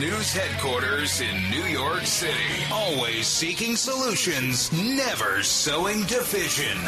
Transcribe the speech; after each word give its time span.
News 0.00 0.32
headquarters 0.32 1.20
in 1.20 1.50
New 1.50 1.64
York 1.64 2.06
City, 2.06 2.32
always 2.72 3.26
seeking 3.26 3.76
solutions, 3.76 4.72
never 4.72 5.42
sowing 5.42 6.04
division. 6.04 6.78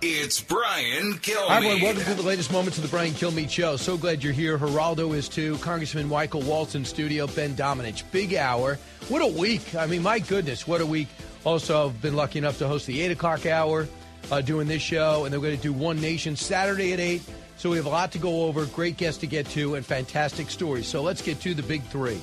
It's 0.00 0.40
Brian 0.40 1.12
Kilmeade. 1.18 1.48
Hi, 1.48 1.56
everyone. 1.58 1.82
Welcome 1.82 2.04
to 2.04 2.14
the 2.14 2.22
latest 2.22 2.50
moments 2.50 2.78
of 2.78 2.84
the 2.84 2.88
Brian 2.88 3.12
Kilmeade 3.12 3.50
Show. 3.50 3.76
So 3.76 3.98
glad 3.98 4.24
you're 4.24 4.32
here. 4.32 4.56
Geraldo 4.56 5.14
is 5.14 5.28
too. 5.28 5.58
Congressman 5.58 6.08
Michael 6.08 6.40
Waltz 6.40 6.74
in 6.74 6.86
studio. 6.86 7.26
Ben 7.26 7.54
Domenech. 7.54 8.02
Big 8.12 8.34
hour. 8.34 8.78
What 9.08 9.20
a 9.20 9.26
week. 9.26 9.74
I 9.74 9.84
mean, 9.84 10.02
my 10.02 10.18
goodness, 10.18 10.66
what 10.66 10.80
a 10.80 10.86
week. 10.86 11.08
Also, 11.44 11.88
I've 11.88 12.00
been 12.00 12.16
lucky 12.16 12.38
enough 12.38 12.56
to 12.60 12.66
host 12.66 12.86
the 12.86 13.02
8 13.02 13.10
o'clock 13.10 13.44
hour 13.44 13.86
uh, 14.30 14.40
doing 14.40 14.68
this 14.68 14.80
show, 14.80 15.26
and 15.26 15.34
they're 15.34 15.40
going 15.40 15.54
to 15.54 15.62
do 15.62 15.74
One 15.74 16.00
Nation 16.00 16.36
Saturday 16.36 16.94
at 16.94 16.98
8. 16.98 17.20
So 17.62 17.70
we 17.70 17.76
have 17.76 17.86
a 17.86 17.90
lot 17.90 18.10
to 18.10 18.18
go 18.18 18.46
over, 18.46 18.66
great 18.66 18.96
guests 18.96 19.20
to 19.20 19.28
get 19.28 19.46
to, 19.50 19.76
and 19.76 19.86
fantastic 19.86 20.50
stories. 20.50 20.88
So 20.88 21.00
let's 21.00 21.22
get 21.22 21.40
to 21.42 21.54
the 21.54 21.62
big 21.62 21.84
three. 21.84 22.20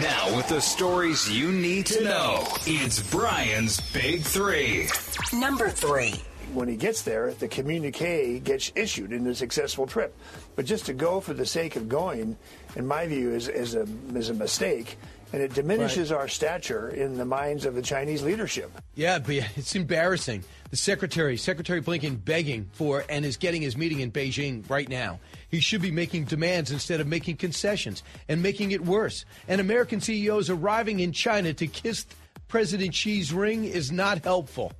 Now, 0.00 0.36
with 0.36 0.48
the 0.48 0.60
stories 0.60 1.30
you 1.30 1.52
need 1.52 1.86
to 1.86 2.02
know, 2.02 2.44
it's 2.66 3.00
Brian's 3.10 3.80
Big 3.92 4.22
Three. 4.22 4.88
Number 5.32 5.68
three. 5.70 6.14
when 6.52 6.68
he 6.68 6.76
gets 6.76 7.02
there, 7.02 7.32
the 7.34 7.48
communique 7.48 8.40
gets 8.40 8.72
issued 8.74 9.12
in 9.12 9.26
a 9.26 9.34
successful 9.34 9.86
trip. 9.86 10.16
But 10.56 10.64
just 10.64 10.86
to 10.86 10.92
go 10.94 11.20
for 11.20 11.34
the 11.34 11.46
sake 11.46 11.76
of 11.76 11.88
going, 11.88 12.36
in 12.76 12.86
my 12.86 13.06
view, 13.06 13.34
is, 13.34 13.48
is, 13.48 13.74
a, 13.74 13.86
is 14.14 14.30
a 14.30 14.34
mistake. 14.34 14.96
And 15.32 15.42
it 15.42 15.54
diminishes 15.54 16.12
our 16.12 16.28
stature 16.28 16.88
in 16.88 17.18
the 17.18 17.24
minds 17.24 17.66
of 17.66 17.74
the 17.74 17.82
Chinese 17.82 18.22
leadership. 18.22 18.70
Yeah, 18.94 19.18
but 19.18 19.34
it's 19.56 19.74
embarrassing. 19.74 20.44
The 20.70 20.76
secretary, 20.76 21.36
Secretary 21.36 21.82
Blinken, 21.82 22.24
begging 22.24 22.68
for 22.72 23.04
and 23.08 23.24
is 23.24 23.36
getting 23.36 23.62
his 23.62 23.76
meeting 23.76 24.00
in 24.00 24.12
Beijing 24.12 24.68
right 24.70 24.88
now. 24.88 25.18
He 25.48 25.60
should 25.60 25.82
be 25.82 25.90
making 25.90 26.24
demands 26.24 26.70
instead 26.70 27.00
of 27.00 27.06
making 27.06 27.36
concessions 27.36 28.02
and 28.28 28.42
making 28.42 28.70
it 28.70 28.84
worse. 28.84 29.24
And 29.48 29.60
American 29.60 30.00
CEOs 30.00 30.48
arriving 30.50 31.00
in 31.00 31.12
China 31.12 31.52
to 31.54 31.66
kiss 31.66 32.06
President 32.48 32.94
Xi's 32.94 33.32
ring 33.32 33.64
is 33.64 33.90
not 33.90 34.22
helpful. 34.24 34.72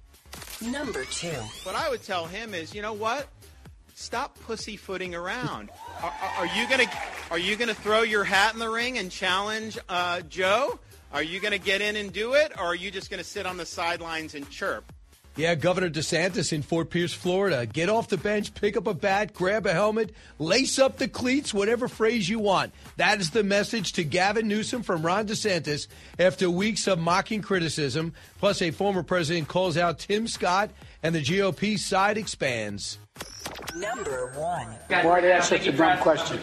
Number 0.63 1.05
two. 1.05 1.29
What 1.65 1.75
I 1.75 1.91
would 1.91 2.03
tell 2.03 2.27
him 2.27 2.55
is, 2.55 2.75
you 2.75 2.83
know 2.83 2.93
what? 2.93 3.29
Stop 3.99 4.39
pussyfooting 4.41 5.15
around. 5.15 5.71
Are, 6.03 6.13
are, 6.37 6.47
you 6.49 6.69
gonna 6.69 6.85
Are 7.31 7.39
you 7.39 7.57
gonna 7.57 7.73
throw 7.73 8.03
your 8.03 8.25
hat 8.25 8.53
in 8.53 8.61
the 8.61 8.69
ring 8.69 8.99
and 8.99 9.11
challenge 9.11 9.79
uh, 9.89 10.21
Joe? 10.21 10.79
Are 11.15 11.23
you 11.23 11.41
gonna 11.41 11.57
get 11.57 11.81
in 11.81 11.97
and 11.97 12.13
do 12.13 12.35
it, 12.35 12.53
or 12.59 12.67
are 12.67 12.75
you 12.75 12.91
just 12.91 13.11
gonna 13.11 13.25
sit 13.25 13.47
on 13.47 13.57
the 13.57 13.65
sidelines 13.65 14.35
and 14.35 14.49
chirp? 14.51 14.93
Yeah, 15.35 15.55
Governor 15.55 15.89
DeSantis 15.89 16.53
in 16.53 16.61
Fort 16.61 16.91
Pierce, 16.91 17.15
Florida. 17.15 17.65
Get 17.65 17.89
off 17.89 18.09
the 18.09 18.19
bench, 18.19 18.53
pick 18.53 18.77
up 18.77 18.87
a 18.87 18.93
bat, 18.93 19.33
grab 19.33 19.65
a 19.65 19.73
helmet, 19.73 20.15
lace 20.39 20.79
up 20.79 20.99
the 20.99 21.09
cleats, 21.09 21.55
whatever 21.55 21.89
phrase 21.89 22.29
you 22.29 22.39
want. 22.39 22.75
That 22.99 23.21
is 23.21 23.31
the 23.31 23.45
message 23.45 23.95
to 23.95 24.05
Gavin 24.05 24.47
Newsom 24.47 24.83
from 24.83 25.07
Ron 25.07 25.27
DeSantis 25.27 25.87
after 26.19 26.51
weeks 26.51 26.87
of 26.87 26.99
mocking 26.99 27.41
criticism. 27.41 28.13
Plus, 28.41 28.61
a 28.61 28.73
former 28.73 29.03
president 29.03 29.49
calls 29.49 29.79
out 29.79 30.01
Tim 30.01 30.29
Scott, 30.29 30.71
and 31.03 31.15
the 31.15 31.23
GOP 31.23 31.79
side 31.79 32.19
expands. 32.19 32.99
Number 33.75 34.33
one. 34.35 34.69
Why 34.89 35.21
did 35.21 35.31
I 35.31 35.35
ask 35.35 35.49
such 35.49 35.67
a 35.67 35.73
dumb 35.73 35.99
question? 35.99 36.41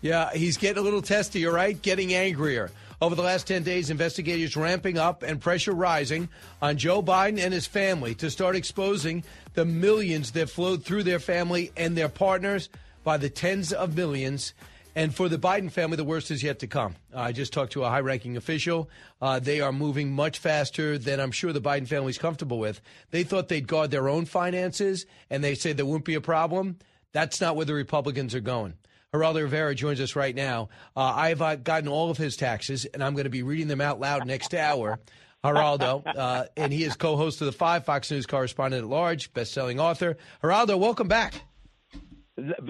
Yeah, 0.00 0.32
he's 0.32 0.56
getting 0.56 0.78
a 0.78 0.84
little 0.84 1.02
testy, 1.02 1.46
all 1.46 1.52
right? 1.52 1.80
Getting 1.80 2.14
angrier. 2.14 2.70
Over 3.00 3.14
the 3.14 3.22
last 3.22 3.46
10 3.46 3.62
days, 3.62 3.90
investigators 3.90 4.56
ramping 4.56 4.98
up 4.98 5.22
and 5.22 5.40
pressure 5.40 5.72
rising 5.72 6.28
on 6.60 6.76
Joe 6.76 7.02
Biden 7.02 7.38
and 7.38 7.54
his 7.54 7.66
family 7.66 8.14
to 8.16 8.30
start 8.30 8.56
exposing 8.56 9.22
the 9.54 9.64
millions 9.64 10.32
that 10.32 10.50
flowed 10.50 10.84
through 10.84 11.04
their 11.04 11.20
family 11.20 11.70
and 11.76 11.96
their 11.96 12.08
partners 12.08 12.68
by 13.04 13.16
the 13.16 13.30
tens 13.30 13.72
of 13.72 13.96
millions. 13.96 14.52
And 14.98 15.14
for 15.14 15.28
the 15.28 15.38
Biden 15.38 15.70
family, 15.70 15.96
the 15.96 16.02
worst 16.02 16.32
is 16.32 16.42
yet 16.42 16.58
to 16.58 16.66
come. 16.66 16.96
I 17.14 17.30
just 17.30 17.52
talked 17.52 17.74
to 17.74 17.84
a 17.84 17.88
high 17.88 18.00
ranking 18.00 18.36
official. 18.36 18.90
Uh, 19.22 19.38
they 19.38 19.60
are 19.60 19.70
moving 19.70 20.10
much 20.10 20.40
faster 20.40 20.98
than 20.98 21.20
I'm 21.20 21.30
sure 21.30 21.52
the 21.52 21.60
Biden 21.60 21.86
family 21.86 22.10
is 22.10 22.18
comfortable 22.18 22.58
with. 22.58 22.80
They 23.12 23.22
thought 23.22 23.46
they'd 23.46 23.68
guard 23.68 23.92
their 23.92 24.08
own 24.08 24.24
finances 24.24 25.06
and 25.30 25.44
they 25.44 25.54
said 25.54 25.76
there 25.76 25.86
wouldn't 25.86 26.04
be 26.04 26.16
a 26.16 26.20
problem. 26.20 26.78
That's 27.12 27.40
not 27.40 27.54
where 27.54 27.64
the 27.64 27.74
Republicans 27.74 28.34
are 28.34 28.40
going. 28.40 28.74
Geraldo 29.14 29.42
Rivera 29.42 29.72
joins 29.72 30.00
us 30.00 30.16
right 30.16 30.34
now. 30.34 30.68
Uh, 30.96 31.12
I've 31.14 31.42
uh, 31.42 31.54
gotten 31.54 31.88
all 31.88 32.10
of 32.10 32.18
his 32.18 32.36
taxes, 32.36 32.84
and 32.84 33.00
I'm 33.00 33.12
going 33.14 33.22
to 33.22 33.30
be 33.30 33.44
reading 33.44 33.68
them 33.68 33.80
out 33.80 34.00
loud 34.00 34.26
next 34.26 34.52
hour. 34.52 34.98
Geraldo, 35.44 36.02
uh, 36.04 36.46
and 36.56 36.72
he 36.72 36.82
is 36.82 36.96
co-host 36.96 37.40
of 37.40 37.46
the 37.46 37.52
Five, 37.52 37.84
Fox 37.84 38.10
News 38.10 38.26
correspondent 38.26 38.82
at 38.82 38.88
large, 38.90 39.32
best-selling 39.32 39.78
author. 39.78 40.16
Geraldo, 40.42 40.76
welcome 40.76 41.06
back. 41.06 41.34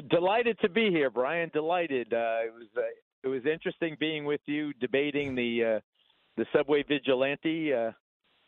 Delighted 0.09 0.59
to 0.61 0.69
be 0.69 0.91
here, 0.91 1.11
Brian. 1.11 1.51
Delighted. 1.53 2.13
Uh, 2.13 2.47
it 2.47 2.53
was 2.55 2.69
uh, 2.77 2.81
it 3.25 3.29
was 3.29 3.43
interesting 3.45 3.97
being 4.01 4.25
with 4.25 4.41
you 4.47 4.73
debating 4.75 5.35
the 5.35 5.77
uh, 5.77 5.81
the 6.37 6.47
subway 6.57 6.83
vigilante 6.83 7.73
uh, 7.75 7.91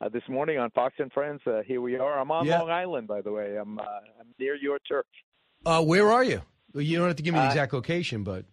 uh, 0.01 0.09
this 0.09 0.23
morning 0.29 0.59
on 0.59 0.71
Fox 0.71 0.95
and 0.99 1.13
Friends. 1.13 1.41
Uh, 1.47 1.61
here 1.67 1.81
we 1.81 1.97
are. 1.99 2.19
I'm 2.19 2.31
on 2.31 2.47
Yeah. 2.47 2.61
Long 2.61 2.71
Island, 2.71 3.07
by 3.09 3.21
the 3.21 3.33
way. 3.33 3.57
I'm 3.61 3.79
uh, 3.79 3.83
I'm 4.19 4.29
near 4.39 4.55
your. 4.55 4.79
Uh, 5.67 5.83
where 5.83 6.11
are 6.11 6.25
you? 6.25 6.41
You 6.75 6.99
don't 6.99 7.09
have 7.09 7.17
to 7.17 7.23
give 7.23 7.35
me 7.35 7.41
the 7.41 7.47
exact 7.47 7.73
location, 7.75 8.25
but 8.25 8.45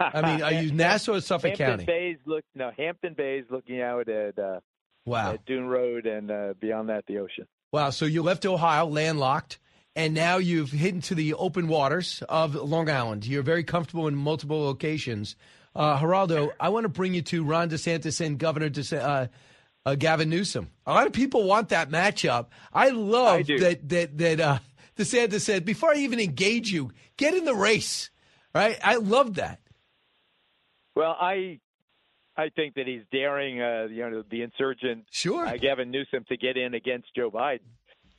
I 0.00 0.22
mean, 0.22 0.42
are 0.42 0.52
you 0.62 0.72
Nassau 0.72 1.14
or 1.14 1.20
Suffolk 1.20 1.52
County? 1.54 1.62
Hampton 1.62 1.86
County? 1.86 1.98
Bays 2.14 2.16
look 2.26 2.44
no 2.54 2.72
Hampton 2.76 3.14
Bays 3.16 3.44
looking 3.50 3.80
out 3.80 4.08
at 4.08 4.38
uh, 4.38 4.60
Wow. 5.06 5.34
at 5.34 5.44
Dune 5.46 5.66
Road 5.66 6.06
and 6.06 6.30
uh, 6.30 6.54
beyond 6.60 6.88
that 6.88 7.04
the 7.06 7.18
ocean. 7.18 7.46
Wow. 7.72 7.90
So 7.90 8.04
you 8.06 8.22
left 8.22 8.44
Ohio 8.44 8.86
landlocked, 8.86 9.58
and 9.98 10.14
now 10.14 10.36
you've 10.36 10.70
hidden 10.70 11.00
to 11.00 11.16
the 11.16 11.34
open 11.34 11.66
waters 11.66 12.22
of 12.28 12.54
Long 12.54 12.88
Island. 12.88 13.26
You're 13.26 13.42
very 13.42 13.64
comfortable 13.64 14.06
in 14.06 14.14
multiple 14.14 14.62
locations. 14.62 15.34
Uh, 15.74 15.98
Geraldo, 15.98 16.52
I 16.60 16.68
want 16.68 16.84
to 16.84 16.88
bring 16.88 17.14
you 17.14 17.22
to 17.22 17.42
Ron 17.42 17.68
DeSantis 17.68 18.24
and 18.24 18.38
Governor 18.38 18.70
DeSantis. 18.70 19.02
Uh, 19.02 19.26
uh, 19.86 19.94
Gavin 19.94 20.28
Newsom. 20.28 20.70
A 20.86 20.92
lot 20.92 21.06
of 21.06 21.14
people 21.14 21.44
want 21.44 21.70
that 21.70 21.88
matchup. 21.88 22.48
I 22.74 22.90
love 22.90 23.40
I 23.40 23.42
that 23.58 23.88
that 23.88 24.18
that 24.18 24.40
uh, 24.40 24.58
DeSantis 24.98 25.40
said 25.40 25.64
before 25.64 25.92
I 25.92 25.98
even 25.98 26.20
engage 26.20 26.70
you, 26.70 26.92
get 27.16 27.34
in 27.34 27.44
the 27.44 27.54
race. 27.54 28.10
Right? 28.54 28.78
I 28.84 28.96
love 28.96 29.34
that. 29.34 29.60
Well, 30.94 31.16
I 31.18 31.60
I 32.36 32.50
think 32.50 32.74
that 32.74 32.86
he's 32.86 33.02
daring, 33.10 33.62
uh, 33.62 33.88
you 33.90 34.10
know, 34.10 34.22
the 34.30 34.42
insurgent 34.42 35.06
Sure. 35.10 35.46
uh, 35.46 35.56
Gavin 35.56 35.90
Newsom 35.90 36.24
to 36.28 36.36
get 36.36 36.56
in 36.56 36.74
against 36.74 37.08
Joe 37.16 37.30
Biden. 37.30 37.60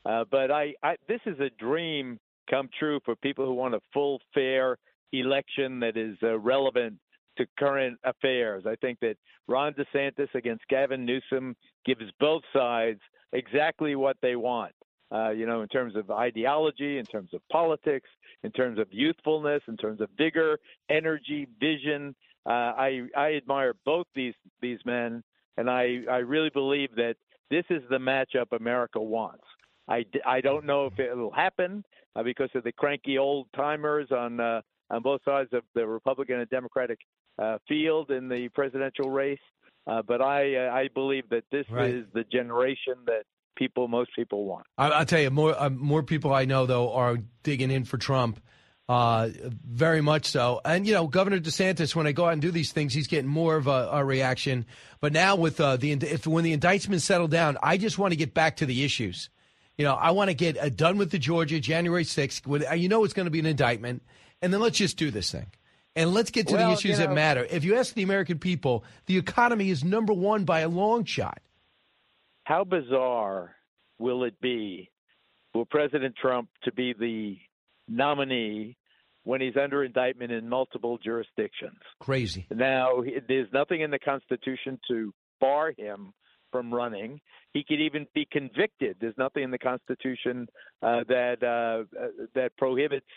Uh, 0.06 0.24
but 0.30 0.52
I, 0.52 0.74
I, 0.84 0.96
this 1.08 1.22
is 1.26 1.40
a 1.40 1.50
dream 1.60 2.20
come 2.50 2.70
true 2.78 3.00
for 3.06 3.16
people 3.16 3.46
who 3.46 3.54
want 3.54 3.76
a 3.76 3.82
full, 3.94 4.20
fair 4.34 4.78
election 5.12 5.80
that 5.82 5.98
is 5.98 6.18
uh, 6.24 6.38
relevant 6.40 6.98
to 7.38 7.46
current 7.58 7.98
affairs. 8.04 8.64
I 8.66 8.76
think 8.76 9.00
that 9.02 9.16
Ron 9.48 9.74
DeSantis 9.74 10.34
against 10.36 10.68
Gavin 10.68 11.06
Newsom 11.06 11.56
gives 11.86 12.04
both 12.20 12.44
sides 12.54 13.00
exactly 13.34 13.96
what 13.96 14.18
they 14.22 14.36
want. 14.36 14.74
Uh, 15.12 15.32
you 15.32 15.48
know, 15.48 15.62
in 15.62 15.68
terms 15.68 15.96
of 15.96 16.12
ideology, 16.12 17.00
in 17.00 17.06
terms 17.06 17.34
of 17.34 17.42
politics, 17.52 18.08
in 18.44 18.52
terms 18.52 18.78
of 18.78 18.88
youthfulness, 18.92 19.62
in 19.68 19.76
terms 19.76 20.02
of 20.02 20.10
vigor, 20.18 20.60
energy, 20.90 21.48
vision. 21.60 22.16
Uh, 22.46 22.74
I 22.78 23.02
I 23.18 23.34
admire 23.34 23.74
both 23.86 24.06
these 24.14 24.36
these 24.62 24.78
men, 24.86 25.24
and 25.58 25.68
I 25.68 26.02
I 26.10 26.18
really 26.18 26.52
believe 26.52 26.96
that 26.96 27.16
this 27.50 27.66
is 27.72 27.82
the 27.90 27.98
matchup 27.98 28.56
America 28.56 29.02
wants. 29.02 29.44
I, 29.90 30.06
I 30.26 30.42
don't 30.42 30.66
know 30.66 30.86
if 30.86 31.00
it'll 31.00 31.32
happen 31.32 31.84
uh, 32.16 32.24
because 32.24 32.50
of 32.56 32.64
the 32.64 32.72
cranky 32.72 33.18
old 33.18 33.48
timers 33.56 34.08
on 34.12 34.40
uh, 34.40 34.62
on 34.92 35.02
both 35.02 35.22
sides 35.26 35.50
of 35.54 35.64
the 35.76 35.86
Republican 35.88 36.40
and 36.40 36.50
Democratic 36.50 37.00
uh, 37.38 37.58
field 37.68 38.12
in 38.12 38.30
the 38.30 38.50
presidential 38.54 39.10
race. 39.10 39.40
Uh, 39.88 40.02
but 40.08 40.22
I 40.22 40.56
uh, 40.56 40.72
I 40.72 40.90
believe 40.94 41.30
that 41.30 41.44
this 41.52 41.66
Right. 41.72 41.94
is 41.94 42.06
the 42.14 42.24
generation 42.32 42.96
that 43.06 43.24
people 43.56 43.88
most 43.88 44.12
people 44.16 44.46
want. 44.46 44.66
I, 44.78 44.90
I'll 44.90 45.06
tell 45.06 45.20
you, 45.22 45.32
more 45.32 45.60
uh, 45.60 45.70
more 45.70 46.04
people 46.04 46.34
I 46.34 46.46
know 46.46 46.66
though 46.66 46.94
are 46.94 47.18
digging 47.44 47.72
in 47.72 47.86
for 47.86 47.98
Trump, 47.98 48.40
uh, 48.88 49.30
very 49.66 50.02
much 50.02 50.26
so. 50.26 50.62
And 50.64 50.86
you 50.86 50.94
know, 50.94 51.08
Governor 51.08 51.40
DeSantis, 51.40 51.96
when 51.96 52.06
I 52.08 52.12
go 52.12 52.26
out 52.26 52.34
and 52.34 52.42
do 52.42 52.52
these 52.52 52.72
things, 52.72 52.94
he's 52.94 53.08
getting 53.08 53.30
more 53.30 53.56
of 53.56 53.68
a, 53.68 53.90
a 53.92 54.06
reaction. 54.06 54.66
But 55.02 55.14
now 55.14 55.36
with 55.36 55.60
uh, 55.60 55.78
the 55.78 55.92
if 55.92 56.28
when 56.28 56.44
the 56.44 56.54
indictments 56.54 57.06
settle 57.06 57.28
down, 57.28 57.58
I 57.64 57.78
just 57.78 57.98
want 57.98 58.12
to 58.12 58.18
get 58.18 58.34
back 58.34 58.58
to 58.58 58.66
the 58.66 58.84
issues. 58.84 59.30
You 59.80 59.86
know, 59.86 59.94
I 59.94 60.12
want 60.12 60.30
to 60.30 60.34
get 60.34 60.58
uh, 60.58 60.68
done 60.68 60.98
with 60.98 61.10
the 61.10 61.18
Georgia 61.18 61.58
January 61.58 62.04
6th. 62.04 62.46
With, 62.46 62.70
uh, 62.70 62.74
you 62.74 62.90
know, 62.90 63.06
it's 63.06 63.14
going 63.14 63.28
to 63.28 63.32
be 63.32 63.40
an 63.40 63.46
indictment, 63.46 64.04
and 64.42 64.52
then 64.52 64.60
let's 64.60 64.78
just 64.78 64.98
do 64.98 65.10
this 65.10 65.32
thing. 65.32 65.46
And 65.96 66.14
let's 66.14 66.32
get 66.32 66.50
to 66.50 66.56
Well, 66.56 66.68
the 66.68 66.74
issues 66.74 67.00
you 67.00 67.08
that 67.08 67.14
matter. 67.14 67.48
If 67.50 67.64
you 67.64 67.78
ask 67.78 67.94
the 67.94 68.04
American 68.04 68.40
people, 68.40 68.84
the 69.06 69.18
economy 69.18 69.70
is 69.70 69.82
number 69.82 70.12
one 70.12 70.44
by 70.44 70.60
a 70.60 70.68
long 70.68 71.06
shot. 71.06 71.40
How 72.44 72.66
bizarre 72.66 73.56
will 74.00 74.26
it 74.26 74.42
be 74.42 74.92
for 75.54 75.66
President 75.66 76.14
Trump 76.22 76.50
to 76.66 76.74
be 76.74 76.92
the 76.92 77.38
nominee 77.88 78.76
when 79.24 79.40
he's 79.40 79.56
under 79.56 79.86
indictment 79.86 80.34
in 80.34 80.50
multiple 80.50 80.98
jurisdictions? 80.98 81.80
Crazy. 82.02 82.46
Now, 82.52 83.02
there's 83.30 83.48
nothing 83.54 83.80
in 83.80 83.92
the 83.92 84.00
Constitution 84.00 84.78
to 84.90 85.14
bar 85.40 85.72
him 85.78 86.12
from 86.52 86.74
running. 86.74 87.20
He 87.54 87.64
could 87.64 87.80
even 87.80 88.06
be 88.14 88.28
convicted. 88.32 88.98
There's 89.00 89.18
nothing 89.18 89.44
in 89.44 89.52
the 89.52 89.58
Constitution 89.58 90.48
uh, 90.82 91.04
that 91.08 91.44
uh, 91.44 92.00
uh, 92.00 92.08
that 92.36 92.56
prohibits 92.58 93.08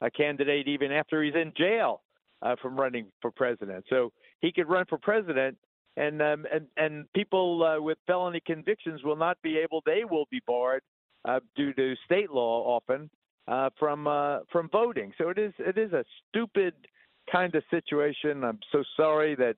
a 0.00 0.10
candidate 0.10 0.68
even 0.68 0.92
after 0.92 1.22
he's 1.22 1.34
in 1.34 1.52
jail 1.56 2.02
uh, 2.42 2.56
from 2.62 2.78
running 2.78 3.06
for 3.20 3.30
president. 3.30 3.84
So 3.90 4.12
he 4.40 4.52
could 4.52 4.68
run 4.68 4.84
for 4.88 4.98
president, 4.98 5.56
and 5.96 6.22
um, 6.22 6.46
and 6.52 6.66
and 6.76 7.12
people 7.12 7.64
uh, 7.64 7.82
with 7.82 7.98
felony 8.06 8.40
convictions 8.46 9.02
will 9.02 9.16
not 9.16 9.36
be 9.42 9.58
able. 9.58 9.82
They 9.84 10.02
will 10.08 10.26
be 10.30 10.40
barred 10.46 10.82
uh, 11.26 11.40
due 11.56 11.72
to 11.74 11.94
state 12.04 12.30
law 12.30 12.76
often 12.76 13.10
from 13.78 14.04
from 14.52 14.68
voting. 14.70 15.12
So 15.18 15.28
it 15.30 15.38
is 15.38 15.52
it 15.58 15.76
is 15.76 15.92
a 15.92 16.04
stupid 16.28 16.74
kind 17.30 17.54
of 17.54 17.62
situation. 17.70 18.44
I'm 18.44 18.60
so 18.72 18.82
sorry 18.96 19.34
that 19.36 19.56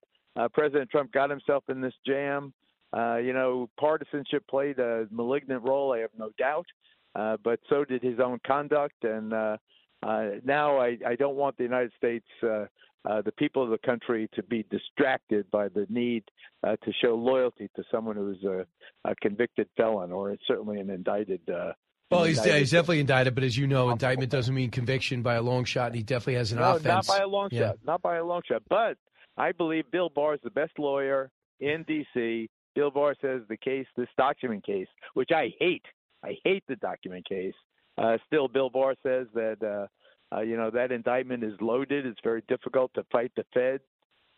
President 0.55 0.91
Trump 0.91 1.13
got 1.13 1.31
himself 1.31 1.65
in 1.69 1.81
this 1.81 1.95
jam. 2.07 2.53
Uh, 2.97 3.17
you 3.17 3.33
know, 3.33 3.69
partisanship 3.79 4.47
played 4.49 4.79
a 4.79 5.07
malignant 5.11 5.63
role. 5.63 5.93
I 5.93 6.01
have 6.01 6.11
no 6.19 6.31
doubt, 6.39 6.67
uh, 7.15 7.37
but 7.43 7.59
so 7.69 7.85
did 7.85 8.03
his 8.03 8.21
own 8.21 8.39
conduct. 8.47 9.03
And 9.03 9.33
uh, 9.33 9.57
uh, 10.03 10.25
now 10.45 10.79
I, 10.79 10.99
I 11.07 11.17
don't 11.17 11.37
want 11.37 11.57
the 11.57 11.65
United 11.65 11.93
States, 11.97 12.27
uh, 12.43 12.67
uh, 13.09 13.23
the 13.23 13.33
people 13.33 13.63
of 13.65 13.71
the 13.71 13.79
country, 13.79 14.29
to 14.35 14.43
be 14.43 14.65
distracted 14.71 15.51
by 15.51 15.69
the 15.69 15.87
need 15.89 16.25
uh, 16.65 16.77
to 16.85 16.93
show 17.03 17.15
loyalty 17.15 17.71
to 17.77 17.83
someone 17.91 18.17
who's 18.17 18.43
a, 18.45 18.67
a 19.09 19.15
convicted 19.17 19.69
felon 19.77 20.13
or 20.13 20.37
certainly 20.47 20.79
an 20.79 20.91
indicted. 20.91 21.41
Uh, 21.49 21.73
Well, 22.11 22.25
he's, 22.25 22.45
he's 22.45 22.71
definitely 22.73 23.01
indicted, 23.01 23.35
but 23.35 23.43
as 23.45 23.57
you 23.57 23.67
know, 23.67 23.89
indictment 23.89 24.31
doesn't 24.31 24.55
mean 24.55 24.71
conviction 24.71 25.23
by 25.23 25.37
a 25.37 25.43
long 25.43 25.65
shot, 25.65 25.87
and 25.87 25.97
he 25.97 26.03
definitely 26.03 26.35
has 26.35 26.53
an 26.53 26.59
no, 26.59 26.77
offense. 26.77 26.85
not 26.85 27.07
by 27.07 27.19
a 27.23 27.27
long 27.27 27.49
Yeah. 27.51 27.69
shot. 27.69 27.79
Not 27.87 28.03
by 28.03 28.17
a 28.17 28.25
long 28.25 28.43
shot. 28.47 28.63
But 28.69 28.99
I 29.39 29.53
believe 29.53 29.91
Bill 29.91 30.11
Barr 30.11 30.35
is 30.35 30.41
the 30.45 30.51
best 30.51 30.79
lawyer 30.79 31.31
in 31.59 31.85
D.C. 31.85 32.51
Bill 32.75 32.91
Barr 32.91 33.15
says 33.21 33.43
the 33.49 33.57
case, 33.57 33.87
this 33.97 34.09
document 34.17 34.65
case, 34.65 34.89
which 35.15 35.31
I 35.35 35.53
hate. 35.59 35.85
I 36.25 36.37
hate 36.45 36.65
the 36.69 36.77
document 36.77 37.29
case. 37.29 37.55
Uh, 37.99 38.17
still, 38.27 38.49
Bill 38.49 38.71
Barr 38.71 38.95
says 39.03 39.27
that 39.35 39.59
uh, 39.63 40.35
uh, 40.35 40.41
you 40.41 40.57
know 40.57 40.71
that 40.71 40.93
indictment 40.93 41.45
is 41.45 41.55
loaded. 41.61 42.07
It's 42.07 42.21
very 42.23 42.43
difficult 42.49 42.93
to 42.95 43.05
fight 43.13 43.33
the 43.37 43.45
Feds. 43.53 43.83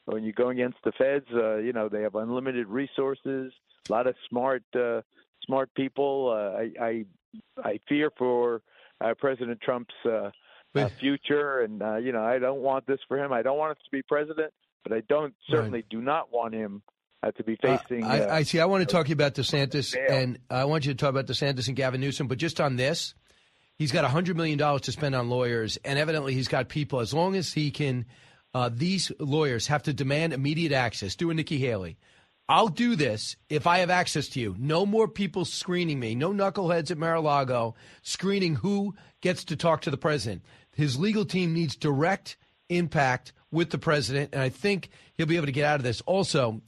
When 0.06 0.22
you 0.22 0.32
go 0.32 0.48
against 0.50 0.78
the 0.84 0.92
Feds, 0.92 1.26
uh, 1.34 1.56
you 1.56 1.72
know 1.72 1.88
they 1.88 2.02
have 2.02 2.14
unlimited 2.14 2.66
resources, 2.66 3.52
a 3.88 3.92
lot 3.92 4.06
of 4.06 4.14
smart, 4.28 4.64
uh, 4.74 5.02
smart 5.46 5.72
people. 5.74 6.30
Uh, 6.30 6.82
I, 6.82 6.84
I, 6.84 7.04
I 7.68 7.80
fear 7.88 8.10
for 8.18 8.62
uh, 9.00 9.14
President 9.18 9.60
Trump's 9.60 9.94
future, 10.98 11.60
and 11.60 11.82
uh, 11.82 11.96
you 11.96 12.12
know 12.12 12.24
I 12.24 12.38
don't 12.38 12.60
want 12.60 12.86
this 12.86 13.00
for 13.06 13.22
him. 13.22 13.32
I 13.32 13.42
don't 13.42 13.58
want 13.58 13.72
him 13.72 13.76
to 13.84 13.90
be 13.92 14.02
president, 14.02 14.52
but 14.82 14.92
I 14.92 15.02
don't 15.08 15.34
certainly 15.48 15.84
do 15.90 16.02
not 16.02 16.32
want 16.32 16.54
him 16.54 16.82
uh, 17.24 17.30
to 17.32 17.44
be 17.44 17.56
Uh, 17.62 17.78
facing. 17.78 18.04
I, 18.04 18.20
uh, 18.20 18.34
I 18.36 18.42
see. 18.42 18.60
I 18.60 18.66
want 18.66 18.86
to 18.86 18.92
talk 18.92 19.06
to 19.06 19.10
you 19.10 19.14
about 19.14 19.34
DeSantis, 19.34 19.96
and 20.10 20.38
I 20.50 20.64
want 20.64 20.84
you 20.86 20.92
to 20.92 20.98
talk 20.98 21.10
about 21.10 21.26
DeSantis 21.26 21.68
and 21.68 21.76
Gavin 21.76 22.00
Newsom. 22.00 22.28
But 22.28 22.38
just 22.38 22.60
on 22.60 22.76
this, 22.76 23.14
he's 23.76 23.92
got 23.92 24.04
hundred 24.04 24.36
million 24.36 24.58
dollars 24.58 24.82
to 24.82 24.92
spend 24.92 25.14
on 25.14 25.28
lawyers, 25.30 25.78
and 25.84 25.98
evidently 25.98 26.34
he's 26.34 26.48
got 26.48 26.68
people. 26.68 27.00
As 27.00 27.14
long 27.14 27.36
as 27.36 27.52
he 27.52 27.70
can, 27.70 28.06
uh, 28.52 28.70
these 28.72 29.10
lawyers 29.18 29.66
have 29.68 29.82
to 29.84 29.92
demand 29.92 30.32
immediate 30.32 30.72
access. 30.72 31.16
Do 31.16 31.30
a 31.30 31.34
Nikki 31.34 31.58
Haley. 31.58 31.96
I'll 32.46 32.68
do 32.68 32.94
this 32.94 33.36
if 33.48 33.66
I 33.66 33.78
have 33.78 33.88
access 33.88 34.28
to 34.28 34.40
you. 34.40 34.54
No 34.58 34.84
more 34.84 35.08
people 35.08 35.46
screening 35.46 35.98
me. 35.98 36.14
No 36.14 36.30
knuckleheads 36.30 36.90
at 36.90 36.98
Mar-a-Lago 36.98 37.74
screening 38.02 38.56
who 38.56 38.94
gets 39.22 39.44
to 39.44 39.56
talk 39.56 39.80
to 39.82 39.90
the 39.90 39.96
president. 39.96 40.42
His 40.76 40.98
legal 40.98 41.24
team 41.24 41.54
needs 41.54 41.74
direct 41.74 42.36
impact 42.68 43.32
with 43.50 43.70
the 43.70 43.78
president, 43.78 44.30
and 44.34 44.42
I 44.42 44.50
think 44.50 44.90
he'll 45.16 45.24
be 45.24 45.36
able 45.36 45.46
to 45.46 45.52
get 45.52 45.64
out 45.64 45.76
of 45.80 45.84
this. 45.84 46.02
Also, 46.02 46.60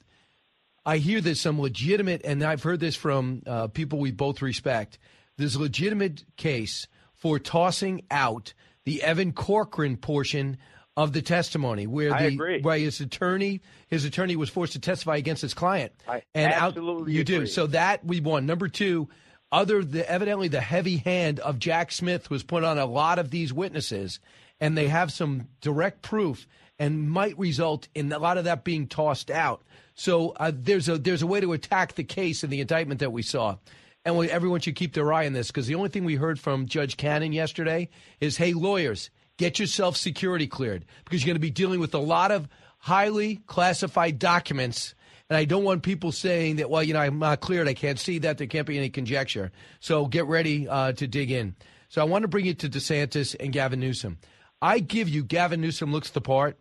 I 0.86 0.98
hear 0.98 1.20
there's 1.20 1.40
some 1.40 1.60
legitimate, 1.60 2.22
and 2.24 2.42
I've 2.44 2.62
heard 2.62 2.78
this 2.78 2.94
from 2.94 3.42
uh, 3.44 3.66
people 3.66 3.98
we 3.98 4.12
both 4.12 4.40
respect. 4.40 4.98
There's 5.36 5.56
a 5.56 5.60
legitimate 5.60 6.24
case 6.36 6.86
for 7.14 7.40
tossing 7.40 8.02
out 8.10 8.54
the 8.84 9.02
Evan 9.02 9.32
Corcoran 9.32 9.96
portion 9.96 10.58
of 10.96 11.12
the 11.12 11.22
testimony, 11.22 11.86
where 11.86 12.10
the 12.10 12.60
where 12.62 12.78
his 12.78 13.00
attorney 13.00 13.60
his 13.88 14.04
attorney 14.04 14.36
was 14.36 14.48
forced 14.48 14.74
to 14.74 14.78
testify 14.78 15.16
against 15.16 15.42
his 15.42 15.54
client. 15.54 15.92
I 16.08 16.22
and 16.34 16.52
absolutely 16.52 17.12
out, 17.12 17.16
you 17.16 17.24
do 17.24 17.46
so 17.46 17.66
that 17.66 18.04
we 18.04 18.20
won. 18.20 18.46
Number 18.46 18.68
two, 18.68 19.08
other 19.52 19.84
the 19.84 20.08
evidently 20.08 20.48
the 20.48 20.60
heavy 20.60 20.98
hand 20.98 21.40
of 21.40 21.58
Jack 21.58 21.92
Smith 21.92 22.30
was 22.30 22.44
put 22.44 22.64
on 22.64 22.78
a 22.78 22.86
lot 22.86 23.18
of 23.18 23.30
these 23.30 23.52
witnesses, 23.52 24.20
and 24.60 24.78
they 24.78 24.88
have 24.88 25.12
some 25.12 25.48
direct 25.60 26.00
proof 26.00 26.46
and 26.78 27.10
might 27.10 27.36
result 27.38 27.88
in 27.94 28.10
a 28.12 28.18
lot 28.18 28.38
of 28.38 28.44
that 28.44 28.64
being 28.64 28.86
tossed 28.86 29.30
out. 29.30 29.62
So 29.96 30.34
uh, 30.36 30.52
there's 30.54 30.88
a 30.88 30.98
there's 30.98 31.22
a 31.22 31.26
way 31.26 31.40
to 31.40 31.52
attack 31.52 31.94
the 31.94 32.04
case 32.04 32.44
in 32.44 32.50
the 32.50 32.60
indictment 32.60 33.00
that 33.00 33.12
we 33.12 33.22
saw. 33.22 33.56
And 34.04 34.16
we, 34.16 34.30
everyone 34.30 34.60
should 34.60 34.76
keep 34.76 34.94
their 34.94 35.12
eye 35.12 35.26
on 35.26 35.32
this 35.32 35.48
because 35.48 35.66
the 35.66 35.74
only 35.74 35.88
thing 35.88 36.04
we 36.04 36.14
heard 36.14 36.38
from 36.38 36.66
Judge 36.66 36.96
Cannon 36.96 37.32
yesterday 37.32 37.88
is, 38.20 38.36
"Hey, 38.36 38.52
lawyers, 38.52 39.10
get 39.38 39.58
yourself 39.58 39.96
security 39.96 40.46
cleared 40.46 40.84
because 41.04 41.22
you're 41.22 41.30
going 41.30 41.36
to 41.36 41.40
be 41.40 41.50
dealing 41.50 41.80
with 41.80 41.94
a 41.94 41.98
lot 41.98 42.30
of 42.30 42.46
highly 42.78 43.40
classified 43.46 44.18
documents." 44.18 44.94
And 45.28 45.36
I 45.36 45.44
don't 45.44 45.64
want 45.64 45.82
people 45.82 46.12
saying 46.12 46.56
that, 46.56 46.70
well, 46.70 46.84
you 46.84 46.94
know, 46.94 47.00
I'm 47.00 47.18
not 47.18 47.40
cleared. 47.40 47.66
I 47.66 47.74
can't 47.74 47.98
see 47.98 48.18
that. 48.20 48.38
There 48.38 48.46
can't 48.46 48.66
be 48.66 48.78
any 48.78 48.90
conjecture. 48.90 49.50
So 49.80 50.06
get 50.06 50.26
ready 50.26 50.68
uh, 50.68 50.92
to 50.92 51.08
dig 51.08 51.32
in. 51.32 51.56
So 51.88 52.00
I 52.00 52.04
want 52.04 52.22
to 52.22 52.28
bring 52.28 52.46
you 52.46 52.54
to 52.54 52.68
DeSantis 52.68 53.34
and 53.40 53.52
Gavin 53.52 53.80
Newsom. 53.80 54.18
I 54.62 54.78
give 54.78 55.08
you 55.08 55.24
Gavin 55.24 55.60
Newsom 55.60 55.90
looks 55.90 56.10
the 56.10 56.20
part, 56.20 56.58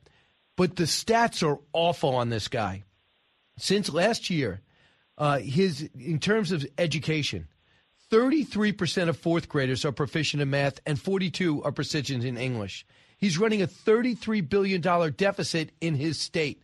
but 0.57 0.77
the 0.77 0.85
stats 0.85 1.47
are 1.47 1.59
awful 1.73 2.15
on 2.15 2.29
this 2.29 2.47
guy. 2.47 2.83
Since 3.57 3.91
last 3.91 4.29
year, 4.29 4.61
uh, 5.17 5.39
his 5.39 5.89
in 5.97 6.19
terms 6.19 6.51
of 6.51 6.65
education, 6.77 7.47
33% 8.11 9.09
of 9.09 9.17
fourth 9.17 9.49
graders 9.49 9.85
are 9.85 9.91
proficient 9.91 10.41
in 10.41 10.49
math 10.49 10.79
and 10.85 10.99
42 10.99 11.63
are 11.63 11.71
proficient 11.71 12.23
in 12.23 12.37
English. 12.37 12.85
He's 13.17 13.37
running 13.37 13.61
a 13.61 13.67
$33 13.67 14.47
billion 14.47 14.81
deficit 14.81 15.71
in 15.81 15.95
his 15.95 16.19
state. 16.19 16.61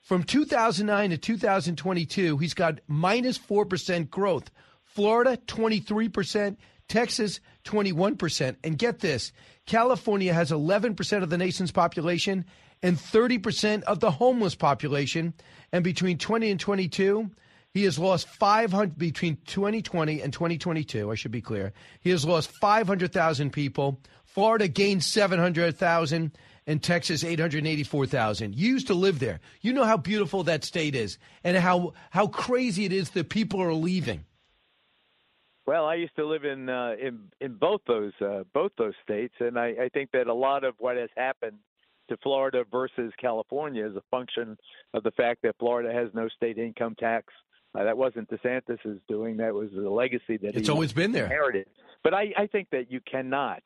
From 0.00 0.22
2009 0.22 1.10
to 1.10 1.16
2022, 1.16 2.36
he's 2.36 2.54
got 2.54 2.80
minus 2.86 3.38
4% 3.38 4.10
growth. 4.10 4.50
Florida, 4.82 5.38
23%. 5.46 6.56
Texas, 6.88 7.40
21%. 7.64 8.56
And 8.62 8.78
get 8.78 9.00
this 9.00 9.32
California 9.66 10.32
has 10.32 10.50
11% 10.50 11.22
of 11.22 11.30
the 11.30 11.38
nation's 11.38 11.72
population 11.72 12.44
and 12.84 12.98
30% 12.98 13.82
of 13.84 14.00
the 14.00 14.10
homeless 14.10 14.54
population. 14.54 15.32
And 15.72 15.82
between 15.82 16.18
20 16.18 16.50
and 16.50 16.60
22, 16.60 17.30
he 17.72 17.84
has 17.84 17.98
lost 17.98 18.28
500 18.28 18.98
between 18.98 19.38
2020 19.46 20.20
and 20.20 20.30
2022. 20.30 21.10
I 21.10 21.14
should 21.14 21.30
be 21.30 21.40
clear. 21.40 21.72
He 22.00 22.10
has 22.10 22.26
lost 22.26 22.50
500,000 22.50 23.50
people. 23.50 24.00
Florida 24.26 24.68
gained 24.68 25.02
700,000 25.02 26.30
and 26.66 26.82
Texas 26.82 27.24
884,000. 27.24 28.54
You 28.54 28.72
used 28.72 28.88
to 28.88 28.94
live 28.94 29.18
there. 29.18 29.40
You 29.62 29.72
know 29.72 29.84
how 29.84 29.96
beautiful 29.96 30.42
that 30.44 30.62
state 30.62 30.94
is 30.94 31.16
and 31.42 31.56
how 31.56 31.94
how 32.10 32.26
crazy 32.26 32.84
it 32.84 32.92
is 32.92 33.10
that 33.10 33.30
people 33.30 33.62
are 33.62 33.72
leaving. 33.72 34.26
Well, 35.66 35.86
I 35.86 35.94
used 35.94 36.16
to 36.16 36.26
live 36.26 36.44
in 36.44 36.68
uh, 36.68 36.96
in 37.00 37.32
in 37.40 37.54
both 37.54 37.80
those 37.86 38.12
uh, 38.20 38.44
both 38.52 38.72
those 38.76 38.94
states, 39.02 39.34
and 39.40 39.58
I, 39.58 39.68
I 39.84 39.88
think 39.92 40.10
that 40.12 40.26
a 40.26 40.34
lot 40.34 40.64
of 40.64 40.74
what 40.78 40.96
has 40.96 41.10
happened 41.16 41.58
to 42.08 42.16
Florida 42.18 42.64
versus 42.70 43.12
California 43.20 43.86
is 43.86 43.96
a 43.96 44.02
function 44.10 44.56
of 44.92 45.02
the 45.02 45.10
fact 45.12 45.42
that 45.42 45.56
Florida 45.58 45.92
has 45.92 46.08
no 46.14 46.28
state 46.28 46.58
income 46.58 46.94
tax. 46.98 47.32
Uh, 47.76 47.82
that 47.84 47.96
wasn't 47.96 48.28
DeSantis's 48.30 49.00
doing; 49.08 49.36
that 49.38 49.52
was 49.52 49.68
the 49.74 49.90
legacy 49.90 50.36
that 50.36 50.54
It's 50.56 50.68
always 50.68 50.92
been 50.92 51.10
there. 51.12 51.24
inherited. 51.24 51.66
But 52.04 52.14
I, 52.14 52.32
I 52.38 52.46
think 52.46 52.68
that 52.70 52.90
you 52.92 53.00
cannot, 53.10 53.62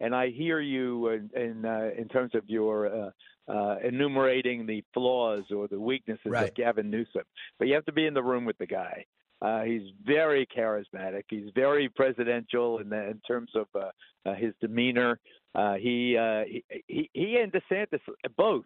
and 0.00 0.14
I 0.14 0.30
hear 0.30 0.58
you 0.60 1.08
in 1.10 1.30
in, 1.36 1.64
uh, 1.64 1.90
in 1.96 2.08
terms 2.08 2.34
of 2.34 2.42
your 2.48 2.86
uh, 2.86 3.10
uh, 3.52 3.76
enumerating 3.84 4.66
the 4.66 4.82
flaws 4.92 5.44
or 5.54 5.68
the 5.68 5.78
weaknesses 5.78 6.22
Right. 6.26 6.48
of 6.48 6.54
Gavin 6.54 6.90
Newsom. 6.90 7.22
But 7.58 7.68
you 7.68 7.74
have 7.74 7.84
to 7.84 7.92
be 7.92 8.06
in 8.06 8.14
the 8.14 8.22
room 8.22 8.44
with 8.44 8.58
the 8.58 8.66
guy. 8.66 9.04
Uh, 9.44 9.62
he's 9.62 9.82
very 10.06 10.46
charismatic. 10.56 11.24
He's 11.28 11.50
very 11.54 11.90
presidential 11.90 12.78
in, 12.78 12.88
the, 12.88 13.10
in 13.10 13.20
terms 13.28 13.50
of 13.54 13.66
uh, 13.74 13.90
uh, 14.24 14.34
his 14.34 14.54
demeanor. 14.62 15.20
Uh, 15.54 15.74
he, 15.74 16.16
uh, 16.16 16.44
he 16.46 16.64
he 16.88 17.10
he 17.12 17.36
and 17.36 17.52
DeSantis 17.52 18.00
both. 18.38 18.64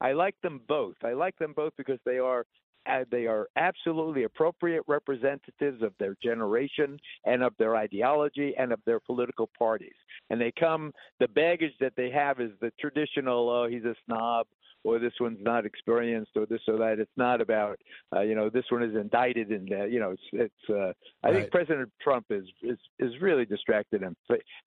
I 0.00 0.12
like 0.12 0.34
them 0.42 0.60
both. 0.66 0.96
I 1.04 1.12
like 1.12 1.38
them 1.38 1.54
both 1.56 1.72
because 1.78 2.00
they 2.04 2.18
are 2.18 2.44
uh, 2.90 3.04
they 3.10 3.26
are 3.26 3.46
absolutely 3.56 4.24
appropriate 4.24 4.82
representatives 4.86 5.82
of 5.82 5.92
their 5.98 6.16
generation 6.22 6.98
and 7.24 7.42
of 7.42 7.52
their 7.58 7.76
ideology 7.76 8.52
and 8.58 8.72
of 8.72 8.80
their 8.84 9.00
political 9.00 9.48
parties. 9.58 9.94
And 10.30 10.40
they 10.40 10.52
come, 10.58 10.92
the 11.20 11.28
baggage 11.28 11.72
that 11.80 11.94
they 11.96 12.10
have 12.10 12.40
is 12.40 12.50
the 12.60 12.72
traditional, 12.80 13.48
oh, 13.48 13.68
he's 13.68 13.84
a 13.84 13.94
snob, 14.06 14.46
or 14.86 14.98
this 14.98 15.12
one's 15.20 15.42
not 15.42 15.66
experienced, 15.66 16.32
or 16.36 16.46
this 16.46 16.60
or 16.68 16.76
that. 16.78 16.98
It's 17.00 17.10
not 17.16 17.40
about, 17.40 17.78
uh, 18.14 18.20
you 18.20 18.34
know, 18.34 18.48
this 18.48 18.64
one 18.70 18.82
is 18.82 18.94
indicted, 18.94 19.48
and 19.50 19.70
uh, 19.72 19.84
you 19.84 20.00
know, 20.00 20.12
it's. 20.12 20.28
it's 20.32 20.70
uh, 20.70 20.92
I 21.24 21.30
Right. 21.30 21.40
think 21.40 21.50
President 21.50 21.90
Trump 22.00 22.26
is 22.30 22.44
is 22.62 22.78
is 22.98 23.12
really 23.20 23.44
distracted 23.44 24.02
and 24.02 24.14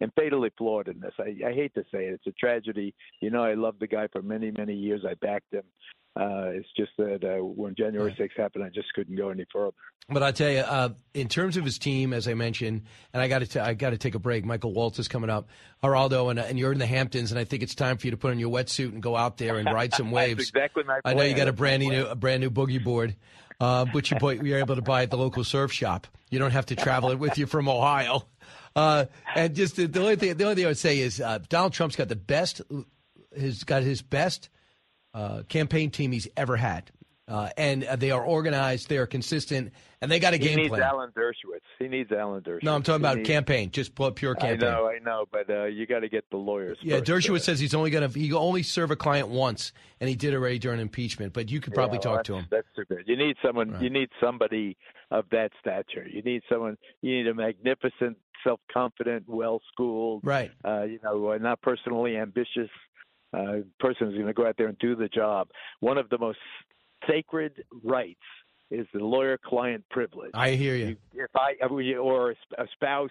and 0.02 0.12
fatally 0.14 0.52
flawed 0.58 0.88
in 0.90 1.00
this. 1.00 1.14
I, 1.20 1.30
I 1.50 1.54
hate 1.54 1.74
to 1.76 1.84
say 1.92 2.06
it, 2.08 2.14
it's 2.14 2.28
a 2.28 2.32
tragedy. 2.34 2.94
You 3.22 3.30
know, 3.30 3.44
I 3.44 3.54
loved 3.54 3.80
the 3.80 3.88
guy 3.88 4.08
for 4.12 4.22
many 4.22 4.52
many 4.52 4.74
years. 4.74 5.06
I 5.08 5.14
backed 5.16 5.54
him. 5.54 5.64
Uh, 6.16 6.50
it's 6.52 6.68
just 6.76 6.92
that 6.98 7.24
uh, 7.24 7.44
when 7.44 7.76
January 7.76 8.16
6th 8.20 8.38
happened, 8.38 8.64
I 8.64 8.70
just 8.70 8.92
couldn't 8.94 9.16
go 9.16 9.30
any 9.30 9.46
further. 9.54 9.76
But 10.12 10.24
I 10.24 10.32
tell 10.32 10.50
you, 10.50 10.60
uh, 10.60 10.90
in 11.14 11.28
terms 11.28 11.56
of 11.56 11.64
his 11.64 11.78
team, 11.78 12.14
as 12.14 12.28
I 12.28 12.34
mentioned, 12.34 12.82
and 13.14 13.22
I 13.22 13.28
got 13.28 13.46
to 13.46 13.64
I 13.64 13.76
got 13.76 13.92
to 13.92 13.98
take 13.98 14.16
a 14.16 14.20
break. 14.20 14.44
Michael 14.44 14.74
Waltz 14.74 14.98
is 14.98 15.08
coming 15.08 15.30
up, 15.30 15.50
Geraldo, 15.84 16.32
and, 16.32 16.40
and 16.40 16.58
you're 16.58 16.72
in 16.72 16.80
the 16.80 16.88
Hamptons, 16.88 17.32
and 17.32 17.40
I 17.40 17.44
think 17.44 17.62
it's 17.62 17.76
time 17.76 17.98
for 17.98 18.08
you 18.08 18.12
to 18.12 18.18
put 18.18 18.32
on 18.32 18.40
your 18.40 18.50
wetsuit 18.50 18.92
and 18.92 19.04
go 19.04 19.16
out 19.16 19.38
there 19.38 19.58
and 19.58 19.72
ride 19.72 19.94
some 19.94 20.10
waves. 20.12 20.38
That's 20.38 20.50
exactly 20.50 20.84
my 20.84 21.00
I 21.06 21.14
know 21.14 21.24
you 21.24 21.36
got 21.36 21.48
a 21.48 21.54
brand 21.54 21.84
new 21.84 22.08
a 22.08 22.16
brand 22.16 22.42
new 22.42 22.50
boogie 22.50 22.84
board, 22.84 23.16
uh, 23.60 23.86
which 23.92 24.12
you 24.12 24.18
you're 24.42 24.60
able 24.60 24.76
to 24.76 24.82
buy 24.82 25.04
at 25.04 25.12
the 25.12 25.18
local 25.18 25.44
surf 25.44 25.72
shop. 25.72 26.08
You 26.32 26.40
don't 26.40 26.52
have 26.52 26.66
to 26.68 26.76
travel 26.76 27.12
it 27.12 27.20
with 27.20 27.38
you 27.38 27.46
from 27.46 27.70
Ohio. 27.70 28.24
Uh, 28.76 29.06
and 29.36 29.56
just 29.56 29.76
the, 29.76 29.86
the 29.88 30.00
only 30.02 30.16
thing 30.16 30.36
the 30.38 30.44
only 30.44 30.56
thing 30.56 30.66
I 30.66 30.70
would 30.70 30.78
say 30.78 31.00
is 31.00 31.22
uh, 31.22 31.40
Donald 31.50 31.74
Trump's 31.74 31.96
got 31.96 32.08
the 32.08 32.16
best, 32.16 32.62
has 33.38 33.64
got 33.64 33.84
his 33.84 34.02
best 34.02 34.50
uh, 35.14 35.44
campaign 35.50 35.92
team 35.92 36.12
he's 36.12 36.28
ever 36.38 36.56
had. 36.58 36.92
Uh, 37.28 37.48
and 37.58 37.84
uh, 37.84 37.96
they 37.96 38.10
are 38.10 38.24
organized, 38.26 38.90
they 38.90 38.98
are 38.98 39.06
consistent, 39.06 39.72
and 40.02 40.10
they 40.12 40.18
got 40.18 40.34
a 40.34 40.38
He 40.38 40.44
game 40.46 40.56
plan. 40.56 40.64
He 40.66 40.72
needs. 40.72 40.82
Alan 40.82 41.12
Dershowitz. 41.12 41.60
He 41.78 41.88
needs 41.88 42.12
Alan 42.12 42.42
Dershowitz. 42.42 42.64
No, 42.64 42.74
I'm 42.74 42.82
talking 42.82 43.02
He 43.02 43.06
about 43.06 43.18
needs- 43.18 43.30
campaign, 43.30 43.70
just 43.70 43.94
pure 43.94 44.34
campaign. 44.34 44.68
I 44.68 44.72
know, 44.72 44.88
I 44.88 44.98
know, 44.98 45.26
but 45.32 45.48
uh, 45.48 45.66
you 45.66 45.86
got 45.86 46.00
to 46.00 46.10
get 46.10 46.26
the 46.32 46.38
lawyers. 46.38 46.80
Yeah, 46.82 46.98
first. 46.98 47.12
Dershowitz 47.28 47.42
says 47.42 47.60
he's 47.60 47.76
only 47.76 47.92
going 47.92 48.10
to 48.12 48.20
he 48.20 48.34
only 48.34 48.64
serve 48.64 48.90
a 48.90 48.96
client 48.96 49.28
once, 49.28 49.74
and 50.00 50.10
he 50.10 50.16
did 50.16 50.34
already 50.34 50.58
during 50.58 50.80
impeachment. 50.80 51.34
But 51.34 51.52
you 51.52 51.62
could 51.62 51.76
probably 51.76 52.00
Yeah, 52.04 52.08
well, 52.10 52.16
talk 52.18 52.24
to 52.26 52.34
him. 52.38 52.48
that's- 52.50 52.74
too 52.76 52.86
bad. 52.96 53.04
You 53.06 53.16
need 53.16 53.36
someone. 53.46 53.74
Right. 53.74 53.84
You 53.84 53.92
need 53.92 54.10
somebody 54.20 54.76
of 55.12 55.26
that 55.32 55.52
stature. 55.60 56.08
You 56.12 56.24
need 56.24 56.42
someone. 56.52 56.78
You 57.04 57.16
need 57.18 57.28
a 57.28 57.36
magnificent, 57.36 58.18
self-confident, 58.44 59.26
well-schooled. 59.28 60.22
Right. 60.24 60.52
Uh, 60.66 60.84
you 60.84 61.00
know, 61.04 61.32
uh, 61.32 61.38
not 61.38 61.62
personally 61.62 62.18
ambitious 62.18 62.70
uh, 63.34 63.58
person 63.80 64.08
who's 64.08 64.16
going 64.16 64.28
to 64.28 64.34
go 64.34 64.48
out 64.48 64.56
there 64.58 64.68
and 64.68 64.78
do 64.80 64.96
the 64.96 65.08
job. 65.10 65.50
One 65.80 65.98
of 65.98 66.10
the 66.10 66.18
most 66.18 66.40
sacred 67.08 67.64
rights 67.84 68.20
is 68.72 68.86
the 68.94 69.00
lawyer-client 69.00 69.84
privilege. 69.90 70.32
I 70.34 70.52
hear 70.52 70.76
you. 70.76 70.98
if 71.14 71.30
I 71.36 71.54
or 71.98 72.32
a 72.32 72.68
spouse 72.74 73.10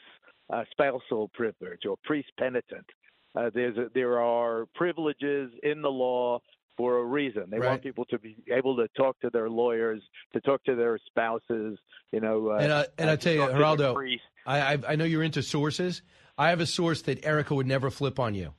uh, 0.51 0.65
spousal 0.71 1.29
privilege 1.35 1.81
or 1.89 1.97
priest 2.05 2.29
penitent. 2.39 2.87
Uh, 3.35 3.51
there's 3.55 3.77
a, 3.77 3.87
there 3.95 4.19
are 4.21 4.67
privileges 4.75 5.51
in 5.63 5.83
the 5.83 5.89
law 5.89 6.39
for 6.77 6.99
a 6.99 7.05
reason. 7.05 7.45
They 7.51 7.59
Right. 7.59 7.69
want 7.71 7.83
people 7.83 8.05
to 8.07 8.19
be 8.19 8.37
able 8.51 8.77
to 8.77 8.89
talk 8.97 9.21
to 9.21 9.31
their 9.31 9.51
lawyers, 9.51 10.01
to 10.33 10.41
talk 10.41 10.65
to 10.65 10.75
their 10.75 10.99
spouses. 11.07 11.79
You 12.13 12.21
know, 12.21 12.51
uh, 12.51 12.57
And, 12.57 12.73
uh, 12.73 12.85
and 12.97 13.11
uh, 13.11 13.13
I 13.13 13.17
tell 13.17 13.33
you, 13.33 13.41
to 13.41 13.47
talk 13.59 13.77
to 13.77 13.83
their 13.83 13.95
Geraldo. 13.95 14.19
I, 14.47 14.75
I 14.75 14.79
I 14.91 14.97
know 14.97 15.05
you're 15.05 15.23
into 15.23 15.43
sources. 15.43 16.03
I 16.39 16.51
have 16.51 16.61
a 16.61 16.67
source 16.67 17.03
that 17.03 17.27
Erica 17.27 17.55
would 17.55 17.67
never 17.67 17.91
flip 17.91 18.19
on 18.19 18.35
you. 18.35 18.55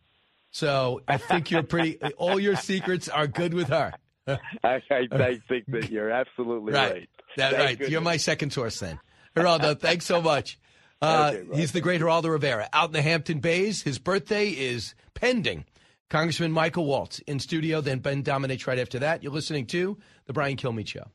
So 0.51 1.01
I 1.07 1.17
think 1.17 1.51
you're 1.51 1.63
pretty. 1.63 1.99
all 2.17 2.39
your 2.39 2.55
secrets 2.55 3.07
are 3.07 3.27
good 3.27 3.53
with 3.53 3.69
her. 3.69 3.93
I, 4.27 4.37
I, 4.63 5.07
I 5.11 5.39
think 5.47 5.65
that 5.67 5.89
you're 5.89 6.09
absolutely 6.11 6.73
right. 6.73 6.91
Right. 6.91 7.09
That, 7.37 7.51
Thank 7.51 7.59
right. 7.63 7.69
goodness. 7.71 7.89
You're 7.91 8.01
my 8.01 8.17
second 8.17 8.51
source 8.51 8.79
then. 8.79 8.99
Geraldo, 9.35 9.79
thanks 9.79 10.05
so 10.05 10.21
much. 10.21 10.59
Uh, 11.01 11.31
Okay, 11.33 11.57
he's 11.57 11.71
the 11.71 11.79
great 11.79 12.01
Geraldo 12.01 12.29
Rivera 12.29 12.67
out 12.73 12.89
in 12.89 12.91
the 12.91 13.01
Hampton 13.01 13.39
Bays. 13.39 13.81
His 13.83 13.99
birthday 13.99 14.49
is 14.49 14.95
pending. 15.13 15.63
Congressman 16.09 16.51
Michael 16.51 16.85
Waltz 16.85 17.19
in 17.19 17.39
studio, 17.39 17.79
then 17.79 17.99
Ben 17.99 18.21
Domenech 18.21 18.67
right 18.67 18.77
after 18.77 18.99
that. 18.99 19.23
You're 19.23 19.31
listening 19.31 19.65
to 19.67 19.97
The 20.25 20.33
Brian 20.33 20.57
Kilmeade 20.57 20.87
Show. 20.89 21.05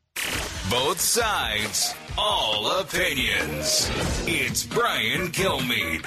Both 0.71 1.01
sides, 1.01 1.95
all 2.17 2.81
opinions. 2.81 3.91
It's 4.27 4.65
Brian 4.65 5.29
Kilmeade. 5.29 6.07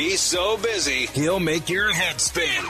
He's 0.00 0.22
so 0.22 0.56
busy, 0.56 1.04
he'll 1.08 1.38
make 1.38 1.68
your 1.68 1.92
head 1.92 2.22
spin. 2.22 2.64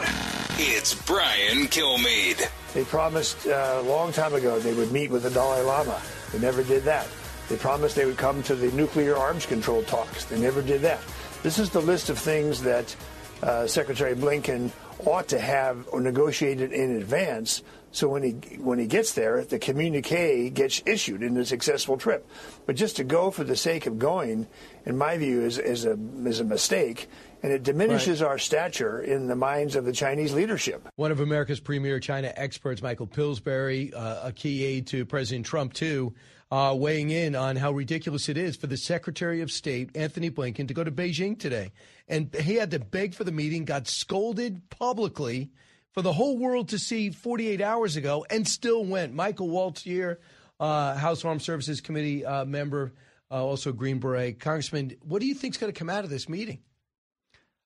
It's 0.59 1.01
Brian 1.07 1.69
Kilmeade. 1.69 2.45
They 2.75 2.83
promised 2.83 3.47
uh, 3.47 3.79
a 3.79 3.83
long 3.83 4.11
time 4.11 4.35
ago 4.35 4.59
they 4.59 4.75
would 4.75 4.91
meet 4.91 5.13
with 5.13 5.23
the 5.23 5.31
Dalai 5.31 5.63
Lama. 5.63 6.03
They 6.33 6.41
never 6.41 6.65
did 6.65 6.83
that. 6.85 7.07
They 7.49 7.57
promised 7.57 7.95
they 7.95 8.05
would 8.05 8.17
come 8.19 8.43
to 8.43 8.57
the 8.57 8.73
nuclear 8.73 9.17
arms 9.17 9.47
control 9.47 9.85
talks. 9.85 10.25
They 10.25 10.41
never 10.41 10.61
did 10.61 10.81
that. 10.81 10.99
This 11.45 11.61
is 11.61 11.71
the 11.71 11.81
list 11.81 12.11
of 12.11 12.19
things 12.19 12.65
that 12.65 12.97
uh, 13.45 13.69
Secretary 13.69 14.17
Blinken 14.17 14.73
ought 15.07 15.29
to 15.29 15.39
have 15.39 15.87
or 15.93 16.01
negotiated 16.01 16.73
in 16.73 16.97
advance. 16.97 17.63
So 17.93 18.09
when 18.09 18.23
he 18.23 18.33
when 18.59 18.79
he 18.79 18.87
gets 18.87 19.15
there, 19.15 19.45
the 19.45 19.59
communique 19.59 20.51
gets 20.51 20.83
issued 20.85 21.23
in 21.23 21.37
a 21.37 21.45
successful 21.45 21.97
trip. 21.97 22.29
But 22.67 22.77
just 22.77 22.97
to 22.97 23.05
go 23.05 23.31
for 23.31 23.45
the 23.45 23.57
sake 23.57 23.87
of 23.87 23.99
going, 23.99 24.47
in 24.87 24.97
my 24.97 25.17
view, 25.17 25.43
is 25.43 25.59
is 25.59 25.85
a 25.85 25.99
is 26.25 26.41
a 26.41 26.45
mistake, 26.45 27.09
and 27.43 27.53
it 27.53 27.63
diminishes 27.63 28.23
our 28.23 28.39
stature 28.39 29.01
in 29.01 29.27
the 29.27 29.37
minds 29.37 29.77
of 29.77 29.85
the 29.85 29.93
Chinese 29.93 30.33
leadership. 30.33 30.89
One 30.97 31.13
of 31.13 31.21
America's 31.21 31.61
premier 31.61 32.01
China 32.01 32.33
experts, 32.37 32.83
Michael 32.83 33.07
Pillsbury, 33.07 33.93
uh, 33.95 34.29
a 34.29 34.33
key 34.33 34.65
aide 34.65 34.87
to 34.89 35.05
President 35.05 35.47
Trump, 35.47 35.73
too, 35.73 36.15
uh, 36.51 36.75
weighing 36.77 37.11
in 37.11 37.35
on 37.35 37.57
how 37.57 37.73
ridiculous 37.73 38.29
it 38.29 38.37
is 38.37 38.57
for 38.57 38.67
the 38.67 38.77
Secretary 38.77 39.41
of 39.41 39.51
State, 39.51 39.97
Antony 39.97 40.31
Blinken, 40.31 40.69
to 40.69 40.75
go 40.75 40.83
to 40.83 40.91
Beijing 40.91 41.39
today. 41.39 41.71
And 42.09 42.35
he 42.35 42.57
had 42.57 42.73
to 42.73 42.79
beg 42.81 43.15
for 43.15 43.25
the 43.25 43.33
meeting, 43.33 43.65
got 43.65 43.87
scolded 43.87 44.69
publicly 44.71 45.51
for 45.93 46.03
the 46.03 46.13
whole 46.13 46.39
world 46.39 46.69
to 46.71 46.79
see 46.79 47.11
48 47.11 47.61
hours 47.61 47.97
ago, 47.97 48.25
and 48.31 48.47
still 48.47 48.85
went. 48.85 49.15
Michael 49.15 49.49
Waltz 49.49 49.83
here, 49.83 50.21
uh, 50.59 50.95
House 50.97 51.25
Armed 51.25 51.43
Services 51.43 51.81
Committee 51.81 52.25
uh, 52.25 52.45
member, 52.45 52.93
uh, 53.31 53.45
also 53.45 53.73
Green 53.73 53.99
Beret. 53.99 54.41
Congressman, 54.41 54.97
what 55.03 55.21
do 55.21 55.27
you 55.27 55.35
think 55.35 55.55
is 55.55 55.59
going 55.59 55.73
to 55.73 55.79
come 55.79 55.91
out 55.91 56.05
of 56.05 56.11
this 56.11 56.29
meeting? 56.29 56.61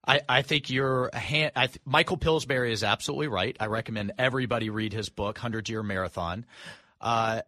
I, 0.07 0.21
I 0.29 0.43
think 0.43 0.69
you're 0.69 1.09
a 1.13 1.19
hand, 1.19 1.53
th- 1.57 1.79
Michael 1.85 2.19
Pillsbury 2.19 2.73
is 2.73 2.85
absolutely 2.85 3.29
right. 3.29 3.57
I 3.59 3.67
recommend 3.67 4.13
everybody 4.19 4.69
read 4.69 4.93
his 4.93 5.09
book, 5.09 5.39
Hundred 5.39 5.69
Year 5.69 5.83
Marathon. 5.83 6.45
Uh, 7.01 7.41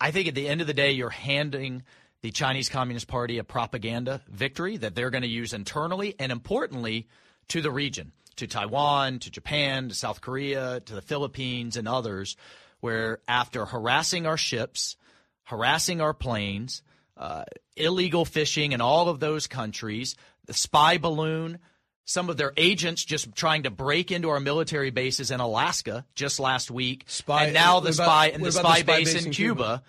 I 0.00 0.10
think 0.10 0.28
at 0.28 0.34
the 0.34 0.48
end 0.48 0.60
of 0.60 0.66
the 0.66 0.74
day, 0.74 0.92
you're 0.92 1.10
handing 1.10 1.82
the 2.22 2.30
Chinese 2.30 2.68
Communist 2.68 3.06
Party 3.06 3.38
a 3.38 3.44
propaganda 3.44 4.20
victory 4.28 4.76
that 4.78 4.94
they're 4.94 5.10
going 5.10 5.22
to 5.22 5.28
use 5.28 5.52
internally 5.52 6.14
and 6.18 6.32
importantly 6.32 7.08
to 7.48 7.60
the 7.60 7.70
region, 7.70 8.12
to 8.36 8.46
Taiwan, 8.46 9.18
to 9.20 9.30
Japan, 9.30 9.88
to 9.88 9.94
South 9.94 10.20
Korea, 10.20 10.80
to 10.80 10.94
the 10.94 11.02
Philippines, 11.02 11.76
and 11.76 11.86
others, 11.86 12.36
where 12.80 13.20
after 13.28 13.66
harassing 13.66 14.26
our 14.26 14.36
ships, 14.36 14.96
harassing 15.44 16.00
our 16.00 16.14
planes, 16.14 16.82
uh, 17.16 17.44
illegal 17.76 18.24
fishing 18.24 18.72
in 18.72 18.80
all 18.80 19.08
of 19.08 19.20
those 19.20 19.46
countries, 19.46 20.16
the 20.46 20.52
spy 20.54 20.98
balloon, 20.98 21.58
some 22.04 22.28
of 22.28 22.36
their 22.36 22.52
agents 22.56 23.04
just 23.04 23.34
trying 23.34 23.62
to 23.62 23.70
break 23.70 24.10
into 24.12 24.28
our 24.28 24.40
military 24.40 24.90
bases 24.90 25.30
in 25.30 25.40
Alaska 25.40 26.04
just 26.14 26.38
last 26.38 26.70
week, 26.70 27.04
Spy- 27.06 27.44
and 27.46 27.54
now 27.54 27.80
the 27.80 27.90
about- 27.90 28.04
spy 28.04 28.26
and 28.26 28.44
the 28.44 28.48
about 28.50 28.62
the 28.62 28.68
spy, 28.68 28.78
spy 28.80 28.82
base, 28.82 29.12
base 29.14 29.22
in 29.22 29.28
in 29.28 29.32
Cuba. 29.32 29.54
Cuba? 29.62 29.82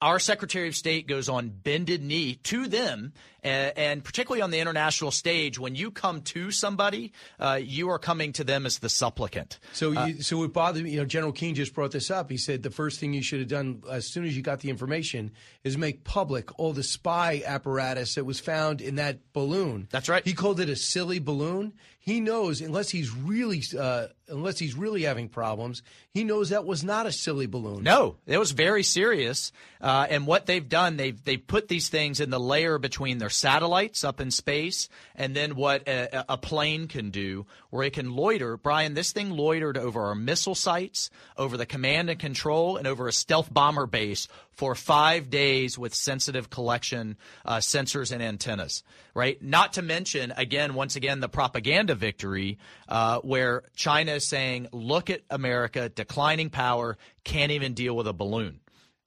Our 0.00 0.18
Secretary 0.18 0.68
of 0.68 0.76
State 0.76 1.08
goes 1.08 1.28
on 1.28 1.48
bended 1.48 2.02
knee 2.02 2.36
to 2.44 2.68
them, 2.68 3.12
and, 3.42 3.72
and 3.76 4.04
particularly 4.04 4.42
on 4.42 4.50
the 4.50 4.60
international 4.60 5.10
stage, 5.10 5.58
when 5.58 5.74
you 5.74 5.90
come 5.90 6.22
to 6.22 6.50
somebody, 6.50 7.12
uh, 7.40 7.58
you 7.60 7.90
are 7.90 7.98
coming 7.98 8.32
to 8.34 8.44
them 8.44 8.64
as 8.64 8.78
the 8.78 8.88
supplicant. 8.88 9.58
So, 9.72 9.90
you, 9.90 10.22
so 10.22 10.42
it 10.44 10.52
bothered 10.52 10.84
me. 10.84 10.90
You 10.90 10.98
know, 10.98 11.04
General 11.04 11.32
Keane 11.32 11.54
just 11.54 11.74
brought 11.74 11.90
this 11.90 12.10
up. 12.10 12.30
He 12.30 12.36
said 12.36 12.62
the 12.62 12.70
first 12.70 13.00
thing 13.00 13.12
you 13.12 13.22
should 13.22 13.40
have 13.40 13.48
done 13.48 13.82
as 13.90 14.06
soon 14.06 14.24
as 14.24 14.36
you 14.36 14.42
got 14.42 14.60
the 14.60 14.70
information 14.70 15.32
is 15.64 15.76
make 15.76 16.04
public 16.04 16.56
all 16.58 16.72
the 16.72 16.82
spy 16.82 17.42
apparatus 17.44 18.14
that 18.14 18.24
was 18.24 18.38
found 18.38 18.80
in 18.80 18.96
that 18.96 19.32
balloon. 19.32 19.88
That's 19.90 20.08
right. 20.08 20.24
He 20.24 20.34
called 20.34 20.60
it 20.60 20.68
a 20.68 20.76
silly 20.76 21.18
balloon. 21.18 21.74
He 22.08 22.22
knows 22.22 22.62
unless 22.62 22.88
he's 22.88 23.14
really 23.14 23.62
uh, 23.78 24.06
unless 24.28 24.58
he's 24.58 24.74
really 24.74 25.02
having 25.02 25.28
problems, 25.28 25.82
he 26.14 26.24
knows 26.24 26.48
that 26.48 26.64
was 26.64 26.82
not 26.82 27.04
a 27.04 27.12
silly 27.12 27.44
balloon. 27.44 27.82
No, 27.82 28.16
it 28.26 28.38
was 28.38 28.52
very 28.52 28.82
serious. 28.82 29.52
Uh, 29.78 30.06
and 30.08 30.26
what 30.26 30.46
they've 30.46 30.66
done, 30.66 30.96
they've 30.96 31.22
they 31.22 31.36
put 31.36 31.68
these 31.68 31.90
things 31.90 32.20
in 32.20 32.30
the 32.30 32.40
layer 32.40 32.78
between 32.78 33.18
their 33.18 33.28
satellites 33.28 34.04
up 34.04 34.22
in 34.22 34.30
space 34.30 34.88
and 35.14 35.36
then 35.36 35.54
what 35.54 35.86
a, 35.86 36.24
a 36.32 36.38
plane 36.38 36.88
can 36.88 37.10
do, 37.10 37.44
where 37.68 37.84
it 37.84 37.92
can 37.92 38.16
loiter. 38.16 38.56
Brian, 38.56 38.94
this 38.94 39.12
thing 39.12 39.28
loitered 39.28 39.76
over 39.76 40.04
our 40.04 40.14
missile 40.14 40.54
sites, 40.54 41.10
over 41.36 41.58
the 41.58 41.66
command 41.66 42.08
and 42.08 42.18
control, 42.18 42.78
and 42.78 42.86
over 42.86 43.06
a 43.06 43.12
stealth 43.12 43.52
bomber 43.52 43.86
base 43.86 44.28
for 44.58 44.74
five 44.74 45.30
days 45.30 45.78
with 45.78 45.94
sensitive 45.94 46.50
collection 46.50 47.16
uh, 47.44 47.58
sensors 47.58 48.10
and 48.10 48.20
antennas, 48.20 48.82
right? 49.14 49.40
Not 49.40 49.74
to 49.74 49.82
mention, 49.82 50.32
again, 50.36 50.74
once 50.74 50.96
again, 50.96 51.20
the 51.20 51.28
propaganda 51.28 51.94
victory 51.94 52.58
uh, 52.88 53.20
where 53.20 53.62
China 53.76 54.14
is 54.14 54.26
saying, 54.26 54.66
look 54.72 55.10
at 55.10 55.22
America, 55.30 55.88
declining 55.88 56.50
power, 56.50 56.98
can't 57.22 57.52
even 57.52 57.74
deal 57.74 57.94
with 57.94 58.08
a 58.08 58.12
balloon. 58.12 58.58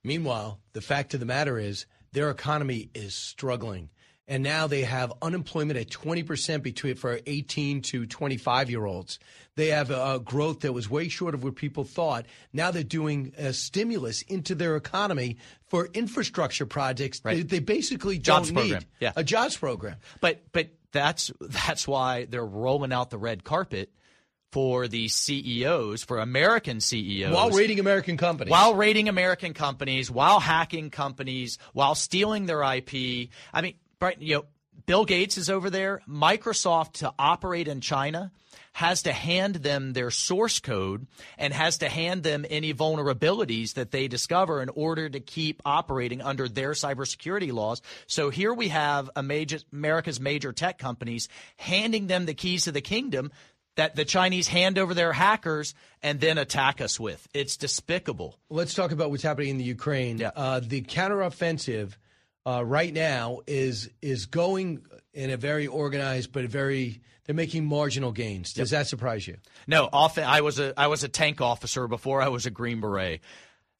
Meanwhile, 0.06 0.62
the 0.72 0.80
fact 0.80 1.14
of 1.14 1.20
the 1.20 1.26
matter 1.26 1.60
is 1.60 1.86
their 2.14 2.30
economy 2.30 2.90
is 2.96 3.14
struggling. 3.14 3.90
And 4.32 4.44
now 4.44 4.66
they 4.66 4.84
have 4.84 5.12
unemployment 5.22 5.78
at 5.78 5.90
20% 5.90 6.64
between 6.64 6.96
for 6.96 7.20
18 7.26 7.82
to 7.82 8.06
25 8.06 8.70
year 8.70 8.86
olds. 8.86 9.20
They 9.56 9.68
have 9.68 9.92
a, 9.92 10.22
growth 10.24 10.62
that 10.62 10.72
was 10.72 10.90
way 10.90 11.10
short 11.10 11.34
of 11.34 11.44
what 11.44 11.58
people 11.58 11.84
thought. 11.84 12.26
Now 12.54 12.72
they're 12.72 12.82
doing 12.82 13.34
a 13.38 13.52
stimulus 13.52 14.22
into 14.22 14.56
their 14.56 14.78
economy 14.78 15.36
for 15.68 15.90
infrastructure 15.94 16.66
projects. 16.66 17.20
Right. 17.26 17.36
They, 17.36 17.44
they 17.44 17.60
basically 17.60 18.20
Jobs 18.20 18.48
don't 18.48 18.56
program. 18.56 18.80
need 18.80 18.88
Yeah. 19.02 19.12
a 19.18 19.24
jobs 19.26 19.58
program. 19.58 19.98
But 20.22 20.44
but 20.54 20.70
that's 20.94 21.30
that's 21.42 21.86
why 21.86 22.24
they're 22.24 22.46
rolling 22.46 22.94
out 22.94 23.10
the 23.10 23.18
red 23.18 23.44
carpet 23.44 23.92
for 24.54 24.88
the 24.88 25.10
CEOs, 25.10 26.04
for 26.04 26.20
American 26.20 26.80
CEOs. 26.80 27.34
While 27.34 27.50
raiding 27.50 27.82
American 27.82 28.16
companies. 28.16 28.52
while 28.52 28.76
raiding 28.76 29.10
American 29.10 29.54
companies, 29.54 30.10
while 30.10 30.40
hacking 30.40 30.90
companies, 30.90 31.58
while 31.74 31.96
stealing 31.96 32.46
their 32.46 32.62
IP. 32.62 33.30
I 33.54 33.62
mean, 33.62 33.74
you 34.20 34.36
know, 34.36 34.46
Bill 34.86 35.06
Gates 35.06 35.38
is 35.38 35.50
over 35.50 35.70
there. 35.70 36.02
Microsoft 36.10 36.94
to 36.94 37.14
operate 37.20 37.68
in 37.68 37.82
China 37.82 38.32
has 38.74 39.04
to 39.04 39.12
hand 39.12 39.56
them 39.56 39.94
their 39.94 40.10
source 40.10 40.60
code 40.60 41.06
and 41.38 41.54
has 41.54 41.80
to 41.80 41.90
hand 41.90 42.24
them 42.24 42.46
any 42.50 42.74
vulnerabilities 42.74 43.74
that 43.74 43.92
they 43.92 44.08
discover 44.08 44.62
in 44.62 44.70
order 44.70 45.10
to 45.10 45.20
keep 45.20 45.62
operating 45.66 46.22
under 46.22 46.48
their 46.48 46.72
cybersecurity 46.72 47.52
laws. 47.52 47.82
So 48.08 48.30
here 48.30 48.54
we 48.54 48.70
have 48.70 49.10
a 49.16 49.22
major, 49.22 49.60
America's 49.74 50.20
major 50.20 50.54
tech 50.54 50.78
companies 50.78 51.28
handing 51.58 52.08
them 52.08 52.26
the 52.26 52.34
keys 52.34 52.64
to 52.64 52.72
the 52.72 52.82
kingdom 52.82 53.32
that 53.76 53.96
the 53.96 54.06
Chinese 54.06 54.48
hand 54.48 54.78
over 54.78 54.94
their 54.94 55.14
hackers 55.14 55.74
and 56.02 56.20
then 56.20 56.38
attack 56.38 56.82
us 56.82 57.00
with. 57.00 57.26
It's 57.34 57.58
despicable. 57.58 58.38
Let's 58.50 58.74
talk 58.74 58.92
about 58.92 59.12
what's 59.12 59.24
happening 59.24 59.50
in 59.50 59.58
the 59.58 59.64
Ukraine. 59.64 60.18
Yeah. 60.18 60.32
Uh, 60.36 60.60
the 60.62 60.82
counteroffensive 60.82 61.94
uh, 62.46 62.64
right 62.66 62.94
now 62.94 63.42
is 63.48 63.90
is 64.02 64.26
going 64.26 64.84
in 65.14 65.30
a 65.30 65.38
very 65.38 65.68
organized 65.68 66.32
but 66.32 66.46
very 66.46 67.02
they're 67.26 67.36
making 67.36 67.66
marginal 67.66 68.12
gains. 68.12 68.54
Does 68.54 68.72
that 68.72 68.88
surprise 68.88 69.28
you? 69.28 69.38
No, 69.68 69.88
often 69.92 70.24
I 70.24 70.42
was 70.42 70.60
a 70.60 70.74
I 70.78 70.88
was 70.88 71.04
a 71.04 71.08
tank 71.08 71.42
officer 71.42 71.88
before 71.88 72.22
I 72.22 72.30
was 72.30 72.46
a 72.46 72.52
Green 72.52 72.82
Beret. 72.82 73.22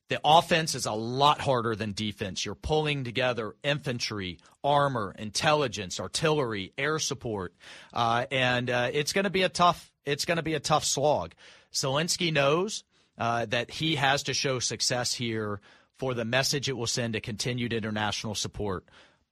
The 0.10 0.20
offense 0.26 0.76
is 0.76 0.86
a 0.86 0.92
lot 0.92 1.40
harder 1.40 1.74
than 1.74 1.94
defense. 1.94 2.46
You're 2.46 2.54
pulling 2.54 3.06
together 3.06 3.56
infantry, 3.64 4.40
armor, 4.62 5.16
intelligence, 5.18 6.02
artillery, 6.02 6.74
air 6.78 7.00
support, 7.00 7.54
uh, 7.94 8.26
and 8.30 8.70
uh, 8.70 8.90
it's 8.92 9.14
going 9.14 9.24
to 9.24 9.30
be 9.30 9.44
a 9.44 9.50
tough. 9.50 9.92
It's 10.06 10.26
going 10.26 10.38
to 10.38 10.44
be 10.44 10.54
a 10.54 10.60
tough 10.60 10.84
slog. 10.84 11.34
Zelensky 11.74 12.34
knows 12.34 12.84
uh, 13.18 13.46
that 13.46 13.72
he 13.72 13.96
has 13.96 14.24
to 14.24 14.34
show 14.34 14.60
success 14.60 15.14
here 15.14 15.62
for 16.02 16.16
the 16.16 16.26
message 16.26 16.68
it 16.68 16.76
will 16.76 16.88
send 16.88 17.14
to 17.14 17.22
continued 17.22 17.72
international 17.72 18.34
support, 18.34 18.84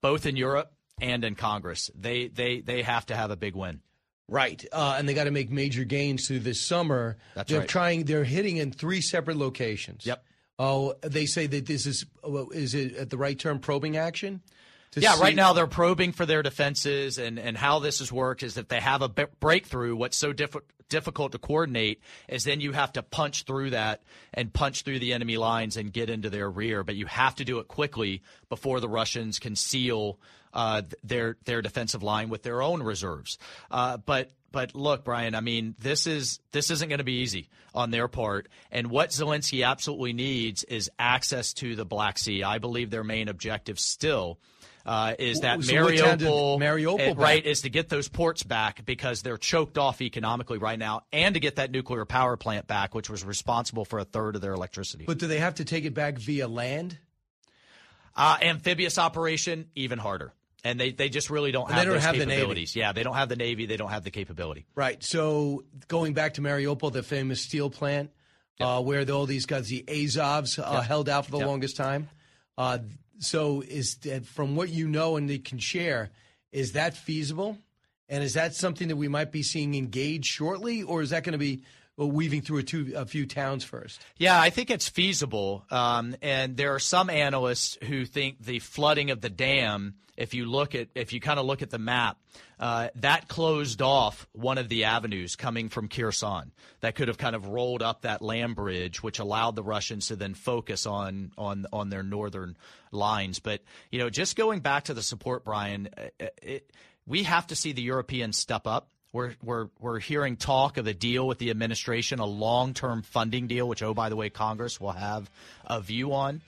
both 0.02 0.28
in 0.28 0.36
Europe 0.36 0.72
and 1.02 1.24
in 1.24 1.34
Congress. 1.34 1.90
They 1.96 2.28
they 2.28 2.62
they 2.62 2.84
have 2.84 3.08
to 3.08 3.16
have 3.16 3.32
a 3.32 3.36
big 3.36 3.56
win. 3.56 3.82
Right, 4.28 4.64
uh, 4.72 4.96
and 4.96 5.10
they 5.10 5.16
got 5.16 5.24
to 5.24 5.32
make 5.32 5.50
major 5.50 5.84
gains 5.84 6.28
through 6.28 6.42
this 6.42 6.62
summer. 6.62 7.18
That's 7.34 7.50
they're 7.50 7.62
right. 7.62 7.68
trying. 7.68 8.04
They're 8.04 8.24
hitting 8.24 8.58
in 8.58 8.72
three 8.72 9.02
separate 9.02 9.38
locations. 9.38 10.06
Yep. 10.06 10.24
Oh, 10.60 10.94
they 11.02 11.26
say 11.26 11.48
that 11.48 11.66
this 11.66 11.88
is 11.88 12.06
uh, 12.24 12.46
is 12.50 12.76
it 12.76 12.96
at 12.98 13.10
the 13.10 13.18
right 13.18 13.40
term 13.40 13.58
probing 13.58 13.98
action? 13.98 14.44
Yeah, 14.96 15.16
see- 15.16 15.22
right 15.22 15.36
now 15.36 15.54
they're 15.54 15.68
probing 15.68 16.12
for 16.14 16.26
their 16.26 16.42
defenses, 16.44 17.18
and, 17.18 17.38
and 17.40 17.58
how 17.58 17.80
this 17.80 18.00
has 18.00 18.12
worked 18.12 18.44
is 18.44 18.56
that 18.56 18.70
they 18.70 18.80
have 18.80 19.02
a 19.02 19.10
b- 19.10 19.26
breakthrough. 19.40 19.96
What's 19.96 20.18
so 20.18 20.34
diff- 20.34 20.56
difficult 20.90 21.32
to 21.34 21.38
coordinate 21.38 22.02
is 22.28 22.44
then 22.44 22.60
you 22.62 22.72
have 22.72 22.92
to 22.94 23.04
punch 23.04 23.44
through 23.44 23.70
that 23.70 24.02
and 24.34 24.52
punch 24.52 24.82
through 24.82 25.00
the 25.00 25.14
enemy 25.14 25.38
lines 25.38 25.78
and 25.78 25.94
get 25.94 26.10
into 26.10 26.30
their 26.30 26.50
rear. 26.50 26.84
But 26.84 26.96
you 26.96 27.06
have 27.06 27.36
to 27.36 27.46
do 27.46 27.60
it 27.60 27.68
quickly 27.68 28.24
before 28.50 28.80
the 28.80 28.90
Russians 28.90 29.38
can 29.40 29.56
seal 29.56 30.20
uh, 30.54 30.82
their 31.04 31.38
their 31.46 31.62
defensive 31.62 32.02
line 32.02 32.30
with 32.30 32.42
their 32.42 32.62
own 32.64 32.82
reserves. 32.82 33.38
Uh, 33.70 33.98
but 33.98 34.32
but 34.52 34.74
look, 34.74 35.04
Brian, 35.04 35.36
I 35.36 35.42
mean 35.42 35.76
this 35.78 36.08
is 36.08 36.40
this 36.52 36.72
isn't 36.72 36.90
going 36.90 36.98
to 36.98 37.04
be 37.04 37.22
easy 37.22 37.50
on 37.76 37.92
their 37.92 38.08
part. 38.08 38.48
And 38.72 38.90
what 38.90 39.12
Zelensky 39.12 39.64
absolutely 39.64 40.14
needs 40.14 40.64
is 40.64 40.90
access 40.98 41.54
to 41.54 41.76
the 41.76 41.86
Black 41.86 42.18
Sea. 42.18 42.44
I 42.44 42.58
believe 42.58 42.90
their 42.90 43.04
main 43.04 43.28
objective 43.28 43.80
still 43.80 44.40
uh, 44.90 45.14
is 45.20 45.42
that 45.42 45.64
So 45.64 45.84
what 45.84 45.96
town 45.98 46.18
did 46.18 46.28
Mariupol, 46.28 46.58
Mariupol 46.60 47.12
uh, 47.12 47.16
right, 47.16 47.46
is 47.46 47.62
to 47.62 47.70
get 47.70 47.90
those 47.90 48.08
ports 48.08 48.42
back 48.42 48.84
because 48.86 49.22
they're 49.22 49.38
choked 49.38 49.78
off 49.78 50.02
economically 50.02 50.58
right 50.58 50.80
now, 50.80 51.02
and 51.14 51.36
to 51.36 51.40
get 51.40 51.58
that 51.58 51.70
nuclear 51.70 52.06
power 52.06 52.38
plant 52.38 52.66
back, 52.66 52.96
which 52.96 53.08
was 53.08 53.24
responsible 53.24 53.86
for 53.86 54.00
a 54.00 54.04
third 54.04 54.36
of 54.36 54.42
their 54.42 54.54
electricity. 54.54 55.06
But 55.06 55.20
do 55.20 55.28
they 55.28 55.38
have 55.38 55.56
to 55.56 55.66
take 55.66 55.86
it 55.86 55.94
back 55.94 56.18
via 56.18 56.48
land? 56.48 56.98
Uh, 58.16 58.38
amphibious 58.42 58.98
operation, 58.98 59.70
even 59.76 60.00
harder. 60.00 60.34
And 60.64 60.80
they, 60.80 60.92
they 60.92 61.08
just 61.08 61.30
really 61.30 61.52
don't 61.52 61.68
And 61.70 61.76
have 61.76 61.86
they 61.86 61.92
don't 61.94 62.02
have 62.02 62.14
the 62.18 62.26
Navy. 62.26 62.32
capabilities. 62.38 62.76
Yeah, 62.76 62.92
they 62.92 63.04
don't 63.04 63.16
have 63.16 63.30
the 63.30 63.36
Navy. 63.36 63.68
They 63.68 63.78
don't 63.78 63.92
have 63.92 64.04
the 64.04 64.12
capability. 64.12 64.66
Right. 64.76 65.02
So 65.04 65.64
going 65.88 66.14
back 66.14 66.34
to 66.34 66.42
Mariupol, 66.42 66.92
the 66.92 67.04
famous 67.04 67.42
steel 67.42 67.70
plant, 67.70 68.10
uh, 68.60 68.82
where 68.82 69.10
all 69.12 69.28
these 69.28 69.46
guys, 69.46 69.70
the 69.70 69.84
Azovs, 69.88 70.58
uh, 70.60 70.78
Yep. 70.78 70.84
held 70.84 71.10
out 71.10 71.26
for 71.26 71.32
the 71.32 71.38
Yep. 71.38 71.48
longest 71.48 71.78
time. 71.78 72.10
Uh, 72.58 72.80
so 73.20 73.62
is 73.62 73.96
that 73.98 74.26
from 74.26 74.56
what 74.56 74.70
you 74.70 74.88
know 74.88 75.18
and 75.18 75.30
they 75.30 75.38
can 75.38 75.60
share, 75.60 76.10
is 76.52 76.74
that 76.74 76.96
feasible? 76.96 77.58
And 78.08 78.24
is 78.24 78.34
that 78.34 78.56
something 78.56 78.88
that 78.88 78.96
we 78.96 79.08
might 79.08 79.32
be 79.32 79.44
seeing 79.44 79.76
engaged 79.76 80.26
shortly, 80.26 80.82
or 80.82 81.02
is 81.02 81.12
that 81.12 81.24
going 81.24 81.34
to 81.34 81.38
be 81.38 81.64
weaving 82.08 82.42
through 82.42 82.60
a, 82.60 82.64
two, 82.64 82.94
a 82.96 83.06
few 83.06 83.26
towns 83.26 83.64
first? 83.64 84.02
Yeah, 84.18 84.40
I 84.40 84.50
think 84.50 84.70
it's 84.70 84.88
feasible. 84.88 85.66
Um, 85.70 86.16
and 86.22 86.58
there 86.58 86.74
are 86.74 86.80
some 86.80 87.10
analysts 87.10 87.78
who 87.84 88.06
think 88.06 88.44
the 88.44 88.60
flooding 88.60 89.12
of 89.12 89.22
the 89.22 89.30
dam, 89.30 89.96
if 90.18 90.34
you 90.34 90.46
look 90.46 90.76
at, 90.76 90.90
if 90.96 91.14
you 91.14 91.20
kind 91.20 91.40
of 91.40 91.46
look 91.46 91.62
at 91.62 91.70
the 91.70 91.80
map, 91.80 92.18
uh, 92.60 92.90
that 92.96 93.28
closed 93.28 93.82
off 93.82 94.28
one 94.34 94.58
of 94.58 94.68
the 94.68 94.84
avenues 94.84 95.36
coming 95.36 95.70
from 95.70 95.88
Kherson. 95.88 96.52
That 96.82 96.96
could 96.96 97.08
have 97.08 97.18
kind 97.18 97.36
of 97.36 97.48
rolled 97.48 97.82
up 97.82 98.02
that 98.02 98.22
land 98.22 98.56
bridge, 98.56 99.02
which 99.02 99.20
allowed 99.20 99.56
the 99.56 99.64
Russians 99.64 100.08
to 100.08 100.16
then 100.16 100.34
focus 100.34 100.86
on 100.86 101.32
on 101.38 101.66
on 101.72 101.90
their 101.90 102.04
northern 102.04 102.58
lines. 102.92 103.40
But 103.40 103.62
you 103.92 104.00
know, 104.00 104.10
just 104.10 104.36
going 104.36 104.60
back 104.60 104.86
to 104.86 104.94
the 104.94 105.02
support, 105.02 105.46
Brian, 105.46 105.90
uh, 105.98 106.28
it, 106.42 106.70
we 107.08 107.24
have 107.24 107.48
to 107.48 107.56
see 107.56 107.72
the 107.72 107.82
Europeans 107.82 108.38
step 108.38 108.68
up. 108.68 108.90
We're, 109.12 109.34
we're, 109.44 109.70
we're 109.80 110.00
hearing 110.00 110.38
talk 110.38 110.78
of 110.78 110.86
a 110.86 110.94
deal 110.94 111.28
with 111.28 111.40
the 111.40 111.50
administration, 111.50 112.20
a 112.20 112.26
long 112.26 112.76
term 112.76 113.02
funding 113.02 113.48
deal, 113.48 113.68
which, 113.68 113.82
oh, 113.82 113.94
by 113.94 114.10
the 114.10 114.16
way, 114.16 114.30
Congress 114.30 114.80
will 114.80 114.92
have 114.92 115.30
a 115.66 115.82
view 115.82 116.14
on. 116.14 116.42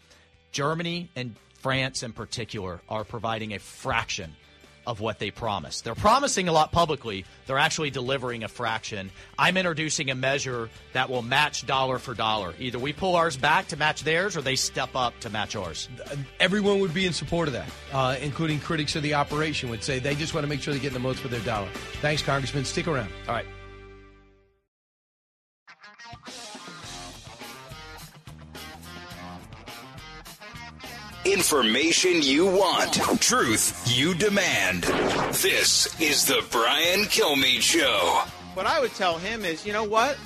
Germany 0.52 1.10
and 1.16 1.36
France, 1.56 2.04
in 2.04 2.14
particular, 2.14 2.82
are 2.88 3.04
providing 3.04 3.54
a 3.54 3.60
fraction 3.60 4.36
of 4.86 5.00
what 5.00 5.20
they 5.20 5.32
promise. 5.32 5.82
They're 5.82 5.96
promising 5.96 6.48
a 6.48 6.52
lot 6.52 6.72
publicly, 6.72 7.26
they're 7.46 7.58
actually 7.58 7.90
delivering 7.90 8.44
a 8.44 8.48
fraction. 8.48 9.12
I'm 9.38 9.58
introducing 9.58 10.10
a 10.10 10.16
measure 10.16 10.70
that 10.94 11.10
will 11.10 11.22
match 11.22 11.66
dollar 11.66 12.00
for 12.00 12.14
dollar. 12.14 12.54
Either 12.60 12.80
we 12.80 12.94
pull 12.94 13.16
ours 13.16 13.38
back 13.38 13.68
to 13.70 13.78
match 13.78 14.04
theirs 14.04 14.36
or 14.36 14.42
they 14.42 14.56
step 14.56 14.96
up 14.96 15.20
to 15.22 15.30
match 15.30 15.56
ours. 15.56 15.90
Everyone 16.40 16.80
would 16.80 16.94
be 16.94 17.06
in 17.06 17.14
support 17.14 17.48
of 17.48 17.54
that, 17.54 17.70
uh, 17.94 18.16
including 18.22 18.60
critics 18.60 18.96
of 18.96 19.04
the 19.04 19.14
operation 19.14 19.70
would 19.70 19.84
say 19.84 20.00
they 20.00 20.16
just 20.16 20.34
want 20.34 20.44
to 20.44 20.50
make 20.50 20.62
sure 20.62 20.74
they're 20.74 20.82
getting 20.82 20.94
the 20.94 21.00
most 21.00 21.20
for 21.20 21.28
their 21.28 21.40
dollar. 21.42 21.70
Thanks, 22.02 22.22
Congressman. 22.22 22.66
Stick 22.66 22.88
around. 22.88 23.10
All 23.28 23.34
right. 23.34 23.46
Information 31.24 32.24
you 32.24 32.48
want, 32.48 32.96
truth 33.22 33.84
you 33.86 34.16
demand. 34.16 34.86
This 35.36 35.88
is 36.02 36.26
the 36.26 36.44
Brian 36.50 37.02
Kilmeade 37.02 37.62
Show. 37.62 38.24
What 38.56 38.66
I 38.66 38.80
would 38.80 38.96
tell 38.96 39.20
him 39.20 39.46
is, 39.46 39.64
you 39.64 39.72
know 39.72 39.84
what? 39.84 40.18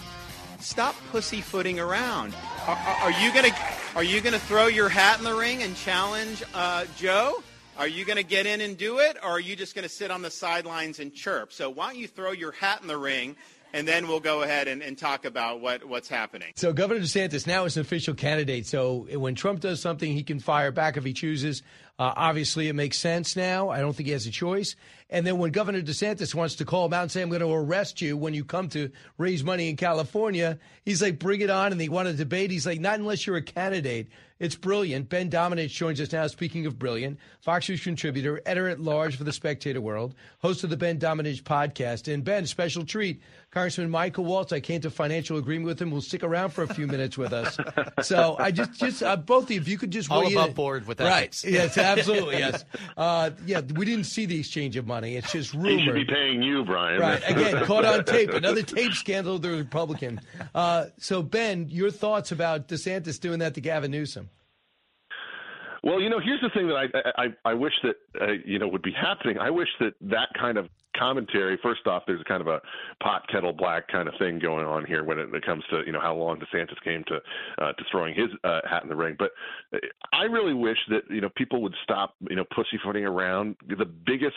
Stop 0.61 0.95
pussyfooting 1.11 1.81
around. 1.81 2.33
Are, 2.65 2.77
are, 2.77 3.11
you 3.11 3.33
gonna 3.33 3.49
Are 3.93 4.05
you 4.05 4.21
gonna 4.21 4.39
throw 4.39 4.67
your 4.67 4.87
hat 4.87 5.17
in 5.17 5.25
the 5.25 5.35
ring 5.35 5.63
and 5.63 5.75
challenge 5.75 6.41
uh, 6.53 6.85
Joe? 6.95 7.43
Are 7.77 7.89
you 7.89 8.05
to 8.15 8.23
get 8.23 8.45
in 8.45 8.61
and 8.61 8.77
do 8.77 8.99
it, 8.99 9.17
or 9.21 9.31
are 9.31 9.39
you 9.39 9.57
just 9.57 9.75
to 9.83 9.93
sit 9.93 10.11
on 10.11 10.21
the 10.21 10.31
sidelines 10.31 11.01
and 11.01 11.13
chirp? 11.13 11.51
So 11.51 11.69
why 11.69 11.87
don't 11.87 11.99
you 11.99 12.07
throw 12.07 12.31
your 12.31 12.53
hat 12.53 12.81
in 12.81 12.87
the 12.87 12.97
ring, 12.97 13.35
and 13.75 13.85
then 13.85 14.07
we'll 14.07 14.21
go 14.21 14.41
ahead 14.41 14.69
and, 14.69 14.81
and 14.81 14.97
talk 14.97 15.25
about 15.25 15.59
what, 15.59 15.83
what's 15.83 16.07
happening. 16.07 16.53
So 16.55 16.71
Governor 16.71 17.01
DeSantis 17.01 17.45
now 17.45 17.65
is 17.65 17.75
an 17.75 17.81
official 17.81 18.13
candidate. 18.13 18.65
So 18.65 19.05
when 19.11 19.35
Trump 19.35 19.59
does 19.59 19.81
something, 19.81 20.13
he 20.13 20.23
can 20.23 20.39
fire 20.39 20.71
back 20.71 20.95
if 20.95 21.03
he 21.03 21.11
chooses. 21.11 21.61
Uh, 21.99 22.13
obviously, 22.15 22.69
it 22.69 22.73
makes 22.73 22.97
sense 22.97 23.35
now. 23.35 23.69
I 23.69 23.81
don't 23.81 23.93
think 23.93 24.07
he 24.07 24.13
has 24.13 24.25
a 24.27 24.31
choice. 24.31 24.77
And 25.15 25.25
then 25.25 25.37
when 25.37 25.51
Governor 25.51 25.81
DeSantis 25.81 26.35
wants 26.35 26.55
to 26.55 26.65
call 26.65 26.87
him 26.87 26.93
out 26.93 27.03
and 27.03 27.09
say, 27.09 27.21
I'm 27.21 27.29
going 27.29 27.39
to 27.39 27.49
arrest 27.49 28.01
you 28.01 28.17
when 28.17 28.33
you 28.33 28.43
come 28.43 28.67
to 28.69 28.91
raise 29.17 29.45
money 29.45 29.69
in 29.69 29.77
California, 29.77 30.59
he's 30.83 31.01
like, 31.01 31.19
bring 31.19 31.39
it 31.39 31.49
on. 31.49 31.71
And 31.71 31.79
they 31.79 31.87
want 31.87 32.09
to 32.09 32.13
debate. 32.13 32.51
He's 32.51 32.65
like, 32.65 32.81
not 32.81 32.99
unless 32.99 33.25
you're 33.25 33.37
a 33.37 33.41
candidate. 33.41 34.09
It's 34.37 34.55
brilliant. 34.55 35.07
Ben 35.07 35.29
Domenech 35.29 35.69
joins 35.69 36.01
us 36.01 36.11
now. 36.11 36.27
Speaking 36.27 36.65
of 36.65 36.77
brilliant, 36.77 37.19
Fox 37.39 37.69
News 37.69 37.81
contributor, 37.81 38.41
editor 38.45 38.67
at 38.67 38.81
large 38.81 39.15
for 39.15 39.23
the 39.23 39.31
Spectator 39.31 39.79
World, 39.79 40.13
host 40.39 40.65
of 40.65 40.69
the 40.69 40.75
Ben 40.75 40.99
Domenech 40.99 41.43
podcast. 41.43 42.13
And 42.13 42.21
Ben, 42.21 42.45
special 42.45 42.83
treat. 42.85 43.21
Congressman 43.51 43.89
Michael 43.89 44.25
Waltz, 44.25 44.51
I 44.51 44.59
came 44.59 44.81
to 44.81 44.89
financial 44.89 45.37
agreement 45.37 45.67
with 45.67 45.81
him. 45.81 45.89
We'll 45.89 46.01
stick 46.01 46.21
around 46.23 46.49
for 46.49 46.63
a 46.63 46.67
few 46.67 46.85
minutes 46.87 47.17
with 47.17 47.31
us. 47.31 47.57
So 48.01 48.35
I 48.37 48.51
just, 48.51 48.73
just 48.73 49.01
uh, 49.01 49.15
both 49.15 49.45
of 49.45 49.51
you, 49.51 49.61
if 49.61 49.67
you 49.69 49.77
could 49.77 49.89
just 49.89 50.11
all 50.11 50.25
weigh 50.25 50.33
above 50.33 50.49
in. 50.49 50.53
board 50.53 50.85
with 50.85 50.97
that. 50.97 51.07
Right. 51.07 51.43
Yes, 51.45 51.77
absolutely. 51.77 52.39
Yes. 52.39 52.65
Uh, 52.97 53.31
yeah, 53.45 53.61
we 53.61 53.85
didn't 53.85 54.03
see 54.03 54.25
the 54.25 54.37
exchange 54.37 54.75
of 54.75 54.85
money. 54.85 55.04
It's 55.13 55.31
just 55.31 55.53
rumored. 55.53 55.71
He 55.79 55.85
should 55.85 55.93
be 55.93 56.05
paying 56.05 56.41
you, 56.41 56.65
Brian. 56.65 56.99
Right. 56.99 57.21
Again, 57.29 57.63
caught 57.65 57.85
on 57.85 58.03
tape. 58.05 58.29
Another 58.33 58.63
tape 58.63 58.93
scandal 58.93 59.35
of 59.35 59.41
the 59.41 59.51
Republican. 59.51 60.19
Uh, 60.53 60.85
so, 60.97 61.21
Ben, 61.21 61.67
your 61.69 61.91
thoughts 61.91 62.31
about 62.31 62.67
DeSantis 62.67 63.19
doing 63.19 63.39
that 63.39 63.53
to 63.55 63.61
Gavin 63.61 63.91
Newsom? 63.91 64.29
Well, 65.83 66.01
you 66.01 66.09
know, 66.09 66.19
here's 66.19 66.41
the 66.41 66.49
thing 66.49 66.67
that 66.67 66.75
I 66.75 67.23
I, 67.23 67.51
I 67.51 67.53
wish 67.53 67.73
that 67.83 67.95
uh, 68.19 68.31
you 68.43 68.57
know 68.57 68.67
would 68.67 68.81
be 68.81 68.91
happening. 68.91 69.37
I 69.37 69.51
wish 69.51 69.69
that 69.79 69.93
that 70.01 70.29
kind 70.39 70.57
of 70.57 70.67
commentary. 70.97 71.57
First 71.61 71.87
off, 71.87 72.03
there's 72.07 72.21
a 72.21 72.25
kind 72.25 72.41
of 72.41 72.47
a 72.47 72.61
pot 73.01 73.27
kettle 73.29 73.53
black 73.53 73.87
kind 73.87 74.07
of 74.07 74.13
thing 74.19 74.39
going 74.39 74.65
on 74.65 74.85
here 74.85 75.03
when 75.03 75.19
it, 75.19 75.29
comes 75.45 75.63
to 75.69 75.81
you 75.85 75.91
know 75.91 75.99
how 75.99 76.15
long 76.15 76.39
DeSantis 76.39 76.81
came 76.83 77.03
to 77.07 77.15
uh, 77.63 77.73
to 77.73 77.83
throwing 77.91 78.15
his 78.15 78.29
uh, 78.43 78.61
hat 78.69 78.83
in 78.83 78.89
the 78.89 78.95
ring. 78.95 79.15
But 79.17 79.31
I 80.13 80.23
really 80.23 80.53
wish 80.53 80.77
that 80.89 81.01
you 81.09 81.21
know 81.21 81.29
people 81.35 81.61
would 81.61 81.75
stop 81.83 82.15
you 82.29 82.35
know 82.35 82.45
pussyfooting 82.55 83.05
around 83.05 83.55
the 83.67 83.85
biggest 83.85 84.35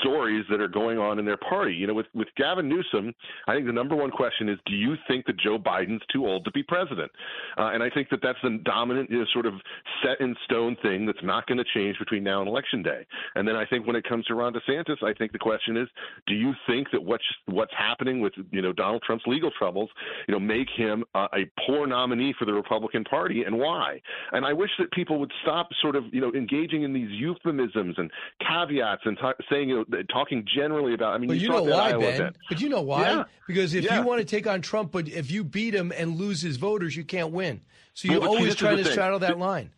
stories 0.00 0.44
that 0.50 0.60
are 0.60 0.68
going 0.68 0.98
on 0.98 1.18
in 1.18 1.24
their 1.24 1.36
party. 1.36 1.74
You 1.74 1.86
know, 1.86 1.94
with 1.94 2.06
with 2.14 2.28
Gavin 2.36 2.68
Newsom, 2.68 3.14
I 3.46 3.54
think 3.54 3.66
the 3.66 3.72
number 3.72 3.94
one 3.94 4.10
question 4.10 4.48
is, 4.48 4.58
do 4.66 4.74
you 4.74 4.96
think 5.06 5.26
that 5.26 5.38
Joe 5.38 5.58
Biden's 5.58 6.02
too 6.12 6.26
old 6.26 6.44
to 6.44 6.50
be 6.50 6.62
president? 6.62 7.10
Uh, 7.58 7.70
and 7.72 7.82
I 7.82 7.90
think 7.90 8.08
that 8.10 8.20
that's 8.22 8.38
the 8.42 8.58
dominant 8.64 9.10
you 9.10 9.18
know, 9.18 9.26
sort 9.32 9.46
of 9.46 9.54
set 10.02 10.20
in 10.20 10.34
stone 10.44 10.76
thing 10.82 11.06
that's 11.06 11.22
not 11.22 11.46
going 11.46 11.58
to 11.58 11.64
change 11.74 11.98
between 11.98 12.24
now 12.24 12.40
and 12.40 12.48
election 12.48 12.82
day. 12.82 13.06
And 13.34 13.46
then 13.46 13.56
I 13.56 13.66
think 13.66 13.86
when 13.86 13.96
it 13.96 14.04
comes 14.08 14.24
to 14.26 14.34
Ron 14.34 14.54
DeSantis, 14.54 15.02
I 15.02 15.12
think 15.14 15.32
the 15.32 15.38
question 15.38 15.76
is, 15.76 15.81
do 16.26 16.34
you 16.34 16.52
think 16.66 16.88
that 16.92 17.02
what's 17.02 17.24
what's 17.46 17.72
happening 17.76 18.20
with 18.20 18.32
you 18.50 18.62
know 18.62 18.72
Donald 18.72 19.02
Trump's 19.06 19.24
legal 19.26 19.50
troubles, 19.58 19.90
you 20.28 20.32
know, 20.32 20.40
make 20.40 20.68
him 20.76 21.04
uh, 21.14 21.28
a 21.34 21.50
poor 21.66 21.86
nominee 21.86 22.34
for 22.38 22.44
the 22.44 22.52
Republican 22.52 23.04
Party, 23.04 23.44
and 23.44 23.58
why? 23.58 24.00
And 24.32 24.44
I 24.44 24.52
wish 24.52 24.70
that 24.78 24.90
people 24.92 25.18
would 25.20 25.32
stop 25.42 25.68
sort 25.80 25.96
of 25.96 26.04
you 26.12 26.20
know 26.20 26.32
engaging 26.34 26.82
in 26.82 26.92
these 26.92 27.10
euphemisms 27.10 27.94
and 27.98 28.10
caveats 28.46 29.02
and 29.04 29.16
t- 29.18 29.44
saying 29.50 29.68
you 29.68 29.84
know 29.88 30.02
talking 30.12 30.46
generally 30.56 30.94
about. 30.94 31.14
I 31.14 31.18
mean, 31.18 31.28
But 31.28 31.36
you, 31.36 31.42
you 31.42 31.48
know 31.48 31.62
why, 31.62 31.90
Iowa 31.90 32.00
Ben? 32.00 32.14
event. 32.14 32.36
But 32.48 32.60
you 32.60 32.68
know 32.68 32.82
why? 32.82 33.02
Yeah. 33.10 33.24
Because 33.46 33.74
if 33.74 33.84
Yeah. 33.84 34.00
you 34.00 34.06
want 34.06 34.20
to 34.20 34.24
take 34.24 34.46
on 34.46 34.60
Trump, 34.60 34.92
but 34.92 35.08
if 35.08 35.30
you 35.30 35.44
beat 35.44 35.74
him 35.74 35.92
and 35.96 36.16
lose 36.16 36.40
his 36.42 36.56
voters, 36.56 36.96
you 36.96 37.04
can't 37.04 37.32
win. 37.32 37.60
So 37.94 38.10
you 38.10 38.20
Well, 38.20 38.32
see, 38.32 38.36
always 38.38 38.54
try 38.56 38.74
to 38.74 38.84
straddle 38.84 39.18
that 39.18 39.38
line. 39.38 39.70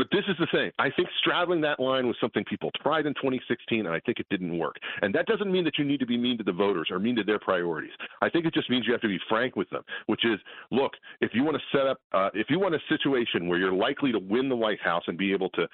But 0.00 0.08
this 0.12 0.24
is 0.28 0.36
the 0.40 0.46
thing. 0.50 0.70
I 0.78 0.88
think 0.88 1.10
straddling 1.18 1.60
that 1.60 1.78
line 1.78 2.06
was 2.06 2.16
something 2.22 2.42
people 2.44 2.70
tried 2.82 3.04
in 3.04 3.12
2016, 3.12 3.84
and 3.84 3.94
I 3.94 4.00
think 4.00 4.18
it 4.18 4.26
didn't 4.30 4.56
work. 4.56 4.76
And 5.02 5.14
that 5.14 5.26
doesn't 5.26 5.52
mean 5.52 5.62
that 5.64 5.76
you 5.76 5.84
need 5.84 6.00
to 6.00 6.06
be 6.06 6.16
mean 6.16 6.38
to 6.38 6.42
the 6.42 6.54
voters 6.54 6.88
or 6.90 6.98
mean 6.98 7.16
to 7.16 7.22
their 7.22 7.38
priorities. 7.38 7.90
I 8.22 8.30
think 8.30 8.46
it 8.46 8.54
just 8.54 8.70
means 8.70 8.86
you 8.86 8.92
have 8.92 9.02
to 9.02 9.08
be 9.08 9.18
frank 9.28 9.56
with 9.56 9.68
them, 9.68 9.82
which 10.06 10.24
is, 10.24 10.38
look, 10.70 10.92
if 11.20 11.32
you 11.34 11.44
want 11.44 11.58
to 11.58 11.76
set 11.76 11.86
up, 11.86 12.00
uh, 12.14 12.30
if 12.32 12.46
you 12.48 12.58
want 12.58 12.74
a 12.74 12.78
situation 12.88 13.46
where 13.46 13.58
you're 13.58 13.74
likely 13.74 14.10
to 14.10 14.18
win 14.18 14.48
the 14.48 14.56
White 14.56 14.80
House 14.80 15.02
and 15.06 15.18
be 15.18 15.34
able 15.34 15.50
to 15.50 15.68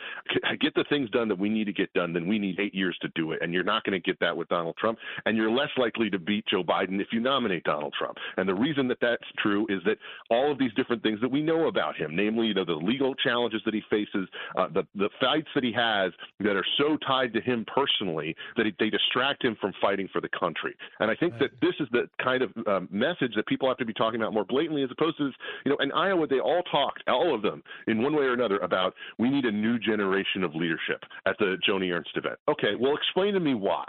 get 0.61 0.75
the 0.75 0.85
things 0.89 1.09
done 1.11 1.29
that 1.29 1.39
we 1.39 1.49
need 1.49 1.67
to 1.67 1.73
get 1.73 1.93
done, 1.93 2.13
then 2.13 2.27
we 2.27 2.41
need 2.41 2.59
eight 2.59 2.75
years 2.75 2.99
to 3.03 3.09
do 3.15 3.31
it. 3.31 3.39
And 3.43 3.55
you're 3.55 3.63
not 3.63 3.85
going 3.85 3.93
to 3.93 4.05
get 4.05 4.19
that 4.19 4.37
with 4.37 4.49
Donald 4.49 4.75
Trump. 4.77 4.99
And 5.27 5.37
you're 5.37 5.53
less 5.53 5.71
likely 5.77 6.11
to 6.11 6.19
beat 6.19 6.47
Joe 6.51 6.65
Biden 6.65 7.01
if 7.01 7.13
you 7.13 7.21
nominate 7.21 7.63
Donald 7.63 7.95
Trump. 7.97 8.19
And 8.39 8.49
the 8.49 8.57
reason 8.57 8.89
that 8.89 8.99
that's 9.01 9.23
true 9.39 9.69
is 9.69 9.83
that 9.85 9.99
all 10.31 10.51
of 10.51 10.59
these 10.59 10.75
different 10.75 11.05
things 11.05 11.21
that 11.21 11.31
we 11.31 11.43
know 11.43 11.69
about 11.69 11.95
him, 11.95 12.17
namely, 12.17 12.49
you 12.49 12.55
know, 12.55 12.65
the 12.65 12.73
legal 12.73 13.15
challenges 13.15 13.63
that 13.65 13.73
he 13.73 13.85
faces, 13.89 14.16
uh, 14.57 14.69
the 14.73 14.87
the 14.95 15.09
fights 15.21 15.49
that 15.55 15.65
he 15.65 15.73
has 15.73 16.13
that 16.41 16.57
are 16.57 16.65
so 16.79 16.97
tied 17.07 17.33
to 17.35 17.41
him 17.41 17.65
personally 17.73 18.35
that 18.57 18.67
he, 18.67 18.75
they 18.79 18.91
distract 18.91 19.45
him 19.45 19.57
from 19.61 19.73
fighting 19.81 20.09
for 20.13 20.21
the 20.21 20.29
country. 20.39 20.75
And 21.01 21.11
I 21.11 21.15
think 21.15 21.39
that 21.39 21.51
this 21.61 21.75
is 21.81 21.89
the 21.93 22.09
kind 22.23 22.43
of 22.43 22.51
um, 22.67 22.89
message 22.91 23.33
that 23.37 23.47
people 23.47 23.69
have 23.69 23.79
to 23.79 23.85
be 23.85 23.93
talking 23.93 24.21
about 24.21 24.33
more 24.33 24.45
blatantly, 24.45 24.83
as 24.83 24.91
opposed 24.91 25.19
to, 25.19 25.31
you 25.65 25.71
know, 25.71 25.77
in 25.81 25.93
Iowa 25.93 26.27
they 26.27 26.41
all 26.41 26.63
talked, 26.71 27.03
all 27.09 27.35
of 27.35 27.43
them, 27.43 27.63
in 27.87 28.03
one 28.03 28.15
way 28.15 28.25
or 28.25 28.33
another, 28.33 28.59
about 28.59 28.95
we 29.19 29.29
need 29.31 29.45
a 29.45 29.53
new 29.53 29.79
generation 29.79 30.43
of 30.43 30.55
leadership 30.55 31.03
at 31.27 31.37
the 31.39 31.57
Joni 31.69 31.93
Ernst 31.93 32.11
event. 32.15 32.39
Okay, 32.49 32.75
well, 32.79 32.95
explain 32.95 33.35
to 33.35 33.41
me 33.41 33.55
why, 33.55 33.85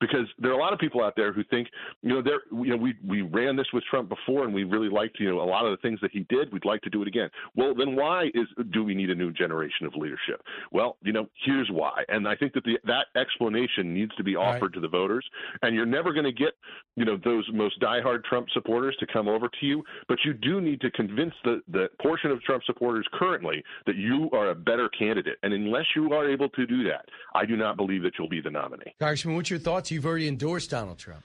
because 0.00 0.26
there 0.38 0.50
are 0.50 0.54
a 0.54 0.60
lot 0.60 0.72
of 0.72 0.78
people 0.78 1.02
out 1.02 1.14
there 1.16 1.32
who 1.32 1.44
think, 1.44 1.68
you 2.02 2.10
know, 2.10 2.22
there, 2.22 2.40
you 2.52 2.70
know, 2.70 2.76
we 2.76 2.94
we 3.06 3.22
ran 3.22 3.56
this 3.56 3.66
with 3.72 3.84
Trump 3.84 4.08
before, 4.08 4.44
and 4.44 4.54
we 4.54 4.64
really 4.64 4.88
liked, 4.88 5.18
you 5.20 5.30
know, 5.30 5.40
a 5.40 5.44
lot 5.44 5.64
of 5.64 5.70
the 5.70 5.76
things 5.78 6.00
that 6.02 6.10
he 6.12 6.20
did. 6.28 6.52
We'd 6.52 6.64
like 6.64 6.82
to 6.82 6.90
do 6.90 7.02
it 7.02 7.08
again. 7.08 7.30
Well, 7.54 7.74
then 7.74 7.96
why 7.96 8.26
is 8.34 8.46
do 8.72 8.84
we 8.84 8.94
need 8.94 9.10
a 9.10 9.14
new 9.14 9.32
generation 9.32 9.69
of 9.86 9.94
leadership? 9.94 10.42
Well, 10.72 10.96
you 11.02 11.12
know, 11.12 11.26
here's 11.44 11.68
why, 11.70 12.02
and 12.08 12.26
I 12.26 12.36
think 12.36 12.52
that 12.54 12.64
the 12.64 12.78
that 12.84 13.06
explanation 13.20 13.92
needs 13.94 14.14
to 14.16 14.24
be 14.24 14.36
offered 14.36 14.72
to 14.74 14.80
the 14.80 14.88
voters, 14.88 15.24
and 15.62 15.74
you're 15.74 15.86
never 15.86 16.12
going 16.12 16.24
to 16.24 16.32
get, 16.32 16.54
you 16.96 17.04
know, 17.04 17.18
those 17.22 17.48
most 17.52 17.80
diehard 17.80 18.24
Trump 18.24 18.48
supporters 18.52 18.96
to 19.00 19.06
come 19.12 19.28
over 19.28 19.48
to 19.48 19.66
you, 19.66 19.82
but 20.08 20.18
you 20.24 20.32
do 20.32 20.60
need 20.60 20.80
to 20.80 20.90
convince 20.90 21.34
the 21.44 21.60
the 21.68 21.88
portion 22.02 22.30
of 22.30 22.42
Trump 22.42 22.62
supporters 22.64 23.06
currently 23.12 23.62
that 23.86 23.96
you 23.96 24.28
are 24.32 24.50
a 24.50 24.54
better 24.54 24.88
candidate, 24.90 25.38
and 25.42 25.52
unless 25.52 25.86
you 25.94 26.12
are 26.12 26.28
able 26.28 26.48
to 26.50 26.66
do 26.66 26.84
that, 26.84 27.06
I 27.34 27.46
do 27.46 27.56
not 27.56 27.76
believe 27.76 28.02
that 28.02 28.12
you'll 28.18 28.28
be 28.28 28.40
the 28.40 28.50
nominee. 28.50 28.94
Congressman, 28.98 29.36
what's 29.36 29.50
your 29.50 29.58
thoughts? 29.58 29.90
You've 29.90 30.06
already 30.06 30.28
endorsed 30.28 30.70
Donald 30.70 30.98
Trump. 30.98 31.24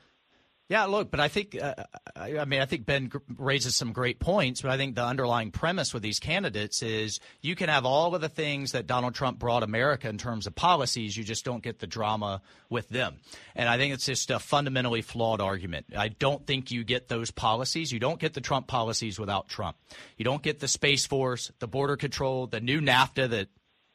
Yeah, 0.67 0.85
look, 0.85 1.11
but 1.11 1.19
I 1.19 1.27
think 1.27 1.55
uh, 1.61 1.75
I, 2.15 2.43
mean 2.45 2.59
I 2.59 2.65
think 2.65 2.87
Ben 2.87 3.11
raises 3.37 3.75
some 3.75 3.93
great 3.93 4.19
points, 4.19 4.63
but 4.63 4.71
I 4.71 4.77
think 4.77 4.95
the 4.95 5.05
underlying 5.05 5.51
premise 5.51 5.93
with 5.93 6.01
these 6.01 6.19
candidates 6.19 6.81
is 6.81 7.19
you 7.41 7.55
can 7.55 7.69
have 7.69 7.85
all 7.85 8.15
of 8.15 8.21
the 8.21 8.29
things 8.29 8.71
that 8.71 8.87
Donald 8.87 9.13
Trump 9.13 9.37
brought 9.37 9.61
America 9.61 10.09
in 10.09 10.17
terms 10.17 10.47
of 10.47 10.55
policies, 10.55 11.15
you 11.15 11.23
just 11.23 11.45
don't 11.45 11.61
get 11.61 11.77
the 11.79 11.87
drama 11.87 12.41
with 12.67 12.89
them. 12.89 13.17
And 13.55 13.69
I 13.69 13.77
think 13.77 13.93
it's 13.93 14.07
just 14.07 14.31
a 14.31 14.39
fundamentally 14.39 15.03
flawed 15.03 15.39
argument. 15.39 15.85
I 15.95 16.07
don't 16.07 16.47
think 16.47 16.71
you 16.71 16.83
get 16.83 17.09
those 17.09 17.29
policies. 17.29 17.91
You 17.91 17.99
don't 17.99 18.19
get 18.19 18.33
the 18.33 18.41
Trump 18.41 18.65
policies 18.65 19.19
without 19.19 19.47
Trump. 19.47 19.77
You 20.17 20.25
don't 20.25 20.41
get 20.41 20.61
the 20.61 20.67
Space 20.67 21.05
Force, 21.05 21.51
the 21.59 21.67
border 21.67 21.95
control, 21.95 22.47
the 22.47 22.59
new 22.59 22.81
NAFTA 22.81 23.29
that 23.29 23.49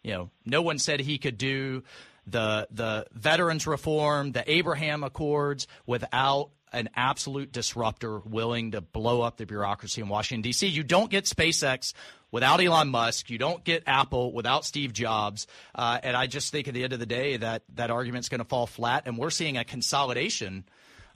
you 0.05 0.13
know 0.13 0.31
no 0.47 0.63
one 0.63 0.79
said 0.79 1.01
he 1.01 1.19
could 1.19 1.37
do 1.37 1.83
the 2.29 2.69
the 2.71 3.07
veterans 3.13 3.67
reform, 3.67 4.31
the 4.31 4.49
Abraham 4.49 5.03
Accords 5.03 5.67
without 5.85 6.51
an 6.73 6.89
absolute 6.95 7.53
disruptor 7.53 8.19
willing 8.21 8.73
to 8.73 8.81
blow 8.81 9.23
up 9.23 9.37
the 9.37 9.47
bureaucracy 9.47 10.01
in 10.01 10.09
Washington 10.09 10.43
D.C. 10.43 10.67
You 10.67 10.83
don't 10.83 11.11
get 11.11 11.25
SpaceX 11.25 11.93
without 12.31 12.61
Elon 12.61 12.89
Musk. 12.89 13.31
You 13.31 13.39
don't 13.39 13.63
get 13.65 13.85
Apple 13.87 14.33
without 14.33 14.65
Steve 14.65 14.93
Jobs. 14.93 15.47
Uh, 15.75 15.99
and 16.03 16.17
I 16.17 16.27
just 16.27 16.53
think 16.53 16.69
at 16.69 16.75
the 16.75 16.85
end 16.85 16.93
of 16.93 16.99
the 16.99 17.07
day 17.07 17.37
that 17.37 17.63
that 17.75 17.91
argument's 17.91 18.29
going 18.29 18.41
to 18.41 18.45
fall 18.45 18.67
flat. 18.67 19.05
And 19.07 19.19
we're 19.19 19.31
seeing 19.31 19.57
a 19.57 19.65
consolidation 19.65 20.65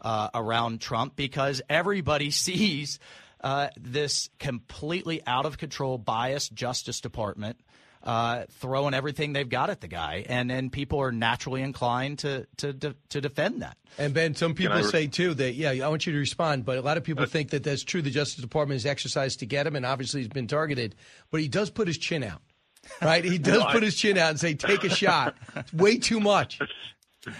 uh, 0.00 0.28
around 0.34 0.80
Trump 0.80 1.16
because 1.16 1.62
everybody 1.68 2.30
sees 2.30 2.98
uh, 3.40 3.68
this 3.78 4.30
completely 4.38 5.22
out 5.26 5.46
of 5.46 5.58
control, 5.58 5.98
biased 5.98 6.54
Justice 6.54 7.00
Department 7.00 7.58
uh, 8.04 8.44
throwing 8.60 8.92
everything 8.94 9.32
they've 9.32 9.48
got 9.48 9.70
at 9.70 9.80
the 9.80 9.88
guy, 9.88 10.24
and 10.28 10.48
then 10.50 10.70
people 10.70 11.00
are 11.00 11.10
naturally 11.10 11.62
inclined 11.62 12.20
to 12.20 12.46
to 12.58 12.72
to, 12.74 12.94
to 13.08 13.20
defend 13.20 13.62
that. 13.62 13.76
And 13.98 14.12
Ben, 14.12 14.34
some 14.34 14.54
people 14.54 14.76
re- 14.76 14.82
say 14.84 15.06
too 15.06 15.34
that 15.34 15.54
yeah, 15.54 15.70
I 15.70 15.88
want 15.88 16.06
you 16.06 16.12
to 16.12 16.18
respond, 16.18 16.64
but 16.64 16.76
a 16.78 16.82
lot 16.82 16.96
of 16.98 17.04
people 17.04 17.24
think 17.26 17.50
that 17.50 17.64
that's 17.64 17.82
true. 17.82 18.02
The 18.02 18.10
Justice 18.10 18.42
Department 18.42 18.76
has 18.80 18.86
exercised 18.86 19.40
to 19.40 19.46
get 19.46 19.66
him, 19.66 19.74
and 19.74 19.86
obviously 19.86 20.20
he's 20.20 20.28
been 20.28 20.46
targeted. 20.48 20.94
But 21.30 21.40
he 21.40 21.48
does 21.48 21.70
put 21.70 21.86
his 21.88 21.96
chin 21.98 22.22
out, 22.22 22.42
right? 23.00 23.24
He 23.24 23.38
does 23.38 23.58
No, 23.60 23.66
I- 23.66 23.72
put 23.72 23.82
his 23.82 23.94
chin 23.96 24.18
out 24.18 24.30
and 24.30 24.38
say, 24.38 24.54
"Take 24.54 24.84
a 24.84 24.90
shot." 24.90 25.34
It's 25.56 25.72
way 25.72 25.98
too 25.98 26.20
much. 26.20 26.58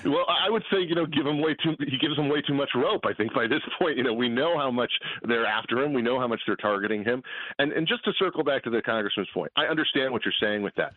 Well, 0.05 0.25
I 0.29 0.51
would 0.51 0.63
say 0.71 0.81
you 0.81 0.95
know 0.95 1.07
give 1.07 1.27
him 1.27 1.41
way 1.41 1.55
too 1.63 1.75
he 1.79 1.99
gives 1.99 2.17
him 2.17 2.29
way 2.29 2.43
too 2.43 2.55
much 2.55 2.71
rope. 2.75 3.03
I 3.05 3.13
think 3.13 3.35
by 3.35 3.47
this 3.47 3.61
point, 3.79 3.97
you 3.97 4.03
know, 4.03 4.15
we 4.15 4.29
know 4.29 4.57
how 4.59 4.71
much 4.71 4.93
they're 5.23 5.47
after 5.47 5.83
him. 5.83 5.93
We 5.93 6.03
know 6.03 6.19
how 6.19 6.27
much 6.27 6.41
they're 6.47 6.57
targeting 6.57 7.05
him. 7.05 7.23
And 7.59 7.73
and 7.73 7.87
just 7.87 8.05
to 8.05 8.13
circle 8.19 8.45
back 8.45 8.63
to 8.65 8.71
the 8.71 8.83
congressman's 8.83 9.29
point, 9.33 9.53
I 9.57 9.67
understand 9.67 10.13
what 10.13 10.23
you're 10.25 10.35
saying 10.41 10.63
with 10.63 10.75
that. 10.77 10.95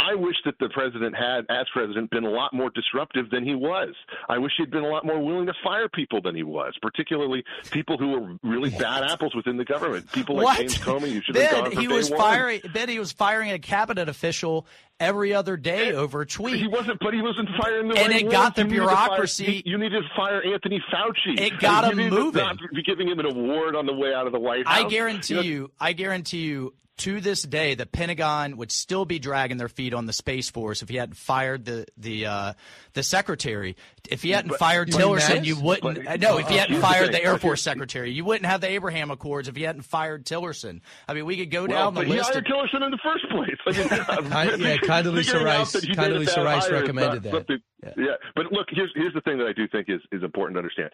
I 0.00 0.14
wish 0.14 0.36
that 0.44 0.54
the 0.58 0.68
president 0.70 1.14
had, 1.16 1.44
as 1.50 1.66
president, 1.72 2.10
been 2.10 2.24
a 2.24 2.30
lot 2.30 2.52
more 2.52 2.70
disruptive 2.70 3.30
than 3.30 3.44
he 3.44 3.54
was. 3.54 3.94
I 4.28 4.38
wish 4.38 4.52
he'd 4.56 4.70
been 4.70 4.84
a 4.84 4.88
lot 4.88 5.04
more 5.04 5.18
willing 5.22 5.46
to 5.46 5.54
fire 5.62 5.88
people 5.88 6.20
than 6.22 6.34
he 6.34 6.42
was, 6.42 6.74
particularly 6.80 7.44
people 7.70 7.98
who 7.98 8.08
were 8.18 8.36
really 8.42 8.70
bad 8.70 9.04
apples 9.04 9.34
within 9.34 9.56
the 9.56 9.64
government. 9.64 10.10
People 10.12 10.36
like 10.36 10.44
What? 10.44 10.58
James 10.58 10.78
Comey, 10.78 11.12
who 11.12 11.20
should 11.22 11.34
Ben, 11.34 11.46
have 11.54 11.64
gone 11.64 11.70
from 11.72 11.80
he 11.82 11.88
was 11.88 12.10
one. 12.10 12.18
firing. 12.18 12.60
Ben, 12.72 12.88
he 12.88 12.98
was 12.98 13.12
firing 13.12 13.50
a 13.52 13.58
cabinet 13.58 14.08
official 14.08 14.66
every 14.98 15.32
other 15.34 15.56
day 15.56 15.92
over 15.92 16.22
a 16.22 16.26
tweet. 16.26 16.60
He 16.60 16.66
wasn't, 16.68 16.98
but 17.00 17.14
he 17.14 17.22
wasn't 17.22 17.48
firing 17.60 17.88
the 17.88 17.96
And 17.98 18.08
right 18.12 18.22
it 18.24 18.30
got 18.30 18.42
ones. 18.42 18.54
the 18.56 18.62
You 18.62 18.68
needed 18.68 18.84
fire- 18.86 19.06
bureaucracy- 19.06 19.62
you 19.64 19.78
needed 19.78 20.02
to 20.02 20.08
fire 20.16 20.42
Anthony 20.44 20.82
Fauci. 20.92 21.40
It 21.40 21.58
got 21.58 21.84
you 21.84 21.90
him 21.92 21.96
needed 21.98 22.10
to 22.10 22.16
moving. 22.22 22.42
Not 22.44 22.56
be 22.74 22.82
giving 22.82 23.08
him 23.08 23.18
an 23.18 23.26
award 23.26 23.76
on 23.76 23.86
the 23.86 23.94
way 23.94 24.12
out 24.14 24.26
of 24.26 24.32
the 24.32 24.38
White 24.40 24.66
House. 24.66 24.78
I 24.84 24.88
guarantee 24.88 25.34
know, 25.34 25.40
you, 25.40 25.70
I 25.80 25.92
guarantee 25.94 26.38
you, 26.42 26.74
to 27.00 27.20
this 27.20 27.42
day, 27.42 27.74
the 27.74 27.86
Pentagon 27.86 28.56
would 28.56 28.72
still 28.72 29.04
be 29.04 29.18
dragging 29.18 29.56
their 29.58 29.68
feet 29.68 29.92
on 29.94 30.06
the 30.06 30.12
Space 30.12 30.48
Force 30.50 30.82
if 30.82 30.88
he 30.88 30.96
hadn't 30.96 31.16
fired 31.16 31.64
the 31.64 31.86
the 31.98 32.26
uh, 32.26 32.52
the 32.94 33.02
secretary. 33.02 33.76
If 34.08 34.22
he 34.22 34.30
hadn't 34.30 34.50
But- 34.50 34.58
fired 34.58 34.88
Tillerson, 34.90 35.44
you 35.44 35.60
wouldn't. 35.60 35.96
But- 36.04 36.06
uh, 36.06 36.16
no, 36.16 36.38
if 36.38 36.48
he 36.48 36.56
uh, 36.56 36.60
hadn't 36.60 36.74
here's 36.74 36.82
the 36.82 36.86
fired 36.88 37.02
thing. 37.06 37.12
the 37.12 37.24
Air 37.24 37.32
Okay. 37.34 37.40
Force 37.42 37.62
secretary, 37.62 38.12
you 38.12 38.24
wouldn't 38.24 38.46
have 38.46 38.60
the 38.60 38.68
Abraham 38.70 39.10
Accords 39.10 39.48
if 39.48 39.56
he 39.56 39.62
hadn't 39.62 39.82
fired 39.82 40.24
Tillerson. 40.24 40.80
I 41.08 41.14
mean, 41.14 41.26
we 41.26 41.36
could 41.36 41.50
go 41.50 41.66
Well, 41.66 41.68
down 41.68 41.94
the 41.94 42.00
but 42.00 42.06
he 42.06 42.14
list. 42.14 42.30
hired 42.32 42.46
of- 42.46 42.52
Tillerson 42.52 42.84
in 42.84 42.90
the 42.90 42.98
first 43.02 43.28
place. 43.30 43.56
I 43.66 44.20
mean, 44.20 44.30
Kind- 44.30 44.60
yeah, 44.62 44.76
Condoleezza 44.78 45.42
Rice- 45.44 45.72
that 45.72 45.82
he 45.84 45.88
did 45.88 45.96
Condoleezza 45.98 46.44
Rice 46.44 46.66
hire 46.66 46.74
is 46.76 46.80
recommended 46.82 47.14
not 47.14 47.22
that. 47.24 47.30
something- 47.32 47.58
Yeah. 47.96 48.14
but 48.34 48.52
look, 48.52 48.66
here's 48.70 48.90
here's 48.94 49.14
the 49.14 49.20
thing 49.22 49.38
that 49.38 49.46
I 49.46 49.52
do 49.52 49.66
think 49.68 49.88
is 49.88 50.00
is 50.12 50.22
important 50.22 50.56
to 50.56 50.58
understand. 50.60 50.90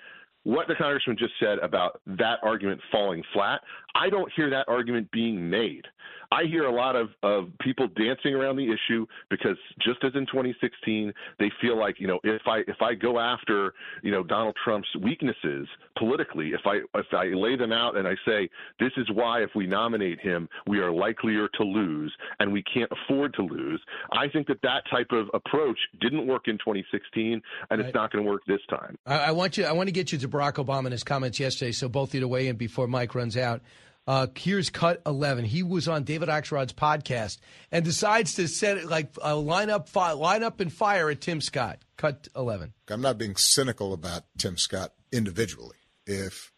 What 0.47 0.69
the 0.69 0.77
congressman 0.77 1.17
just 1.19 1.33
said 1.41 1.59
about 1.59 2.01
that 2.07 2.39
argument 2.41 2.81
falling 2.93 3.21
flat, 3.33 3.63
I 3.97 4.09
don't 4.09 4.31
hear 4.37 4.49
that 4.49 4.69
argument 4.69 5.11
being 5.11 5.51
made. 5.51 5.85
I 6.33 6.45
hear 6.45 6.65
a 6.65 6.73
lot 6.75 6.97
of, 6.97 7.09
of 7.23 7.49
people 7.61 7.89
dancing 7.89 8.35
around 8.35 8.57
the 8.57 8.67
issue 8.73 9.07
because 9.31 9.57
just 9.81 10.03
as 10.05 10.13
in 10.15 10.27
2016, 10.27 11.13
they 11.39 11.51
feel 11.61 11.79
like 11.79 12.01
you 12.01 12.07
know 12.07 12.19
if 12.25 12.43
I 12.47 12.59
if 12.67 12.81
I 12.81 12.95
go 12.95 13.19
after 13.19 13.75
you 14.03 14.11
know 14.11 14.23
Donald 14.23 14.57
Trump's 14.63 14.89
weaknesses 15.03 15.67
politically, 15.99 16.49
if 16.51 16.61
I 16.67 16.81
if 16.99 17.07
I 17.13 17.27
lay 17.27 17.57
them 17.57 17.73
out 17.73 17.97
and 17.97 18.07
I 18.07 18.15
say 18.27 18.49
this 18.81 18.93
is 18.97 19.09
why 19.13 19.43
if 19.43 19.51
we 19.55 19.67
nominate 19.67 20.21
him 20.21 20.49
we 20.67 20.79
are 20.81 20.91
likelier 20.93 21.49
to 21.59 21.65
lose 21.65 22.15
and 22.41 22.53
we 22.53 22.63
can't 22.63 22.91
afford 22.91 23.35
to 23.35 23.43
lose, 23.43 23.81
I 24.13 24.29
think 24.29 24.47
that 24.49 24.61
that 24.63 24.83
type 24.91 25.09
of 25.13 25.29
approach 25.35 25.79
didn't 26.01 26.27
work 26.27 26.49
in 26.49 26.59
2016 26.59 27.41
and 27.71 27.81
Right. 27.81 27.81
it's 27.89 27.95
not 27.95 28.11
going 28.11 28.25
to 28.25 28.31
work 28.31 28.43
this 28.47 28.61
time. 28.69 28.97
I, 29.07 29.17
I 29.17 29.31
want 29.33 29.57
you. 29.57 29.65
I 29.65 29.73
want 29.73 29.89
to 29.89 29.93
get 29.93 30.11
you 30.13 30.19
to 30.19 30.29
Barack 30.29 30.55
Obama 30.55 30.87
and 30.87 30.93
his 30.93 31.05
comments 31.05 31.39
yesterday, 31.39 31.73
so 31.73 31.89
both 31.89 32.11
of 32.11 32.15
you 32.15 32.21
to 32.21 32.29
weigh 32.29 32.49
in 32.49 32.57
before 32.57 32.87
Mike 32.87 33.15
runs 33.15 33.37
out. 33.37 33.61
Uh, 34.07 34.29
here's 34.37 34.71
cut 34.71 35.03
eleven. 35.05 35.45
He 35.45 35.63
was 35.63 35.89
on 35.89 36.05
David 36.05 36.29
Axelrod's 36.29 36.73
podcast 36.73 37.39
and 37.73 37.85
decides 37.85 38.35
to 38.35 38.47
set 38.47 38.77
it 38.79 38.87
like 38.87 39.11
uh, 39.25 39.37
line 39.37 39.69
up, 39.71 39.89
fi- 39.89 40.13
line 40.13 40.43
up 40.45 40.61
and 40.61 40.73
fire 40.73 41.11
at 41.11 41.21
Tim 41.21 41.41
Scott. 41.41 41.81
Cut 41.97 42.29
eleven. 42.37 42.73
I'm 42.89 43.01
not 43.01 43.19
being 43.19 43.35
cynical 43.37 43.93
about 43.93 44.23
Tim 44.39 44.57
Scott 44.59 44.93
individually. 45.13 45.77
If 46.07 46.53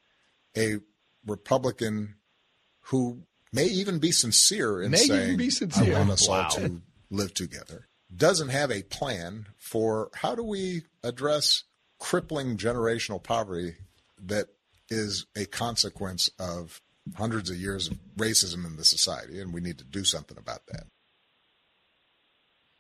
a 0.57 0.77
Republican 1.27 2.17
who 2.87 3.23
may 3.53 3.65
even 3.65 3.99
be 3.99 4.13
sincere 4.13 4.83
in 4.83 4.91
May 4.91 4.99
saying, 4.99 5.37
be 5.39 5.51
sincere. 5.51 5.95
I 5.97 5.99
want 6.01 6.11
us 6.11 6.29
Wow. 6.29 6.45
all 6.45 6.51
to 6.51 6.83
live 7.11 7.33
together, 7.33 7.89
doesn't 8.15 8.51
have 8.51 8.71
a 8.71 8.83
plan 8.83 9.47
for 9.57 10.11
how 10.15 10.35
do 10.35 10.43
we 10.43 10.83
address 11.03 11.65
crippling 11.99 12.59
generational 12.59 13.23
poverty 13.23 13.77
that 14.23 14.49
is 14.91 15.27
a 15.37 15.47
consequence 15.47 16.29
of 16.39 16.81
hundreds 17.17 17.51
of 17.51 17.57
years 17.57 17.89
of 17.89 17.99
racism 18.17 18.67
in 18.67 18.77
the 18.77 18.85
society, 18.85 19.41
and 19.41 19.53
we 19.53 19.61
need 19.61 19.79
to 19.79 19.85
do 19.85 20.05
something 20.05 20.37
about 20.39 20.61
that. 20.69 20.85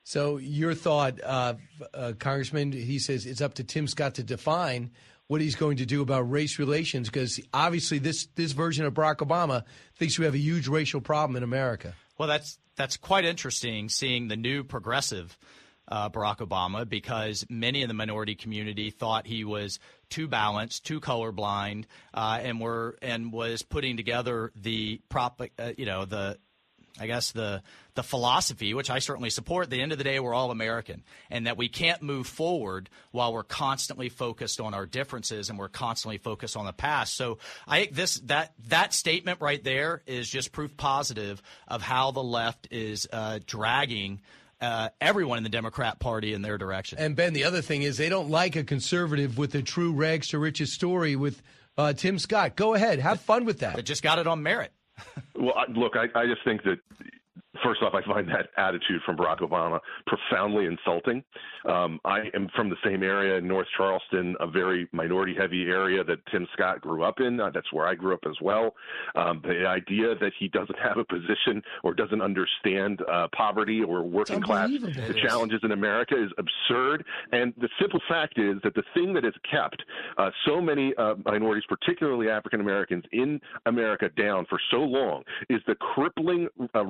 So 0.04 0.38
your 0.38 0.74
thought, 0.74 1.20
uh, 1.22 1.54
uh, 1.92 2.12
Congressman? 2.18 2.72
He 2.72 2.98
says 2.98 3.26
it's 3.26 3.42
up 3.42 3.54
to 3.54 3.64
Tim 3.64 3.86
Scott 3.86 4.14
to 4.14 4.22
define 4.22 4.90
what 5.26 5.42
he's 5.42 5.54
going 5.54 5.76
to 5.76 5.86
do 5.86 6.00
about 6.00 6.30
race 6.30 6.58
relations 6.58 7.08
because 7.08 7.38
obviously 7.52 7.98
this 7.98 8.26
this 8.34 8.52
version 8.52 8.86
of 8.86 8.94
Barack 8.94 9.16
Obama 9.16 9.64
thinks 9.96 10.18
we 10.18 10.24
have 10.24 10.34
a 10.34 10.38
huge 10.38 10.66
racial 10.66 11.02
problem 11.02 11.36
in 11.36 11.42
America. 11.42 11.94
Well, 12.16 12.26
that's 12.26 12.58
that's 12.74 12.96
quite 12.96 13.26
interesting 13.26 13.90
seeing 13.90 14.28
the 14.28 14.36
new 14.36 14.64
progressive 14.64 15.36
uh, 15.88 16.11
Barack 16.11 16.38
Obama 16.38 16.88
because 16.88 17.44
many 17.48 17.83
in 17.83 17.88
the 17.88 17.94
minority 17.94 18.35
community 18.35 18.90
thought 18.90 19.27
he 19.27 19.44
was 19.44 19.79
too 20.11 20.29
balanced, 20.29 20.85
too 20.87 21.01
colorblind, 21.01 21.85
uh, 22.14 22.38
and 22.42 22.61
were 22.61 22.98
and 23.03 23.33
was 23.33 23.62
putting 23.62 23.96
together 23.96 24.53
the 24.55 25.01
prop, 25.09 25.40
uh, 25.59 25.72
you 25.77 25.87
know, 25.87 26.05
the 26.05 26.38
I 27.01 27.07
guess 27.07 27.33
the 27.33 27.62
the 27.94 28.03
philosophy, 28.03 28.74
which 28.74 28.90
I 28.90 28.98
certainly 28.98 29.31
support. 29.31 29.64
At 29.64 29.70
the 29.70 29.81
end 29.81 29.92
of 29.92 29.98
the 29.98 30.05
day, 30.05 30.20
we're 30.20 30.35
all 30.35 30.51
American, 30.51 31.03
and 31.31 31.46
that 31.46 31.57
we 31.57 31.68
can't 31.68 32.03
move 32.03 32.27
forward 32.27 32.90
while 33.11 33.33
we're 33.33 33.42
constantly 33.42 34.09
focused 34.09 34.61
on 34.61 34.74
our 34.74 34.87
differences 34.87 35.51
and 35.51 35.59
we're 35.59 35.68
constantly 35.68 36.18
focused 36.18 36.57
on 36.57 36.66
the 36.66 36.72
past. 36.72 37.16
So 37.16 37.38
I 37.66 37.81
think 37.81 37.94
this 37.94 38.16
that 38.27 38.55
that 38.68 38.92
statement 38.92 39.40
right 39.40 39.62
there 39.62 40.03
is 40.07 40.29
just 40.29 40.53
proof 40.53 40.77
positive 40.77 41.42
of 41.66 41.83
how 41.83 42.11
the 42.11 42.22
left 42.22 42.68
is 42.70 43.09
uh, 43.12 43.40
dragging. 43.46 44.20
Uh, 44.61 44.88
everyone 45.01 45.38
in 45.38 45.44
the 45.44 45.51
Democrat 45.51 46.01
Party 46.01 46.35
in 46.35 46.42
their 46.42 46.59
direction. 46.59 46.99
And 46.99 47.14
Ben, 47.14 47.33
the 47.33 47.44
other 47.44 47.62
thing 47.62 47.83
is 47.83 47.97
they 47.97 48.09
don't 48.09 48.29
like 48.29 48.57
a 48.57 48.64
conservative 48.64 49.38
with 49.38 49.55
a 49.55 49.62
true 49.62 49.92
rags 49.92 50.29
to 50.29 50.38
riches 50.38 50.73
story 50.73 51.14
with 51.14 51.40
uh, 51.77 51.92
Tim 51.92 52.18
Scott. 52.18 52.57
Go 52.57 52.75
ahead, 52.75 52.99
have 52.99 53.21
fun 53.21 53.44
with 53.44 53.61
that. 53.61 53.77
They 53.77 53.83
just 53.83 54.03
got 54.03 54.18
it 54.18 54.27
on 54.27 54.42
merit. 54.42 54.73
Well, 55.37 55.55
I, 55.57 55.71
look, 55.71 55.94
I, 55.94 56.07
I 56.18 56.27
just 56.27 56.42
think 56.44 56.64
that 56.64 56.79
first 57.62 57.83
off, 57.83 57.94
I 57.94 58.03
find 58.05 58.29
that 58.29 58.51
attitude 58.57 59.03
from 59.05 59.16
Barack 59.16 59.40
Obama 59.40 59.81
profoundly 60.07 60.66
insulting. 60.66 61.23
Um, 61.68 62.01
I 62.05 62.31
am 62.35 62.49
from 62.55 62.71
the 62.71 62.77
same 62.85 63.03
area 63.03 63.37
in 63.37 63.47
North 63.47 63.66
Charleston, 63.77 64.37
a 64.40 64.47
very 64.47 64.88
minority 64.92 65.35
heavy 65.38 65.64
area 65.64 66.05
that 66.05 66.18
Tim 66.31 66.47
Scott 66.53 66.81
grew 66.81 67.03
up 67.03 67.21
in. 67.21 67.40
Uh, 67.40 67.51
that's 67.51 67.73
where 67.73 67.87
I 67.87 67.94
grew 67.94 68.14
up 68.14 68.25
as 68.27 68.37
well. 68.40 68.75
Um, 69.14 69.42
the 69.44 69.66
idea 69.66 70.14
that 70.14 70.33
he 70.38 70.49
doesn't 70.49 70.79
have 70.79 70.99
a 70.99 71.05
position 71.05 71.62
or 71.83 71.94
doesn't 71.94 72.23
understand 72.23 73.01
uh, 73.11 73.29
poverty 73.37 73.83
or 73.83 74.03
working 74.03 74.40
class 74.40 74.71
the 74.71 75.14
challenges 75.23 75.61
in 75.62 75.73
America 75.73 76.14
is 76.14 76.31
absurd. 76.38 77.05
And 77.33 77.53
the 77.59 77.68
simple 77.81 78.01
fact 78.09 78.38
is 78.38 78.57
that 78.62 78.75
the 78.75 78.83
thing 78.94 79.12
that 79.14 79.25
has 79.25 79.35
kept 79.51 79.83
uh, 80.16 80.31
so 80.47 80.61
many 80.61 80.94
uh, 80.97 81.14
minorities, 81.25 81.64
particularly 81.68 82.29
African 82.29 82.61
Americans, 82.61 83.05
in 83.12 83.40
America 83.66 84.09
down 84.16 84.47
for 84.49 84.61
so 84.71 84.79
long 84.79 85.23
is 85.49 85.61
the 85.66 85.75
crippling 85.77 86.49
uh, 86.75 86.85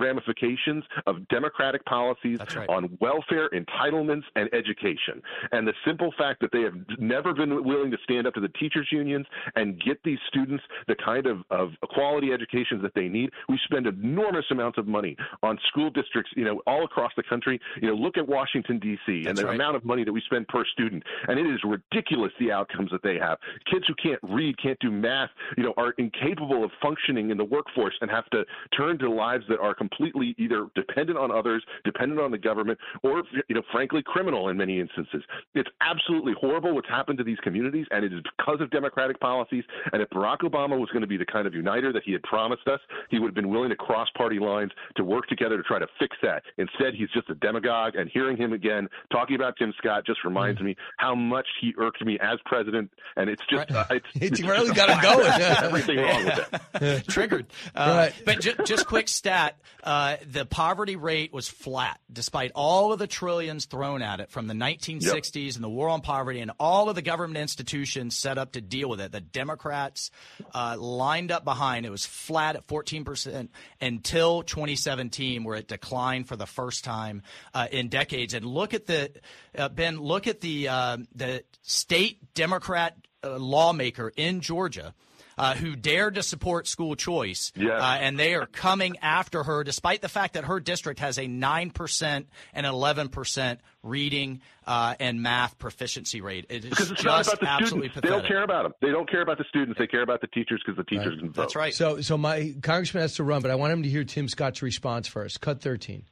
of 1.06 1.26
democratic 1.28 1.84
policies 1.84 2.38
right. 2.56 2.68
on 2.68 2.96
welfare, 3.00 3.50
entitlements, 3.50 4.24
and 4.36 4.48
education. 4.52 5.22
And 5.52 5.66
the 5.66 5.74
simple 5.86 6.12
fact 6.18 6.40
that 6.40 6.52
they 6.52 6.62
have 6.62 6.74
never 6.98 7.32
been 7.34 7.64
willing 7.64 7.90
to 7.90 7.98
stand 8.04 8.26
up 8.26 8.34
to 8.34 8.40
the 8.40 8.48
teachers' 8.48 8.88
unions 8.90 9.26
and 9.56 9.80
get 9.80 10.02
these 10.04 10.18
students 10.28 10.64
the 10.86 10.96
kind 11.04 11.26
of, 11.26 11.38
of 11.50 11.70
quality 11.90 12.32
education 12.32 12.80
that 12.82 12.94
they 12.94 13.08
need. 13.08 13.30
We 13.48 13.58
spend 13.64 13.86
enormous 13.86 14.44
amounts 14.50 14.78
of 14.78 14.86
money 14.86 15.16
on 15.42 15.58
school 15.68 15.90
districts, 15.90 16.32
you 16.36 16.44
know, 16.44 16.60
all 16.66 16.84
across 16.84 17.12
the 17.16 17.22
country. 17.22 17.60
You 17.80 17.88
know, 17.88 17.94
look 17.94 18.16
at 18.16 18.26
Washington 18.26 18.78
D.C. 18.78 19.26
and 19.26 19.36
the 19.36 19.46
right. 19.46 19.54
amount 19.54 19.76
of 19.76 19.84
money 19.84 20.04
that 20.04 20.12
we 20.12 20.20
spend 20.22 20.48
per 20.48 20.64
student, 20.64 21.02
and 21.28 21.38
it 21.38 21.46
is 21.46 21.60
ridiculous 21.64 22.32
the 22.38 22.52
outcomes 22.52 22.90
that 22.90 23.02
they 23.02 23.18
have. 23.18 23.38
Kids 23.70 23.84
who 23.86 23.94
can't 23.94 24.20
read, 24.22 24.60
can't 24.60 24.78
do 24.80 24.90
math, 24.90 25.30
you 25.56 25.62
know, 25.62 25.74
are 25.76 25.92
incapable 25.98 26.64
of 26.64 26.70
functioning 26.82 27.30
in 27.30 27.36
the 27.36 27.44
workforce 27.44 27.94
and 28.00 28.10
have 28.10 28.28
to 28.30 28.44
turn 28.76 28.98
to 28.98 29.10
lives 29.10 29.44
that 29.48 29.58
are 29.60 29.74
completely 29.74 30.34
either 30.48 30.66
dependent 30.74 31.18
on 31.18 31.30
others, 31.30 31.62
dependent 31.84 32.20
on 32.20 32.30
the 32.30 32.38
government, 32.38 32.78
or 33.02 33.22
you 33.48 33.54
know, 33.54 33.62
frankly, 33.72 34.02
criminal 34.04 34.48
in 34.48 34.56
many 34.56 34.80
instances. 34.80 35.22
It's 35.54 35.68
absolutely 35.80 36.32
horrible 36.40 36.74
what's 36.74 36.88
happened 36.88 37.18
to 37.18 37.24
these 37.24 37.38
communities, 37.42 37.86
and 37.90 38.04
it 38.04 38.12
is 38.12 38.20
because 38.36 38.60
of 38.60 38.70
democratic 38.70 39.20
policies. 39.20 39.64
And 39.92 40.02
if 40.02 40.08
Barack 40.10 40.38
Obama 40.38 40.78
was 40.78 40.88
going 40.90 41.02
to 41.02 41.06
be 41.08 41.16
the 41.16 41.26
kind 41.26 41.46
of 41.46 41.54
uniter 41.54 41.92
that 41.92 42.02
he 42.04 42.12
had 42.12 42.22
promised 42.22 42.66
us, 42.68 42.80
he 43.10 43.18
would 43.18 43.28
have 43.28 43.34
been 43.34 43.48
willing 43.50 43.70
to 43.70 43.76
cross 43.76 44.08
party 44.16 44.38
lines 44.38 44.70
to 44.96 45.04
work 45.04 45.26
together 45.28 45.56
to 45.56 45.62
try 45.62 45.78
to 45.78 45.86
fix 45.98 46.16
that. 46.22 46.42
Instead, 46.58 46.94
he's 46.94 47.10
just 47.10 47.28
a 47.30 47.34
demagogue, 47.34 47.94
and 47.96 48.10
hearing 48.12 48.36
him 48.36 48.52
again 48.52 48.88
talking 49.12 49.36
about 49.36 49.54
Tim 49.58 49.72
Scott 49.78 50.04
just 50.06 50.24
reminds 50.24 50.60
me 50.60 50.76
how 50.98 51.14
much 51.14 51.46
he 51.60 51.74
irked 51.78 52.04
me 52.04 52.18
as 52.20 52.38
president. 52.44 52.90
And 53.16 53.28
it's 53.30 53.42
just 53.50 53.70
uh, 53.70 53.84
it's, 53.90 54.06
It's 54.14 54.40
it's 54.40 54.42
really 54.48 54.68
just 54.68 54.76
got 54.76 54.90
it 54.90 55.02
going. 55.02 55.26
everything 55.64 55.98
wrong 55.98 56.24
with 56.24 56.82
it. 56.82 57.06
triggered. 57.08 57.46
Uh, 57.74 57.94
Right. 57.98 58.12
But 58.24 58.40
ju- 58.40 58.54
just 58.64 58.86
quick 58.86 59.08
stat: 59.08 59.56
uh, 59.82 60.16
the 60.30 60.37
poverty 60.44 60.96
rate 60.96 61.32
was 61.32 61.48
flat, 61.48 62.00
despite 62.12 62.52
all 62.54 62.92
of 62.92 62.98
the 62.98 63.06
trillions 63.06 63.64
thrown 63.64 64.02
at 64.02 64.20
it 64.20 64.30
from 64.30 64.46
the 64.46 64.54
1960s 64.54 65.54
and 65.54 65.64
the 65.64 65.68
war 65.68 65.88
on 65.88 66.00
poverty 66.00 66.40
and 66.40 66.50
all 66.58 66.88
of 66.88 66.94
the 66.94 67.02
government 67.02 67.38
institutions 67.38 68.16
set 68.16 68.38
up 68.38 68.52
to 68.52 68.60
deal 68.60 68.88
with 68.88 69.00
it. 69.00 69.12
The 69.12 69.20
Democrats 69.20 70.10
uh, 70.54 70.76
lined 70.78 71.30
up 71.30 71.44
behind. 71.44 71.86
It 71.86 71.90
was 71.90 72.06
flat 72.06 72.56
at 72.56 72.66
14 72.66 73.04
percent 73.04 73.50
until 73.80 74.42
2017, 74.42 75.44
where 75.44 75.56
it 75.56 75.68
declined 75.68 76.28
for 76.28 76.36
the 76.36 76.46
first 76.46 76.84
time 76.84 77.22
uh, 77.54 77.68
in 77.70 77.88
decades. 77.88 78.34
And 78.34 78.44
look 78.44 78.74
at 78.74 78.86
the 78.86 79.10
uh, 79.56 79.68
Ben. 79.68 79.98
Look 79.98 80.26
at 80.26 80.40
the 80.40 80.68
uh, 80.68 80.98
the 81.14 81.44
state 81.62 82.34
Democrat 82.34 82.96
uh, 83.24 83.38
lawmaker 83.38 84.12
in 84.16 84.40
Georgia 84.40 84.94
uh, 85.38 85.54
who 85.54 85.76
dared 85.76 86.16
to 86.16 86.22
support 86.22 86.66
school 86.66 86.94
choice, 86.96 87.52
Yes. 87.56 87.80
uh, 87.80 87.98
and 88.00 88.18
they 88.18 88.34
are 88.34 88.46
coming 88.46 88.96
after 89.02 89.42
her, 89.42 89.64
despite 89.64 90.02
the 90.02 90.08
fact 90.08 90.34
that 90.34 90.44
her 90.44 90.60
district 90.60 91.00
has 91.00 91.18
a 91.18 91.26
nine 91.26 91.70
percent 91.70 92.28
and 92.52 92.66
eleven 92.66 93.08
percent 93.08 93.60
reading 93.82 94.40
uh, 94.66 94.94
and 95.00 95.22
math 95.22 95.58
proficiency 95.58 96.20
rate. 96.20 96.46
It 96.48 96.64
is 96.64 96.70
Because 96.70 96.90
it's 96.90 97.02
just 97.02 97.06
not 97.06 97.26
about 97.26 97.40
the 97.40 97.48
absolutely 97.48 97.88
students. 97.90 98.08
They 98.10 98.16
don't 98.16 98.26
care 98.26 98.42
about 98.42 98.62
them. 98.64 98.72
They 98.80 98.90
don't 98.90 99.10
care 99.10 99.22
about 99.22 99.38
the 99.38 99.44
students. 99.48 99.78
They 99.78 99.86
care 99.86 100.02
about 100.02 100.20
the 100.20 100.26
teachers 100.26 100.62
because 100.64 100.76
the 100.76 100.84
teachers 100.84 101.18
can 101.18 101.28
vote. 101.30 101.42
That's 101.42 101.56
right. 101.56 101.72
So, 101.74 102.00
so 102.00 102.18
my 102.18 102.54
congressman 102.62 103.02
has 103.02 103.14
to 103.14 103.24
run, 103.24 103.40
but 103.42 103.50
I 103.50 103.54
want 103.54 103.72
him 103.72 103.82
to 103.84 103.88
hear 103.88 104.04
Tim 104.04 104.28
Scott's 104.28 104.60
response 104.62 105.06
first. 105.08 105.40
Cut 105.40 105.60
13. 105.62 106.04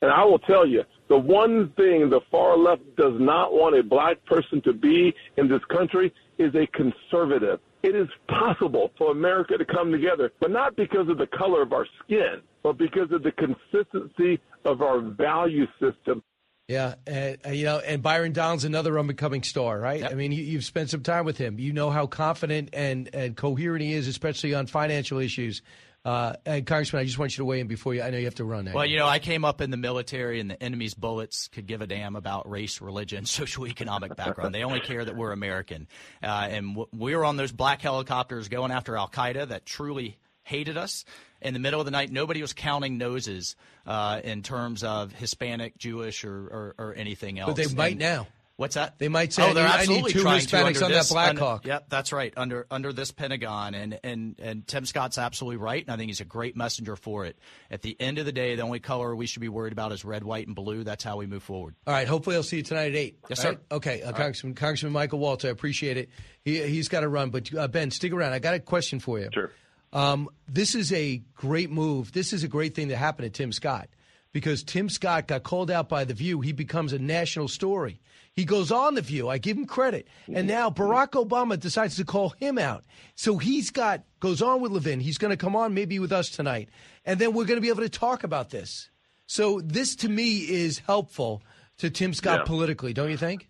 And 0.00 0.10
I 0.12 0.24
will 0.24 0.38
tell 0.38 0.64
you, 0.66 0.84
the 1.08 1.18
one 1.18 1.70
thing 1.76 2.08
the 2.08 2.20
far 2.30 2.56
left 2.56 2.82
does 2.96 3.14
not 3.18 3.52
want 3.52 3.76
a 3.76 3.82
black 3.82 4.24
person 4.26 4.62
to 4.62 4.72
be 4.72 5.12
in 5.36 5.48
this 5.48 5.64
country 5.64 6.12
is 6.38 6.54
a 6.54 6.66
conservative. 6.68 7.58
It 7.82 7.94
is 7.94 8.08
possible 8.28 8.90
for 8.98 9.12
America 9.12 9.56
to 9.56 9.64
come 9.64 9.92
together, 9.92 10.32
but 10.40 10.50
not 10.50 10.74
because 10.76 11.08
of 11.08 11.18
the 11.18 11.28
color 11.28 11.62
of 11.62 11.72
our 11.72 11.86
skin, 12.04 12.42
but 12.62 12.76
because 12.76 13.12
of 13.12 13.22
the 13.22 13.32
consistency 13.32 14.40
of 14.64 14.82
our 14.82 15.00
value 15.00 15.66
system. 15.80 16.22
Yeah, 16.66 16.96
and 17.06 17.38
uh, 17.46 17.50
you 17.50 17.64
know, 17.64 17.78
and 17.78 18.02
Byron 18.02 18.32
Donalds 18.32 18.64
another 18.64 18.98
up 18.98 19.08
and 19.08 19.16
coming 19.16 19.42
star, 19.42 19.78
right? 19.78 20.04
I 20.04 20.12
mean, 20.12 20.32
you, 20.32 20.42
you've 20.42 20.66
spent 20.66 20.90
some 20.90 21.02
time 21.02 21.24
with 21.24 21.38
him. 21.38 21.58
You 21.58 21.72
know 21.72 21.88
how 21.88 22.06
confident 22.06 22.70
and 22.74 23.08
and 23.14 23.34
coherent 23.34 23.82
he 23.82 23.94
is, 23.94 24.06
especially 24.06 24.52
on 24.52 24.66
financial 24.66 25.18
issues. 25.18 25.62
Uh, 26.04 26.34
and 26.46 26.64
Congressman, 26.66 27.00
I 27.02 27.04
just 27.04 27.18
want 27.18 27.32
you 27.36 27.42
to 27.42 27.44
weigh 27.44 27.60
in 27.60 27.66
before 27.66 27.92
you. 27.94 28.02
I 28.02 28.10
know 28.10 28.16
you 28.18 28.24
have 28.24 28.36
to 28.36 28.44
run. 28.44 28.64
Now. 28.64 28.72
Well, 28.72 28.86
you 28.86 28.96
know, 28.98 29.06
I 29.06 29.18
came 29.18 29.44
up 29.44 29.60
in 29.60 29.70
the 29.70 29.76
military, 29.76 30.40
and 30.40 30.50
the 30.50 30.62
enemy's 30.62 30.94
bullets 30.94 31.48
could 31.48 31.66
give 31.66 31.82
a 31.82 31.86
damn 31.86 32.16
about 32.16 32.48
race, 32.48 32.80
religion, 32.80 33.24
socioeconomic 33.24 34.16
background. 34.16 34.54
they 34.54 34.64
only 34.64 34.80
care 34.80 35.04
that 35.04 35.16
we're 35.16 35.32
American. 35.32 35.86
Uh, 36.22 36.26
and 36.50 36.68
w- 36.76 36.88
we 36.96 37.14
were 37.16 37.24
on 37.24 37.36
those 37.36 37.52
black 37.52 37.82
helicopters 37.82 38.48
going 38.48 38.70
after 38.72 38.96
Al 38.96 39.08
Qaeda 39.08 39.48
that 39.48 39.66
truly 39.66 40.18
hated 40.44 40.76
us. 40.78 41.04
In 41.42 41.52
the 41.54 41.60
middle 41.60 41.78
of 41.78 41.84
the 41.84 41.92
night, 41.92 42.10
nobody 42.10 42.40
was 42.40 42.52
counting 42.52 42.96
noses 42.98 43.54
uh, 43.86 44.20
in 44.24 44.42
terms 44.42 44.82
of 44.82 45.12
Hispanic, 45.12 45.76
Jewish, 45.78 46.24
or, 46.24 46.32
or, 46.32 46.74
or 46.78 46.94
anything 46.96 47.38
else. 47.38 47.50
but 47.50 47.56
they 47.68 47.74
might 47.74 47.92
And- 47.92 48.00
now. 48.00 48.26
What's 48.58 48.74
that? 48.74 48.98
They 48.98 49.06
might 49.08 49.32
say, 49.32 49.48
oh, 49.48 49.54
they're 49.54 49.64
I 49.64 49.68
need- 49.68 49.72
I 49.72 49.76
need 49.76 49.82
absolutely 49.82 50.12
two 50.14 50.22
trying 50.22 50.40
to 50.40 50.46
Hispanics 50.48 50.66
under 50.66 50.84
on 50.86 50.90
that 50.90 50.98
this- 50.98 51.08
Black 51.12 51.28
under- 51.28 51.40
Hawk. 51.40 51.64
Yep, 51.64 51.84
that's 51.88 52.12
right. 52.12 52.34
Under 52.36 52.66
under 52.72 52.92
this 52.92 53.12
Pentagon, 53.12 53.74
and 53.76 54.00
and 54.02 54.34
and 54.40 54.66
Tim 54.66 54.84
Scott's 54.84 55.16
absolutely 55.16 55.58
right, 55.58 55.80
and 55.84 55.92
I 55.92 55.96
think 55.96 56.08
he's 56.08 56.20
a 56.20 56.24
great 56.24 56.56
messenger 56.56 56.96
for 56.96 57.24
it. 57.24 57.38
At 57.70 57.82
the 57.82 57.96
end 58.00 58.18
of 58.18 58.26
the 58.26 58.32
day, 58.32 58.56
the 58.56 58.62
only 58.62 58.80
color 58.80 59.14
we 59.14 59.26
should 59.26 59.42
be 59.42 59.48
worried 59.48 59.72
about 59.72 59.92
is 59.92 60.04
red, 60.04 60.24
white, 60.24 60.48
and 60.48 60.56
blue. 60.56 60.82
That's 60.82 61.04
how 61.04 61.18
we 61.18 61.26
move 61.26 61.44
forward. 61.44 61.76
All 61.86 61.94
right. 61.94 62.08
Hopefully, 62.08 62.34
I'll 62.34 62.42
see 62.42 62.56
you 62.56 62.62
tonight 62.64 62.88
at 62.90 62.96
eight. 62.96 63.18
Yes, 63.30 63.44
All 63.44 63.52
right? 63.52 63.58
sir. 63.58 63.76
Okay, 63.76 64.02
uh, 64.02 64.06
All 64.06 64.12
right. 64.12 64.18
Congressman, 64.18 64.54
Congressman 64.54 64.92
Michael 64.92 65.20
Waltz, 65.20 65.44
I 65.44 65.50
appreciate 65.50 65.96
it. 65.96 66.08
He 66.44 66.60
he's 66.66 66.88
got 66.88 67.00
to 67.02 67.08
run, 67.08 67.30
but 67.30 67.54
uh, 67.54 67.68
Ben, 67.68 67.92
stick 67.92 68.12
around. 68.12 68.32
I 68.32 68.40
got 68.40 68.54
a 68.54 68.60
question 68.60 68.98
for 68.98 69.20
you. 69.20 69.28
Sure. 69.32 69.52
Um, 69.92 70.28
this 70.48 70.74
is 70.74 70.92
a 70.92 71.22
great 71.34 71.70
move. 71.70 72.10
This 72.12 72.32
is 72.32 72.42
a 72.42 72.48
great 72.48 72.74
thing 72.74 72.88
that 72.88 72.96
happened 72.96 73.32
to 73.32 73.38
Tim 73.42 73.52
Scott 73.52 73.88
because 74.32 74.64
Tim 74.64 74.88
Scott 74.90 75.28
got 75.28 75.44
called 75.44 75.70
out 75.70 75.88
by 75.88 76.04
The 76.04 76.12
View. 76.12 76.40
He 76.40 76.52
becomes 76.52 76.92
a 76.92 76.98
national 76.98 77.46
story. 77.48 78.00
He 78.38 78.44
goes 78.44 78.70
on 78.70 78.94
The 78.94 79.02
View. 79.02 79.28
I 79.28 79.38
give 79.38 79.56
him 79.56 79.66
credit. 79.66 80.06
And 80.32 80.46
now 80.46 80.70
Barack 80.70 81.08
Obama 81.22 81.58
decides 81.58 81.96
to 81.96 82.04
call 82.04 82.28
him 82.38 82.56
out. 82.56 82.84
So 83.16 83.36
he's 83.36 83.70
got, 83.70 84.04
goes 84.20 84.40
on 84.40 84.60
with 84.60 84.70
Levin. 84.70 85.00
He's 85.00 85.18
going 85.18 85.32
to 85.32 85.36
come 85.36 85.56
on 85.56 85.74
maybe 85.74 85.98
with 85.98 86.12
us 86.12 86.30
tonight. 86.30 86.68
And 87.04 87.18
then 87.18 87.32
we're 87.32 87.46
going 87.46 87.56
to 87.56 87.60
be 87.60 87.68
able 87.68 87.82
to 87.82 87.88
talk 87.88 88.22
about 88.22 88.50
this. 88.50 88.90
So 89.26 89.60
this 89.60 89.96
to 89.96 90.08
me 90.08 90.36
is 90.48 90.78
helpful 90.78 91.42
to 91.78 91.90
Tim 91.90 92.14
Scott 92.14 92.42
Yeah. 92.42 92.44
politically, 92.44 92.92
don't 92.92 93.10
you 93.10 93.16
think? 93.16 93.48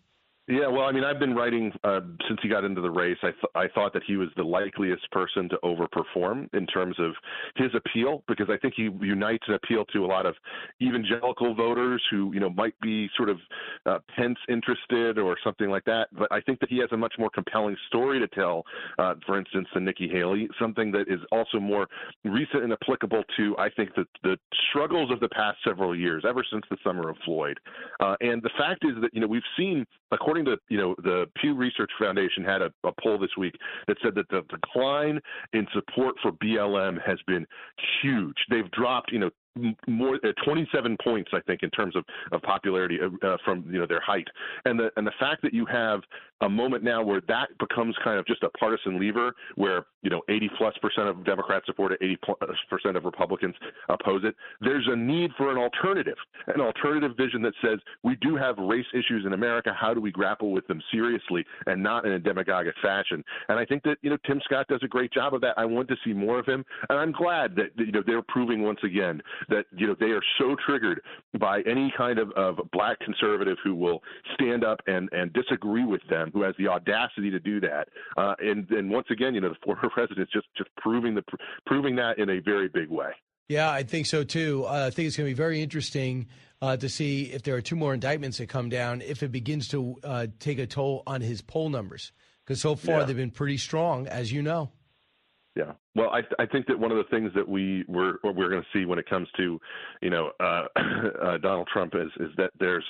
Yeah, 0.49 0.67
well, 0.69 0.85
I 0.87 0.93
mean, 0.93 1.05
I've 1.05 1.19
been 1.19 1.35
writing 1.35 1.71
uh, 1.85 2.01
since 2.27 2.41
he 2.43 2.49
got 2.49 2.65
into 2.65 2.81
the 2.81 2.91
race. 2.91 3.19
I 3.23 3.33
th- 3.33 3.53
I 3.55 3.69
thought 3.75 3.93
that 3.93 4.03
he 4.07 4.17
was 4.17 4.31
the 4.35 4.43
likeliest 4.43 5.09
person 5.11 5.47
to 5.51 5.59
overperform 5.63 6.49
in 6.55 6.67
terms 6.67 6.97
of 6.99 7.13
his 7.57 7.69
appeal 7.75 8.25
because 8.27 8.49
I 8.49 8.57
think 8.57 8.73
he 8.75 8.85
unites 9.03 9.45
an 9.47 9.55
appeal 9.55 9.85
to 9.93 10.07
a 10.07 10.09
lot 10.09 10.25
of 10.25 10.35
evangelical 10.81 11.55
voters 11.55 12.03
who 12.11 12.33
you 12.33 12.41
know 12.41 12.49
might 12.49 12.73
be 12.81 13.11
sort 13.15 13.29
of 13.29 13.37
uh, 13.85 13.99
Pence 14.17 14.39
interested 14.49 15.19
or 15.19 15.37
something 15.45 15.69
like 15.69 15.85
that. 15.85 16.09
But 16.13 16.33
I 16.33 16.41
think 16.41 16.61
that 16.61 16.71
he 16.71 16.79
has 16.79 16.89
a 16.93 16.97
much 16.97 17.13
more 17.19 17.29
compelling 17.29 17.77
story 17.89 18.19
to 18.19 18.29
tell. 18.29 18.65
Uh, 18.99 19.17
for 19.27 19.39
instance, 19.39 19.69
than 19.75 19.85
Nikki 19.85 20.09
Haley, 20.09 20.49
something 20.59 20.91
that 20.93 21.09
is 21.09 21.21
also 21.31 21.61
more 21.61 21.87
recent 22.25 22.63
and 22.63 22.73
applicable 22.73 23.23
to 23.37 23.55
I 23.59 23.69
think 23.69 23.95
the 23.95 24.07
the 24.23 24.39
struggles 24.71 25.11
of 25.13 25.21
the 25.21 25.29
past 25.29 25.59
several 25.63 25.95
years, 25.95 26.25
ever 26.27 26.43
since 26.51 26.65
the 26.71 26.79
summer 26.83 27.11
of 27.11 27.19
Floyd. 27.27 27.61
Uh, 28.01 28.17
and 28.23 28.43
the 28.43 28.51
fact 28.57 28.87
is 28.87 28.93
that 29.03 29.13
you 29.13 29.21
know 29.21 29.27
we've 29.27 29.43
seen, 29.55 29.87
according 30.11 30.38
to 30.47 30.57
you 30.69 30.79
know 30.79 30.95
the 30.99 31.27
Pew 31.41 31.55
Research 31.55 31.91
Foundation 31.99 32.45
had 32.45 32.63
a, 32.63 32.71
a 32.85 32.93
poll 33.03 33.19
this 33.19 33.37
week 33.37 33.55
that 33.87 33.97
said 34.03 34.15
that 34.15 34.29
the 34.31 34.43
decline 34.51 35.21
in 35.53 35.67
support 35.73 36.17
for 36.23 36.33
BLM 36.33 36.99
has 37.05 37.19
been 37.27 37.47
huge. 38.03 38.37
They've 38.51 38.71
dropped 38.73 39.13
you 39.13 39.19
know 39.19 39.31
more 39.87 40.17
uh, 40.17 40.33
27 40.45 40.97
points 41.03 41.31
I 41.33 41.41
think 41.41 41.63
in 41.63 41.71
terms 41.71 41.97
of, 41.97 42.05
of 42.33 42.43
popularity 42.43 42.99
uh, 43.01 43.27
uh, 43.27 43.37
from 43.45 43.65
you 43.71 43.79
know 43.79 43.87
their 43.87 44.01
height. 44.01 44.27
And 44.65 44.79
the 44.79 44.91
and 44.97 45.07
the 45.07 45.13
fact 45.19 45.43
that 45.43 45.55
you 45.55 45.67
have 45.67 46.01
a 46.41 46.49
moment 46.49 46.85
now 46.85 47.03
where 47.03 47.21
that 47.27 47.49
becomes 47.59 47.97
kind 48.05 48.19
of 48.19 48.27
just 48.27 48.43
a 48.43 48.51
partisan 48.51 49.01
lever 49.01 49.35
where 49.57 49.87
you 50.03 50.11
know 50.11 50.23
80 50.29 50.51
plus 50.57 50.75
percent 50.81 51.09
of 51.09 51.25
Democrats 51.25 51.67
support 51.67 51.93
it 51.93 51.99
80 52.01 52.19
plus 52.25 52.39
percent 52.71 52.97
of 52.97 53.05
Republicans 53.05 53.55
oppose 53.89 54.23
it 54.25 54.35
there's 54.61 54.87
a 54.89 54.97
need 54.97 55.31
for 55.37 55.51
an 55.51 55.59
alternative 55.59 56.17
an 56.49 56.61
alternative 56.61 57.13
vision 57.17 57.43
that 57.43 57.55
says 57.63 57.79
we 58.03 58.17
do 58.17 58.37
have 58.37 58.57
race 58.59 58.87
issues 58.93 59.25
in 59.27 59.33
America. 59.33 59.75
How 59.79 59.95
do 59.95 60.01
we 60.01 60.11
grapple 60.11 60.53
with 60.53 60.67
them 60.67 60.83
seriously 60.93 61.45
and 61.67 61.83
not 61.83 62.07
in 62.07 62.13
a 62.13 62.19
demagogic 62.19 62.75
fashion? 62.83 63.25
And 63.49 63.59
I 63.59 63.65
think 63.65 63.83
that 63.85 63.99
you 64.03 64.11
know 64.11 64.19
Tim 64.27 64.41
Scott 64.45 64.67
does 64.69 64.81
a 64.83 64.89
great 64.89 65.13
job 65.13 65.35
of 65.35 65.41
that. 65.43 65.55
I 65.57 65.65
want 65.65 65.89
to 65.89 65.97
see 66.05 66.13
more 66.13 66.39
of 66.39 66.47
him 66.47 66.65
and 66.89 66.99
I'm 66.99 67.13
glad 67.13 67.55
that 67.57 67.69
that, 67.77 67.87
you 67.87 67.93
know 67.93 68.03
they're 68.07 68.23
proving 68.23 68.63
once 68.63 68.81
again 68.83 69.21
that 69.49 69.65
you 69.77 69.87
know 69.87 69.95
they 69.99 70.07
are 70.07 70.23
so 70.39 70.57
triggered 70.67 71.01
by 71.39 71.61
any 71.63 71.93
kind 71.97 72.19
of, 72.19 72.31
of 72.33 72.59
black 72.73 72.99
conservative 73.01 73.57
who 73.65 73.75
will 73.75 74.03
stand 74.35 74.65
up 74.65 74.81
and 74.87 75.09
and 75.13 75.33
disagree 75.33 75.85
with 75.85 76.03
them, 76.11 76.31
who 76.33 76.43
has 76.43 76.55
the 76.59 76.69
audacity 76.69 77.31
to 77.31 77.41
do 77.41 77.61
that. 77.61 77.89
Uh, 78.17 78.35
and 78.41 78.69
and 78.71 78.91
once 78.91 79.07
again, 79.11 79.35
you 79.35 79.41
know, 79.41 79.49
the 79.51 79.57
former 79.65 79.89
president's 79.93 80.33
just 80.33 80.47
just 80.57 80.71
proving 80.77 81.15
the 81.15 81.23
proving 81.67 81.97
that 81.97 82.19
in 82.19 82.29
a 82.31 82.41
very 82.41 82.69
big 82.69 82.89
way. 82.89 83.11
Yeah, 83.49 83.71
I 83.71 83.83
think 83.83 84.05
so 84.07 84.25
too. 84.25 84.65
Uh, 84.67 84.89
I 84.89 84.91
think 84.91 85.07
it's 85.09 85.17
going 85.17 85.27
to 85.27 85.31
be 85.35 85.37
very 85.37 85.63
interesting 85.63 86.27
uh, 86.61 86.77
to 86.77 86.89
see 86.89 87.25
if 87.33 87.43
there 87.45 87.55
are 87.55 87.63
two 87.63 87.77
more 87.77 87.95
indictments 87.95 88.37
that 88.39 88.49
come 88.51 88.69
down, 88.69 89.01
if 89.01 89.23
it 89.23 89.33
begins 89.33 89.69
to 89.69 89.97
uh, 90.05 90.27
take 90.39 90.59
a 90.59 90.67
toll 90.67 91.03
on 91.07 91.23
his 91.23 91.41
poll 91.41 91.71
numbers. 91.71 92.13
Because 92.45 92.61
so 92.61 92.75
far 92.77 93.01
Yeah. 93.01 93.05
they've 93.05 93.17
been 93.17 93.31
pretty 93.31 93.57
strong, 93.57 94.07
as 94.07 94.31
you 94.33 94.43
know. 94.43 94.71
Yeah. 95.59 95.73
Well, 95.97 96.11
I 96.11 96.21
I 96.41 96.47
think 96.47 96.69
that 96.69 96.79
one 96.79 96.93
of 96.93 96.99
the 96.99 97.11
things 97.11 97.33
that 97.35 97.47
we 97.47 97.85
we're 97.89 98.15
we're 98.23 98.49
going 98.49 98.63
to 98.63 98.69
see 98.73 98.85
when 98.85 99.01
it 99.01 99.11
comes 99.11 99.27
to, 99.39 99.61
you 100.01 100.09
know, 100.09 100.31
uh, 100.39 100.67
uh, 100.77 101.39
Donald 101.39 101.69
Trump 101.73 101.95
is 101.97 102.11
is 102.21 102.31
that 102.37 102.53
there's 102.61 102.85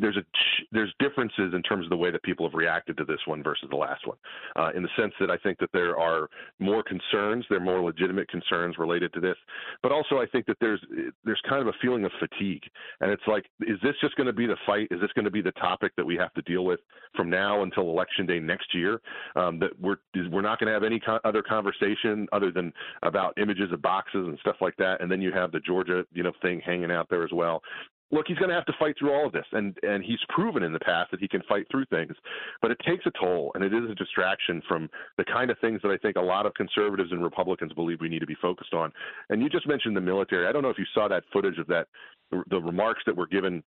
there's 0.00 0.16
a 0.16 0.22
there's 0.70 0.92
differences 0.98 1.52
in 1.54 1.62
terms 1.62 1.86
of 1.86 1.90
the 1.90 1.96
way 1.96 2.10
that 2.10 2.22
people 2.22 2.46
have 2.46 2.54
reacted 2.54 2.96
to 2.96 3.04
this 3.04 3.18
one 3.26 3.42
versus 3.42 3.68
the 3.70 3.76
last 3.76 4.06
one, 4.06 4.16
uh, 4.56 4.70
in 4.74 4.82
the 4.82 4.88
sense 4.96 5.12
that 5.18 5.30
I 5.30 5.36
think 5.38 5.58
that 5.58 5.70
there 5.72 5.98
are 5.98 6.28
more 6.58 6.82
concerns, 6.82 7.44
there 7.48 7.58
are 7.58 7.64
more 7.64 7.82
legitimate 7.82 8.28
concerns 8.28 8.78
related 8.78 9.12
to 9.14 9.20
this, 9.20 9.36
but 9.82 9.92
also 9.92 10.18
I 10.18 10.26
think 10.26 10.46
that 10.46 10.56
there's 10.60 10.80
there's 11.24 11.40
kind 11.48 11.62
of 11.62 11.68
a 11.68 11.72
feeling 11.82 12.04
of 12.04 12.12
fatigue, 12.20 12.62
and 13.00 13.10
it's 13.10 13.22
like, 13.26 13.46
is 13.62 13.78
this 13.82 13.94
just 14.00 14.16
going 14.16 14.28
to 14.28 14.32
be 14.32 14.46
the 14.46 14.56
fight? 14.66 14.88
Is 14.90 15.00
this 15.00 15.10
going 15.14 15.24
to 15.24 15.30
be 15.30 15.42
the 15.42 15.52
topic 15.52 15.92
that 15.96 16.06
we 16.06 16.16
have 16.16 16.32
to 16.34 16.42
deal 16.42 16.64
with 16.64 16.80
from 17.14 17.28
now 17.28 17.62
until 17.62 17.84
election 17.84 18.26
day 18.26 18.38
next 18.38 18.74
year? 18.74 19.00
Um, 19.34 19.58
that 19.58 19.70
we're 19.80 19.96
we're 20.30 20.42
not 20.42 20.60
going 20.60 20.68
to 20.68 20.74
have 20.74 20.84
any 20.84 21.00
co- 21.00 21.20
other 21.24 21.42
conversation 21.42 22.28
other 22.32 22.52
than 22.52 22.72
about 23.02 23.36
images 23.38 23.72
of 23.72 23.82
boxes 23.82 24.26
and 24.26 24.38
stuff 24.40 24.56
like 24.60 24.76
that, 24.76 25.00
and 25.00 25.10
then 25.10 25.20
you 25.20 25.32
have 25.32 25.50
the 25.50 25.60
Georgia 25.60 26.04
you 26.12 26.22
know 26.22 26.32
thing 26.40 26.60
hanging 26.64 26.90
out 26.90 27.08
there 27.10 27.24
as 27.24 27.32
well 27.32 27.62
look, 28.10 28.26
he's 28.28 28.38
going 28.38 28.48
to 28.48 28.54
have 28.54 28.66
to 28.66 28.72
fight 28.78 28.94
through 28.98 29.12
all 29.12 29.26
of 29.26 29.32
this, 29.32 29.46
and 29.52 29.76
and 29.82 30.04
he's 30.04 30.18
proven 30.28 30.62
in 30.62 30.72
the 30.72 30.80
past 30.80 31.10
that 31.10 31.20
he 31.20 31.28
can 31.28 31.42
fight 31.48 31.66
through 31.70 31.86
things, 31.86 32.14
but 32.62 32.70
it 32.70 32.78
takes 32.86 33.04
a 33.06 33.10
toll, 33.18 33.52
and 33.54 33.64
it 33.64 33.72
is 33.72 33.90
a 33.90 33.94
distraction 33.94 34.62
from 34.68 34.88
the 35.18 35.24
kind 35.24 35.50
of 35.50 35.58
things 35.60 35.80
that 35.82 35.90
I 35.90 35.96
think 35.98 36.16
a 36.16 36.20
lot 36.20 36.46
of 36.46 36.54
conservatives 36.54 37.12
and 37.12 37.22
Republicans 37.22 37.72
believe 37.72 38.00
we 38.00 38.08
need 38.08 38.20
to 38.20 38.26
be 38.26 38.36
focused 38.40 38.74
on. 38.74 38.92
And 39.30 39.42
you 39.42 39.48
just 39.48 39.66
mentioned 39.66 39.96
the 39.96 40.00
military. 40.00 40.46
I 40.46 40.52
don't 40.52 40.62
know 40.62 40.70
if 40.70 40.78
you 40.78 40.86
saw 40.94 41.08
that 41.08 41.24
footage 41.32 41.58
of 41.58 41.66
that, 41.68 41.88
the 42.30 42.60
remarks 42.60 43.02
that 43.06 43.16
were 43.16 43.26
given 43.26 43.62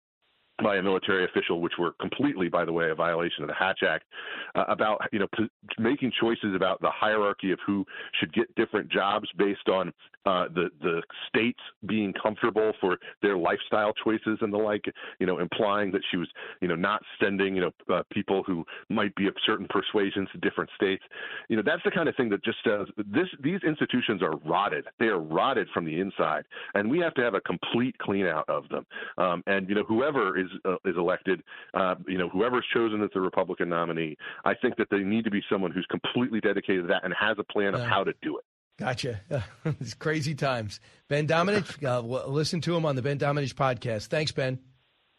by 0.63 0.77
a 0.77 0.81
military 0.81 1.25
official, 1.25 1.61
which 1.61 1.73
were 1.77 1.93
completely, 1.99 2.47
by 2.47 2.63
the 2.63 2.71
way, 2.71 2.89
a 2.89 2.95
violation 2.95 3.43
of 3.43 3.49
the 3.49 3.53
Hatch 3.53 3.79
Act, 3.83 4.05
uh, 4.55 4.63
about 4.67 5.01
you 5.11 5.19
know 5.19 5.27
p- 5.37 5.49
making 5.77 6.11
choices 6.19 6.55
about 6.55 6.79
the 6.81 6.89
hierarchy 6.89 7.51
of 7.51 7.59
who 7.65 7.85
should 8.19 8.33
get 8.33 8.53
different 8.55 8.89
jobs 8.89 9.27
based 9.37 9.67
on 9.67 9.91
uh, 10.25 10.45
the 10.53 10.69
the 10.81 11.01
states 11.27 11.59
being 11.85 12.13
comfortable 12.21 12.71
for 12.79 12.97
their 13.21 13.37
lifestyle 13.37 13.93
choices 14.03 14.37
and 14.41 14.53
the 14.53 14.57
like. 14.57 14.85
You 15.19 15.27
know, 15.27 15.39
implying 15.39 15.91
that 15.91 16.01
she 16.09 16.17
was 16.17 16.29
you 16.61 16.67
know 16.67 16.75
not 16.75 17.01
sending 17.21 17.55
you 17.55 17.61
know 17.61 17.71
uh, 17.93 18.03
people 18.11 18.43
who 18.43 18.65
might 18.89 19.13
be 19.15 19.27
of 19.27 19.35
certain 19.45 19.67
persuasions 19.69 20.29
to 20.31 20.37
different 20.37 20.69
states. 20.75 21.03
You 21.49 21.57
know, 21.57 21.63
that's 21.65 21.83
the 21.83 21.91
kind 21.91 22.07
of 22.07 22.15
thing 22.15 22.29
that 22.29 22.43
just 22.43 22.57
says 22.63 22.87
this. 22.97 23.27
These 23.41 23.59
institutions 23.67 24.21
are 24.21 24.37
rotted. 24.45 24.85
They 24.99 25.07
are 25.07 25.19
rotted 25.19 25.67
from 25.73 25.85
the 25.85 25.99
inside, 25.99 26.45
and 26.75 26.89
we 26.89 26.99
have 26.99 27.13
to 27.15 27.21
have 27.21 27.33
a 27.33 27.41
complete 27.41 27.97
clean 27.97 28.25
out 28.25 28.47
of 28.47 28.69
them. 28.69 28.85
Um, 29.17 29.43
and 29.47 29.67
you 29.67 29.75
know, 29.75 29.83
whoever 29.83 30.37
is 30.37 30.44
is 30.45 30.59
uh, 30.65 30.75
is 30.85 30.95
elected, 30.97 31.43
uh, 31.73 31.95
you 32.07 32.17
know, 32.17 32.29
whoever's 32.29 32.65
chosen 32.73 33.01
as 33.03 33.09
the 33.13 33.21
Republican 33.21 33.69
nominee, 33.69 34.17
I 34.43 34.53
think 34.53 34.77
that 34.77 34.87
they 34.89 34.99
need 34.99 35.25
to 35.25 35.31
be 35.31 35.41
someone 35.49 35.71
who's 35.71 35.87
completely 35.89 36.39
dedicated 36.39 36.83
to 36.83 36.87
that 36.87 37.03
and 37.03 37.13
has 37.19 37.37
a 37.39 37.43
plan 37.43 37.73
of 37.75 37.81
how 37.81 38.03
to 38.03 38.13
do 38.21 38.37
it. 38.37 38.45
Gotcha. 38.77 39.21
it's 39.65 39.93
crazy 39.93 40.35
times. 40.35 40.79
Ben 41.07 41.27
Domenech, 41.27 41.83
uh, 41.85 42.01
listen 42.27 42.61
to 42.61 42.75
him 42.75 42.85
on 42.85 42.95
the 42.95 43.01
Ben 43.01 43.17
Domenech 43.17 43.53
podcast. 43.53 44.07
Thanks, 44.07 44.31
Ben. 44.31 44.59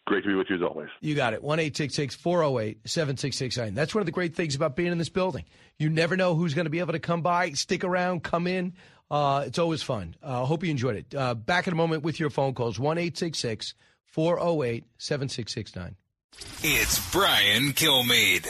Great 0.07 0.23
to 0.23 0.29
be 0.29 0.35
with 0.35 0.47
you 0.49 0.57
as 0.57 0.63
always. 0.63 0.89
You 1.01 1.17
got 1.17 1.35
it. 1.35 1.43
1 1.43 1.59
408 1.59 2.79
7669. 2.89 3.75
That's 3.75 3.93
one 3.93 4.03
of 4.03 4.07
the 4.07 4.13
great 4.13 4.37
things 4.37 4.55
about 4.55 4.77
being 4.77 4.93
in 4.93 4.99
this 4.99 5.09
building. 5.09 5.45
You 5.79 5.91
never 5.91 6.17
know 6.17 6.37
who's 6.37 6.55
going 6.55 6.67
to 6.67 6.71
be 6.71 6.79
able 6.79 6.93
to 6.93 7.01
come 7.01 7.23
by, 7.23 7.51
stick 7.51 7.83
around, 7.83 8.23
come 8.23 8.47
in. 8.47 8.75
Uh, 9.11 9.45
it's 9.47 9.59
always 9.59 9.83
fun. 9.83 10.15
I 10.23 10.43
uh, 10.43 10.45
hope 10.45 10.63
you 10.63 10.71
enjoyed 10.71 10.97
it. 10.97 11.15
Uh, 11.15 11.35
back 11.35 11.67
in 11.67 11.73
a 11.73 11.77
moment 11.77 12.05
with 12.05 12.21
your 12.21 12.31
phone 12.31 12.55
calls 12.55 12.79
1 12.79 12.99
408 14.17 14.85
7669. 14.97 15.95
It's 16.63 17.13
Brian 17.13 17.75
Kilmeade. 17.75 18.47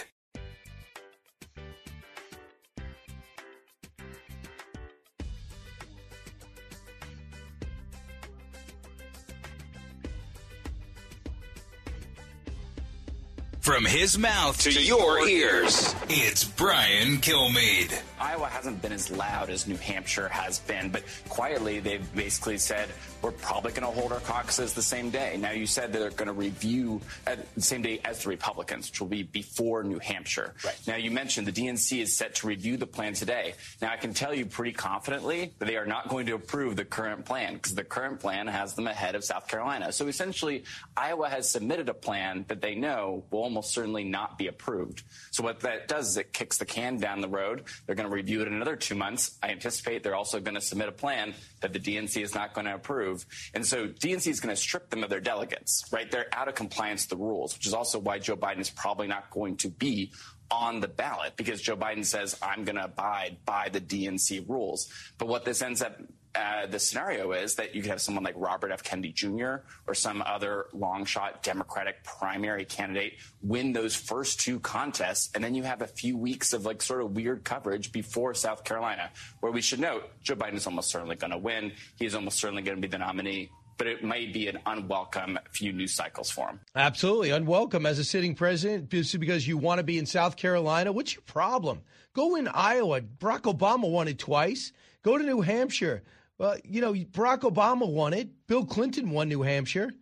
From 13.58 13.84
his 13.84 14.16
mouth 14.16 14.62
to, 14.62 14.70
to 14.70 14.80
your 14.80 15.26
ears, 15.26 15.92
it's 16.08 16.44
Brian 16.44 17.16
Kilmeade. 17.16 18.00
Iowa 18.20 18.46
hasn't 18.46 18.80
been 18.80 18.92
as 18.92 19.10
loud 19.10 19.50
as 19.50 19.66
New 19.66 19.76
Hampshire 19.76 20.28
has 20.28 20.60
been, 20.60 20.90
but 20.90 21.02
quietly 21.28 21.80
they've 21.80 22.14
basically 22.14 22.58
said 22.58 22.88
we're 23.22 23.32
probably 23.32 23.72
going 23.72 23.82
to 23.82 24.00
hold 24.00 24.12
our 24.12 24.20
caucuses 24.20 24.72
the 24.74 24.82
same 24.82 25.10
day. 25.10 25.36
Now 25.38 25.50
you 25.50 25.66
said 25.66 25.92
they're 25.92 26.10
going 26.10 26.28
to 26.28 26.32
review 26.32 27.00
at 27.26 27.52
the 27.54 27.62
same 27.62 27.82
day 27.82 28.00
as 28.04 28.22
the 28.22 28.28
Republicans, 28.28 28.90
which 28.90 29.00
will 29.00 29.08
be 29.08 29.22
before 29.22 29.82
New 29.82 29.98
Hampshire. 29.98 30.54
Right. 30.64 30.78
Now 30.86 30.96
you 30.96 31.10
mentioned 31.10 31.46
the 31.46 31.52
DNC 31.52 32.02
is 32.02 32.16
set 32.16 32.36
to 32.36 32.46
review 32.46 32.76
the 32.76 32.86
plan 32.86 33.14
today. 33.14 33.54
Now 33.80 33.90
I 33.90 33.96
can 33.96 34.14
tell 34.14 34.34
you 34.34 34.46
pretty 34.46 34.72
confidently 34.72 35.52
that 35.58 35.66
they 35.66 35.76
are 35.76 35.86
not 35.86 36.08
going 36.08 36.26
to 36.26 36.34
approve 36.34 36.76
the 36.76 36.84
current 36.84 37.24
plan 37.24 37.54
because 37.54 37.74
the 37.74 37.84
current 37.84 38.20
plan 38.20 38.46
has 38.46 38.74
them 38.74 38.86
ahead 38.86 39.14
of 39.14 39.24
South 39.24 39.48
Carolina. 39.48 39.92
So 39.92 40.06
essentially, 40.06 40.64
Iowa 40.96 41.28
has 41.28 41.50
submitted 41.50 41.88
a 41.88 41.94
plan 41.94 42.44
that 42.48 42.60
they 42.60 42.74
know 42.74 43.24
will 43.30 43.40
almost 43.40 43.72
certainly 43.72 44.04
not 44.04 44.38
be 44.38 44.48
approved. 44.48 45.02
So 45.30 45.42
what 45.42 45.60
that 45.60 45.88
does 45.88 46.10
is 46.10 46.16
it 46.16 46.32
kicks 46.32 46.58
the 46.58 46.66
can 46.66 46.98
down 46.98 47.20
the 47.20 47.28
road. 47.28 47.64
They're 47.86 47.94
going 47.94 48.08
to 48.08 48.14
review 48.14 48.42
it 48.42 48.48
in 48.48 48.54
another 48.54 48.76
two 48.76 48.94
months. 48.94 49.38
I 49.42 49.50
anticipate 49.50 50.02
they're 50.02 50.14
also 50.14 50.40
going 50.40 50.54
to 50.54 50.60
submit 50.60 50.88
a 50.88 50.92
plan 50.92 51.34
that 51.60 51.72
the 51.72 51.80
DNC 51.80 52.22
is 52.22 52.34
not 52.34 52.54
going 52.54 52.66
to 52.66 52.74
approve. 52.74 53.05
And 53.54 53.64
so 53.64 53.88
DNC 53.88 54.26
is 54.28 54.40
going 54.40 54.54
to 54.54 54.60
strip 54.60 54.90
them 54.90 55.02
of 55.02 55.10
their 55.10 55.20
delegates, 55.20 55.84
right? 55.92 56.10
They're 56.10 56.26
out 56.32 56.48
of 56.48 56.54
compliance 56.54 57.04
with 57.04 57.18
the 57.18 57.24
rules, 57.24 57.54
which 57.54 57.66
is 57.66 57.74
also 57.74 57.98
why 57.98 58.18
Joe 58.18 58.36
Biden 58.36 58.60
is 58.60 58.70
probably 58.70 59.06
not 59.06 59.30
going 59.30 59.56
to 59.58 59.68
be 59.68 60.12
on 60.50 60.80
the 60.80 60.88
ballot 60.88 61.36
because 61.36 61.60
Joe 61.60 61.76
Biden 61.76 62.04
says, 62.04 62.38
I'm 62.42 62.64
going 62.64 62.76
to 62.76 62.84
abide 62.84 63.38
by 63.44 63.68
the 63.68 63.80
DNC 63.80 64.48
rules. 64.48 64.88
But 65.18 65.28
what 65.28 65.44
this 65.44 65.62
ends 65.62 65.82
up 65.82 66.00
uh, 66.36 66.66
the 66.66 66.78
scenario 66.78 67.32
is 67.32 67.54
that 67.54 67.74
you 67.74 67.82
could 67.82 67.90
have 67.90 68.00
someone 68.00 68.24
like 68.24 68.34
Robert 68.36 68.70
F. 68.70 68.82
Kennedy 68.82 69.12
Jr. 69.12 69.56
or 69.86 69.94
some 69.94 70.22
other 70.22 70.66
long 70.72 71.04
shot 71.04 71.42
Democratic 71.42 72.04
primary 72.04 72.64
candidate 72.64 73.14
win 73.42 73.72
those 73.72 73.94
first 73.94 74.40
two 74.40 74.60
contests, 74.60 75.30
and 75.34 75.42
then 75.42 75.54
you 75.54 75.62
have 75.62 75.82
a 75.82 75.86
few 75.86 76.16
weeks 76.16 76.52
of 76.52 76.66
like 76.66 76.82
sort 76.82 77.00
of 77.00 77.12
weird 77.12 77.44
coverage 77.44 77.92
before 77.92 78.34
South 78.34 78.64
Carolina, 78.64 79.10
where 79.40 79.52
we 79.52 79.62
should 79.62 79.80
note 79.80 80.04
Joe 80.22 80.36
Biden 80.36 80.54
is 80.54 80.66
almost 80.66 80.90
certainly 80.90 81.16
going 81.16 81.30
to 81.30 81.38
win. 81.38 81.72
He's 81.98 82.14
almost 82.14 82.38
certainly 82.38 82.62
going 82.62 82.76
to 82.76 82.82
be 82.82 82.88
the 82.88 82.98
nominee. 82.98 83.50
But 83.78 83.88
it 83.88 84.02
may 84.02 84.24
be 84.24 84.48
an 84.48 84.58
unwelcome 84.64 85.38
few 85.50 85.70
news 85.70 85.92
cycles 85.92 86.30
for 86.30 86.48
him. 86.48 86.60
Absolutely 86.74 87.28
unwelcome 87.28 87.84
as 87.84 87.98
a 87.98 88.04
sitting 88.04 88.34
president 88.34 88.88
because 88.88 89.46
you 89.46 89.58
want 89.58 89.80
to 89.80 89.84
be 89.84 89.98
in 89.98 90.06
South 90.06 90.36
Carolina. 90.36 90.92
What's 90.92 91.14
your 91.14 91.22
problem? 91.26 91.82
Go 92.14 92.36
in 92.36 92.48
Iowa. 92.48 93.02
Barack 93.02 93.42
Obama 93.42 93.90
won 93.90 94.08
it 94.08 94.18
twice. 94.18 94.72
Go 95.02 95.18
to 95.18 95.24
New 95.24 95.42
Hampshire. 95.42 96.02
Well, 96.38 96.56
you 96.64 96.80
know, 96.80 96.92
Barack 96.92 97.40
Obama 97.40 97.90
won 97.90 98.12
it. 98.12 98.28
Bill 98.46 98.64
Clinton 98.64 99.10
won 99.10 99.28
New 99.28 99.42
Hampshire. 99.42 99.92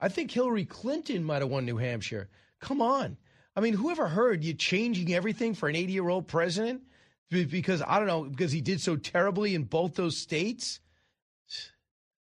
I 0.00 0.08
think 0.08 0.30
Hillary 0.30 0.64
Clinton 0.64 1.24
might 1.24 1.42
have 1.42 1.50
won 1.50 1.64
New 1.64 1.76
Hampshire. 1.76 2.28
Come 2.60 2.82
on. 2.82 3.16
I 3.54 3.60
mean, 3.60 3.74
whoever 3.74 4.08
heard 4.08 4.44
you 4.44 4.54
changing 4.54 5.12
everything 5.12 5.54
for 5.54 5.68
an 5.68 5.76
80 5.76 5.92
year 5.92 6.08
old 6.08 6.28
president? 6.28 6.82
Because, 7.30 7.82
I 7.82 7.98
don't 7.98 8.06
know, 8.06 8.24
because 8.24 8.52
he 8.52 8.60
did 8.60 8.80
so 8.80 8.96
terribly 8.96 9.54
in 9.54 9.64
both 9.64 9.94
those 9.94 10.16
states? 10.16 10.80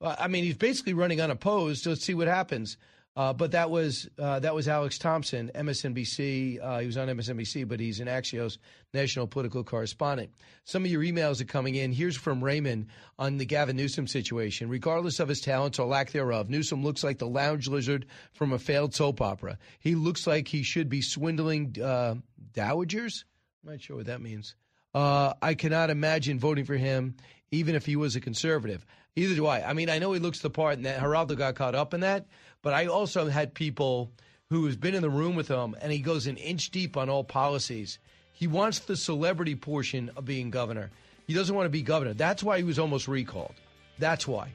I 0.00 0.28
mean, 0.28 0.44
he's 0.44 0.56
basically 0.56 0.94
running 0.94 1.20
unopposed. 1.20 1.86
Let's 1.86 2.04
see 2.04 2.14
what 2.14 2.28
happens. 2.28 2.76
Uh, 3.14 3.32
but 3.32 3.50
that 3.52 3.70
was 3.70 4.08
uh, 4.18 4.38
that 4.40 4.54
was 4.54 4.68
Alex 4.68 4.98
Thompson, 4.98 5.50
MSNBC. 5.54 6.58
Uh, 6.62 6.78
he 6.78 6.86
was 6.86 6.96
on 6.96 7.08
MSNBC, 7.08 7.68
but 7.68 7.78
he's 7.78 8.00
an 8.00 8.08
Axios 8.08 8.56
national 8.94 9.26
political 9.26 9.62
correspondent. 9.64 10.30
Some 10.64 10.84
of 10.84 10.90
your 10.90 11.02
emails 11.02 11.40
are 11.42 11.46
coming 11.46 11.74
in. 11.74 11.92
Here's 11.92 12.16
from 12.16 12.42
Raymond 12.42 12.86
on 13.18 13.36
the 13.36 13.44
Gavin 13.44 13.76
Newsom 13.76 14.06
situation. 14.06 14.70
Regardless 14.70 15.20
of 15.20 15.28
his 15.28 15.42
talents 15.42 15.78
or 15.78 15.86
lack 15.86 16.12
thereof, 16.12 16.48
Newsom 16.48 16.82
looks 16.82 17.04
like 17.04 17.18
the 17.18 17.28
lounge 17.28 17.68
lizard 17.68 18.06
from 18.32 18.52
a 18.52 18.58
failed 18.58 18.94
soap 18.94 19.20
opera. 19.20 19.58
He 19.78 19.94
looks 19.94 20.26
like 20.26 20.48
he 20.48 20.62
should 20.62 20.88
be 20.88 21.02
swindling 21.02 21.76
uh, 21.82 22.14
dowagers. 22.54 23.24
I'm 23.62 23.72
not 23.72 23.82
sure 23.82 23.96
what 23.96 24.06
that 24.06 24.22
means. 24.22 24.54
Uh, 24.94 25.34
I 25.42 25.52
cannot 25.54 25.90
imagine 25.90 26.38
voting 26.38 26.64
for 26.64 26.76
him, 26.76 27.16
even 27.50 27.74
if 27.74 27.84
he 27.84 27.96
was 27.96 28.16
a 28.16 28.20
conservative. 28.20 28.86
Either 29.16 29.34
do 29.34 29.46
I. 29.46 29.68
I 29.68 29.74
mean, 29.74 29.90
I 29.90 29.98
know 29.98 30.12
he 30.12 30.20
looks 30.20 30.40
the 30.40 30.48
part, 30.50 30.76
and 30.76 30.86
that 30.86 31.00
Geraldo 31.00 31.36
got 31.36 31.54
caught 31.54 31.74
up 31.74 31.92
in 31.92 32.00
that. 32.00 32.26
But 32.62 32.74
I 32.74 32.86
also 32.86 33.28
had 33.28 33.54
people 33.54 34.10
who 34.48 34.66
has 34.66 34.76
been 34.76 34.94
in 34.94 35.02
the 35.02 35.10
room 35.10 35.34
with 35.34 35.48
him, 35.48 35.74
and 35.80 35.92
he 35.92 35.98
goes 35.98 36.26
an 36.26 36.36
inch 36.36 36.70
deep 36.70 36.96
on 36.96 37.08
all 37.08 37.24
policies. 37.24 37.98
He 38.32 38.46
wants 38.46 38.80
the 38.80 38.96
celebrity 38.96 39.56
portion 39.56 40.10
of 40.16 40.24
being 40.24 40.50
governor. 40.50 40.90
He 41.26 41.34
doesn't 41.34 41.54
want 41.54 41.66
to 41.66 41.70
be 41.70 41.82
governor. 41.82 42.14
That's 42.14 42.42
why 42.42 42.58
he 42.58 42.64
was 42.64 42.78
almost 42.78 43.08
recalled. 43.08 43.54
That's 43.98 44.26
why. 44.26 44.52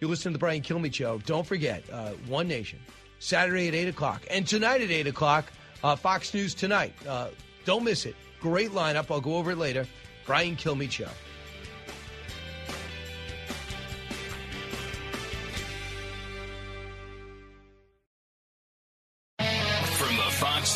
You 0.00 0.08
listen 0.08 0.32
to 0.32 0.34
the 0.34 0.40
Brian 0.40 0.62
Kilmeade 0.62 0.94
show. 0.94 1.18
Don't 1.18 1.46
forget, 1.46 1.82
uh, 1.90 2.10
One 2.28 2.48
Nation, 2.48 2.78
Saturday 3.18 3.68
at 3.68 3.74
8 3.74 3.88
o'clock. 3.88 4.22
And 4.30 4.46
tonight 4.46 4.82
at 4.82 4.90
8 4.90 5.06
o'clock, 5.06 5.46
uh, 5.82 5.96
Fox 5.96 6.34
News 6.34 6.54
Tonight. 6.54 6.92
Uh, 7.08 7.28
don't 7.64 7.84
miss 7.84 8.06
it. 8.06 8.14
Great 8.40 8.70
lineup. 8.70 9.10
I'll 9.10 9.20
go 9.20 9.36
over 9.36 9.52
it 9.52 9.58
later. 9.58 9.86
Brian 10.26 10.56
Kilmeade 10.56 10.90
show. 10.90 11.08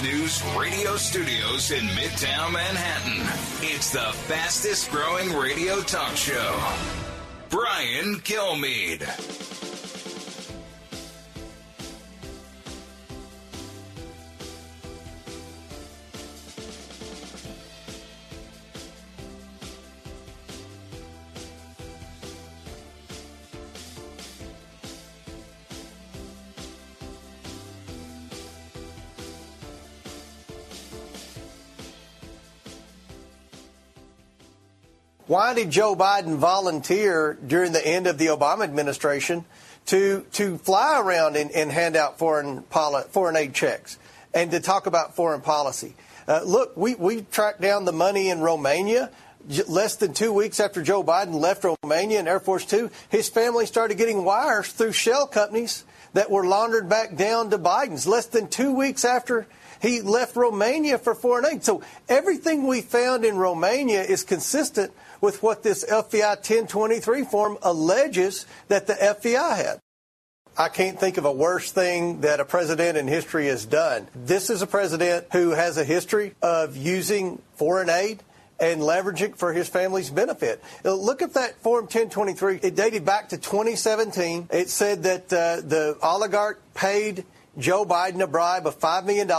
News 0.02 0.42
radio 0.58 0.96
studios 0.96 1.72
in 1.72 1.84
Midtown 1.88 2.52
Manhattan. 2.52 3.20
It's 3.60 3.90
the 3.92 4.00
fastest 4.00 4.90
growing 4.90 5.30
radio 5.36 5.82
talk 5.82 6.16
show. 6.16 6.58
Brian 7.50 8.14
Kilmeade. 8.20 9.59
Why 35.30 35.54
did 35.54 35.70
Joe 35.70 35.94
Biden 35.94 36.38
volunteer 36.38 37.38
during 37.46 37.70
the 37.70 37.86
end 37.86 38.08
of 38.08 38.18
the 38.18 38.26
Obama 38.26 38.64
administration 38.64 39.44
to 39.86 40.26
to 40.32 40.58
fly 40.58 40.98
around 41.00 41.36
and, 41.36 41.52
and 41.52 41.70
hand 41.70 41.94
out 41.94 42.18
foreign 42.18 42.62
foreign 42.62 43.36
aid 43.36 43.54
checks 43.54 43.96
and 44.34 44.50
to 44.50 44.58
talk 44.58 44.86
about 44.86 45.14
foreign 45.14 45.40
policy? 45.40 45.94
Uh, 46.26 46.40
look, 46.44 46.76
we 46.76 46.96
we 46.96 47.22
tracked 47.22 47.60
down 47.60 47.84
the 47.84 47.92
money 47.92 48.28
in 48.28 48.40
Romania. 48.40 49.08
Less 49.68 49.94
than 49.94 50.14
two 50.14 50.32
weeks 50.32 50.58
after 50.58 50.82
Joe 50.82 51.04
Biden 51.04 51.34
left 51.34 51.64
Romania 51.64 52.18
in 52.18 52.26
Air 52.26 52.40
Force 52.40 52.64
Two, 52.64 52.90
his 53.08 53.28
family 53.28 53.66
started 53.66 53.98
getting 53.98 54.24
wires 54.24 54.72
through 54.72 54.90
shell 54.90 55.28
companies 55.28 55.84
that 56.12 56.28
were 56.28 56.44
laundered 56.44 56.88
back 56.88 57.14
down 57.14 57.50
to 57.50 57.58
Biden's. 57.58 58.04
Less 58.04 58.26
than 58.26 58.48
two 58.48 58.72
weeks 58.72 59.04
after 59.04 59.46
he 59.80 60.02
left 60.02 60.36
Romania 60.36 60.98
for 60.98 61.14
foreign 61.14 61.46
aid. 61.46 61.64
So 61.64 61.82
everything 62.08 62.66
we 62.66 62.82
found 62.82 63.24
in 63.24 63.36
Romania 63.36 64.02
is 64.02 64.24
consistent 64.24 64.92
with 65.20 65.42
what 65.42 65.62
this 65.62 65.84
FBI 65.84 66.36
1023 66.36 67.24
form 67.24 67.58
alleges 67.62 68.46
that 68.68 68.86
the 68.86 68.94
FBI 68.94 69.56
had. 69.56 69.78
I 70.56 70.68
can't 70.68 70.98
think 70.98 71.16
of 71.16 71.24
a 71.24 71.32
worse 71.32 71.70
thing 71.70 72.20
that 72.22 72.40
a 72.40 72.44
president 72.44 72.98
in 72.98 73.08
history 73.08 73.46
has 73.46 73.64
done. 73.64 74.08
This 74.14 74.50
is 74.50 74.62
a 74.62 74.66
president 74.66 75.26
who 75.32 75.50
has 75.50 75.78
a 75.78 75.84
history 75.84 76.34
of 76.42 76.76
using 76.76 77.40
foreign 77.54 77.88
aid 77.88 78.22
and 78.58 78.82
leveraging 78.82 79.36
for 79.36 79.52
his 79.52 79.68
family's 79.68 80.10
benefit. 80.10 80.62
Look 80.84 81.22
at 81.22 81.34
that 81.34 81.56
Form 81.62 81.84
1023. 81.84 82.60
It 82.62 82.76
dated 82.76 83.04
back 83.04 83.30
to 83.30 83.38
2017. 83.38 84.48
It 84.52 84.68
said 84.68 85.04
that 85.04 85.32
uh, 85.32 85.62
the 85.66 85.96
oligarch 86.02 86.60
paid 86.74 87.24
Joe 87.58 87.84
Biden 87.84 88.20
a 88.20 88.26
bribe 88.26 88.66
of 88.66 88.78
$5 88.78 89.04
million. 89.06 89.30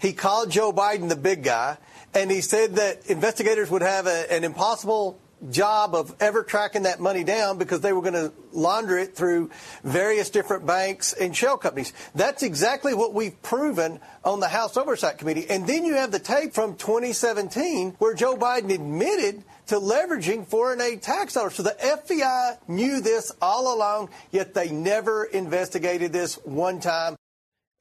He 0.00 0.12
called 0.12 0.50
Joe 0.50 0.72
Biden 0.72 1.08
the 1.08 1.16
big 1.16 1.42
guy, 1.42 1.76
and 2.14 2.30
he 2.30 2.40
said 2.40 2.76
that 2.76 3.06
investigators 3.06 3.70
would 3.70 3.82
have 3.82 4.06
a, 4.06 4.32
an 4.32 4.44
impossible 4.44 5.20
job 5.50 5.94
of 5.94 6.14
ever 6.20 6.42
tracking 6.42 6.84
that 6.84 7.00
money 7.00 7.24
down 7.24 7.58
because 7.58 7.80
they 7.80 7.92
were 7.92 8.00
going 8.00 8.14
to 8.14 8.32
launder 8.52 8.96
it 8.98 9.14
through 9.14 9.50
various 9.82 10.30
different 10.30 10.66
banks 10.66 11.12
and 11.12 11.36
shell 11.36 11.58
companies. 11.58 11.92
That's 12.14 12.42
exactly 12.42 12.94
what 12.94 13.14
we've 13.14 13.40
proven 13.42 14.00
on 14.24 14.40
the 14.40 14.48
House 14.48 14.76
Oversight 14.76 15.18
Committee. 15.18 15.46
And 15.48 15.66
then 15.66 15.84
you 15.84 15.94
have 15.94 16.12
the 16.12 16.18
tape 16.18 16.54
from 16.54 16.76
2017 16.76 17.96
where 17.98 18.14
Joe 18.14 18.36
Biden 18.36 18.72
admitted 18.72 19.44
to 19.66 19.76
leveraging 19.76 20.46
foreign 20.46 20.80
aid 20.80 21.02
tax 21.02 21.34
dollars. 21.34 21.54
So 21.54 21.62
the 21.62 21.76
FBI 21.80 22.58
knew 22.68 23.00
this 23.00 23.32
all 23.40 23.74
along, 23.74 24.10
yet 24.30 24.54
they 24.54 24.70
never 24.70 25.24
investigated 25.24 26.12
this 26.12 26.36
one 26.44 26.80
time. 26.80 27.16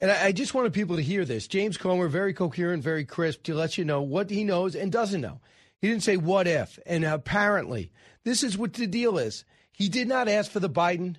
And 0.03 0.11
I, 0.11 0.25
I 0.25 0.31
just 0.33 0.53
wanted 0.53 0.73
people 0.73 0.97
to 0.97 1.01
hear 1.01 1.23
this. 1.23 1.47
James 1.47 1.77
Comer, 1.77 2.09
very 2.09 2.33
coherent, 2.33 2.83
very 2.83 3.05
crisp, 3.05 3.43
to 3.43 3.55
let 3.55 3.77
you 3.77 3.85
know 3.85 4.01
what 4.01 4.29
he 4.29 4.43
knows 4.43 4.75
and 4.75 4.91
doesn't 4.91 5.21
know. 5.21 5.39
He 5.79 5.87
didn't 5.87 6.03
say 6.03 6.17
what 6.17 6.45
if. 6.45 6.77
And 6.85 7.05
apparently, 7.05 7.89
this 8.25 8.43
is 8.43 8.57
what 8.57 8.73
the 8.73 8.85
deal 8.85 9.17
is. 9.17 9.45
He 9.71 9.87
did 9.87 10.09
not 10.09 10.27
ask 10.27 10.51
for 10.51 10.59
the 10.59 10.69
Biden 10.69 11.15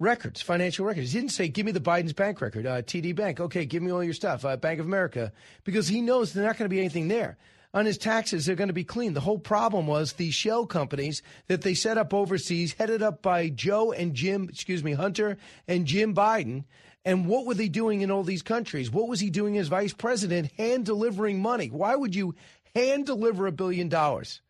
records, 0.00 0.40
financial 0.40 0.86
records. 0.86 1.12
He 1.12 1.20
didn't 1.20 1.32
say, 1.32 1.48
give 1.48 1.66
me 1.66 1.72
the 1.72 1.78
Biden's 1.80 2.14
bank 2.14 2.40
record, 2.40 2.64
uh, 2.64 2.80
TD 2.80 3.14
Bank. 3.14 3.38
Okay, 3.38 3.66
give 3.66 3.82
me 3.82 3.92
all 3.92 4.02
your 4.02 4.14
stuff, 4.14 4.46
uh, 4.46 4.56
Bank 4.56 4.80
of 4.80 4.86
America, 4.86 5.30
because 5.64 5.88
he 5.88 6.00
knows 6.00 6.32
there's 6.32 6.46
not 6.46 6.56
going 6.56 6.70
to 6.70 6.74
be 6.74 6.80
anything 6.80 7.08
there. 7.08 7.36
On 7.74 7.84
his 7.84 7.98
taxes, 7.98 8.46
they're 8.46 8.56
going 8.56 8.68
to 8.68 8.74
be 8.74 8.84
clean. 8.84 9.12
The 9.12 9.20
whole 9.20 9.38
problem 9.38 9.86
was 9.86 10.14
the 10.14 10.30
shell 10.30 10.64
companies 10.64 11.20
that 11.48 11.60
they 11.60 11.74
set 11.74 11.98
up 11.98 12.14
overseas, 12.14 12.72
headed 12.72 13.02
up 13.02 13.20
by 13.20 13.50
Joe 13.50 13.92
and 13.92 14.14
Jim, 14.14 14.48
excuse 14.48 14.82
me, 14.82 14.94
Hunter 14.94 15.36
and 15.68 15.84
Jim 15.84 16.14
Biden. 16.14 16.64
And 17.06 17.28
what 17.28 17.46
were 17.46 17.54
they 17.54 17.68
doing 17.68 18.00
in 18.00 18.10
all 18.10 18.24
these 18.24 18.42
countries? 18.42 18.90
What 18.90 19.06
was 19.06 19.20
he 19.20 19.30
doing 19.30 19.56
as 19.58 19.68
vice 19.68 19.92
president? 19.92 20.50
Hand 20.58 20.84
delivering 20.84 21.40
money. 21.40 21.68
Why 21.68 21.94
would 21.94 22.16
you 22.16 22.34
hand 22.74 23.06
deliver 23.06 23.46
a 23.46 23.52
billion 23.52 23.88
dollars? 23.88 24.42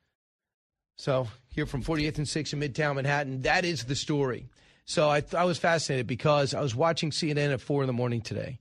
So, 0.96 1.28
here 1.50 1.66
from 1.66 1.84
48th 1.84 2.16
and 2.16 2.26
6th 2.26 2.54
in 2.54 2.60
Midtown 2.60 2.94
Manhattan, 2.94 3.42
that 3.42 3.66
is 3.66 3.84
the 3.84 3.94
story. 3.94 4.46
So, 4.86 5.10
I, 5.10 5.22
I 5.36 5.44
was 5.44 5.58
fascinated 5.58 6.06
because 6.06 6.54
I 6.54 6.62
was 6.62 6.74
watching 6.74 7.10
CNN 7.10 7.52
at 7.52 7.60
4 7.60 7.82
in 7.82 7.86
the 7.86 7.92
morning 7.92 8.22
today, 8.22 8.58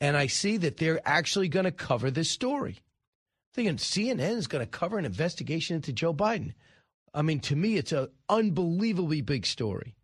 and 0.00 0.16
I 0.16 0.28
see 0.28 0.56
that 0.56 0.78
they're 0.78 1.06
actually 1.06 1.48
going 1.48 1.66
to 1.66 1.70
cover 1.70 2.10
this 2.10 2.30
story. 2.30 2.78
Thinking 3.52 3.76
CNN 3.76 4.38
is 4.38 4.46
going 4.46 4.64
to 4.64 4.70
cover 4.70 4.96
an 4.98 5.04
investigation 5.04 5.76
into 5.76 5.92
Joe 5.92 6.14
Biden. 6.14 6.54
I 7.12 7.20
mean, 7.20 7.40
to 7.40 7.56
me, 7.56 7.76
it's 7.76 7.92
an 7.92 8.08
unbelievably 8.30 9.20
big 9.20 9.44
story. 9.44 9.94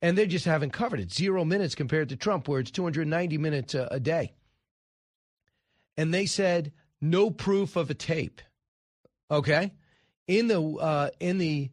And 0.00 0.16
they 0.16 0.26
just 0.26 0.44
haven't 0.44 0.70
covered 0.70 1.00
it. 1.00 1.12
Zero 1.12 1.44
minutes 1.44 1.74
compared 1.74 2.10
to 2.10 2.16
Trump, 2.16 2.46
where 2.46 2.60
it's 2.60 2.70
290 2.70 3.38
minutes 3.38 3.74
a, 3.74 3.88
a 3.90 3.98
day. 3.98 4.32
And 5.96 6.14
they 6.14 6.26
said 6.26 6.72
no 7.00 7.30
proof 7.30 7.76
of 7.76 7.90
a 7.90 7.94
tape. 7.94 8.40
Okay, 9.30 9.72
in 10.26 10.48
the 10.48 10.62
uh, 10.62 11.10
in 11.20 11.38
the 11.38 11.70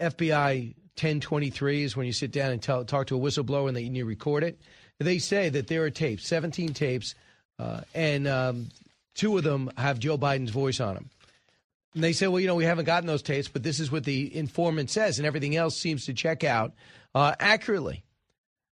FBI 0.00 0.74
1023 0.96 1.82
is 1.82 1.96
when 1.96 2.06
you 2.06 2.12
sit 2.12 2.30
down 2.30 2.52
and 2.52 2.62
tell, 2.62 2.84
talk 2.84 3.08
to 3.08 3.16
a 3.16 3.20
whistleblower 3.20 3.66
and, 3.66 3.76
they, 3.76 3.86
and 3.86 3.96
you 3.96 4.04
record 4.04 4.44
it. 4.44 4.60
They 5.00 5.18
say 5.18 5.48
that 5.48 5.66
there 5.66 5.82
are 5.82 5.90
tapes, 5.90 6.26
17 6.28 6.72
tapes, 6.72 7.16
uh, 7.58 7.80
and 7.94 8.28
um, 8.28 8.68
two 9.14 9.36
of 9.36 9.42
them 9.42 9.72
have 9.76 9.98
Joe 9.98 10.16
Biden's 10.16 10.50
voice 10.50 10.78
on 10.78 10.94
them. 10.94 11.10
And 11.94 12.04
they 12.04 12.12
say, 12.12 12.28
well, 12.28 12.38
you 12.38 12.46
know, 12.46 12.54
we 12.54 12.64
haven't 12.64 12.84
gotten 12.84 13.08
those 13.08 13.22
tapes, 13.22 13.48
but 13.48 13.64
this 13.64 13.80
is 13.80 13.90
what 13.90 14.04
the 14.04 14.34
informant 14.36 14.90
says, 14.90 15.18
and 15.18 15.26
everything 15.26 15.56
else 15.56 15.76
seems 15.76 16.06
to 16.06 16.14
check 16.14 16.44
out 16.44 16.72
uh, 17.14 17.34
accurately. 17.38 18.04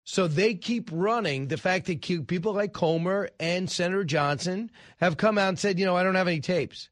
So 0.05 0.27
they 0.27 0.55
keep 0.55 0.91
running 0.93 1.47
the 1.47 1.57
fact 1.57 1.87
that 1.87 2.03
people 2.27 2.55
like 2.55 2.73
Comer 2.73 3.31
and 3.39 3.71
Senator 3.71 4.05
Johnson 4.05 4.71
have 4.99 5.17
come 5.17 5.39
out 5.39 5.51
and 5.51 5.59
said, 5.59 5.79
you 5.79 5.85
know, 5.85 5.97
I 5.97 6.03
don't 6.03 6.17
have 6.17 6.29
any 6.29 6.41
tapes. 6.41 6.91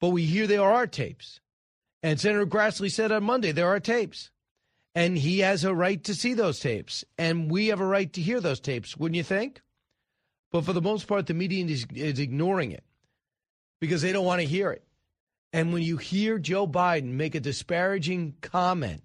But 0.00 0.10
we 0.10 0.24
hear 0.24 0.46
there 0.46 0.62
are 0.62 0.86
tapes. 0.86 1.40
And 2.02 2.20
Senator 2.20 2.46
Grassley 2.46 2.90
said 2.90 3.12
on 3.12 3.24
Monday 3.24 3.52
there 3.52 3.68
are 3.68 3.80
tapes. 3.80 4.30
And 4.94 5.16
he 5.16 5.40
has 5.40 5.64
a 5.64 5.74
right 5.74 6.02
to 6.04 6.14
see 6.14 6.34
those 6.34 6.60
tapes. 6.60 7.04
And 7.18 7.50
we 7.50 7.68
have 7.68 7.80
a 7.80 7.86
right 7.86 8.12
to 8.12 8.20
hear 8.20 8.40
those 8.40 8.60
tapes, 8.60 8.96
wouldn't 8.96 9.16
you 9.16 9.22
think? 9.22 9.60
But 10.52 10.64
for 10.64 10.72
the 10.72 10.82
most 10.82 11.06
part, 11.06 11.26
the 11.26 11.34
media 11.34 11.64
is, 11.64 11.86
is 11.94 12.18
ignoring 12.18 12.72
it 12.72 12.84
because 13.80 14.02
they 14.02 14.12
don't 14.12 14.26
want 14.26 14.40
to 14.40 14.46
hear 14.46 14.70
it. 14.70 14.84
And 15.52 15.72
when 15.72 15.82
you 15.82 15.96
hear 15.96 16.38
Joe 16.38 16.66
Biden 16.66 17.12
make 17.12 17.34
a 17.34 17.40
disparaging 17.40 18.34
comment, 18.40 19.02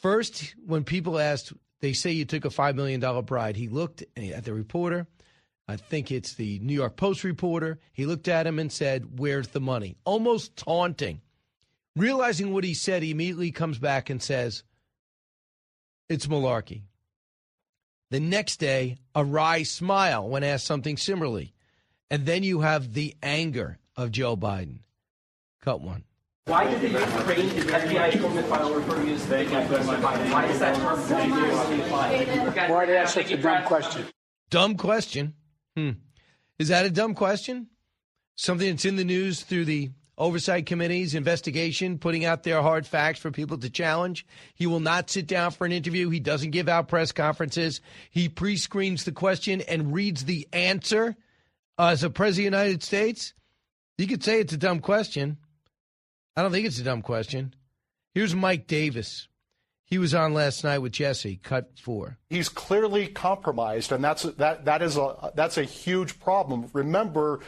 first, 0.00 0.54
when 0.66 0.84
people 0.84 1.18
asked, 1.18 1.52
they 1.80 1.92
say 1.92 2.10
you 2.10 2.24
took 2.24 2.44
a 2.44 2.50
$5 2.50 2.74
million 2.74 3.00
bribe. 3.24 3.56
he 3.56 3.68
looked 3.68 4.04
at 4.16 4.44
the 4.44 4.52
reporter 4.52 5.06
I 5.70 5.76
think 5.76 6.10
it's 6.10 6.34
the 6.34 6.58
New 6.58 6.74
York 6.74 6.96
Post 6.96 7.22
reporter. 7.22 7.78
He 7.92 8.04
looked 8.04 8.26
at 8.26 8.44
him 8.44 8.58
and 8.58 8.72
said, 8.72 9.20
Where's 9.20 9.48
the 9.48 9.60
money? 9.60 9.96
Almost 10.04 10.56
taunting. 10.56 11.20
Realizing 11.94 12.52
what 12.52 12.64
he 12.64 12.74
said, 12.74 13.04
he 13.04 13.12
immediately 13.12 13.52
comes 13.52 13.78
back 13.78 14.10
and 14.10 14.20
says, 14.20 14.64
It's 16.08 16.26
malarkey. 16.26 16.82
The 18.10 18.18
next 18.18 18.56
day, 18.56 18.98
a 19.14 19.24
wry 19.24 19.62
smile 19.62 20.28
when 20.28 20.42
asked 20.42 20.66
something 20.66 20.96
similarly. 20.96 21.54
And 22.10 22.26
then 22.26 22.42
you 22.42 22.62
have 22.62 22.92
the 22.92 23.14
anger 23.22 23.78
of 23.96 24.10
Joe 24.10 24.36
Biden. 24.36 24.80
Cut 25.62 25.80
one. 25.80 26.02
Why 26.46 26.68
did 26.68 26.80
the 26.80 26.88
Ukraine 26.88 27.50
FBI 27.50 28.12
informant 28.12 28.46
file 28.48 28.74
refer 28.74 28.96
to 28.96 29.06
you 29.06 29.14
as 29.14 29.26
the 29.26 29.44
Why 29.44 30.46
is 30.46 30.58
that 30.58 30.76
term 30.76 31.06
continuously 31.06 31.80
applied? 31.82 32.70
Why 32.70 32.86
did 32.86 32.96
ask 32.96 33.14
such 33.14 33.30
a 33.30 33.36
dumb 33.36 33.64
question? 33.64 34.06
Dumb 34.48 34.76
question. 34.76 35.34
Hmm. 35.76 35.90
Is 36.58 36.68
that 36.68 36.86
a 36.86 36.90
dumb 36.90 37.14
question? 37.14 37.68
Something 38.34 38.70
that's 38.70 38.84
in 38.84 38.96
the 38.96 39.04
news 39.04 39.42
through 39.42 39.66
the 39.66 39.90
oversight 40.18 40.66
committee's 40.66 41.14
investigation, 41.14 41.98
putting 41.98 42.24
out 42.24 42.42
their 42.42 42.60
hard 42.60 42.86
facts 42.86 43.18
for 43.18 43.30
people 43.30 43.56
to 43.58 43.70
challenge. 43.70 44.26
He 44.54 44.66
will 44.66 44.80
not 44.80 45.08
sit 45.08 45.26
down 45.26 45.52
for 45.52 45.64
an 45.64 45.72
interview. 45.72 46.10
He 46.10 46.20
doesn't 46.20 46.50
give 46.50 46.68
out 46.68 46.88
press 46.88 47.12
conferences. 47.12 47.80
He 48.10 48.28
pre 48.28 48.56
screens 48.56 49.04
the 49.04 49.12
question 49.12 49.62
and 49.62 49.94
reads 49.94 50.24
the 50.24 50.48
answer 50.52 51.16
uh, 51.78 51.88
as 51.88 52.02
a 52.02 52.10
president 52.10 52.54
of 52.54 52.60
the 52.60 52.64
United 52.64 52.82
States. 52.82 53.34
You 53.98 54.06
could 54.06 54.24
say 54.24 54.40
it's 54.40 54.52
a 54.52 54.58
dumb 54.58 54.80
question. 54.80 55.38
I 56.36 56.42
don't 56.42 56.52
think 56.52 56.66
it's 56.66 56.78
a 56.78 56.84
dumb 56.84 57.02
question. 57.02 57.54
Here's 58.14 58.34
Mike 58.34 58.66
Davis. 58.66 59.28
He 59.84 59.98
was 59.98 60.14
on 60.14 60.34
last 60.34 60.62
night 60.62 60.78
with 60.78 60.92
Jesse, 60.92 61.40
cut 61.42 61.72
four. 61.76 62.18
He's 62.28 62.48
clearly 62.48 63.08
compromised, 63.08 63.90
and 63.90 64.02
that's 64.02 64.22
that 64.22 64.64
that 64.64 64.82
is 64.82 64.96
a 64.96 65.32
that's 65.34 65.58
a 65.58 65.64
huge 65.64 66.20
problem. 66.20 66.70
Remember, 66.72 67.40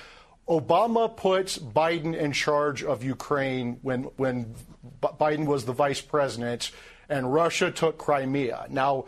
Obama 0.48 1.16
puts 1.16 1.56
Biden 1.56 2.16
in 2.16 2.32
charge 2.32 2.82
of 2.82 3.04
Ukraine 3.04 3.78
when 3.82 4.04
when 4.16 4.56
Biden 5.00 5.46
was 5.46 5.64
the 5.64 5.72
vice 5.72 6.00
president, 6.00 6.72
and 7.08 7.32
Russia 7.32 7.70
took 7.70 7.98
Crimea. 7.98 8.66
Now. 8.70 9.06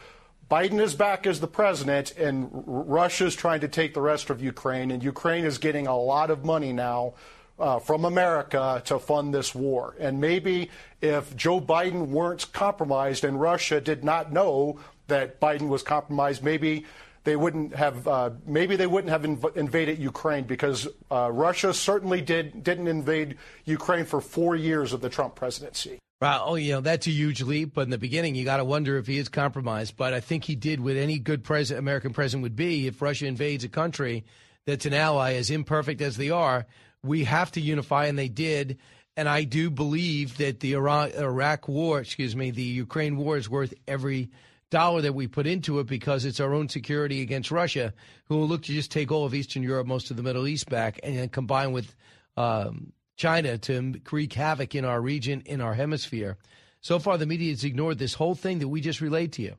Biden 0.50 0.78
is 0.78 0.94
back 0.94 1.26
as 1.26 1.40
the 1.40 1.48
president, 1.48 2.12
and 2.18 2.50
Russia 2.52 3.24
is 3.24 3.34
trying 3.34 3.60
to 3.60 3.66
take 3.66 3.94
the 3.94 4.02
rest 4.02 4.28
of 4.28 4.42
Ukraine, 4.42 4.90
and 4.90 5.02
Ukraine 5.02 5.46
is 5.46 5.56
getting 5.56 5.86
a 5.86 5.96
lot 5.96 6.30
of 6.30 6.44
money 6.44 6.70
now 6.70 7.14
uh, 7.59 7.78
from 7.78 8.05
America 8.05 8.82
to 8.84 8.98
fund 8.98 9.34
this 9.34 9.55
war. 9.55 9.94
And 9.98 10.20
maybe 10.20 10.70
if 11.00 11.34
Joe 11.36 11.61
Biden 11.61 12.09
weren't 12.09 12.52
compromised 12.52 13.24
and 13.24 13.40
Russia 13.40 13.80
did 13.80 14.05
not 14.05 14.32
know 14.32 14.80
that 15.07 15.40
Biden 15.40 15.68
was 15.68 15.82
compromised, 15.82 16.42
maybe 16.42 16.84
they 17.24 17.36
wouldn't 17.36 17.74
have 17.74 18.07
uh, 18.07 18.30
maybe 18.46 18.76
they 18.76 18.86
wouldn't 18.86 19.11
have 19.11 19.22
inv- 19.22 19.57
invaded 19.57 19.98
Ukraine 19.98 20.44
because 20.44 20.86
uh, 21.11 21.30
Russia 21.32 21.72
certainly 21.72 22.20
did 22.20 22.62
didn't 22.62 22.88
invade 22.88 23.36
Ukraine 23.64 24.05
for 24.05 24.20
four 24.20 24.57
years 24.57 24.92
of 24.92 25.00
the 25.00 25.09
Trump 25.09 25.34
presidency. 25.34 25.98
Well, 26.20 26.44
oh, 26.46 26.55
you 26.55 26.72
know 26.72 26.80
that's 26.80 27.07
a 27.07 27.11
huge 27.11 27.42
leap, 27.42 27.74
but 27.74 27.82
in 27.82 27.90
the 27.90 27.98
beginning 27.98 28.34
you 28.34 28.44
got 28.44 28.59
to 28.59 28.64
wonder 28.64 28.98
if 28.98 29.07
he 29.07 29.18
is 29.18 29.28
compromised. 29.28 29.96
But 29.96 30.12
I 30.12 30.20
think 30.20 30.44
he 30.44 30.55
did 30.55 30.80
what 30.80 30.96
any 30.96 31.18
good 31.18 31.44
president, 31.44 31.82
American 31.82 32.12
president 32.12 32.42
would 32.42 32.57
be 32.57 32.86
if 32.86 33.00
Russia 33.00 33.26
invades 33.26 33.64
a 33.64 33.68
country 33.68 34.24
that's 34.66 34.86
an 34.86 34.94
ally, 34.94 35.34
as 35.34 35.50
imperfect 35.50 36.00
as 36.00 36.16
they 36.16 36.30
are 36.30 36.66
we 37.05 37.24
have 37.24 37.52
to 37.52 37.61
unify, 37.61 38.07
and 38.07 38.18
they 38.18 38.28
did. 38.28 38.78
And 39.16 39.28
I 39.28 39.44
do 39.44 39.70
believe 39.70 40.38
that 40.38 40.61
the 40.61 40.72
Iraq, 40.72 41.68
war, 41.68 42.00
excuse 42.00 42.34
me, 42.34 42.50
the 42.50 42.62
Ukraine 42.62 43.16
war 43.16 43.36
is 43.36 43.48
worth 43.48 43.72
every 43.86 44.30
dollar 44.70 45.02
that 45.02 45.14
we 45.14 45.28
put 45.28 45.46
into 45.46 45.78
it 45.78 45.86
because 45.86 46.24
it's 46.24 46.40
our 46.40 46.52
own 46.52 46.68
security 46.68 47.22
against 47.22 47.52
Russia, 47.52 47.94
who 48.24 48.38
will 48.38 48.48
look 48.48 48.62
to 48.62 48.72
just 48.72 48.90
take 48.90 49.12
all 49.12 49.24
of 49.24 49.34
Eastern 49.34 49.62
Europe, 49.62 49.86
most 49.86 50.11
of 50.11 50.16
the 50.16 50.22
Middle 50.22 50.48
East 50.48 50.68
back, 50.68 50.98
and 51.05 51.16
then 51.16 51.28
combine 51.28 51.70
with 51.72 51.94
um, 52.36 52.92
China 53.16 53.57
to 53.59 53.94
wreak 54.11 54.32
havoc 54.32 54.74
in 54.74 54.84
our 54.84 55.00
region, 55.00 55.42
in 55.46 55.61
our 55.61 55.74
hemisphere. 55.74 56.36
So 56.80 56.98
far, 56.98 57.16
the 57.16 57.26
media 57.26 57.50
has 57.50 57.64
ignored 57.64 57.98
this 57.98 58.14
whole 58.14 58.34
thing 58.34 58.59
that 58.59 58.68
we 58.68 58.80
just 58.80 59.00
relayed 59.00 59.32
to 59.34 59.42
you. 59.42 59.55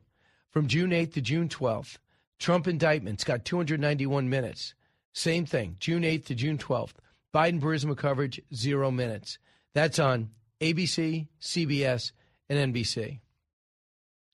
From 0.50 0.66
June 0.66 0.90
8th 0.90 1.14
to 1.14 1.20
June 1.20 1.48
12th, 1.48 1.96
Trump 2.38 2.68
indictments 2.68 3.24
got 3.24 3.44
291 3.44 4.28
minutes. 4.28 4.74
Same 5.12 5.46
thing, 5.46 5.76
June 5.80 6.02
8th 6.02 6.26
to 6.26 6.34
June 6.34 6.58
12th. 6.58 6.92
Biden 7.36 7.60
Burisma 7.60 7.94
coverage, 7.94 8.40
zero 8.54 8.90
minutes. 8.90 9.38
That's 9.74 9.98
on 9.98 10.30
ABC, 10.62 11.28
CBS, 11.38 12.12
and 12.48 12.72
NBC. 12.72 13.20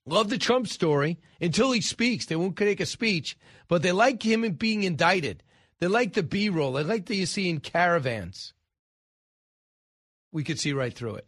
Love 0.07 0.31
the 0.31 0.39
Trump 0.39 0.69
story 0.69 1.19
until 1.41 1.73
he 1.73 1.81
speaks. 1.81 2.27
They 2.27 2.37
won't 2.37 2.57
take 2.57 2.79
a 2.79 2.87
speech, 2.87 3.37
but 3.67 3.83
they 3.83 3.91
like 3.91 4.23
him 4.23 4.49
being 4.53 4.85
indicted. 4.85 5.43
They 5.81 5.89
like 5.89 6.13
the 6.13 6.23
B 6.23 6.49
roll. 6.49 6.75
They 6.75 6.85
like 6.85 7.07
that 7.07 7.17
you 7.17 7.27
see 7.27 7.51
in 7.51 7.59
caravans. 7.59 8.53
We 10.31 10.45
could 10.45 10.61
see 10.61 10.73
right 10.73 10.95
through 10.95 11.17
it. 11.17 11.27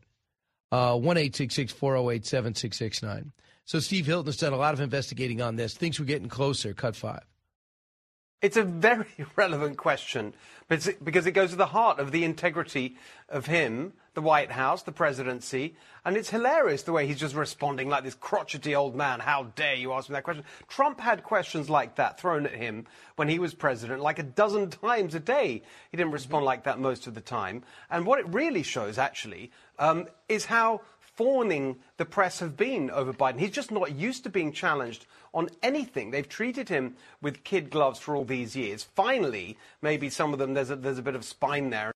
Uh, 0.71 0.97
one 0.97 1.17
eight 1.17 1.35
six 1.35 1.57
six 1.57 1.73
four 1.73 1.95
zero 1.95 2.11
eight 2.11 2.25
seven 2.25 2.55
six 2.55 2.79
six 2.79 3.03
nine. 3.03 3.33
So 3.65 3.81
Steve 3.81 4.07
Hilton 4.07 4.27
has 4.27 4.37
done 4.37 4.53
a 4.53 4.57
lot 4.57 4.75
of 4.75 4.81
investigating 4.81 5.43
on 5.43 5.57
this. 5.57 5.75
Thinks 5.75 5.99
we're 5.99 6.07
getting 6.07 6.29
closer. 6.29 6.73
Cut 6.73 6.95
five. 6.95 7.25
It's 8.45 8.59
a 8.59 8.63
very 8.63 9.07
relevant 9.37 9.79
question 9.79 10.35
because 10.69 11.27
it 11.27 11.33
goes 11.33 11.51
to 11.51 11.57
the 11.57 11.65
heart 11.65 11.99
of 11.99 12.13
the 12.13 12.25
integrity 12.25 12.95
of 13.31 13.47
him, 13.47 13.95
the 14.13 14.21
White 14.21 14.51
House, 14.51 14.83
the 14.83 14.93
presidency. 14.93 15.77
And 16.05 16.15
it's 16.15 16.29
hilarious 16.29 16.83
the 16.83 16.93
way 16.93 17.07
he's 17.07 17.19
just 17.19 17.35
responding 17.35 17.89
like 17.89 18.05
this 18.05 18.15
crotchety 18.15 18.75
old 18.75 18.95
man. 18.95 19.21
How 19.21 19.45
dare 19.57 19.77
you 19.77 19.95
ask 19.95 20.11
me 20.11 20.13
that 20.13 20.25
question? 20.25 20.45
Trump 20.69 21.01
had 21.01 21.23
questions 21.23 21.71
like 21.71 21.95
that 21.95 22.21
thrown 22.21 22.45
at 22.45 22.53
him 22.53 22.87
when 23.17 23.31
he 23.31 23.39
was 23.39 23.55
president 23.55 24.03
like 24.03 24.19
a 24.19 24.23
dozen 24.23 24.69
times 24.69 25.15
a 25.15 25.21
day. 25.21 25.63
He 25.91 25.97
didn't 25.97 26.13
respond 26.13 26.45
like 26.45 26.65
that 26.65 26.79
most 26.79 27.07
of 27.07 27.15
the 27.15 27.23
time. 27.23 27.63
And 27.91 28.05
what 28.05 28.19
it 28.19 28.29
really 28.29 28.63
shows, 28.63 28.99
actually, 28.99 29.53
um, 29.79 30.07
is 30.29 30.45
how 30.45 30.83
fawning 31.17 31.77
the 31.97 32.05
press 32.05 32.41
have 32.41 32.57
been 32.57 32.91
over 32.91 33.13
Biden. 33.13 33.39
He's 33.39 33.51
just 33.51 33.71
not 33.71 33.95
used 33.95 34.25
to 34.25 34.31
being 34.31 34.53
challenged 34.53 35.07
on 35.33 35.49
anything. 35.63 36.11
They've 36.11 36.29
treated 36.29 36.69
him 36.69 36.97
with 37.21 37.45
kid 37.45 37.71
gloves 37.71 37.99
for 37.99 38.17
all 38.17 38.25
these 38.25 38.57
years. 38.57 38.83
Finally, 38.83 39.57
maybe 39.83 40.11
some 40.11 40.33
of 40.33 40.39
them, 40.39 40.55
there's 40.55 40.71
a, 40.71 40.77
there's 40.77 40.99
a 40.99 41.03
bit 41.03 41.15
of 41.15 41.25
spine 41.25 41.71
there. 41.71 41.93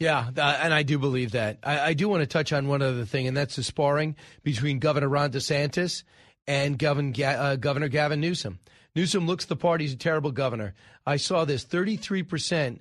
Yeah, 0.00 0.28
and 0.36 0.74
I 0.74 0.82
do 0.82 0.98
believe 0.98 1.32
that. 1.32 1.58
I, 1.62 1.80
I, 1.80 1.94
do 1.94 2.08
want 2.08 2.22
to 2.22 2.26
touch 2.26 2.52
on 2.52 2.66
one 2.66 2.82
other 2.82 3.04
thing, 3.04 3.28
and 3.28 3.36
that's 3.36 3.56
the 3.56 3.62
sparring 3.62 4.16
between 4.42 4.80
Governor 4.80 5.08
Ron 5.08 5.30
DeSantis 5.30 6.02
and 6.48 6.76
Governor, 6.78 7.12
uh, 7.24 7.56
Governor 7.56 7.88
Gavin 7.88 8.20
Newsom. 8.20 8.58
Newsom 8.96 9.26
looks 9.26 9.44
the 9.44 9.56
part 9.56 9.80
he's 9.80 9.92
a 9.92 9.96
terrible 9.96 10.32
governor. 10.32 10.74
I 11.06 11.16
saw 11.16 11.44
this 11.44 11.64
33% 11.64 12.80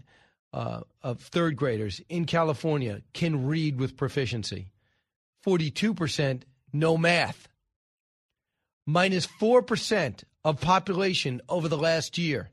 uh, 0.54 0.82
of 1.02 1.22
third 1.22 1.56
graders 1.56 2.02
in 2.10 2.26
California 2.26 3.02
can 3.14 3.46
read 3.48 3.80
with 3.80 3.96
proficiency. 3.96 4.68
42% 5.46 6.44
no 6.72 6.98
math. 6.98 7.48
Minus 8.86 9.28
4% 9.28 10.24
of 10.44 10.60
population 10.60 11.42
over 11.48 11.68
the 11.68 11.78
last 11.78 12.18
year. 12.18 12.50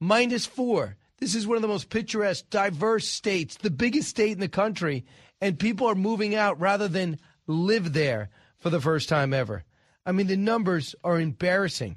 Minus 0.00 0.46
4. 0.46 0.96
This 1.18 1.34
is 1.34 1.46
one 1.46 1.56
of 1.56 1.62
the 1.62 1.68
most 1.68 1.90
picturesque, 1.90 2.48
diverse 2.48 3.08
states, 3.08 3.56
the 3.56 3.70
biggest 3.70 4.08
state 4.08 4.32
in 4.32 4.40
the 4.40 4.48
country, 4.48 5.04
and 5.40 5.58
people 5.58 5.88
are 5.88 5.96
moving 5.96 6.34
out 6.34 6.60
rather 6.60 6.86
than 6.86 7.18
live 7.46 7.92
there 7.92 8.30
for 8.58 8.70
the 8.70 8.80
first 8.80 9.08
time 9.08 9.34
ever. 9.34 9.64
I 10.06 10.12
mean, 10.12 10.28
the 10.28 10.36
numbers 10.36 10.94
are 11.02 11.20
embarrassing. 11.20 11.96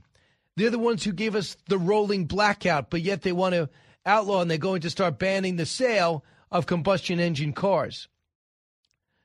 They're 0.58 0.70
the 0.70 0.80
ones 0.80 1.04
who 1.04 1.14
gave 1.14 1.36
us 1.36 1.56
the 1.70 1.78
rolling 1.78 2.26
blackout, 2.26 2.89
but 2.89 3.02
yet 3.02 3.22
they 3.22 3.32
want 3.32 3.54
to 3.54 3.70
outlaw 4.06 4.42
and 4.42 4.50
they're 4.50 4.58
going 4.58 4.82
to 4.82 4.89
start 4.89 5.20
banning 5.20 5.56
the 5.56 5.66
sale 5.66 6.26
of 6.52 6.66
combustion 6.66 7.20
engine 7.20 7.54
cars. 7.54 8.08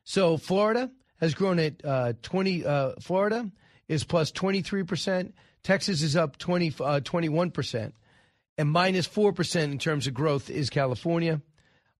So 0.06 0.36
Florida 0.36 0.88
has 1.20 1.34
grown 1.34 1.58
at 1.58 1.84
uh, 1.84 2.12
20. 2.22 2.64
Uh, 2.64 2.92
Florida 3.00 3.50
is 3.88 4.04
plus 4.04 4.30
23 4.30 4.84
percent. 4.84 5.34
Texas 5.64 6.00
is 6.00 6.14
up 6.14 6.38
20, 6.38 6.74
uh, 6.80 7.00
21 7.00 7.50
percent, 7.50 7.92
and 8.56 8.70
minus 8.70 9.06
four 9.06 9.32
percent 9.32 9.72
in 9.72 9.78
terms 9.80 10.06
of 10.06 10.14
growth 10.14 10.48
is 10.48 10.70
California. 10.70 11.42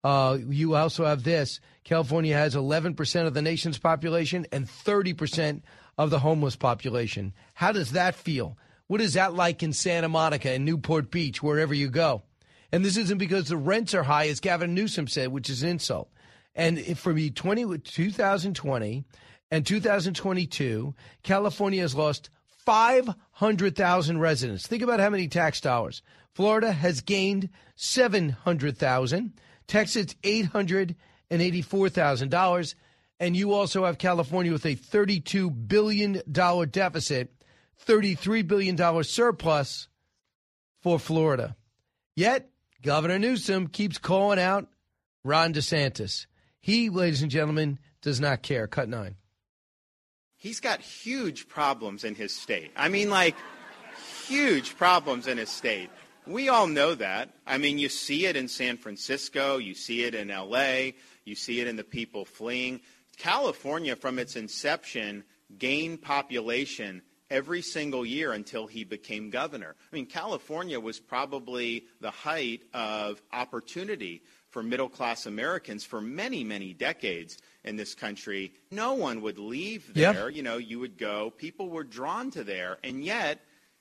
Uh, 0.05 0.39
you 0.49 0.77
also 0.77 1.05
have 1.05 1.25
this: 1.25 1.59
California 1.83 2.37
has 2.37 2.55
11 2.55 2.95
percent 2.95 3.27
of 3.27 3.35
the 3.35 3.43
nation's 3.43 3.77
population 3.77 4.47
and 4.53 4.71
30 4.71 5.13
percent 5.15 5.65
of 5.99 6.11
the 6.11 6.21
homeless 6.21 6.55
population. 6.55 7.35
How 7.55 7.73
does 7.73 7.91
that 7.91 8.15
feel? 8.15 8.57
What 8.87 9.01
is 9.01 9.15
that 9.15 9.35
like 9.35 9.65
in 9.65 9.73
Santa 9.73 10.09
Monica 10.09 10.51
and 10.51 10.65
Newport 10.65 11.11
Beach, 11.11 11.43
wherever 11.43 11.75
you 11.75 11.91
go? 11.91 12.23
And 12.71 12.85
this 12.85 12.97
isn't 12.97 13.19
because 13.19 13.49
the 13.49 13.57
rents 13.57 13.95
are 13.95 14.05
high, 14.05 14.29
as 14.29 14.39
Gavin 14.39 14.75
Newsom 14.75 15.09
said, 15.09 15.33
which 15.33 15.51
is 15.51 15.65
an 15.65 15.71
insult. 15.71 16.09
And 16.57 16.99
for 16.99 17.13
me, 17.13 17.31
20, 17.31 17.79
2020 17.79 19.05
and 19.51 19.67
2022, 19.67 20.95
California 21.23 21.83
has 21.83 21.95
lost 21.95 22.31
500,000 22.65 24.19
residents. 24.19 24.67
Think 24.67 24.83
about 24.83 24.99
how 24.99 25.11
many 25.11 25.29
tax 25.29 25.61
dollars. 25.61 26.03
Florida 26.35 26.73
has 26.73 27.03
gained 27.03 27.51
700,000, 27.77 29.35
Texas 29.69 30.17
$884,000, 30.23 32.75
and 33.21 33.37
you 33.37 33.53
also 33.53 33.85
have 33.85 33.99
California 33.99 34.53
with 34.53 34.67
a 34.67 34.77
$32 34.77 35.69
billion 35.69 36.21
deficit, 36.71 37.33
$33 37.87 38.47
billion 38.47 39.05
surplus 39.05 39.89
for 40.83 40.99
Florida. 40.99 41.57
Yet, 42.15 42.51
Governor 42.83 43.19
Newsom 43.19 43.69
keeps 43.69 43.97
calling 43.99 44.39
out 44.39 44.69
Ron 45.25 45.55
DeSantis. 45.55 46.27
He, 46.67 46.91
ladies 46.91 47.23
and 47.23 47.31
gentlemen, 47.31 47.79
does 48.03 48.21
not 48.21 48.43
care. 48.43 48.67
Cut 48.67 48.89
nine. 48.89 49.14
He's 50.37 50.59
got 50.59 50.81
huge 50.81 51.47
problems 51.47 52.03
in 52.03 52.17
his 52.17 52.35
state. 52.35 52.73
I 52.75 52.89
mean, 52.89 53.09
like, 53.09 53.37
huge 54.27 54.77
problems 54.77 55.29
in 55.29 55.39
his 55.39 55.49
state. 55.49 55.91
We 56.27 56.49
all 56.49 56.67
know 56.67 56.97
that. 56.97 57.31
I 57.47 57.59
mean, 57.59 57.79
you 57.79 57.89
see 57.89 58.27
it 58.27 58.35
in 58.35 58.49
San 58.49 58.79
Francisco, 58.79 59.59
you 59.59 59.75
see 59.75 60.03
it 60.03 60.17
in 60.17 60.27
LA, 60.27 60.91
you 61.25 61.37
see 61.37 61.61
it 61.61 61.69
in 61.69 61.77
the 61.77 61.85
people 61.85 62.25
fleeing. 62.25 62.81
California, 63.17 63.95
from 63.95 64.19
its 64.19 64.35
inception, 64.35 65.23
gained 65.57 66.03
population 66.03 67.03
every 67.31 67.62
single 67.62 68.05
year 68.05 68.33
until 68.33 68.67
he 68.67 68.83
became 68.83 69.31
governor. 69.31 69.77
I 69.93 69.95
mean, 69.95 70.07
California 70.07 70.81
was 70.81 70.99
probably 70.99 71.85
the 72.01 72.11
height 72.11 72.62
of 72.75 73.23
opportunity 73.33 74.23
for 74.51 74.63
middle 74.63 74.89
class 74.89 75.27
Americans 75.27 75.85
for 75.85 76.01
many, 76.01 76.45
many 76.45 76.73
decades 76.73 77.39
in 77.65 77.77
this 77.77 77.95
country. 77.95 78.53
No 78.71 78.95
one 78.95 79.21
would 79.23 79.39
leave 79.39 79.93
there. 79.93 80.29
Yep. 80.29 80.37
You 80.37 80.43
know, 80.43 80.57
you 80.57 80.79
would 80.79 80.97
go. 80.97 81.31
People 81.37 81.69
were 81.69 81.85
drawn 81.85 82.31
to 82.33 82.45
there. 82.45 82.79
And 82.85 83.05
yet, 83.05 83.41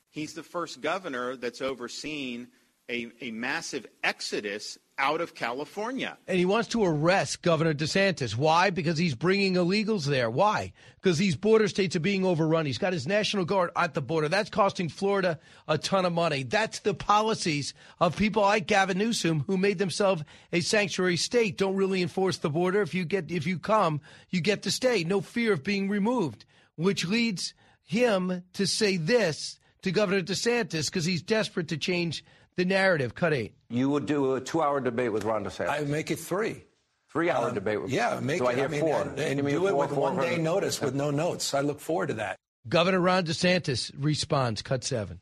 he's 0.10 0.34
the 0.34 0.44
first 0.44 0.82
governor 0.82 1.36
that's 1.36 1.62
overseen 1.62 2.48
a, 2.90 3.12
a 3.22 3.32
massive 3.32 3.86
exodus 4.04 4.78
out 4.98 5.20
of 5.22 5.36
California. 5.36 6.18
And 6.28 6.38
he 6.38 6.46
wants 6.46 6.70
to 6.70 6.84
arrest 6.84 7.42
Governor 7.42 7.74
DeSantis. 7.74 8.36
Why? 8.36 8.70
Because 8.70 8.98
he's 8.98 9.16
bringing 9.16 9.56
illegals 9.56 10.06
there. 10.06 10.30
Why? 10.30 10.74
Because 11.02 11.18
these 11.18 11.36
border 11.36 11.68
states 11.68 11.96
are 11.96 12.02
being 12.02 12.26
overrun. 12.26 12.66
He's 12.66 12.78
got 12.78 12.94
his 12.94 13.08
National 13.08 13.46
Guard 13.46 13.72
at 13.76 13.94
the 13.94 14.02
border. 14.02 14.30
That's 14.30 14.50
costing 14.50 14.90
Florida 14.90 15.40
a 15.68 15.78
ton 15.78 16.06
of 16.06 16.14
money. 16.14 16.44
That's 16.44 16.80
the 16.80 16.94
policies 16.94 17.74
of 18.00 18.16
people 18.16 18.44
like 18.44 18.68
Gavin 18.68 18.98
Newsom 18.98 19.44
who 19.48 19.58
made 19.58 19.78
themselves 19.78 20.24
a 20.54 20.62
sanctuary 20.62 21.18
state. 21.18 21.58
Don't 21.58 21.76
really 21.76 22.02
enforce 22.02 22.38
the 22.38 22.50
border. 22.50 22.82
If 22.82 22.94
you 22.94 23.06
get 23.06 23.32
if 23.32 23.46
you 23.46 23.60
come, 23.60 24.02
you 24.30 24.42
get 24.42 24.64
to 24.64 24.72
stay. 24.72 25.04
No 25.04 25.22
fear 25.22 25.54
of 25.54 25.64
being 25.64 25.90
removed, 25.90 26.46
which 26.76 27.06
leads 27.06 27.54
him 27.84 28.44
to 28.54 28.66
say 28.66 28.98
this 28.98 29.60
to 29.84 29.92
Governor 29.92 30.22
DeSantis 30.22 30.88
because 30.88 31.06
he's 31.06 31.22
desperate 31.22 31.68
to 31.68 31.78
change 31.78 32.24
the 32.58 32.66
narrative. 32.66 33.16
Cut 33.16 33.34
eight. 33.34 33.54
You 33.70 33.90
would 33.90 34.06
do 34.06 34.36
a 34.36 34.42
two-hour 34.42 34.82
debate 34.82 35.12
with 35.12 35.24
Ron 35.24 35.44
DeSantis. 35.44 35.70
I 35.70 35.82
make 35.82 36.12
it 36.12 36.20
three. 36.20 36.64
Three-hour 37.10 37.50
um, 37.50 37.54
debate. 37.54 37.82
With, 37.82 37.92
yeah, 37.92 38.20
make 38.22 38.40
do 38.40 38.48
it. 38.48 38.50
I 38.50 38.56
hear 38.56 38.66
I 38.66 38.68
mean, 38.68 38.82
four? 38.82 39.02
And, 39.02 39.20
and 39.20 39.48
do 39.48 39.60
four, 39.60 39.70
it 39.70 39.76
with 39.76 39.92
one-day 39.92 40.38
notice 40.38 40.82
with 40.82 40.96
no 40.96 41.12
notes. 41.12 41.54
I 41.54 41.62
look 41.62 41.80
forward 41.80 42.08
to 42.08 42.16
that. 42.16 42.36
Governor 42.68 43.00
Ron 43.00 43.26
DeSantis 43.26 43.92
responds. 43.98 44.62
Cut 44.62 44.84
seven. 44.84 45.20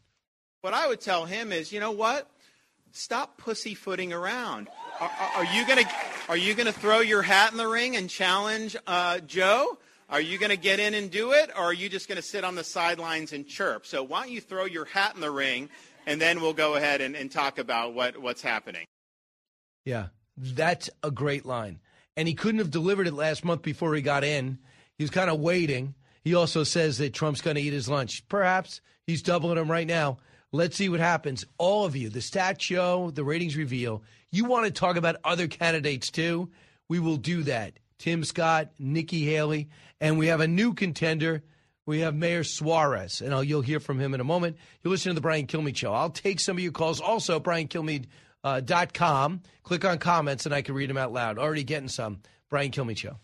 What 0.61 0.73
I 0.73 0.88
would 0.88 1.01
tell 1.01 1.25
him 1.25 1.51
is, 1.51 1.71
you 1.71 1.79
know 1.79 1.91
what? 1.91 2.29
Stop 2.91 3.38
pussyfooting 3.38 4.13
around. 4.13 4.69
Are, 4.99 5.09
are, 5.09 5.29
are 5.38 5.45
you 5.45 5.67
gonna 5.67 5.84
Are 6.29 6.38
you 6.38 6.53
gonna 6.53 6.71
throw 6.71 6.99
your 6.99 7.21
hat 7.21 7.51
in 7.51 7.57
the 7.57 7.67
ring 7.67 7.95
and 7.95 8.09
challenge 8.09 8.75
uh, 8.88 9.19
Joe? 9.19 9.77
Are 10.09 10.21
you 10.21 10.38
going 10.38 10.51
to 10.51 10.57
get 10.57 10.79
in 10.79 10.93
and 10.93 11.09
do 11.09 11.31
it, 11.31 11.49
or 11.57 11.63
are 11.63 11.73
you 11.73 11.89
just 11.89 12.07
going 12.07 12.17
to 12.17 12.21
sit 12.21 12.43
on 12.43 12.53
the 12.53 12.63
sidelines 12.63 13.34
and 13.34 13.47
chirp? 13.47 13.86
So 13.86 14.03
why 14.03 14.23
don't 14.23 14.31
you 14.31 14.41
throw 14.41 14.65
your 14.65 14.86
hat 14.86 15.15
in 15.15 15.21
the 15.21 15.31
ring 15.31 15.69
and 16.06 16.20
then 16.20 16.41
we'll 16.41 16.54
go 16.54 16.76
ahead 16.76 17.01
and, 17.01 17.16
and 17.16 17.32
talk 17.32 17.60
about 17.60 17.93
what, 17.93 18.18
what's 18.18 18.41
happening. 18.41 18.86
Yeah, 19.86 20.08
that's 20.38 20.89
a 21.01 21.12
great 21.12 21.45
line. 21.45 21.80
And 22.16 22.28
he 22.28 22.34
couldn't 22.34 22.60
have 22.60 22.72
delivered 22.72 23.08
it 23.08 23.14
last 23.14 23.43
month 23.43 23.62
before 23.62 23.93
he 23.95 24.01
got 24.01 24.24
in. 24.24 24.60
He 24.97 25.04
was 25.04 25.12
kind 25.12 25.30
of 25.30 25.39
waiting. 25.39 25.95
He 26.24 26.36
also 26.36 26.64
says 26.64 26.99
that 26.99 27.14
Trump's 27.14 27.41
going 27.41 27.56
to 27.56 27.62
eat 27.62 27.74
his 27.74 27.89
lunch. 27.89 28.28
Perhaps 28.30 28.82
he's 29.08 29.22
doubling 29.22 29.58
him 29.58 29.70
right 29.70 29.88
now. 29.88 30.20
Let's 30.51 30.78
see 30.78 30.88
what 30.88 30.99
happens. 30.99 31.45
All 31.58 31.86
of 31.86 31.95
you, 31.95 32.10
the 32.10 32.22
stat 32.22 32.62
show, 32.62 33.10
the 33.12 33.24
ratings 33.24 33.58
reveal. 33.58 34.04
You 34.32 34.45
want 34.45 34.66
to 34.66 34.72
talk 34.72 34.95
about 34.95 35.16
other 35.24 35.47
candidates 35.47 36.12
too? 36.12 36.51
We 36.88 36.99
will 36.99 37.18
do 37.18 37.43
that. 37.43 37.80
Tim 37.97 38.24
Scott, 38.24 38.72
Nikki 38.78 39.26
Haley, 39.26 39.70
and 39.99 40.20
we 40.20 40.28
have 40.28 40.41
a 40.41 40.47
new 40.47 40.74
contender 40.74 41.43
we 41.86 41.99
have 41.99 42.15
Mayor 42.15 42.43
Suarez, 42.43 43.21
and 43.21 43.34
I'll, 43.34 43.43
you'll 43.43 43.61
hear 43.61 43.79
from 43.79 43.99
him 43.99 44.13
in 44.13 44.19
a 44.21 44.23
moment. 44.23 44.57
You're 44.84 44.91
listening 44.91 45.15
to 45.15 45.19
the 45.19 45.21
Brian 45.21 45.47
Kilmeade 45.47 45.75
Show. 45.75 45.93
I'll 45.93 46.09
take 46.09 46.39
some 46.39 46.57
of 46.57 46.63
your 46.63 46.71
calls. 46.71 47.01
Also, 47.01 47.39
BrianKilmeade.com. 47.39 49.34
Uh, 49.43 49.47
Click 49.63 49.86
on 49.86 49.97
comments, 49.97 50.45
and 50.45 50.53
I 50.55 50.61
can 50.61 50.75
read 50.75 50.89
them 50.89 50.97
out 50.97 51.11
loud. 51.13 51.38
Already 51.38 51.63
getting 51.63 51.89
some. 51.89 52.19
Brian 52.49 52.71
Kilmeade 52.71 52.97
Show. 52.97 53.17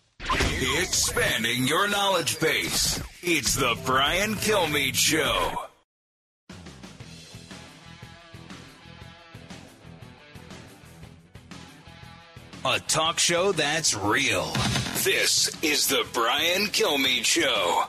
Expanding 0.82 1.68
your 1.68 1.88
knowledge 1.90 2.40
base. 2.40 3.02
It's 3.22 3.56
the 3.56 3.78
Brian 3.86 4.34
Kilmeade 4.36 4.96
Show. 4.96 5.54
A 12.66 12.80
talk 12.82 13.20
show 13.20 13.54
that's 13.54 13.96
real. 13.96 14.52
This 15.04 15.50
is 15.64 15.88
the 15.88 16.06
Brian 16.14 16.68
Kilmeade 16.68 17.24
Show. 17.24 17.86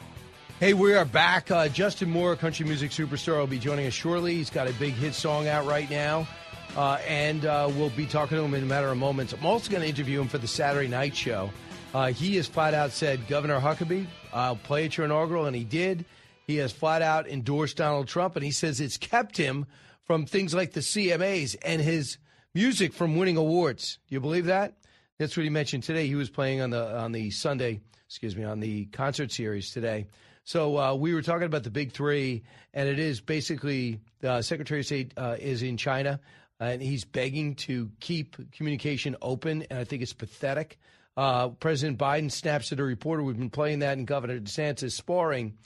Hey, 0.60 0.74
we 0.74 0.92
are 0.92 1.06
back. 1.06 1.50
Uh, 1.50 1.68
Justin 1.68 2.10
Moore, 2.10 2.36
country 2.36 2.66
music 2.66 2.90
superstar, 2.90 3.38
will 3.38 3.46
be 3.46 3.58
joining 3.58 3.86
us 3.86 3.94
shortly. 3.94 4.34
He's 4.34 4.50
got 4.50 4.68
a 4.68 4.74
big 4.74 4.92
hit 4.92 5.14
song 5.14 5.48
out 5.48 5.64
right 5.64 5.88
now, 5.88 6.28
uh, 6.76 6.98
and 7.08 7.46
uh, 7.46 7.72
we'll 7.76 7.88
be 7.88 8.04
talking 8.04 8.36
to 8.36 8.44
him 8.44 8.52
in 8.52 8.64
a 8.64 8.66
matter 8.66 8.88
of 8.88 8.98
moments. 8.98 9.32
I'm 9.32 9.46
also 9.46 9.70
going 9.70 9.82
to 9.82 9.88
interview 9.88 10.20
him 10.20 10.28
for 10.28 10.36
the 10.36 10.46
Saturday 10.46 10.86
night 10.86 11.16
show. 11.16 11.48
Uh, 11.94 12.08
he 12.08 12.36
has 12.36 12.46
flat 12.46 12.74
out 12.74 12.90
said, 12.90 13.26
Governor 13.26 13.58
Huckabee, 13.58 14.06
I'll 14.34 14.56
play 14.56 14.84
at 14.84 14.98
your 14.98 15.06
inaugural, 15.06 15.46
and 15.46 15.56
he 15.56 15.64
did. 15.64 16.04
He 16.46 16.56
has 16.56 16.72
flat 16.72 17.00
out 17.00 17.26
endorsed 17.26 17.78
Donald 17.78 18.06
Trump, 18.06 18.36
and 18.36 18.44
he 18.44 18.50
says 18.50 18.80
it's 18.80 18.98
kept 18.98 19.38
him 19.38 19.64
from 20.04 20.26
things 20.26 20.52
like 20.52 20.74
the 20.74 20.80
CMAs 20.80 21.56
and 21.62 21.80
his 21.80 22.18
music 22.54 22.92
from 22.92 23.16
winning 23.16 23.38
awards. 23.38 23.98
Do 24.10 24.14
you 24.14 24.20
believe 24.20 24.44
that? 24.44 24.74
That's 25.16 25.38
what 25.38 25.44
he 25.44 25.48
mentioned 25.48 25.84
today. 25.84 26.06
He 26.06 26.16
was 26.16 26.28
playing 26.28 26.60
on 26.60 26.68
the 26.68 26.98
on 26.98 27.12
the 27.12 27.30
Sunday, 27.30 27.80
excuse 28.06 28.36
me, 28.36 28.44
on 28.44 28.60
the 28.60 28.84
concert 28.92 29.32
series 29.32 29.70
today. 29.70 30.06
So 30.44 30.78
uh, 30.78 30.94
we 30.94 31.14
were 31.14 31.22
talking 31.22 31.46
about 31.46 31.64
the 31.64 31.70
big 31.70 31.92
three, 31.92 32.42
and 32.74 32.88
it 32.88 32.98
is 32.98 33.20
basically 33.20 34.00
the 34.20 34.42
Secretary 34.42 34.80
of 34.80 34.86
State 34.86 35.12
uh, 35.16 35.36
is 35.38 35.62
in 35.62 35.76
China, 35.76 36.20
and 36.58 36.82
he's 36.82 37.04
begging 37.04 37.54
to 37.56 37.90
keep 38.00 38.36
communication 38.52 39.16
open, 39.22 39.64
and 39.70 39.78
I 39.78 39.84
think 39.84 40.02
it's 40.02 40.12
pathetic. 40.12 40.78
Uh, 41.16 41.48
President 41.48 41.98
Biden 41.98 42.30
snaps 42.32 42.72
at 42.72 42.80
a 42.80 42.84
reporter. 42.84 43.22
We've 43.22 43.38
been 43.38 43.50
playing 43.50 43.80
that, 43.80 43.98
and 43.98 44.06
Governor 44.06 44.40
DeSantis 44.40 44.92
sparring, 44.92 45.58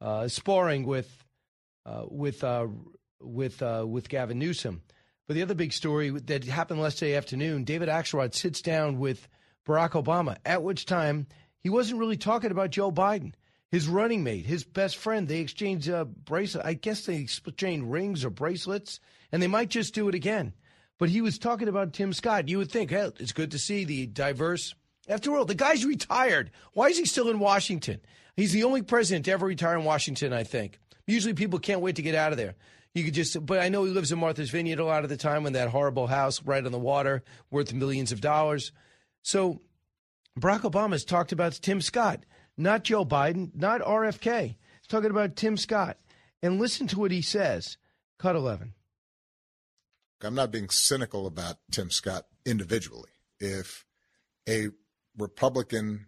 uh, 0.00 0.28
sparring 0.28 0.84
with 0.84 1.24
uh, 1.86 2.04
with 2.08 2.44
uh, 2.44 2.66
with 3.20 3.62
with 3.62 4.08
Gavin 4.08 4.38
Newsom. 4.38 4.82
But 5.26 5.34
the 5.34 5.42
other 5.42 5.54
big 5.54 5.72
story 5.72 6.10
that 6.10 6.44
happened 6.44 6.80
yesterday 6.80 7.14
afternoon, 7.14 7.64
David 7.64 7.88
Axelrod 7.88 8.34
sits 8.34 8.62
down 8.62 8.98
with 8.98 9.28
Barack 9.66 9.90
Obama, 9.90 10.36
at 10.44 10.62
which 10.62 10.86
time 10.86 11.28
he 11.60 11.70
wasn't 11.70 12.00
really 12.00 12.16
talking 12.16 12.50
about 12.50 12.70
Joe 12.70 12.90
Biden. 12.90 13.32
His 13.70 13.86
running 13.86 14.24
mate, 14.24 14.46
his 14.46 14.64
best 14.64 14.96
friend, 14.96 15.28
they 15.28 15.38
exchanged 15.38 15.88
uh, 15.88 16.04
bracelets. 16.04 16.66
I 16.66 16.74
guess 16.74 17.06
they 17.06 17.16
exchanged 17.16 17.86
rings 17.86 18.24
or 18.24 18.30
bracelets, 18.30 18.98
and 19.30 19.40
they 19.40 19.46
might 19.46 19.70
just 19.70 19.94
do 19.94 20.08
it 20.08 20.14
again. 20.14 20.54
But 20.98 21.08
he 21.08 21.20
was 21.20 21.38
talking 21.38 21.68
about 21.68 21.92
Tim 21.92 22.12
Scott. 22.12 22.48
You 22.48 22.58
would 22.58 22.70
think, 22.70 22.90
hey, 22.90 23.10
it's 23.18 23.32
good 23.32 23.52
to 23.52 23.58
see 23.58 23.84
the 23.84 24.06
diverse. 24.06 24.74
After 25.08 25.34
all, 25.36 25.44
the 25.44 25.54
guy's 25.54 25.84
retired. 25.84 26.50
Why 26.72 26.88
is 26.88 26.98
he 26.98 27.06
still 27.06 27.30
in 27.30 27.38
Washington? 27.38 28.00
He's 28.36 28.52
the 28.52 28.64
only 28.64 28.82
president 28.82 29.24
to 29.26 29.32
ever 29.32 29.46
retire 29.46 29.78
in 29.78 29.84
Washington, 29.84 30.32
I 30.32 30.44
think. 30.44 30.78
Usually 31.06 31.34
people 31.34 31.58
can't 31.58 31.80
wait 31.80 31.96
to 31.96 32.02
get 32.02 32.14
out 32.14 32.32
of 32.32 32.38
there. 32.38 32.54
You 32.94 33.04
could 33.04 33.14
just, 33.14 33.46
but 33.46 33.60
I 33.60 33.68
know 33.68 33.84
he 33.84 33.92
lives 33.92 34.10
in 34.10 34.18
Martha's 34.18 34.50
Vineyard 34.50 34.80
a 34.80 34.84
lot 34.84 35.04
of 35.04 35.10
the 35.10 35.16
time 35.16 35.46
in 35.46 35.52
that 35.52 35.68
horrible 35.68 36.08
house 36.08 36.42
right 36.42 36.64
on 36.64 36.72
the 36.72 36.78
water 36.78 37.22
worth 37.50 37.72
millions 37.72 38.10
of 38.10 38.20
dollars. 38.20 38.72
So 39.22 39.60
Barack 40.38 40.60
Obama's 40.60 41.04
talked 41.04 41.32
about 41.32 41.52
Tim 41.52 41.80
Scott, 41.80 42.24
not 42.56 42.84
Joe 42.84 43.04
Biden, 43.04 43.50
not 43.54 43.80
RFK. 43.80 44.42
He's 44.42 44.86
talking 44.88 45.10
about 45.10 45.36
Tim 45.36 45.56
Scott. 45.56 45.98
And 46.42 46.58
listen 46.58 46.86
to 46.88 46.98
what 46.98 47.10
he 47.10 47.22
says. 47.22 47.76
Cut 48.18 48.36
11. 48.36 48.74
I'm 50.22 50.34
not 50.34 50.50
being 50.50 50.68
cynical 50.68 51.26
about 51.26 51.56
Tim 51.70 51.90
Scott 51.90 52.26
individually. 52.44 53.10
If 53.38 53.84
a 54.48 54.68
Republican 55.16 56.06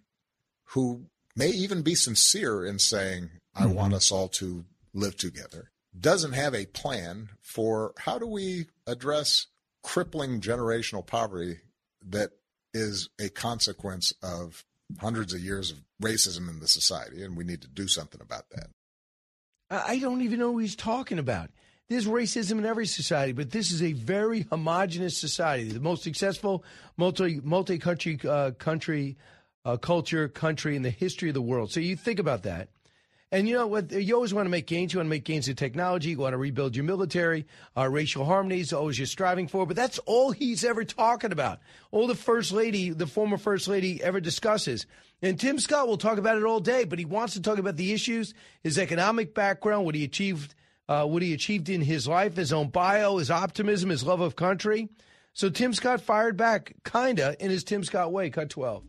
who 0.65 1.07
may 1.35 1.49
even 1.49 1.83
be 1.83 1.95
sincere 1.95 2.65
in 2.65 2.79
saying, 2.79 3.31
I 3.55 3.65
mm-hmm. 3.65 3.75
want 3.75 3.95
us 3.95 4.13
all 4.13 4.29
to 4.29 4.65
live 4.93 5.17
together, 5.17 5.71
doesn't 5.99 6.33
have 6.33 6.55
a 6.55 6.67
plan 6.67 7.31
for 7.41 7.95
how 7.99 8.19
do 8.19 8.27
we 8.27 8.67
address 8.87 9.47
crippling 9.83 10.41
generational 10.41 11.07
poverty 11.07 11.59
that 12.07 12.31
is 12.73 13.11
a 13.21 13.29
consequence 13.29 14.13
of 14.23 14.65
hundreds 15.01 15.35
of 15.35 15.41
years 15.41 15.71
of 15.71 15.79
racism 16.03 16.49
in 16.49 16.61
the 16.61 16.69
society, 16.69 17.23
and 17.23 17.37
we 17.37 17.45
need 17.45 17.63
to 17.63 17.69
do 17.69 17.89
something 17.89 18.21
about 18.21 18.45
that. 18.51 18.69
I 19.71 19.99
don't 19.99 20.23
even 20.23 20.39
know 20.39 20.53
who 20.53 20.59
he's 20.59 20.77
talking 20.77 21.19
about. 21.19 21.51
There's 21.89 22.07
racism 22.07 22.53
in 22.53 22.67
every 22.67 22.87
society, 22.87 23.33
but 23.33 23.51
this 23.51 23.71
is 23.71 23.83
a 23.83 23.93
very 23.93 24.43
homogenous 24.43 25.17
society. 25.17 25.71
The 25.71 25.81
most 25.81 26.03
successful 26.03 26.65
multi 26.97 27.41
multi 27.43 27.79
country 27.79 28.19
uh, 28.27 28.53
country 28.53 29.17
uh, 29.65 29.77
culture 29.77 30.29
country 30.29 30.77
in 30.77 30.83
the 30.83 30.91
history 30.91 31.29
of 31.29 31.35
the 31.35 31.43
world. 31.43 31.71
So 31.71 31.81
you 31.81 31.97
think 31.97 32.19
about 32.19 32.45
that. 32.45 32.69
And 33.33 33.49
you 33.49 33.55
know 33.55 33.67
what? 33.67 33.91
You 33.91 34.15
always 34.15 34.35
want 34.35 34.45
to 34.45 34.51
make 34.51 34.67
gains. 34.67 34.93
You 34.93 34.99
want 34.99 35.07
to 35.07 35.11
make 35.11 35.25
gains 35.25 35.49
in 35.49 35.57
technology. 35.57 36.11
You 36.11 36.19
want 36.19 36.35
to 36.35 36.37
rebuild 36.37 36.77
your 36.77 36.85
military. 36.85 37.47
Uh, 37.75 37.89
racial 37.89 38.27
harmony 38.27 38.61
is 38.61 38.75
always 38.75 38.99
you're 38.99 39.07
striving 39.07 39.49
for. 39.49 39.65
But 39.65 39.75
that's 39.75 39.99
all 40.01 40.33
he's 40.33 40.65
ever 40.65 40.85
talking 40.85 41.33
about. 41.33 41.61
All 41.93 42.07
the 42.07 42.15
first 42.15 42.53
lady, 42.53 42.91
the 42.91 43.07
former 43.07 43.39
first 43.39 43.69
lady, 43.69 44.03
ever 44.03 44.21
discusses. 44.21 44.87
And 45.23 45.41
Tim 45.41 45.59
Scott 45.59 45.89
will 45.89 45.97
talk 45.97 46.19
about 46.19 46.37
it 46.37 46.45
all 46.45 46.61
day, 46.61 46.85
but 46.85 46.99
he 46.99 47.07
wants 47.07 47.33
to 47.33 47.41
talk 47.41 47.57
about 47.57 47.77
the 47.77 47.95
issues, 47.95 48.35
his 48.63 48.79
economic 48.79 49.35
background, 49.35 49.87
what 49.87 49.95
he 49.95 50.05
achieved, 50.05 50.55
uh, 50.89 51.07
what 51.07 51.23
he 51.23 51.33
achieved 51.33 51.71
in 51.71 51.81
his 51.81 52.07
life, 52.07 52.37
his 52.37 52.53
own 52.53 52.69
bio, 52.69 53.17
his 53.17 53.31
optimism, 53.31 53.89
his 53.89 54.05
love 54.05 54.21
of 54.21 54.37
country. 54.37 54.91
So 55.33 55.49
Tim 55.49 55.73
Scott 55.73 56.03
fired 56.03 56.37
back, 56.37 56.75
kinda 56.85 57.35
in 57.41 57.51
his 57.51 57.65
Tim 57.65 57.83
Scott 57.83 58.13
way. 58.13 58.29
Cut 58.29 58.51
twelve. 58.51 58.85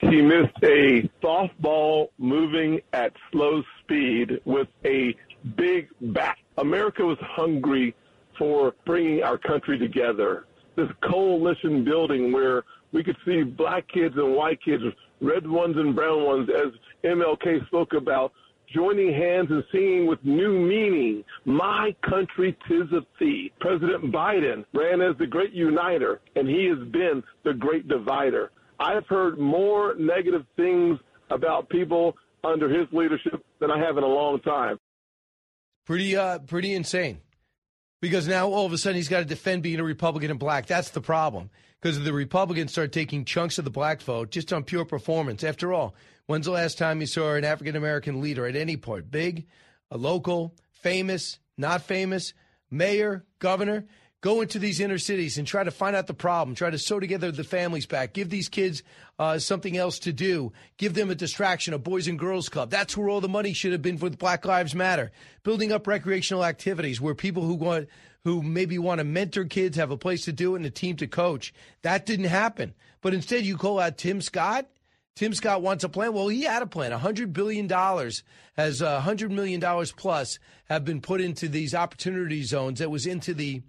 He 0.00 0.22
missed 0.22 0.56
a 0.62 1.08
softball 1.22 2.08
moving 2.18 2.80
at 2.94 3.12
slow 3.30 3.62
speed 3.80 4.40
with 4.46 4.68
a 4.84 5.14
big 5.56 5.88
bat. 6.00 6.36
America 6.56 7.04
was 7.04 7.18
hungry 7.20 7.94
for 8.38 8.74
bringing 8.86 9.22
our 9.22 9.36
country 9.36 9.78
together. 9.78 10.46
This 10.74 10.88
coalition 11.02 11.84
building 11.84 12.32
where 12.32 12.64
we 12.92 13.04
could 13.04 13.16
see 13.26 13.42
black 13.42 13.86
kids 13.88 14.16
and 14.16 14.34
white 14.34 14.62
kids, 14.62 14.82
red 15.20 15.46
ones 15.46 15.76
and 15.76 15.94
brown 15.94 16.24
ones, 16.24 16.48
as 16.48 16.72
MLK 17.04 17.66
spoke 17.66 17.92
about, 17.92 18.32
joining 18.74 19.12
hands 19.12 19.48
and 19.50 19.62
singing 19.70 20.06
with 20.06 20.24
new 20.24 20.58
meaning, 20.58 21.24
My 21.44 21.94
country 22.08 22.56
tis 22.66 22.90
of 22.92 23.04
thee. 23.18 23.52
President 23.60 24.10
Biden 24.12 24.64
ran 24.72 25.02
as 25.02 25.16
the 25.18 25.26
great 25.26 25.52
uniter, 25.52 26.20
and 26.36 26.48
he 26.48 26.66
has 26.66 26.78
been 26.88 27.22
the 27.44 27.52
great 27.52 27.86
divider. 27.86 28.50
I've 28.80 29.06
heard 29.06 29.38
more 29.38 29.94
negative 29.96 30.42
things 30.56 30.98
about 31.30 31.68
people 31.68 32.16
under 32.42 32.68
his 32.68 32.88
leadership 32.92 33.44
than 33.60 33.70
I 33.70 33.78
have 33.78 33.98
in 33.98 34.02
a 34.02 34.08
long 34.08 34.40
time. 34.40 34.78
Pretty, 35.86 36.16
uh, 36.16 36.38
pretty 36.40 36.74
insane. 36.74 37.20
Because 38.00 38.26
now 38.26 38.48
all 38.48 38.64
of 38.64 38.72
a 38.72 38.78
sudden 38.78 38.96
he's 38.96 39.08
got 39.08 39.18
to 39.18 39.26
defend 39.26 39.62
being 39.62 39.78
a 39.78 39.84
Republican 39.84 40.30
and 40.30 40.40
black. 40.40 40.66
That's 40.66 40.90
the 40.90 41.02
problem. 41.02 41.50
Because 41.80 42.00
the 42.02 42.12
Republicans 42.12 42.72
start 42.72 42.92
taking 42.92 43.26
chunks 43.26 43.58
of 43.58 43.64
the 43.64 43.70
black 43.70 44.00
vote 44.00 44.30
just 44.30 44.52
on 44.52 44.64
pure 44.64 44.86
performance. 44.86 45.44
After 45.44 45.72
all, 45.72 45.94
when's 46.26 46.46
the 46.46 46.52
last 46.52 46.78
time 46.78 47.00
you 47.00 47.06
saw 47.06 47.34
an 47.34 47.44
African 47.44 47.76
American 47.76 48.22
leader 48.22 48.46
at 48.46 48.56
any 48.56 48.78
point? 48.78 49.10
Big, 49.10 49.46
a 49.90 49.98
local, 49.98 50.54
famous, 50.70 51.38
not 51.58 51.82
famous, 51.82 52.32
mayor, 52.70 53.24
governor? 53.38 53.84
Go 54.20 54.40
into 54.42 54.58
these 54.58 54.80
inner 54.80 54.98
cities 54.98 55.38
and 55.38 55.46
try 55.46 55.64
to 55.64 55.70
find 55.70 55.96
out 55.96 56.06
the 56.06 56.14
problem, 56.14 56.54
try 56.54 56.70
to 56.70 56.78
sew 56.78 57.00
together 57.00 57.32
the 57.32 57.44
families 57.44 57.86
back, 57.86 58.12
give 58.12 58.28
these 58.28 58.48
kids 58.48 58.82
uh, 59.18 59.38
something 59.38 59.76
else 59.76 59.98
to 60.00 60.12
do, 60.12 60.52
give 60.76 60.94
them 60.94 61.10
a 61.10 61.14
distraction, 61.14 61.74
a 61.74 61.78
Boys 61.78 62.06
and 62.06 62.18
Girls 62.18 62.48
Club. 62.48 62.70
That's 62.70 62.96
where 62.96 63.08
all 63.08 63.20
the 63.20 63.28
money 63.28 63.52
should 63.52 63.72
have 63.72 63.82
been 63.82 63.98
for 63.98 64.10
Black 64.10 64.44
Lives 64.44 64.74
Matter. 64.74 65.10
Building 65.42 65.72
up 65.72 65.86
recreational 65.86 66.44
activities 66.44 67.00
where 67.00 67.14
people 67.14 67.44
who 67.44 67.54
want, 67.54 67.88
who 68.24 68.42
maybe 68.42 68.78
want 68.78 68.98
to 68.98 69.04
mentor 69.04 69.44
kids 69.44 69.76
have 69.76 69.90
a 69.90 69.96
place 69.96 70.24
to 70.26 70.32
do 70.32 70.54
it 70.54 70.58
and 70.58 70.66
a 70.66 70.70
team 70.70 70.96
to 70.96 71.06
coach. 71.06 71.54
That 71.82 72.04
didn't 72.06 72.26
happen. 72.26 72.74
But 73.00 73.14
instead, 73.14 73.44
you 73.44 73.56
call 73.56 73.78
out 73.78 73.96
Tim 73.96 74.20
Scott. 74.20 74.66
Tim 75.16 75.34
Scott 75.34 75.62
wants 75.62 75.84
a 75.84 75.88
plan. 75.88 76.12
Well, 76.12 76.28
he 76.28 76.42
had 76.42 76.62
a 76.62 76.66
plan. 76.66 76.92
$100 76.92 77.32
billion 77.32 77.68
has 77.68 78.82
uh, 78.82 79.02
$100 79.02 79.30
million 79.30 79.60
plus 79.96 80.38
have 80.66 80.84
been 80.84 81.00
put 81.00 81.20
into 81.20 81.48
these 81.48 81.74
opportunity 81.74 82.42
zones 82.42 82.78
that 82.78 82.90
was 82.90 83.06
into 83.06 83.34
the 83.34 83.62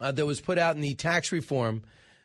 uh, 0.00 0.12
that 0.12 0.26
was 0.26 0.40
put 0.40 0.58
out 0.58 0.76
in 0.76 0.82
the 0.82 0.94
tax 0.94 1.32
reform 1.32 1.82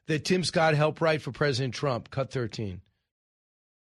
that 0.07 0.25
Tim 0.25 0.43
Scott 0.43 0.75
helped 0.75 1.01
write 1.01 1.21
for 1.21 1.31
President 1.31 1.73
Trump. 1.73 2.09
Cut 2.09 2.31
13. 2.31 2.81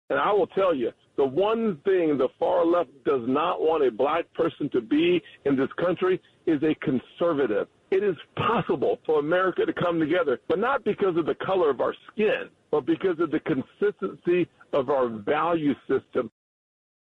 And 0.09 0.19
I 0.19 0.32
will 0.32 0.47
tell 0.47 0.73
you, 0.73 0.91
the 1.17 1.25
one 1.25 1.77
thing 1.84 2.17
the 2.17 2.30
far 2.39 2.65
left 2.65 2.89
does 3.05 3.21
not 3.27 3.61
want 3.61 3.86
a 3.86 3.91
black 3.91 4.32
person 4.34 4.69
to 4.71 4.82
be 4.82 5.21
in 5.45 5.55
this 5.55 5.69
country 5.77 6.19
is 6.47 6.61
a 6.63 6.73
conservative. 6.75 7.67
It 7.91 8.03
is 8.03 8.15
possible 8.36 8.99
for 9.05 9.19
America 9.19 9.65
to 9.65 9.73
come 9.73 9.99
together, 9.99 10.39
but 10.47 10.59
not 10.59 10.84
because 10.84 11.17
of 11.17 11.25
the 11.25 11.36
color 11.45 11.69
of 11.69 11.82
our 11.82 11.93
skin, 12.11 12.49
but 12.71 12.86
because 12.86 13.19
of 13.19 13.32
the 13.32 13.39
consistency 13.41 14.47
of 14.73 14.89
our 14.89 15.09
value 15.09 15.73
system. 15.88 16.32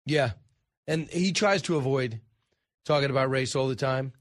Yeah. 0.06 0.32
And 0.86 1.08
he 1.08 1.32
tries 1.32 1.62
to 1.62 1.76
avoid 1.76 2.20
talking 2.84 3.10
about 3.10 3.30
race 3.30 3.56
all 3.56 3.68
the 3.68 3.76
time 3.76 4.12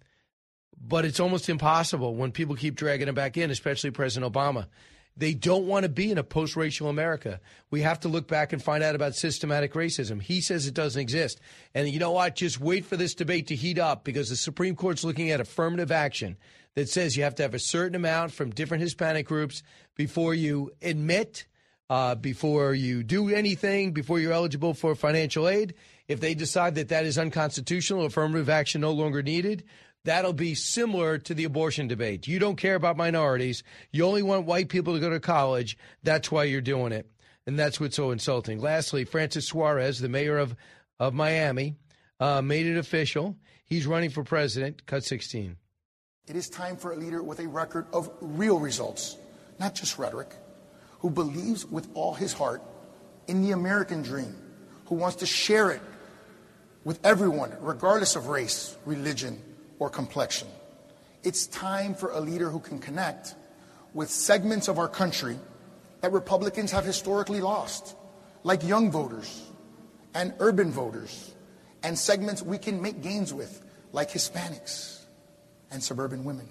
but 0.85 1.05
it's 1.05 1.19
almost 1.19 1.49
impossible 1.49 2.15
when 2.15 2.31
people 2.31 2.55
keep 2.55 2.75
dragging 2.75 3.07
him 3.07 3.15
back 3.15 3.37
in, 3.37 3.49
especially 3.49 3.91
President 3.91 4.31
Obama. 4.31 4.67
They 5.15 5.33
don't 5.33 5.67
want 5.67 5.83
to 5.83 5.89
be 5.89 6.11
in 6.11 6.17
a 6.17 6.23
post 6.23 6.55
racial 6.55 6.89
America. 6.89 7.39
We 7.69 7.81
have 7.81 7.99
to 8.01 8.07
look 8.07 8.27
back 8.27 8.51
and 8.51 8.61
find 8.61 8.83
out 8.83 8.95
about 8.95 9.15
systematic 9.15 9.73
racism. 9.73 10.21
He 10.21 10.41
says 10.41 10.65
it 10.65 10.73
doesn't 10.73 10.99
exist. 10.99 11.39
And 11.75 11.87
you 11.87 11.99
know 11.99 12.11
what? 12.11 12.35
Just 12.35 12.59
wait 12.59 12.85
for 12.85 12.97
this 12.97 13.13
debate 13.13 13.47
to 13.47 13.55
heat 13.55 13.77
up 13.77 14.03
because 14.03 14.29
the 14.29 14.35
Supreme 14.35 14.75
Court's 14.75 15.03
looking 15.03 15.29
at 15.29 15.39
affirmative 15.39 15.91
action 15.91 16.35
that 16.75 16.89
says 16.89 17.15
you 17.15 17.23
have 17.23 17.35
to 17.35 17.43
have 17.43 17.53
a 17.53 17.59
certain 17.59 17.95
amount 17.95 18.31
from 18.31 18.49
different 18.49 18.81
Hispanic 18.81 19.27
groups 19.27 19.61
before 19.95 20.33
you 20.33 20.71
admit, 20.81 21.45
uh, 21.91 22.15
before 22.15 22.73
you 22.73 23.03
do 23.03 23.29
anything, 23.29 23.91
before 23.91 24.19
you're 24.19 24.33
eligible 24.33 24.73
for 24.73 24.95
financial 24.95 25.47
aid. 25.47 25.75
If 26.07 26.19
they 26.19 26.33
decide 26.33 26.75
that 26.75 26.89
that 26.89 27.05
is 27.05 27.19
unconstitutional, 27.19 28.05
affirmative 28.05 28.49
action 28.49 28.81
no 28.81 28.91
longer 28.91 29.21
needed, 29.21 29.63
that'll 30.05 30.33
be 30.33 30.55
similar 30.55 31.17
to 31.19 31.33
the 31.33 31.43
abortion 31.43 31.87
debate. 31.87 32.27
You 32.27 32.39
don't 32.39 32.55
care 32.55 32.75
about 32.75 32.97
minorities. 32.97 33.63
You 33.91 34.05
only 34.05 34.23
want 34.23 34.45
white 34.45 34.69
people 34.69 34.93
to 34.93 34.99
go 34.99 35.09
to 35.09 35.19
college. 35.19 35.77
That's 36.03 36.31
why 36.31 36.45
you're 36.45 36.61
doing 36.61 36.91
it. 36.91 37.09
And 37.45 37.59
that's 37.59 37.79
what's 37.79 37.95
so 37.95 38.11
insulting. 38.11 38.59
Lastly, 38.59 39.03
Francis 39.05 39.47
Suarez, 39.47 39.99
the 39.99 40.09
mayor 40.09 40.37
of, 40.37 40.55
of 40.99 41.13
Miami, 41.13 41.75
uh, 42.19 42.41
made 42.41 42.65
it 42.65 42.77
official. 42.77 43.35
He's 43.65 43.85
running 43.85 44.09
for 44.09 44.23
president. 44.23 44.85
Cut 44.85 45.03
16. 45.03 45.57
It 46.25 46.35
is 46.37 46.49
time 46.49 46.77
for 46.77 46.93
a 46.93 46.95
leader 46.95 47.21
with 47.21 47.39
a 47.39 47.47
record 47.47 47.85
of 47.91 48.09
real 48.21 48.59
results, 48.59 49.17
not 49.59 49.75
just 49.75 49.99
rhetoric, 49.99 50.33
who 50.99 51.09
believes 51.09 51.65
with 51.65 51.89
all 51.95 52.13
his 52.13 52.31
heart 52.31 52.61
in 53.27 53.41
the 53.41 53.51
American 53.51 54.03
dream, 54.03 54.33
who 54.85 54.95
wants 54.95 55.17
to 55.17 55.25
share 55.25 55.71
it 55.71 55.81
with 56.85 56.99
everyone, 57.05 57.53
regardless 57.59 58.15
of 58.15 58.27
race, 58.27 58.77
religion, 58.85 59.41
or 59.83 59.89
complexion. 59.89 60.47
It's 61.23 61.45
time 61.47 61.93
for 61.93 62.11
a 62.11 62.19
leader 62.21 62.49
who 62.49 62.61
can 62.61 62.79
connect 62.79 63.35
with 63.93 64.09
segments 64.09 64.69
of 64.69 64.79
our 64.79 64.87
country 64.87 65.37
that 65.99 66.13
Republicans 66.13 66.71
have 66.71 66.85
historically 66.85 67.41
lost, 67.41 67.97
like 68.43 68.63
young 68.63 68.89
voters 68.91 69.43
and 70.15 70.33
urban 70.39 70.71
voters, 70.71 71.33
and 71.83 71.99
segments 71.99 72.41
we 72.41 72.57
can 72.57 72.81
make 72.81 73.01
gains 73.01 73.33
with, 73.33 73.61
like 73.91 74.09
Hispanics 74.09 75.01
and 75.69 75.83
suburban 75.83 76.23
women. 76.23 76.47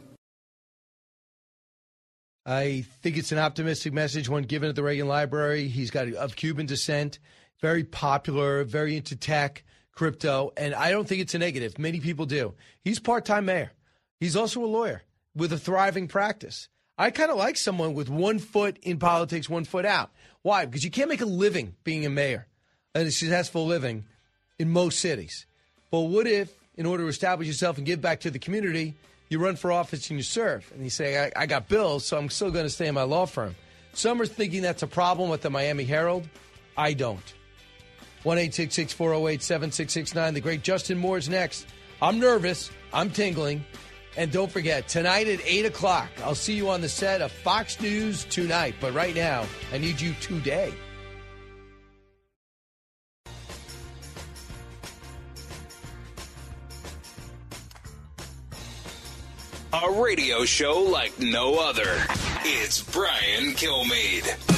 I 2.45 2.85
think 3.01 3.17
it's 3.17 3.33
an 3.33 3.39
optimistic 3.39 3.95
message, 3.95 4.29
one 4.29 4.43
given 4.43 4.69
at 4.69 4.77
the 4.77 4.83
Reagan 4.83 5.09
Library. 5.09 5.69
He's 5.69 5.91
got 5.91 6.07
of 6.13 6.37
Cuban 6.37 6.67
descent, 6.67 7.19
very 7.63 7.83
popular, 7.83 8.63
very 8.65 8.95
into 8.95 9.17
tech, 9.17 9.65
crypto, 9.95 10.53
and 10.57 10.75
I 10.75 10.91
don't 10.91 11.07
think 11.07 11.21
it's 11.21 11.35
a 11.35 11.39
negative. 11.39 11.79
Many 11.79 12.01
people 12.01 12.27
do. 12.27 12.55
He's 12.83 12.99
part-time 12.99 13.45
mayor. 13.45 13.73
He's 14.21 14.37
also 14.37 14.65
a 14.65 14.67
lawyer 14.67 15.03
with 15.35 15.53
a 15.53 15.59
thriving 15.59 16.09
practice. 16.09 16.69
I 16.99 17.11
kind 17.11 17.31
of 17.31 17.37
like 17.37 17.57
someone 17.57 17.95
with 17.95 18.09
one 18.09 18.39
foot 18.39 18.79
in 18.83 18.99
politics, 18.99 19.49
one 19.49 19.65
foot 19.65 19.85
out. 19.85 20.11
Why? 20.43 20.67
Because 20.67 20.85
you 20.85 20.91
can't 20.91 21.09
make 21.09 21.21
a 21.21 21.27
living 21.27 21.75
being 21.85 22.07
a 22.07 22.11
mayor, 22.11 22.47
and 22.95 23.07
a 23.07 23.11
successful 23.11 23.67
living 23.67 24.05
in 24.59 24.71
most 24.71 24.99
cities. 25.01 25.47
But 25.91 26.01
what 26.01 26.27
if, 26.27 26.53
in 26.77 26.87
order 26.87 27.05
to 27.05 27.09
establish 27.09 27.49
yourself 27.49 27.77
and 27.77 27.87
give 27.87 28.01
back 28.01 28.21
to 28.21 28.31
the 28.31 28.39
community, 28.39 28.95
you 29.29 29.39
run 29.39 29.57
for 29.57 29.73
office 29.73 30.11
and 30.11 30.19
you 30.19 30.23
serve, 30.23 30.71
and 30.75 30.85
you 30.85 30.91
say, 30.91 31.25
I, 31.25 31.33
I 31.43 31.47
got 31.47 31.69
bills, 31.69 32.05
so 32.05 32.19
I'm 32.19 32.29
still 32.29 32.51
going 32.51 32.67
to 32.67 32.71
stay 32.71 32.87
in 32.87 32.95
my 32.95 33.03
law 33.03 33.27
firm. 33.27 33.57
Some 33.95 34.21
are 34.21 34.27
thinking 34.27 34.63
that's 34.63 34.83
a 34.83 34.87
problem 34.87 35.31
with 35.31 35.43
the 35.43 35.51
Miami 35.51 35.85
Herald. 35.85 36.29
I 36.77 36.93
don't. 36.95 37.35
1 38.23 38.37
408 38.37 39.43
7669. 39.43 40.35
The 40.35 40.41
great 40.41 40.63
Justin 40.63 40.99
Moore's 40.99 41.29
next. 41.29 41.67
I'm 42.01 42.19
nervous. 42.19 42.71
I'm 42.93 43.11
tingling. 43.11 43.65
And 44.17 44.31
don't 44.31 44.51
forget, 44.51 44.89
tonight 44.89 45.27
at 45.29 45.41
8 45.45 45.67
o'clock, 45.67 46.11
I'll 46.23 46.35
see 46.35 46.55
you 46.55 46.69
on 46.69 46.83
the 46.83 46.89
set 46.89 47.23
of 47.23 47.33
Fox 47.33 47.81
News 47.81 48.25
tonight. 48.25 48.75
But 48.81 48.93
right 48.93 49.15
now, 49.15 49.47
I 49.73 49.79
need 49.79 50.01
you 50.01 50.15
today. 50.21 50.73
A 59.73 59.91
radio 59.91 60.45
show 60.45 60.81
like 60.81 61.19
no 61.19 61.59
other. 61.59 62.05
It's 62.45 62.83
Brian 62.83 63.53
Kilmeade. 63.55 64.52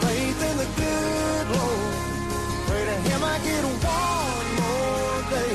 Faith 0.00 0.42
in 0.50 0.56
the 0.56 0.68
good 0.76 1.46
Lord. 1.56 1.94
Pray 2.66 2.84
to 2.84 2.96
Him 3.08 3.24
I 3.24 3.38
get 3.44 3.64
one 3.64 4.46
more 4.60 5.30
day 5.30 5.54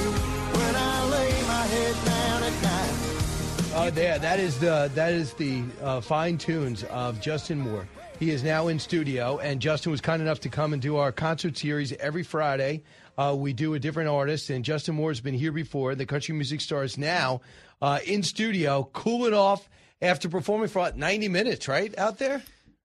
when 0.57 0.75
I 0.75 1.05
lay 1.09 1.31
my 1.47 1.65
head 1.67 1.95
down 2.05 2.43
at 2.43 2.63
night. 2.63 3.87
Oh, 3.87 3.89
there. 3.91 4.19
That 4.19 4.39
is 4.39 4.59
the 4.59 4.91
that 4.95 5.13
is 5.13 5.33
the 5.33 5.63
uh, 5.81 6.01
fine 6.01 6.37
tunes 6.37 6.83
of 6.85 7.19
Justin 7.21 7.59
Moore. 7.59 7.87
He 8.19 8.31
is 8.31 8.43
now 8.43 8.67
in 8.67 8.79
studio, 8.79 9.37
and 9.37 9.61
Justin 9.61 9.91
was 9.91 10.01
kind 10.01 10.23
enough 10.23 10.39
to 10.39 10.49
come 10.49 10.73
and 10.73 10.81
do 10.81 10.97
our 10.97 11.11
concert 11.11 11.55
series 11.55 11.93
every 11.93 12.23
Friday. 12.23 12.81
Uh, 13.15 13.35
we 13.37 13.53
do 13.53 13.75
a 13.75 13.79
different 13.79 14.09
artist, 14.09 14.49
and 14.49 14.65
Justin 14.65 14.95
Moore 14.95 15.11
has 15.11 15.21
been 15.21 15.35
here 15.35 15.51
before. 15.51 15.93
The 15.93 16.07
country 16.07 16.33
music 16.33 16.61
star 16.61 16.83
is 16.83 16.97
now 16.97 17.41
uh, 17.79 17.99
in 18.05 18.23
studio, 18.23 18.89
cooling 18.91 19.35
off 19.35 19.69
after 20.01 20.29
performing 20.29 20.67
for 20.67 20.79
what, 20.79 20.97
90 20.97 21.27
minutes, 21.27 21.67
right 21.67 21.95
out 21.97 22.17
there. 22.17 22.41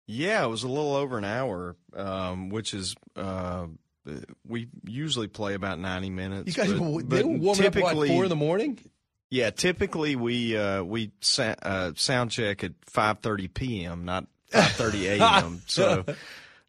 Yeah, 0.07 0.45
it 0.45 0.49
was 0.49 0.63
a 0.65 0.69
little 0.69 0.95
over 0.95 1.17
an 1.19 1.25
hour, 1.25 1.77
um, 1.97 2.49
which 2.51 2.75
is 2.75 2.95
uh, 3.17 3.67
we 4.47 4.69
usually 4.85 5.29
play 5.29 5.55
about 5.55 5.79
ninety 5.79 6.11
minutes. 6.11 6.49
You 6.57 6.65
guys, 6.65 6.73
but, 6.73 7.09
they 7.09 7.23
but 7.23 7.41
were 7.41 7.67
up 7.67 8.09
four 8.09 8.25
in 8.25 8.29
the 8.29 8.37
morning. 8.37 8.79
Yeah, 9.31 9.51
typically 9.51 10.17
we 10.17 10.57
uh, 10.57 10.83
we 10.83 11.13
sa- 11.21 11.55
uh, 11.63 11.93
sound 11.97 12.31
check 12.33 12.65
at 12.65 12.73
five 12.87 13.21
thirty 13.21 13.49
p.m., 13.49 14.05
not 14.05 14.27
five 14.51 14.73
thirty 14.73 15.07
a.m. 15.21 15.63
so, 15.67 16.05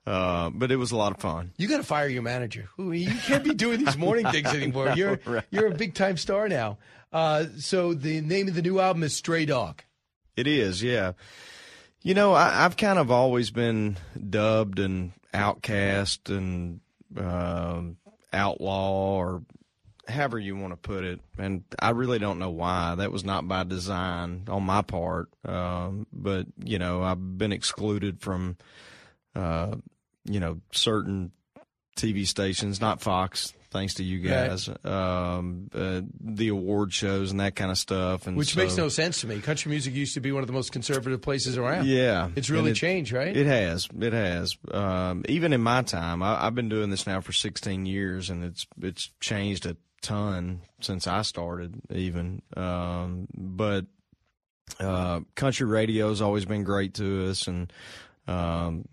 uh, 0.05 0.49
but 0.51 0.71
it 0.71 0.77
was 0.77 0.91
a 0.91 0.95
lot 0.95 1.11
of 1.11 1.17
fun. 1.19 1.51
You 1.57 1.67
got 1.67 1.77
to 1.77 1.83
fire 1.83 2.07
your 2.07 2.21
manager. 2.21 2.69
Ooh, 2.79 2.91
You 2.91 3.11
can't 3.25 3.43
be 3.43 3.53
doing 3.53 3.83
these 3.83 3.97
morning 3.97 4.25
things 4.27 4.47
anymore. 4.53 4.93
You're 4.95 5.19
Right. 5.25 5.43
you're 5.49 5.67
a 5.67 5.75
big 5.75 5.93
time 5.95 6.15
star 6.17 6.47
now. 6.47 6.77
Uh, 7.11 7.45
so 7.57 7.93
the 7.93 8.21
name 8.21 8.47
of 8.47 8.53
the 8.55 8.61
new 8.61 8.79
album 8.79 9.03
is 9.03 9.15
Stray 9.15 9.45
Dog. 9.45 9.83
It 10.37 10.47
is, 10.47 10.81
yeah. 10.81 11.11
You 12.03 12.13
know, 12.13 12.33
I, 12.33 12.65
I've 12.65 12.75
kind 12.75 12.99
of 12.99 13.11
always 13.11 13.49
been 13.49 13.97
dubbed 14.29 14.79
and 14.79 15.13
outcast 15.33 16.29
and 16.29 16.81
um, 17.17 17.95
outlaw, 18.33 19.15
or 19.15 19.43
however 20.05 20.37
you 20.37 20.57
want 20.57 20.73
to 20.73 20.77
put 20.77 21.05
it, 21.05 21.21
and 21.37 21.63
I 21.79 21.91
really 21.91 22.19
don't 22.19 22.39
know 22.39 22.49
why. 22.49 22.95
That 22.95 23.13
was 23.13 23.23
not 23.23 23.47
by 23.47 23.63
design 23.63 24.43
on 24.49 24.63
my 24.63 24.81
part, 24.81 25.29
um, 25.45 26.05
but 26.11 26.45
you 26.61 26.77
know, 26.77 27.01
I've 27.01 27.37
been 27.37 27.53
excluded 27.53 28.19
from, 28.19 28.57
uh, 29.33 29.75
you 30.25 30.41
know, 30.41 30.59
certain 30.73 31.31
TV 31.95 32.27
stations, 32.27 32.81
not 32.81 32.99
Fox. 32.99 33.53
Thanks 33.73 33.95
to 33.95 34.03
you 34.03 34.19
Right. 34.29 34.49
guys, 34.51 34.69
um, 34.85 35.69
uh, 35.73 36.01
the 36.21 36.47
award 36.47 36.93
shows 36.93 37.31
and 37.31 37.39
that 37.41 37.55
kind 37.55 37.69
of 37.71 37.77
stuff, 37.77 38.25
and 38.27 38.37
Which 38.37 38.55
makes 38.55 38.77
no 38.77 38.87
sense 38.87 39.19
to 39.21 39.27
me. 39.27 39.41
Country 39.41 39.69
music 39.71 39.93
used 39.93 40.13
to 40.13 40.21
be 40.21 40.31
one 40.31 40.41
of 40.43 40.47
the 40.47 40.53
most 40.53 40.71
conservative 40.71 41.21
places 41.21 41.57
around. 41.57 41.87
yeah, 41.87 42.29
It's 42.35 42.49
really 42.49 42.71
it- 42.71 42.75
changed, 42.75 43.11
right? 43.11 43.35
It 43.35 43.47
has. 43.47 43.89
It 43.99 44.13
has. 44.13 44.55
Um, 44.71 45.25
even 45.27 45.51
in 45.51 45.61
my 45.61 45.81
time, 45.81 46.23
I, 46.23 46.45
I've 46.45 46.55
been 46.55 46.69
doing 46.69 46.89
this 46.91 47.05
now 47.05 47.19
for 47.19 47.33
16 47.33 47.85
years, 47.85 48.29
and 48.29 48.43
it's 48.45 48.65
it's 48.81 49.09
changed 49.19 49.65
a 49.65 49.75
ton 50.01 50.61
since 50.79 51.07
I 51.07 51.23
started. 51.23 51.81
Even, 51.93 52.41
um, 52.55 53.27
but 53.35 53.85
uh, 54.79 55.21
country 55.35 55.65
radio 55.67 56.09
has 56.09 56.21
always 56.21 56.45
been 56.45 56.63
great 56.63 56.93
to 56.95 57.29
us, 57.29 57.47
and 57.47 57.71
um, 58.27 58.85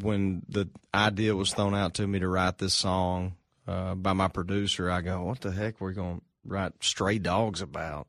when 0.00 0.42
the 0.48 0.68
idea 0.94 1.36
was 1.36 1.52
thrown 1.52 1.74
out 1.74 1.94
to 1.94 2.06
me 2.06 2.18
to 2.20 2.28
write 2.28 2.58
this 2.58 2.72
song 2.74 3.34
uh, 3.68 3.94
by 3.94 4.12
my 4.14 4.28
producer, 4.28 4.90
I 4.90 5.02
go, 5.02 5.22
"What 5.24 5.40
the 5.40 5.52
heck? 5.52 5.80
We're 5.80 5.92
going 5.92 6.16
to 6.18 6.22
write 6.44 6.72
stray 6.80 7.18
dogs 7.18 7.60
about?" 7.60 8.08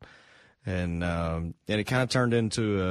And 0.64 1.04
um, 1.04 1.54
and 1.68 1.80
it 1.80 1.84
kind 1.84 2.02
of 2.02 2.08
turned 2.08 2.34
into 2.34 2.82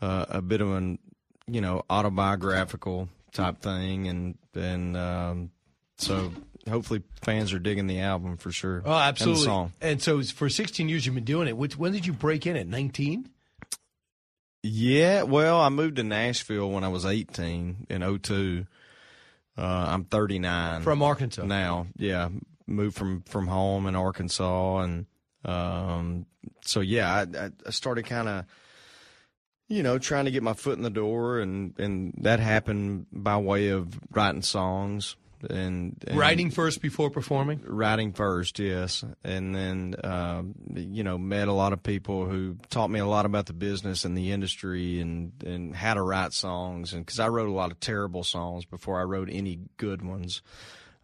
a 0.00 0.06
a, 0.06 0.26
a 0.30 0.42
bit 0.42 0.60
of 0.60 0.72
an 0.72 0.98
you 1.46 1.60
know 1.60 1.82
autobiographical 1.90 3.08
type 3.32 3.60
thing, 3.60 4.06
and 4.06 4.38
and 4.54 4.96
um, 4.96 5.50
so 5.96 6.32
hopefully 6.68 7.02
fans 7.22 7.52
are 7.52 7.58
digging 7.58 7.86
the 7.86 8.00
album 8.00 8.36
for 8.36 8.52
sure. 8.52 8.82
Oh, 8.84 8.92
absolutely. 8.92 9.40
And 9.40 9.44
song. 9.44 9.72
And 9.80 10.02
so 10.02 10.22
for 10.22 10.48
16 10.48 10.88
years 10.88 11.04
you've 11.04 11.14
been 11.14 11.24
doing 11.24 11.48
it. 11.48 11.56
Which, 11.56 11.76
when 11.76 11.92
did 11.92 12.06
you 12.06 12.12
break 12.12 12.46
in 12.46 12.56
at 12.56 12.66
19? 12.66 13.28
Yeah, 14.62 15.22
well, 15.22 15.60
I 15.60 15.68
moved 15.68 15.96
to 15.96 16.04
Nashville 16.04 16.70
when 16.70 16.84
I 16.84 16.88
was 16.88 17.06
18 17.06 17.86
in 17.88 18.18
02. 18.20 18.66
Uh, 19.58 19.86
I'm 19.88 20.04
39 20.04 20.82
From 20.82 21.02
Arkansas. 21.02 21.44
now. 21.44 21.88
Yeah, 21.96 22.28
moved 22.66 22.96
from 22.96 23.22
from 23.22 23.48
home 23.48 23.86
in 23.86 23.96
Arkansas, 23.96 24.78
and 24.78 25.06
um, 25.44 26.26
so 26.64 26.80
yeah, 26.80 27.12
I, 27.36 27.46
I- 27.66 27.70
started 27.70 28.06
kind 28.06 28.28
of 28.28 28.44
you 29.70 29.82
know, 29.82 29.98
trying 29.98 30.24
to 30.24 30.30
get 30.30 30.42
my 30.42 30.54
foot 30.54 30.76
in 30.78 30.82
the 30.82 30.90
door, 30.90 31.40
and 31.40 31.74
and 31.78 32.14
that 32.22 32.40
happened 32.40 33.06
by 33.12 33.36
way 33.36 33.68
of 33.68 33.98
writing 34.12 34.42
songs 34.42 35.16
and, 35.48 36.02
and 36.06 36.18
Writing 36.18 36.50
first 36.50 36.82
before 36.82 37.10
performing. 37.10 37.60
writing 37.64 38.12
first, 38.12 38.58
yes, 38.58 39.04
and 39.24 39.54
then 39.54 39.94
um, 40.04 40.54
you 40.74 41.02
know 41.04 41.18
met 41.18 41.48
a 41.48 41.52
lot 41.52 41.72
of 41.72 41.82
people 41.82 42.26
who 42.26 42.56
taught 42.70 42.90
me 42.90 43.00
a 43.00 43.06
lot 43.06 43.26
about 43.26 43.46
the 43.46 43.52
business 43.52 44.04
and 44.04 44.16
the 44.16 44.32
industry 44.32 45.00
and 45.00 45.32
and 45.44 45.74
how 45.74 45.94
to 45.94 46.02
write 46.02 46.32
songs, 46.32 46.92
and 46.92 47.04
because 47.04 47.20
I 47.20 47.28
wrote 47.28 47.48
a 47.48 47.52
lot 47.52 47.70
of 47.70 47.80
terrible 47.80 48.24
songs 48.24 48.64
before 48.64 49.00
I 49.00 49.04
wrote 49.04 49.28
any 49.30 49.60
good 49.76 50.02
ones. 50.02 50.42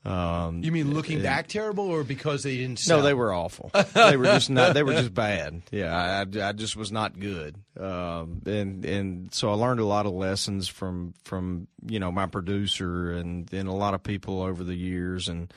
Um, 0.04 0.62
You 0.62 0.70
mean 0.70 0.92
looking 0.92 1.14
and- 1.16 1.22
back 1.22 1.48
terrible, 1.48 1.84
or 1.88 2.04
because 2.04 2.42
they 2.42 2.56
didn't? 2.58 2.78
Sell? 2.78 2.98
no, 2.98 3.02
they 3.04 3.14
were 3.14 3.32
awful. 3.32 3.70
they 3.94 4.16
were 4.18 4.24
just 4.26 4.50
not. 4.50 4.74
They 4.74 4.82
were 4.82 4.92
just 4.92 5.14
bad. 5.14 5.62
Yeah, 5.70 5.94
I, 5.96 6.48
I, 6.48 6.52
just 6.52 6.76
was 6.76 6.92
not 6.92 7.18
good. 7.18 7.56
Um, 7.80 8.42
and 8.44 8.84
and 8.84 9.32
so 9.32 9.50
I 9.50 9.54
learned 9.54 9.80
a 9.80 9.84
lot 9.86 10.04
of 10.06 10.12
lessons 10.12 10.68
from 10.68 11.14
from 11.24 11.68
you 11.86 11.98
know 12.00 12.12
my 12.12 12.26
producer 12.26 13.12
and 13.12 13.50
and 13.52 13.66
a 13.68 13.72
lot 13.72 13.94
of 13.94 14.02
people 14.02 14.42
over 14.42 14.62
the 14.62 14.74
years. 14.74 15.28
And 15.28 15.52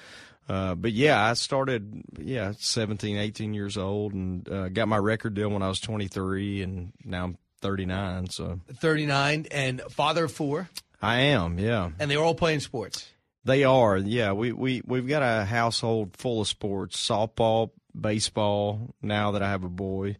uh, 0.47 0.75
but 0.75 0.93
yeah, 0.93 1.21
I 1.21 1.33
started 1.33 2.03
yeah 2.17 2.53
17, 2.57 3.17
18 3.17 3.53
years 3.53 3.77
old 3.77 4.13
and 4.13 4.47
uh, 4.49 4.69
got 4.69 4.87
my 4.87 4.97
record 4.97 5.33
deal 5.33 5.49
when 5.49 5.61
I 5.61 5.67
was 5.67 5.81
twenty 5.81 6.07
three, 6.07 6.61
and 6.61 6.93
now 7.03 7.25
I'm 7.25 7.37
thirty 7.59 7.85
nine. 7.85 8.29
So 8.29 8.61
thirty 8.75 9.05
nine 9.05 9.45
and 9.51 9.81
father 9.89 10.23
of 10.25 10.31
four, 10.31 10.69
I 11.01 11.19
am. 11.19 11.59
Yeah. 11.59 11.89
and 11.99 12.09
they're 12.09 12.23
all 12.23 12.33
playing 12.35 12.61
sports. 12.61 13.09
They 13.47 13.63
are, 13.63 13.97
yeah. 13.97 14.33
We 14.33 14.51
we 14.51 14.81
we've 14.85 15.07
got 15.07 15.23
a 15.23 15.45
household 15.45 16.15
full 16.17 16.41
of 16.41 16.47
sports: 16.47 16.97
softball, 16.97 17.71
baseball. 17.99 18.93
Now 19.01 19.31
that 19.31 19.41
I 19.41 19.49
have 19.49 19.63
a 19.63 19.69
boy, 19.69 20.17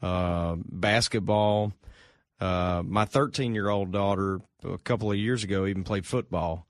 uh, 0.00 0.56
basketball. 0.64 1.72
Uh, 2.40 2.82
my 2.84 3.04
13 3.04 3.54
year 3.54 3.68
old 3.68 3.92
daughter, 3.92 4.40
a 4.64 4.78
couple 4.78 5.10
of 5.12 5.16
years 5.16 5.44
ago, 5.44 5.66
even 5.66 5.84
played 5.84 6.04
football. 6.06 6.66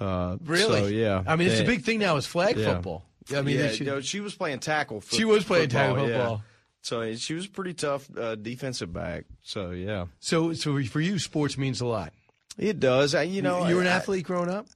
Uh, 0.00 0.38
Really? 0.44 0.80
So, 0.80 0.86
yeah. 0.88 1.22
I 1.26 1.36
mean, 1.36 1.48
it's 1.48 1.60
a 1.60 1.64
big 1.64 1.82
thing 1.84 2.00
now. 2.00 2.16
Is 2.16 2.26
flag 2.26 2.56
Yeah. 2.56 2.74
football. 2.74 3.04
I 3.34 3.42
mean, 3.42 3.56
yeah, 3.56 3.62
they 3.68 3.76
should- 3.76 3.86
no, 3.86 4.00
she 4.00 4.18
was 4.20 4.34
playing 4.34 4.58
tackle. 4.58 5.00
Foot, 5.00 5.16
She 5.16 5.24
was 5.24 5.44
playing 5.44 5.68
tackle 5.68 5.96
football, 6.06 6.36
yeah. 6.36 6.40
So 6.82 7.14
she 7.14 7.34
was 7.34 7.46
a 7.46 7.48
pretty 7.48 7.74
tough 7.74 8.08
uh, 8.18 8.34
defensive 8.34 8.92
back. 8.92 9.24
So 9.42 9.70
yeah, 9.70 10.06
So, 10.18 10.52
so 10.52 10.82
for 10.84 11.00
you, 11.00 11.18
sports 11.20 11.56
means 11.56 11.80
a 11.80 11.86
lot. 11.86 12.12
it 12.58 12.80
does. 12.80 13.14
I, 13.14 13.22
you 13.22 13.40
know, 13.40 13.66
you 13.68 13.76
were 13.76 13.80
an 13.82 13.86
I- 13.86 13.92
athlete 13.92 14.24
growing 14.24 14.50
up. 14.50 14.66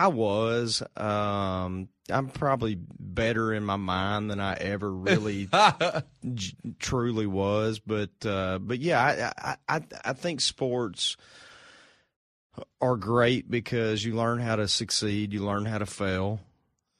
I 0.00 0.06
was. 0.06 0.82
Um, 0.96 1.88
I'm 2.08 2.28
probably 2.28 2.74
better 2.80 3.52
in 3.52 3.64
my 3.64 3.76
mind 3.76 4.30
than 4.30 4.40
I 4.40 4.54
ever 4.54 4.90
really 4.90 5.46
j- 6.34 6.54
truly 6.78 7.26
was. 7.26 7.80
But 7.80 8.10
uh, 8.24 8.58
but 8.60 8.78
yeah, 8.78 9.32
I, 9.38 9.56
I 9.68 9.82
I 10.02 10.12
think 10.14 10.40
sports 10.40 11.18
are 12.80 12.96
great 12.96 13.50
because 13.50 14.02
you 14.02 14.14
learn 14.14 14.40
how 14.40 14.56
to 14.56 14.68
succeed, 14.68 15.34
you 15.34 15.44
learn 15.44 15.66
how 15.66 15.76
to 15.78 15.86
fail. 15.86 16.40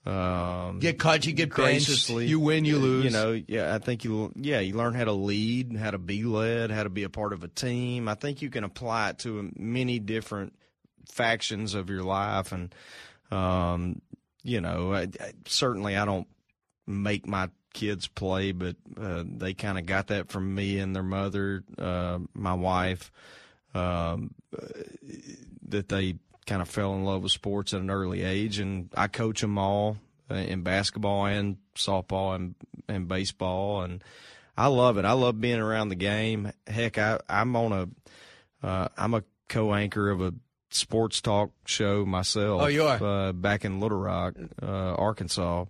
Um, 0.05 0.79
Get 0.81 0.99
cut, 0.99 1.25
you 1.27 1.33
get 1.33 1.49
benched. 1.49 1.87
graciously. 1.87 2.27
You 2.27 2.39
win, 2.39 2.67
you 2.67 2.79
lose. 2.79 3.05
You 3.05 3.11
know, 3.11 3.43
yeah, 3.49 3.75
I 3.75 3.79
think 3.79 4.05
you 4.05 4.31
yeah 4.37 4.61
you 4.61 4.75
learn 4.75 4.93
how 4.95 5.05
to 5.05 5.13
lead, 5.13 5.75
how 5.77 5.91
to 5.91 5.99
be 5.99 6.23
led, 6.25 6.71
how 6.71 6.83
to 6.83 6.91
be 6.91 7.05
a 7.05 7.11
part 7.11 7.33
of 7.33 7.45
a 7.45 7.49
team. 7.49 8.09
I 8.09 8.15
think 8.15 8.43
you 8.43 8.51
can 8.51 8.65
apply 8.65 9.11
it 9.11 9.19
to 9.21 9.51
many 9.57 9.99
different 9.99 10.55
factions 11.11 11.75
of 11.75 11.91
your 11.91 12.03
life, 12.03 12.53
and 12.53 12.75
um, 13.31 14.01
you 14.43 14.61
know, 14.61 14.93
I, 14.95 15.03
I, 15.21 15.33
certainly 15.47 15.97
I 15.97 16.05
don't 16.05 16.27
make 16.87 17.27
my 17.27 17.51
kids 17.73 18.09
play, 18.09 18.53
but 18.53 18.77
uh, 19.01 19.25
they 19.27 19.55
kind 19.55 19.79
of 19.79 19.87
got 19.87 20.09
that 20.09 20.29
from 20.29 20.55
me 20.55 20.79
and 20.79 20.95
their 20.95 21.03
mother, 21.03 21.63
uh, 21.79 22.19
my 22.35 22.55
wife, 22.55 23.13
um, 23.75 24.35
uh, 24.57 24.67
that 25.69 25.89
they 25.89 26.17
kind 26.47 26.63
of 26.63 26.69
fell 26.69 26.95
in 26.95 27.05
love 27.05 27.23
with 27.23 27.33
sports 27.33 27.73
at 27.73 27.81
an 27.81 27.91
early 27.91 28.23
age, 28.23 28.59
and 28.59 28.91
I 28.97 29.07
coach 29.07 29.41
them 29.41 29.59
all 29.59 29.99
uh, 30.31 30.35
in 30.35 30.63
basketball 30.63 31.27
and 31.27 31.59
softball 31.77 32.35
and 32.35 32.55
and 32.89 33.07
baseball, 33.07 33.83
and 33.83 34.03
I 34.57 34.67
love 34.67 34.99
it. 34.99 35.05
I 35.05 35.13
love 35.13 35.41
being 35.41 35.61
around 35.61 35.91
the 35.91 35.95
game. 35.95 36.53
Heck, 36.67 36.99
I 36.99 37.21
I'm 37.29 37.55
on 37.55 37.73
a 37.73 38.67
uh, 38.67 38.89
I'm 38.97 39.15
a 39.15 39.23
co-anchor 39.49 40.11
of 40.11 40.21
a 40.21 40.35
sports 40.71 41.21
talk 41.21 41.51
show 41.67 42.05
myself. 42.05 42.63
Oh, 42.63 42.67
you 42.67 42.85
are? 42.85 43.03
uh, 43.03 43.33
back 43.33 43.65
in 43.65 43.81
Little 43.81 43.99
Rock, 43.99 44.35
uh, 44.63 44.67
Arkansas. 44.67 45.65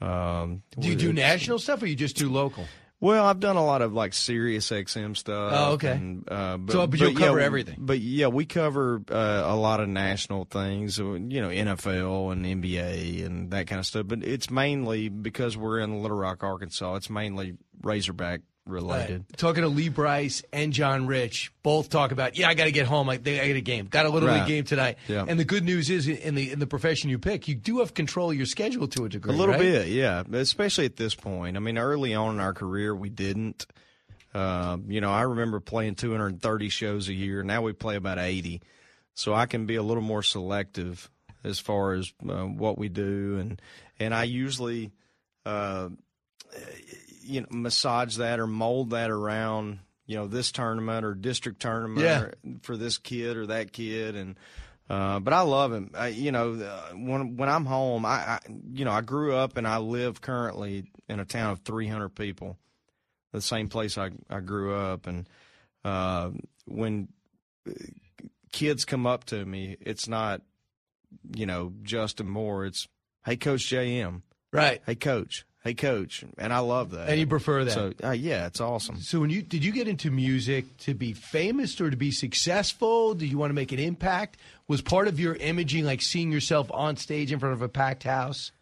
Um, 0.00 0.62
Do 0.78 0.88
you 0.88 0.94
do 0.96 1.12
national 1.12 1.58
stuff, 1.58 1.82
or 1.82 1.86
you 1.86 1.96
just 1.96 2.16
do 2.16 2.28
local? 2.28 2.66
well, 3.00 3.24
I've 3.26 3.40
done 3.40 3.56
a 3.56 3.64
lot 3.64 3.80
of 3.82 3.92
like 3.92 4.12
Sirius 4.12 4.70
XM 4.70 5.16
stuff. 5.16 5.52
Oh, 5.54 5.72
okay. 5.74 5.92
And, 5.92 6.24
uh, 6.30 6.56
but, 6.56 6.72
So, 6.72 6.86
but 6.86 6.98
you'll 7.00 7.12
yeah, 7.12 7.26
cover 7.26 7.40
everything. 7.40 7.76
But 7.78 8.00
yeah, 8.00 8.26
we 8.28 8.44
cover 8.44 9.02
uh, 9.10 9.42
a 9.46 9.54
lot 9.56 9.80
of 9.80 9.88
national 9.88 10.44
things. 10.46 10.98
uh, 11.00 11.12
You 11.14 11.40
know, 11.40 11.48
NFL 11.48 12.32
and 12.32 12.44
NBA 12.44 13.24
and 13.24 13.50
that 13.52 13.66
kind 13.68 13.78
of 13.80 13.86
stuff. 13.86 14.06
But 14.08 14.22
it's 14.24 14.50
mainly 14.50 15.08
because 15.08 15.56
we're 15.56 15.78
in 15.80 16.00
Little 16.02 16.16
Rock, 16.16 16.42
Arkansas. 16.42 16.94
It's 16.96 17.10
mainly 17.10 17.54
Razorback 17.82 18.40
related. 18.68 19.24
Uh, 19.32 19.36
talking 19.36 19.62
to 19.62 19.68
Lee 19.68 19.88
Brice 19.88 20.42
and 20.52 20.72
John 20.72 21.06
Rich, 21.06 21.52
both 21.62 21.88
talk 21.90 22.12
about, 22.12 22.36
yeah, 22.38 22.48
I 22.48 22.54
got 22.54 22.64
to 22.64 22.72
get 22.72 22.86
home. 22.86 23.08
I, 23.08 23.16
they, 23.16 23.40
I 23.40 23.48
got 23.48 23.56
a 23.56 23.60
game. 23.60 23.86
Got 23.86 24.06
a 24.06 24.10
little 24.10 24.28
Right. 24.28 24.40
league 24.40 24.48
game 24.48 24.64
tonight. 24.64 24.98
Yeah. 25.08 25.24
And 25.26 25.38
the 25.40 25.44
good 25.44 25.64
news 25.64 25.90
is, 25.90 26.06
in 26.08 26.34
the 26.34 26.50
in 26.52 26.58
the 26.58 26.66
profession 26.66 27.10
you 27.10 27.18
pick, 27.18 27.48
you 27.48 27.54
do 27.54 27.78
have 27.80 27.94
control 27.94 28.30
of 28.30 28.36
your 28.36 28.46
schedule 28.46 28.88
to 28.88 29.04
a 29.04 29.08
degree. 29.08 29.32
A 29.32 29.36
little 29.36 29.54
right? 29.54 29.60
bit, 29.62 29.88
yeah. 29.88 30.22
Especially 30.32 30.84
at 30.84 30.96
this 30.96 31.14
point. 31.14 31.56
I 31.56 31.60
mean, 31.60 31.78
early 31.78 32.14
on 32.14 32.34
in 32.34 32.40
our 32.40 32.52
career, 32.54 32.94
we 32.94 33.08
didn't. 33.08 33.66
Uh, 34.34 34.76
you 34.86 35.00
know, 35.00 35.10
I 35.10 35.22
remember 35.22 35.58
playing 35.58 35.94
230 35.94 36.68
shows 36.68 37.08
a 37.08 37.14
year. 37.14 37.42
Now 37.42 37.62
we 37.62 37.72
play 37.72 37.96
about 37.96 38.18
80, 38.18 38.60
so 39.14 39.32
I 39.34 39.46
can 39.46 39.64
be 39.66 39.76
a 39.76 39.82
little 39.82 40.02
more 40.02 40.22
selective 40.22 41.10
as 41.44 41.58
far 41.58 41.94
as 41.94 42.12
uh, 42.28 42.42
what 42.44 42.76
we 42.76 42.88
do, 42.88 43.38
and 43.38 43.62
and 43.98 44.14
I 44.14 44.24
usually, 44.24 44.90
uh, 45.46 45.88
you 47.28 47.42
know, 47.42 47.46
massage 47.50 48.16
that 48.16 48.40
or 48.40 48.46
mold 48.46 48.90
that 48.90 49.10
around. 49.10 49.80
You 50.06 50.16
know, 50.16 50.26
this 50.26 50.50
tournament 50.52 51.04
or 51.04 51.14
district 51.14 51.60
tournament 51.60 52.00
Yeah. 52.00 52.20
or 52.22 52.34
for 52.62 52.76
this 52.78 52.96
kid 52.96 53.36
or 53.36 53.46
that 53.48 53.72
kid, 53.72 54.16
and 54.16 54.36
uh, 54.88 55.20
but 55.20 55.34
I 55.34 55.42
love 55.42 55.70
him. 55.70 55.90
I, 55.94 56.08
you 56.08 56.32
know, 56.32 56.54
uh, 56.54 56.94
when 56.94 57.36
when 57.36 57.50
I'm 57.50 57.66
home, 57.66 58.06
I, 58.06 58.10
I 58.10 58.38
you 58.72 58.86
know 58.86 58.90
I 58.90 59.02
grew 59.02 59.34
up 59.34 59.58
and 59.58 59.68
I 59.68 59.76
live 59.78 60.22
currently 60.22 60.90
in 61.10 61.20
a 61.20 61.26
town 61.26 61.50
of 61.52 61.60
300 61.60 62.08
people, 62.08 62.56
the 63.32 63.42
same 63.42 63.68
place 63.68 63.98
I 63.98 64.10
I 64.30 64.40
grew 64.40 64.74
up. 64.74 65.06
And 65.06 65.28
uh, 65.84 66.30
when 66.64 67.08
uh, 67.68 67.72
kids 68.50 68.86
come 68.86 69.06
up 69.06 69.24
to 69.24 69.44
me, 69.44 69.76
it's 69.78 70.08
not 70.08 70.40
you 71.36 71.44
know 71.44 71.74
Justin 71.82 72.30
Moore. 72.30 72.64
It's 72.64 72.88
hey 73.26 73.36
Coach 73.36 73.66
JM, 73.68 74.22
right? 74.54 74.80
Hey 74.86 74.94
Coach, 74.94 75.44
hey 75.64 75.74
Coach, 75.74 76.24
and 76.38 76.52
I 76.52 76.60
love 76.60 76.90
that. 76.90 77.08
And 77.08 77.18
you 77.18 77.26
prefer 77.26 77.64
that? 77.64 77.72
So 77.72 77.92
uh, 78.02 78.10
yeah, 78.10 78.46
it's 78.46 78.60
awesome. 78.60 79.00
So 79.00 79.20
when 79.20 79.30
you 79.30 79.42
did 79.42 79.64
you 79.64 79.72
get 79.72 79.88
into 79.88 80.10
music 80.10 80.76
to 80.78 80.94
be 80.94 81.12
famous 81.12 81.80
or 81.80 81.90
to 81.90 81.96
be 81.96 82.10
successful? 82.10 83.14
Did 83.14 83.30
you 83.30 83.38
want 83.38 83.50
to 83.50 83.54
make 83.54 83.72
an 83.72 83.78
impact? 83.78 84.38
Was 84.66 84.82
part 84.82 85.08
of 85.08 85.18
your 85.18 85.34
imaging 85.34 85.84
like 85.84 86.02
seeing 86.02 86.30
yourself 86.30 86.70
on 86.72 86.96
stage 86.96 87.32
in 87.32 87.38
front 87.38 87.54
of 87.54 87.62
a 87.62 87.68
packed 87.68 88.04
house, 88.04 88.52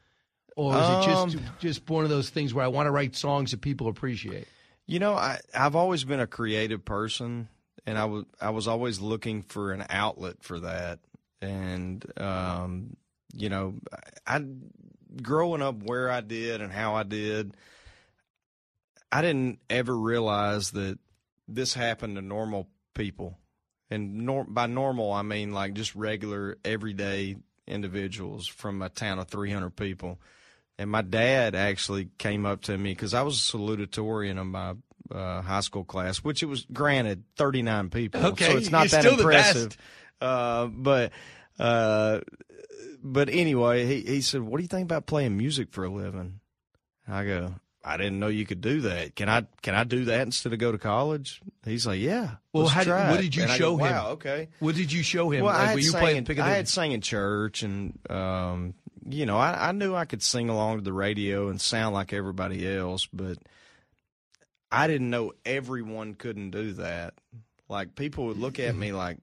or 0.56 0.72
was 0.72 1.06
it 1.06 1.10
just 1.10 1.36
Um, 1.36 1.44
just 1.58 1.90
one 1.90 2.04
of 2.04 2.10
those 2.10 2.30
things 2.30 2.54
where 2.54 2.64
I 2.64 2.68
want 2.68 2.86
to 2.86 2.90
write 2.90 3.16
songs 3.16 3.50
that 3.50 3.60
people 3.60 3.88
appreciate? 3.88 4.46
You 4.86 4.98
know, 5.00 5.14
I 5.14 5.40
I've 5.54 5.74
always 5.74 6.04
been 6.04 6.20
a 6.20 6.26
creative 6.26 6.84
person, 6.84 7.48
and 7.86 7.98
I 7.98 8.04
was 8.04 8.24
I 8.40 8.50
was 8.50 8.68
always 8.68 9.00
looking 9.00 9.42
for 9.42 9.72
an 9.72 9.84
outlet 9.90 10.36
for 10.42 10.60
that. 10.60 11.00
And 11.42 12.04
um, 12.18 12.96
you 13.34 13.48
know, 13.48 13.74
I 14.26 14.44
growing 15.22 15.62
up 15.62 15.82
where 15.82 16.10
I 16.10 16.20
did 16.20 16.60
and 16.60 16.72
how 16.72 16.94
I 16.94 17.02
did, 17.02 17.56
I 19.10 19.22
didn't 19.22 19.60
ever 19.70 19.96
realize 19.96 20.72
that 20.72 20.98
this 21.48 21.74
happened 21.74 22.16
to 22.16 22.22
normal 22.22 22.68
people. 22.94 23.38
And 23.90 24.26
nor- 24.26 24.44
by 24.44 24.66
normal, 24.66 25.12
I 25.12 25.22
mean 25.22 25.52
like 25.52 25.74
just 25.74 25.94
regular, 25.94 26.58
everyday 26.64 27.36
individuals 27.66 28.46
from 28.46 28.82
a 28.82 28.88
town 28.88 29.18
of 29.18 29.28
300 29.28 29.70
people. 29.70 30.20
And 30.78 30.90
my 30.90 31.02
dad 31.02 31.54
actually 31.54 32.10
came 32.18 32.44
up 32.44 32.62
to 32.62 32.76
me 32.76 32.90
because 32.92 33.14
I 33.14 33.22
was 33.22 33.36
a 33.36 33.56
salutatorian 33.56 34.38
of 34.38 34.46
my 34.46 34.74
uh, 35.10 35.40
high 35.40 35.60
school 35.60 35.84
class, 35.84 36.18
which 36.18 36.42
it 36.42 36.46
was 36.46 36.66
granted 36.72 37.24
39 37.36 37.90
people. 37.90 38.26
Okay, 38.26 38.46
so 38.50 38.56
it's 38.58 38.70
not 38.70 38.80
you're 38.80 38.88
that 38.88 39.00
still 39.02 39.16
the 39.16 39.22
impressive. 39.22 39.68
best. 39.68 39.80
Uh, 40.20 40.66
but 40.66 41.12
uh, 41.58 42.20
but 43.02 43.28
anyway, 43.28 43.86
he 43.86 44.00
he 44.02 44.20
said, 44.20 44.40
"What 44.42 44.58
do 44.58 44.62
you 44.62 44.68
think 44.68 44.84
about 44.84 45.06
playing 45.06 45.36
music 45.36 45.68
for 45.72 45.84
a 45.84 45.88
living?" 45.90 46.40
I 47.08 47.24
go, 47.24 47.54
"I 47.84 47.96
didn't 47.96 48.18
know 48.18 48.28
you 48.28 48.44
could 48.46 48.60
do 48.60 48.80
that. 48.82 49.14
Can 49.14 49.28
I 49.28 49.46
can 49.62 49.74
I 49.74 49.84
do 49.84 50.06
that 50.06 50.22
instead 50.22 50.52
of 50.52 50.58
go 50.58 50.72
to 50.72 50.78
college?" 50.78 51.40
He's 51.64 51.86
like, 51.86 52.00
"Yeah." 52.00 52.36
Well, 52.52 52.66
how 52.68 52.84
did- 52.84 52.90
what 52.90 53.20
did 53.20 53.34
you 53.36 53.42
And 53.44 53.52
show 53.52 53.76
go, 53.76 53.84
him? 53.84 53.92
Wow, 53.92 54.08
okay. 54.12 54.48
What 54.58 54.74
did 54.74 54.90
you 54.92 55.02
show 55.02 55.30
him? 55.30 55.44
Well, 55.44 55.52
Like, 55.54 55.62
I 55.62 55.66
had 55.66 55.74
were 55.74 55.80
you 55.80 55.90
sang, 55.90 56.24
playing 56.26 56.40
I 56.40 56.48
had 56.50 56.68
sang 56.68 56.92
in 56.92 57.00
church, 57.00 57.62
and 57.62 57.98
um, 58.10 58.74
you 59.08 59.24
know, 59.26 59.36
I, 59.38 59.68
I 59.68 59.72
knew 59.72 59.94
I 59.94 60.04
could 60.04 60.22
sing 60.22 60.48
along 60.48 60.78
to 60.78 60.82
the 60.82 60.92
radio 60.92 61.48
and 61.48 61.60
sound 61.60 61.94
like 61.94 62.12
everybody 62.12 62.66
else, 62.68 63.06
but 63.12 63.38
I 64.72 64.88
didn't 64.88 65.10
know 65.10 65.32
everyone 65.44 66.14
couldn't 66.14 66.50
do 66.50 66.72
that. 66.74 67.14
Like 67.68 67.94
people 67.94 68.26
would 68.26 68.36
look 68.36 68.58
at 68.58 68.74
me 68.74 68.92
like, 68.92 69.18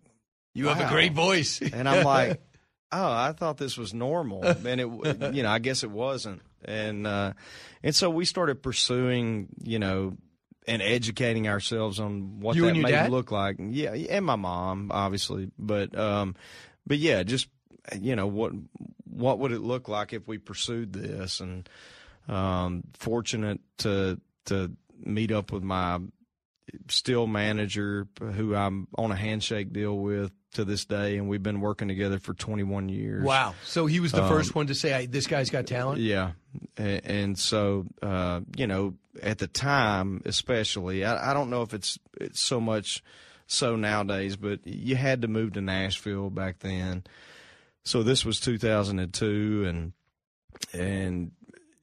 You 0.54 0.68
have 0.68 0.80
a 0.80 0.90
great 0.90 1.14
voice. 1.14 1.62
and 1.62 1.88
I'm 1.88 2.04
like, 2.06 2.42
oh, 2.94 3.12
I 3.12 3.34
thought 3.34 3.58
this 3.58 3.78
was 3.78 3.94
normal, 3.94 4.44
and 4.66 4.82
it, 4.82 5.34
you 5.34 5.44
know, 5.44 5.50
I 5.50 5.60
guess 5.60 5.84
it 5.84 5.92
wasn't, 5.92 6.42
and 6.64 7.06
uh, 7.08 7.34
and 7.82 7.96
so 7.96 8.10
we 8.10 8.26
started 8.26 8.62
pursuing, 8.64 9.50
you 9.64 9.80
know, 9.80 10.16
and 10.68 10.82
educating 10.82 11.48
ourselves 11.48 12.00
on 12.00 12.40
what 12.40 12.56
You 12.56 12.66
that 12.68 12.76
may 12.76 12.92
dad? 12.92 13.12
look 13.12 13.32
like. 13.32 13.58
Yeah, 13.60 13.94
and 13.94 14.26
my 14.26 14.36
mom, 14.36 14.92
obviously, 14.94 15.50
but 15.58 15.98
um, 15.98 16.36
but 16.86 16.98
yeah, 17.00 17.24
just 17.24 17.48
you 18.00 18.16
know 18.16 18.28
what 18.28 18.54
what 19.06 19.40
would 19.40 19.52
it 19.52 19.62
look 19.62 19.88
like 19.88 20.14
if 20.14 20.28
we 20.28 20.38
pursued 20.38 20.94
this, 20.94 21.40
and 21.40 21.68
um, 22.28 22.84
fortunate 22.94 23.60
to 23.80 24.20
to 24.46 24.72
meet 25.06 25.32
up 25.32 25.52
with 25.52 25.64
my 25.64 26.00
still 26.88 27.28
manager 27.28 28.08
who 28.20 28.56
I'm 28.56 28.88
on 28.98 29.12
a 29.12 29.16
handshake 29.16 29.74
deal 29.74 29.98
with 29.98 30.32
to 30.54 30.66
this 30.66 30.86
day, 30.86 31.18
and 31.18 31.28
we've 31.28 31.44
been 31.44 31.62
working 31.62 31.88
together 31.88 32.20
for 32.20 32.34
21 32.34 32.90
years. 32.90 33.24
Wow. 33.24 33.56
So 33.64 33.86
he 33.86 34.00
was 34.00 34.12
the 34.12 34.24
Um, 34.24 34.30
first 34.30 34.56
one 34.56 34.68
to 34.68 34.76
say, 34.76 34.94
I, 34.94 35.06
"This 35.06 35.28
guy's 35.28 35.50
got 35.50 35.68
talent." 35.68 36.02
Yeah, 36.02 36.32
and, 36.78 37.06
and 37.06 37.40
so 37.40 37.86
uh, 38.02 38.42
you 38.56 38.68
know, 38.68 38.96
at 39.22 39.38
the 39.40 39.48
time, 39.48 40.22
especially, 40.26 41.06
I, 41.06 41.32
I 41.32 41.34
don't 41.34 41.50
know 41.50 41.62
if 41.62 41.74
it's 41.74 42.00
it's 42.20 42.40
so 42.42 42.60
much 42.60 43.04
so 43.48 43.76
nowadays, 43.76 44.36
but 44.36 44.66
you 44.66 44.96
had 44.96 45.22
to 45.24 45.28
move 45.28 45.54
to 45.54 45.62
Nashville 45.62 46.30
back 46.30 46.60
then. 46.60 47.04
So 47.84 48.02
this 48.04 48.24
was 48.24 48.40
2002, 48.40 49.66
and 49.68 49.94
and 50.72 51.32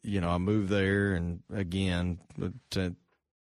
you 0.02 0.20
know, 0.20 0.30
I 0.30 0.38
moved 0.38 0.68
there, 0.70 1.12
and 1.14 1.42
again 1.52 2.18
to 2.70 2.94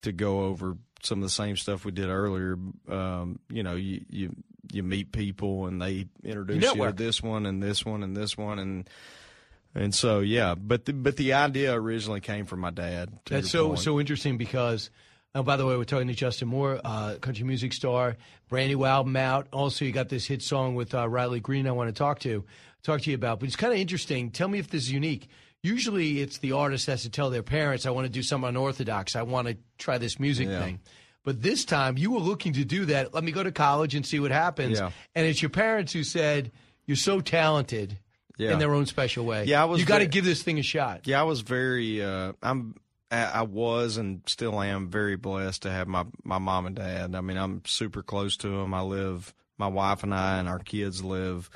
to 0.03 0.13
go 0.13 0.45
over 0.45 0.77
some 1.03 1.19
of 1.19 1.23
the 1.23 1.31
same 1.31 1.57
stuff 1.57 1.85
we 1.85 1.93
did 1.93 2.09
earlier. 2.09 2.59
Um, 2.89 3.39
you 3.49 3.63
know, 3.63 3.77
you 3.77 4.05
you 4.09 4.35
you 4.73 4.83
meet 4.83 5.13
people, 5.13 5.67
and 5.67 5.81
they 5.81 6.07
introduce 6.23 6.75
you, 6.75 6.85
to 6.87 6.93
this 6.93 7.23
one 7.23 7.47
and 7.47 7.63
this 7.63 7.85
one 7.85 8.03
and 8.03 8.17
this 8.17 8.37
one, 8.37 8.59
and 8.59 8.91
and 9.75 9.95
so 9.95 10.21
yeah. 10.21 10.55
But 10.55 10.85
the, 10.85 10.93
but 10.93 11.17
the 11.17 11.33
idea 11.35 11.75
originally 11.75 12.21
came 12.21 12.47
from 12.47 12.61
my 12.61 12.71
dad. 12.71 13.11
That's 13.29 13.51
so 13.51 13.69
point. 13.69 13.81
so 13.81 14.01
interesting 14.01 14.39
because. 14.39 14.91
Oh, 15.35 15.43
by 15.43 15.57
the 15.57 15.67
way, 15.67 15.77
we're 15.77 15.85
talking 15.85 16.09
to 16.09 16.15
Justin 16.15 16.49
Moore, 16.49 16.81
uh, 16.83 17.17
country 17.21 17.45
music 17.45 17.75
star, 17.75 18.17
brand 18.49 18.71
new 18.71 18.85
album 18.87 19.15
out. 19.15 19.47
Also, 19.53 19.85
you 19.85 19.93
got 19.93 20.09
this 20.09 20.25
hit 20.27 20.41
song 20.41 20.75
with 20.75 20.95
uh, 20.95 21.07
Riley 21.07 21.39
Green. 21.39 21.69
I 21.69 21.73
want 21.73 21.89
to 21.89 21.93
talk 21.93 22.21
to 22.21 22.45
talk 22.83 23.03
to 23.03 23.11
you 23.11 23.15
about, 23.15 23.39
but 23.39 23.47
it's 23.47 23.55
kind 23.55 23.73
of 23.73 23.79
interesting. 23.79 24.31
Tell 24.31 24.49
me 24.49 24.59
if 24.59 24.71
this 24.71 24.85
is 24.85 24.91
unique. 24.91 25.29
Usually, 25.63 26.21
it's 26.21 26.39
the 26.39 26.53
artist 26.53 26.87
has 26.87 27.03
to 27.03 27.11
tell 27.11 27.29
their 27.29 27.43
parents, 27.43 27.85
"I 27.85 27.91
want 27.91 28.07
to 28.07 28.11
do 28.13 28.23
something 28.23 28.49
unorthodox. 28.49 29.15
I 29.17 29.23
want 29.23 29.49
to 29.49 29.59
try 29.77 29.99
this 29.99 30.19
music 30.19 30.49
Yeah. 30.49 30.61
thing." 30.61 30.81
But 31.25 31.43
this 31.43 31.65
time, 31.65 31.99
you 31.99 32.11
were 32.13 32.21
looking 32.21 32.55
to 32.55 32.65
do 32.65 32.87
that. 32.87 33.13
Let 33.13 33.25
me 33.25 33.33
go 33.33 33.43
to 33.43 33.53
college 33.53 33.95
and 33.95 34.07
see 34.07 34.19
what 34.21 34.31
happens. 34.31 34.79
Yeah. 34.79 34.91
And 35.15 35.27
it's 35.27 35.43
your 35.43 35.51
parents 35.51 35.93
who 35.93 36.05
said, 36.05 36.53
"You're 36.87 36.97
so 36.97 37.21
talented." 37.21 37.99
Yeah. 38.39 38.53
In 38.53 38.61
their 38.61 38.73
own 38.73 38.87
special 38.87 39.25
way. 39.27 39.47
Yeah, 39.47 39.61
I 39.61 39.65
was 39.65 39.81
You 39.81 39.87
got 39.87 39.99
to 39.99 40.07
give 40.07 40.25
this 40.25 40.45
thing 40.45 40.61
a 40.61 40.63
shot. 40.63 41.09
Yeah, 41.09 41.19
I 41.21 41.25
was 41.25 41.41
very. 41.41 42.03
Uh, 42.03 42.35
I'm. 42.41 42.77
I 43.11 43.43
was 43.43 43.97
and 43.97 44.21
still 44.27 44.61
am 44.63 44.91
very 44.91 45.17
blessed 45.17 45.63
to 45.63 45.71
have 45.71 45.89
my 45.89 46.05
my 46.23 46.39
mom 46.39 46.67
and 46.67 46.77
dad. 46.77 47.15
I 47.17 47.21
mean, 47.21 47.37
I'm 47.37 47.63
super 47.67 48.03
close 48.03 48.37
to 48.39 48.49
them. 48.49 48.75
I 48.75 48.83
live. 48.83 49.35
My 49.57 49.67
wife 49.67 50.05
and 50.05 50.15
I 50.15 50.39
and 50.39 50.49
our 50.49 50.61
kids 50.61 51.03
live. 51.03 51.51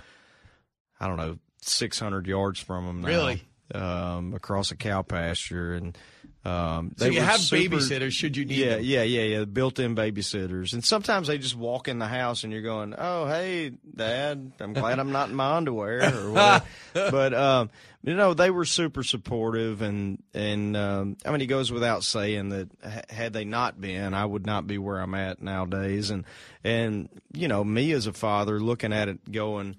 I 0.98 1.06
don't 1.06 1.18
know, 1.18 1.38
600 1.60 2.26
yards 2.26 2.58
from 2.58 2.86
them. 2.86 3.00
Now, 3.02 3.08
Really? 3.08 3.42
Um, 3.74 4.34
across 4.34 4.70
a 4.72 4.76
cow 4.76 5.02
pasture 5.02 5.74
and. 5.74 5.96
Um, 6.44 6.92
So 6.96 7.04
they 7.04 7.12
you 7.12 7.20
have 7.20 7.38
super- 7.40 7.76
babysitters 7.76 8.10
should 8.12 8.36
you 8.36 8.44
need 8.44 8.56
yeah, 8.58 8.74
them. 8.76 8.84
Yeah, 8.84 9.02
yeah, 9.04 9.22
yeah. 9.22 9.44
Built-in 9.44 9.94
babysitters, 9.94 10.72
and 10.72 10.84
sometimes 10.84 11.28
they 11.28 11.38
just 11.38 11.54
walk 11.56 11.86
in 11.86 12.00
the 12.00 12.08
house, 12.08 12.42
and 12.42 12.52
you're 12.52 12.62
going, 12.62 12.94
"Oh, 12.98 13.26
hey, 13.28 13.70
Dad, 13.94 14.52
I'm 14.58 14.72
glad 14.72 14.98
I'm 14.98 15.12
not 15.12 15.28
in 15.28 15.36
my 15.36 15.54
underwear." 15.56 16.00
Or 16.02 16.30
whatever. 16.32 16.64
but 16.94 17.32
um, 17.32 17.70
you 18.02 18.14
know, 18.16 18.34
they 18.34 18.50
were 18.50 18.64
super 18.64 19.04
supportive, 19.04 19.82
and 19.82 20.20
and 20.34 20.76
um, 20.76 21.16
I 21.24 21.30
mean, 21.30 21.42
it 21.42 21.46
goes 21.46 21.70
without 21.70 22.02
saying 22.02 22.48
that 22.48 22.68
ha- 22.82 23.02
had 23.08 23.32
they 23.32 23.44
not 23.44 23.80
been, 23.80 24.12
I 24.12 24.24
would 24.24 24.44
not 24.44 24.66
be 24.66 24.78
where 24.78 24.98
I'm 24.98 25.14
at 25.14 25.40
nowadays. 25.40 26.10
And 26.10 26.24
and 26.64 27.08
you 27.32 27.46
know, 27.46 27.62
me 27.62 27.92
as 27.92 28.08
a 28.08 28.12
father 28.12 28.58
looking 28.58 28.92
at 28.92 29.08
it, 29.08 29.30
going, 29.30 29.76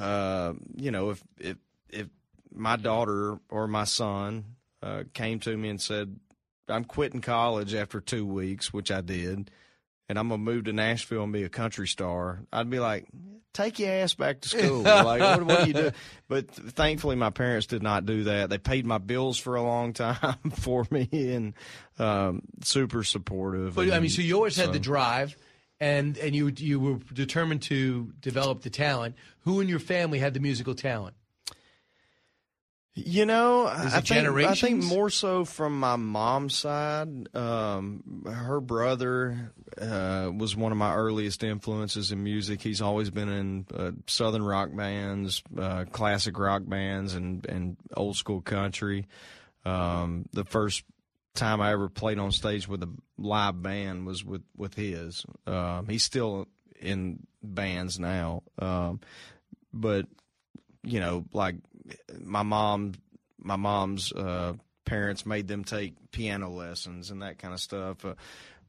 uh, 0.00 0.54
you 0.74 0.90
know, 0.90 1.10
if 1.10 1.22
if 1.38 1.56
if 1.90 2.06
my 2.54 2.76
daughter 2.76 3.38
or 3.50 3.66
my 3.68 3.84
son 3.84 4.44
uh, 4.82 5.04
came 5.14 5.38
to 5.40 5.56
me 5.56 5.68
and 5.68 5.80
said, 5.80 6.18
"I'm 6.68 6.84
quitting 6.84 7.20
college 7.20 7.74
after 7.74 8.00
two 8.00 8.26
weeks," 8.26 8.72
which 8.72 8.90
I 8.90 9.00
did, 9.00 9.50
and 10.08 10.18
I'm 10.18 10.28
gonna 10.28 10.38
move 10.38 10.64
to 10.64 10.72
Nashville 10.72 11.24
and 11.24 11.32
be 11.32 11.44
a 11.44 11.48
country 11.48 11.88
star, 11.88 12.40
I'd 12.52 12.68
be 12.68 12.80
like, 12.80 13.06
"Take 13.54 13.78
your 13.78 13.90
ass 13.90 14.14
back 14.14 14.40
to 14.42 14.48
school." 14.48 14.82
like, 14.82 15.20
what, 15.20 15.42
what 15.44 15.60
do 15.60 15.66
you 15.68 15.72
do? 15.72 15.90
But 16.28 16.50
thankfully, 16.50 17.16
my 17.16 17.30
parents 17.30 17.66
did 17.66 17.82
not 17.82 18.04
do 18.04 18.24
that. 18.24 18.50
They 18.50 18.58
paid 18.58 18.84
my 18.84 18.98
bills 18.98 19.38
for 19.38 19.56
a 19.56 19.62
long 19.62 19.92
time 19.92 20.50
for 20.56 20.86
me 20.90 21.08
and 21.12 21.54
um, 21.98 22.42
super 22.62 23.04
supportive. 23.04 23.74
But 23.74 23.92
I 23.92 24.00
mean, 24.00 24.10
so 24.10 24.22
you 24.22 24.34
always 24.34 24.56
had 24.56 24.72
the 24.72 24.80
drive, 24.80 25.36
and 25.80 26.18
and 26.18 26.34
you 26.34 26.52
you 26.56 26.80
were 26.80 26.98
determined 27.12 27.62
to 27.62 28.12
develop 28.20 28.62
the 28.62 28.70
talent. 28.70 29.16
Who 29.40 29.60
in 29.60 29.68
your 29.68 29.80
family 29.80 30.18
had 30.18 30.34
the 30.34 30.40
musical 30.40 30.74
talent? 30.74 31.14
You 32.94 33.24
know, 33.24 33.66
I 33.66 34.02
think, 34.02 34.28
I 34.28 34.54
think 34.54 34.84
more 34.84 35.08
so 35.08 35.46
from 35.46 35.80
my 35.80 35.96
mom's 35.96 36.58
side. 36.58 37.34
Um, 37.34 38.24
her 38.26 38.60
brother 38.60 39.54
uh, 39.80 40.30
was 40.36 40.54
one 40.54 40.72
of 40.72 40.78
my 40.78 40.94
earliest 40.94 41.42
influences 41.42 42.12
in 42.12 42.22
music. 42.22 42.60
He's 42.60 42.82
always 42.82 43.08
been 43.08 43.30
in 43.30 43.66
uh, 43.74 43.92
southern 44.06 44.42
rock 44.42 44.76
bands, 44.76 45.42
uh, 45.56 45.86
classic 45.90 46.38
rock 46.38 46.64
bands, 46.66 47.14
and 47.14 47.46
and 47.46 47.78
old 47.96 48.16
school 48.16 48.42
country. 48.42 49.06
Um, 49.64 50.26
the 50.34 50.44
first 50.44 50.84
time 51.34 51.62
I 51.62 51.72
ever 51.72 51.88
played 51.88 52.18
on 52.18 52.30
stage 52.30 52.68
with 52.68 52.82
a 52.82 52.90
live 53.16 53.62
band 53.62 54.04
was 54.04 54.22
with 54.22 54.42
with 54.54 54.74
his. 54.74 55.24
Um, 55.46 55.88
he's 55.88 56.02
still 56.02 56.46
in 56.78 57.26
bands 57.42 57.98
now, 57.98 58.42
um, 58.58 59.00
but 59.72 60.06
you 60.84 61.00
know, 61.00 61.24
like 61.32 61.56
my 62.20 62.42
mom, 62.42 62.92
my 63.38 63.56
mom's 63.56 64.12
uh, 64.12 64.54
parents 64.84 65.26
made 65.26 65.48
them 65.48 65.64
take 65.64 65.94
piano 66.12 66.50
lessons 66.50 67.10
and 67.10 67.22
that 67.22 67.38
kind 67.38 67.54
of 67.54 67.60
stuff. 67.60 68.04
Uh, 68.04 68.14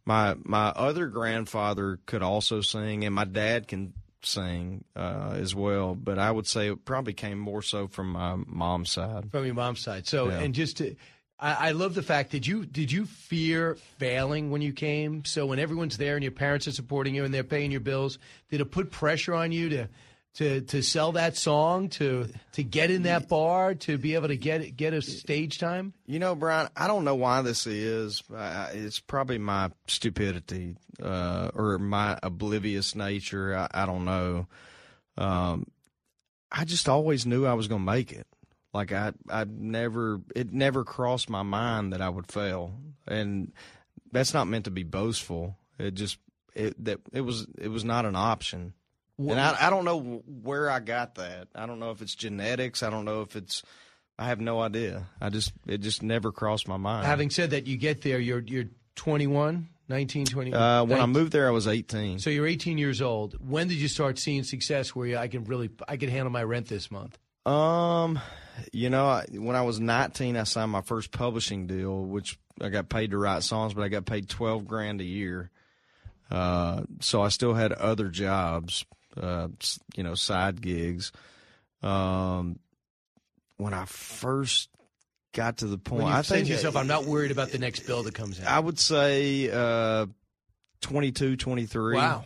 my 0.05 0.35
my 0.43 0.67
other 0.67 1.07
grandfather 1.07 1.99
could 2.05 2.23
also 2.23 2.61
sing, 2.61 3.05
and 3.05 3.15
my 3.15 3.25
dad 3.25 3.67
can 3.67 3.93
sing 4.21 4.83
uh, 4.95 5.33
as 5.35 5.53
well. 5.55 5.95
But 5.95 6.19
I 6.19 6.31
would 6.31 6.47
say 6.47 6.67
it 6.69 6.85
probably 6.85 7.13
came 7.13 7.39
more 7.39 7.61
so 7.61 7.87
from 7.87 8.11
my 8.11 8.35
mom's 8.35 8.91
side. 8.91 9.31
From 9.31 9.45
your 9.45 9.53
mom's 9.55 9.79
side. 9.81 10.07
So, 10.07 10.29
Yeah. 10.29 10.39
and 10.39 10.53
just 10.55 10.77
to, 10.77 10.95
I, 11.39 11.69
I 11.69 11.71
love 11.71 11.93
the 11.93 12.03
fact 12.03 12.31
that 12.31 12.47
you 12.47 12.65
did 12.65 12.91
you 12.91 13.05
fear 13.05 13.75
failing 13.97 14.51
when 14.51 14.61
you 14.61 14.73
came. 14.73 15.25
So 15.25 15.45
when 15.45 15.59
everyone's 15.59 15.97
there 15.97 16.15
and 16.15 16.23
your 16.23 16.31
parents 16.31 16.67
are 16.67 16.71
supporting 16.71 17.15
you 17.15 17.23
and 17.25 17.33
they're 17.33 17.43
paying 17.43 17.71
your 17.71 17.81
bills, 17.81 18.17
did 18.49 18.61
it 18.61 18.71
put 18.71 18.91
pressure 18.91 19.33
on 19.33 19.51
you 19.51 19.69
to? 19.69 19.87
To, 20.37 20.61
to 20.61 20.81
sell 20.81 21.11
that 21.11 21.37
song 21.37 21.89
to 21.89 22.27
to 22.53 22.63
get 22.63 22.89
in 22.89 23.03
that 23.03 23.29
bar 23.29 23.75
to 23.75 23.99
be 23.99 24.15
able 24.15 24.29
to 24.29 24.35
get 24.35 24.75
get 24.75 24.91
a 24.91 25.01
stage 25.03 25.59
time 25.59 25.93
You 26.07 26.17
know, 26.17 26.33
Brian, 26.33 26.69
I 26.75 26.87
don't 26.87 27.05
know 27.05 27.13
why 27.13 27.43
this 27.43 27.67
is. 27.67 28.23
Uh, 28.35 28.69
it's 28.73 28.99
probably 28.99 29.37
my 29.37 29.69
stupidity 29.85 30.75
uh, 31.03 31.51
or 31.53 31.77
my 31.77 32.17
oblivious 32.23 32.95
nature. 32.95 33.55
I, 33.55 33.83
I 33.83 33.85
don't 33.85 34.05
know. 34.05 34.47
Um, 35.17 35.67
I 36.51 36.65
just 36.65 36.89
always 36.89 37.25
knew 37.27 37.45
I 37.45 37.53
was 37.53 37.67
going 37.67 37.81
to 37.81 37.91
make 37.91 38.11
it. 38.11 38.27
Like 38.73 38.91
I, 38.91 39.13
I 39.29 39.45
never, 39.45 40.21
it 40.35 40.51
never 40.51 40.83
crossed 40.83 41.29
my 41.29 41.43
mind 41.43 41.93
that 41.93 42.01
I 42.01 42.09
would 42.09 42.31
fail, 42.31 42.73
and 43.07 43.53
that's 44.11 44.33
not 44.33 44.47
meant 44.47 44.65
to 44.65 44.71
be 44.71 44.83
boastful. 44.83 45.57
It 45.77 45.93
just, 45.93 46.17
it 46.55 46.83
that 46.85 47.01
it 47.11 47.21
was, 47.21 47.45
it 47.59 47.67
was 47.67 47.85
not 47.85 48.05
an 48.05 48.15
option. 48.15 48.73
And 49.31 49.39
I, 49.39 49.67
I 49.67 49.69
don't 49.69 49.85
know 49.85 50.23
where 50.41 50.69
I 50.69 50.79
got 50.79 51.15
that. 51.15 51.47
I 51.55 51.65
don't 51.65 51.79
know 51.79 51.91
if 51.91 52.01
it's 52.01 52.15
genetics. 52.15 52.83
I 52.83 52.89
don't 52.89 53.05
know 53.05 53.21
if 53.21 53.35
it's. 53.35 53.63
I 54.17 54.25
have 54.27 54.39
no 54.39 54.61
idea. 54.61 55.07
I 55.19 55.29
just 55.29 55.51
it 55.65 55.79
just 55.79 56.03
never 56.03 56.31
crossed 56.31 56.67
my 56.67 56.77
mind. 56.77 57.05
having 57.05 57.29
said 57.29 57.51
that 57.51 57.65
you 57.65 57.77
get 57.77 58.01
there 58.01 58.19
you're 58.19 58.41
you're 58.41 58.65
21 58.95 59.69
19 59.89 60.25
20 60.25 60.53
uh, 60.53 60.83
when 60.85 61.01
I 61.01 61.05
moved 61.05 61.31
there, 61.31 61.47
I 61.47 61.51
was 61.51 61.67
18. 61.67 62.19
So 62.19 62.29
you're 62.29 62.47
18 62.47 62.77
years 62.77 63.01
old. 63.01 63.35
When 63.39 63.67
did 63.67 63.77
you 63.77 63.87
start 63.87 64.17
seeing 64.17 64.43
success 64.43 64.95
where 64.95 65.07
you, 65.07 65.17
I 65.17 65.27
can 65.27 65.43
really 65.43 65.69
I 65.87 65.97
can 65.97 66.09
handle 66.09 66.31
my 66.31 66.43
rent 66.43 66.67
this 66.67 66.89
month? 66.89 67.17
Um, 67.45 68.19
you 68.71 68.89
know, 68.89 69.05
I, 69.05 69.25
when 69.31 69.55
I 69.55 69.63
was 69.63 69.79
19, 69.79 70.37
I 70.37 70.43
signed 70.43 70.71
my 70.71 70.81
first 70.81 71.11
publishing 71.11 71.67
deal, 71.67 72.01
which 72.01 72.39
I 72.61 72.69
got 72.69 72.87
paid 72.89 73.11
to 73.11 73.17
write 73.17 73.43
songs, 73.43 73.73
but 73.73 73.83
I 73.83 73.89
got 73.89 74.05
paid 74.05 74.29
12 74.29 74.65
grand 74.65 75.01
a 75.01 75.05
year. 75.05 75.51
Uh, 76.31 76.83
so 77.01 77.21
I 77.21 77.27
still 77.27 77.53
had 77.53 77.73
other 77.73 78.07
jobs, 78.07 78.85
uh, 79.19 79.47
you 79.95 80.03
know, 80.03 80.15
side 80.15 80.61
gigs. 80.61 81.11
Um, 81.81 82.59
when 83.57 83.73
I 83.73 83.85
first 83.85 84.69
got 85.33 85.57
to 85.57 85.67
the 85.67 85.77
point, 85.77 86.05
I 86.05 86.21
say 86.21 86.35
think 86.35 86.47
to 86.47 86.53
yourself, 86.53 86.75
I'm 86.75 86.87
not 86.87 87.05
worried 87.05 87.31
about 87.31 87.49
the 87.49 87.59
next 87.59 87.81
bill 87.81 88.03
that 88.03 88.13
comes 88.13 88.39
in. 88.39 88.45
I 88.45 88.59
would 88.59 88.79
say 88.79 89.49
uh, 89.51 90.07
22, 90.81 91.35
23. 91.37 91.95
Wow. 91.95 92.25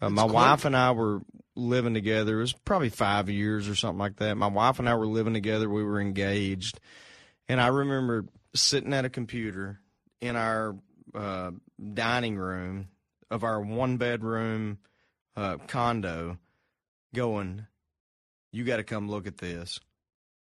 Uh, 0.00 0.10
my 0.10 0.24
wife 0.24 0.64
and 0.64 0.76
I 0.76 0.92
were 0.92 1.20
living 1.54 1.94
together. 1.94 2.38
It 2.38 2.42
was 2.42 2.52
probably 2.52 2.88
five 2.88 3.28
years 3.28 3.68
or 3.68 3.74
something 3.74 3.98
like 3.98 4.16
that. 4.16 4.36
My 4.36 4.46
wife 4.46 4.78
and 4.78 4.88
I 4.88 4.94
were 4.94 5.06
living 5.06 5.34
together. 5.34 5.68
We 5.68 5.84
were 5.84 6.00
engaged, 6.00 6.80
and 7.48 7.60
I 7.60 7.68
remember 7.68 8.24
sitting 8.54 8.94
at 8.94 9.04
a 9.04 9.10
computer 9.10 9.80
in 10.20 10.36
our 10.36 10.74
uh, 11.14 11.50
dining 11.92 12.36
room 12.36 12.88
of 13.30 13.44
our 13.44 13.60
one 13.60 13.96
bedroom 13.96 14.78
uh, 15.40 15.56
condo, 15.66 16.38
going, 17.14 17.66
"You 18.52 18.64
got 18.64 18.76
to 18.76 18.84
come 18.84 19.08
look 19.08 19.26
at 19.26 19.38
this. 19.38 19.80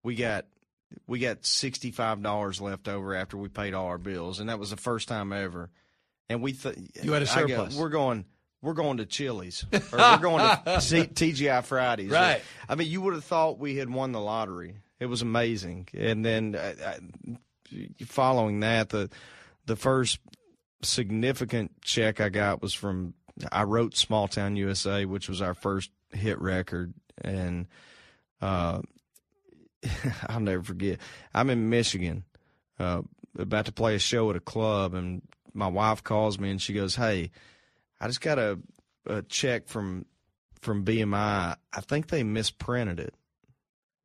We 0.03 0.15
got." 0.15 0.47
We 1.07 1.19
got 1.19 1.45
sixty 1.45 1.91
five 1.91 2.23
dollars 2.23 2.62
left 2.62 2.89
over 2.89 3.15
after 3.15 3.37
we 3.37 3.49
paid 3.49 3.75
all 3.75 3.89
our 3.89 3.99
bills, 3.99 4.41
and 4.41 4.49
that 4.49 4.59
was 4.59 4.70
the 4.70 4.79
first 4.79 5.07
time 5.07 5.35
ever. 5.35 5.69
And 6.31 6.41
we 6.41 6.55
th- 6.55 6.77
You 7.03 7.12
had 7.12 7.23
a 7.23 7.31
I 7.31 7.43
go, 7.43 7.49
surplus. 7.49 7.77
we're 7.77 7.91
going 7.91 8.25
we're 8.62 8.73
going 8.73 8.97
to 8.97 9.05
Chili's 9.05 9.66
or 9.70 9.81
we're 9.93 10.16
going 10.16 10.57
to 10.65 10.81
C- 10.81 11.03
TGI 11.03 11.62
Fridays. 11.62 12.11
Right. 12.11 12.41
I 12.70 12.75
mean, 12.75 12.89
you 12.91 13.03
would 13.03 13.12
have 13.12 13.25
thought 13.25 13.59
we 13.59 13.77
had 13.77 13.91
won 13.91 14.12
the 14.12 14.20
lottery. 14.20 14.77
It 14.99 15.07
was 15.07 15.20
amazing. 15.20 15.89
And 15.93 16.25
then 16.25 16.55
uh, 16.55 16.73
uh, 16.83 16.95
following 18.07 18.61
that, 18.61 18.89
the 18.89 19.11
the 19.66 19.77
first 19.77 20.20
significant 20.83 21.83
check 21.83 22.19
I 22.19 22.31
got 22.31 22.62
was 22.62 22.73
from 22.73 23.12
I 23.52 23.65
wrote 23.65 23.97
Small 23.97 24.28
Town 24.28 24.56
USA, 24.56 25.05
which 25.05 25.28
was 25.28 25.43
our 25.43 25.55
first 25.55 25.90
hit 26.12 26.40
record, 26.40 26.94
and 27.20 27.66
uh, 28.40 28.81
I'll 30.28 30.40
never 30.40 30.62
forget. 30.62 30.98
I'm 31.35 31.51
in 31.51 31.69
Michigan, 31.69 32.24
uh, 32.78 33.02
about 33.39 33.66
to 33.66 33.73
play 33.73 33.94
a 33.94 33.98
show 33.98 34.31
at 34.31 34.36
a 34.36 34.40
club, 34.40 34.94
and 34.94 35.23
my 35.55 35.69
wife 35.69 36.02
calls 36.02 36.39
me 36.39 36.51
and 36.51 36.60
she 36.60 36.73
goes, 36.73 36.97
"Hey, 36.97 37.31
I 38.01 38.06
just 38.06 38.20
got 38.20 38.39
a, 38.39 38.59
a 39.06 39.23
check 39.23 39.69
from 39.69 40.06
from 40.60 40.85
BMI. 40.85 41.56
I 41.73 41.81
think 41.81 42.09
they 42.09 42.23
misprinted 42.23 43.01
it 43.01 43.15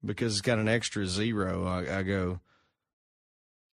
because 0.04 0.34
it's 0.34 0.42
got 0.42 0.60
an 0.60 0.68
extra 0.68 1.08
zero." 1.08 1.66
I, 1.66 2.00
I 2.00 2.04
go, 2.04 2.40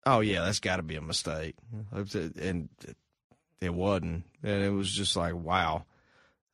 "Oh 0.06 0.19
yeah, 0.22 0.45
that's 0.45 0.60
got 0.60 0.77
to 0.77 0.84
be 0.84 0.95
a 0.95 1.02
mistake," 1.02 1.56
and 1.91 2.69
it 3.61 3.73
wasn't, 3.73 4.23
and 4.44 4.64
it 4.64 4.72
was 4.72 4.91
just 4.91 5.15
like, 5.15 5.36
"Wow." 5.36 5.86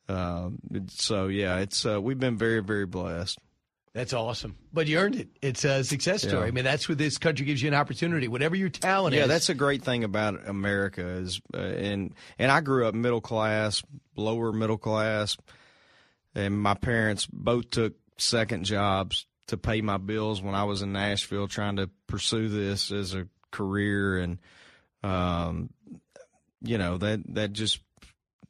Um, 0.08 0.58
so 0.88 1.28
yeah, 1.28 1.58
it's 1.58 1.84
uh, 1.84 2.00
we've 2.00 2.18
been 2.18 2.38
very 2.38 2.60
very 2.60 2.86
blessed. 2.86 3.38
That's 3.96 4.12
awesome. 4.12 4.56
But 4.74 4.88
you 4.88 4.98
earned 4.98 5.16
it. 5.16 5.28
It's 5.40 5.64
a 5.64 5.82
success 5.82 6.20
story. 6.20 6.42
Yeah. 6.42 6.48
I 6.48 6.50
mean, 6.50 6.64
that's 6.64 6.86
what 6.86 6.98
this 6.98 7.16
country 7.16 7.46
gives 7.46 7.62
you 7.62 7.68
an 7.68 7.74
opportunity. 7.74 8.28
Whatever 8.28 8.54
your 8.54 8.68
talent 8.68 9.14
yeah, 9.14 9.22
is. 9.22 9.24
Yeah, 9.24 9.28
that's 9.28 9.48
a 9.48 9.54
great 9.54 9.84
thing 9.84 10.04
about 10.04 10.46
America 10.46 11.02
is, 11.02 11.40
uh, 11.54 11.60
and 11.60 12.14
and 12.38 12.52
I 12.52 12.60
grew 12.60 12.86
up 12.86 12.94
middle 12.94 13.22
class, 13.22 13.82
lower 14.14 14.52
middle 14.52 14.76
class, 14.76 15.38
and 16.34 16.60
my 16.60 16.74
parents 16.74 17.26
both 17.26 17.70
took 17.70 17.94
second 18.18 18.64
jobs 18.64 19.24
to 19.46 19.56
pay 19.56 19.80
my 19.80 19.96
bills 19.96 20.42
when 20.42 20.54
I 20.54 20.64
was 20.64 20.82
in 20.82 20.92
Nashville 20.92 21.48
trying 21.48 21.76
to 21.76 21.88
pursue 22.06 22.50
this 22.50 22.92
as 22.92 23.14
a 23.14 23.26
career, 23.50 24.18
and 24.18 24.38
um, 25.02 25.70
you 26.62 26.78
know 26.78 26.98
that 26.98 27.22
that 27.34 27.52
just 27.52 27.80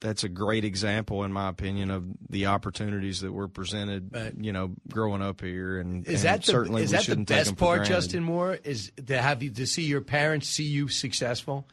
that's 0.00 0.24
a 0.24 0.28
great 0.28 0.64
example, 0.64 1.24
in 1.24 1.32
my 1.32 1.48
opinion, 1.48 1.90
of 1.90 2.04
the 2.28 2.46
opportunities 2.46 3.20
that 3.20 3.32
were 3.32 3.48
presented. 3.48 4.34
You 4.38 4.52
know, 4.52 4.74
growing 4.88 5.22
up 5.22 5.40
here, 5.40 5.78
and 5.78 6.06
Is 6.06 6.24
and 6.24 6.34
that 6.34 6.44
the, 6.44 6.52
certainly 6.52 6.82
is 6.82 6.90
that 6.90 6.98
the 6.98 7.02
shouldn't 7.04 7.28
take 7.28 7.44
them 7.44 7.54
best 7.54 7.58
part. 7.58 7.86
Justin 7.86 8.22
Moore? 8.22 8.58
Is 8.62 8.92
to 9.06 9.20
have 9.20 9.42
you 9.42 9.50
to 9.50 9.66
see 9.66 9.84
your 9.84 10.02
parents 10.02 10.48
see 10.48 10.64
you 10.64 10.88
successful? 10.88 11.66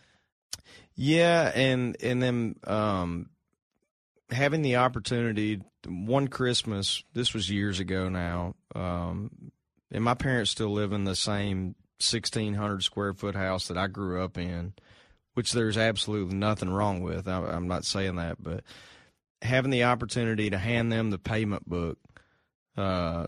Yeah, 0.95 1.51
and 1.53 1.97
and 2.01 2.21
then 2.21 2.55
um, 2.65 3.29
having 4.29 4.61
the 4.61 4.77
opportunity. 4.77 5.61
One 5.85 6.29
Christmas, 6.29 7.03
this 7.13 7.33
was 7.33 7.49
years 7.49 7.81
ago 7.81 8.07
now, 8.07 8.55
um, 8.73 9.51
and 9.91 10.01
my 10.01 10.13
parents 10.13 10.51
still 10.51 10.71
live 10.71 10.93
in 10.93 11.03
the 11.03 11.13
same 11.13 11.75
sixteen 11.99 12.53
hundred 12.53 12.83
square 12.83 13.13
foot 13.13 13.35
house 13.35 13.67
that 13.67 13.77
I 13.77 13.87
grew 13.87 14.23
up 14.23 14.37
in, 14.37 14.75
which 15.33 15.51
there's 15.51 15.77
absolutely 15.77 16.35
nothing 16.35 16.69
wrong 16.69 17.01
with. 17.01 17.27
I, 17.27 17.39
I'm 17.43 17.67
not 17.67 17.85
saying 17.85 18.15
that, 18.15 18.41
but 18.41 18.63
having 19.41 19.71
the 19.71 19.83
opportunity 19.83 20.49
to 20.49 20.57
hand 20.57 20.91
them 20.91 21.09
the 21.09 21.17
payment 21.17 21.67
book, 21.67 21.97
uh, 22.77 23.27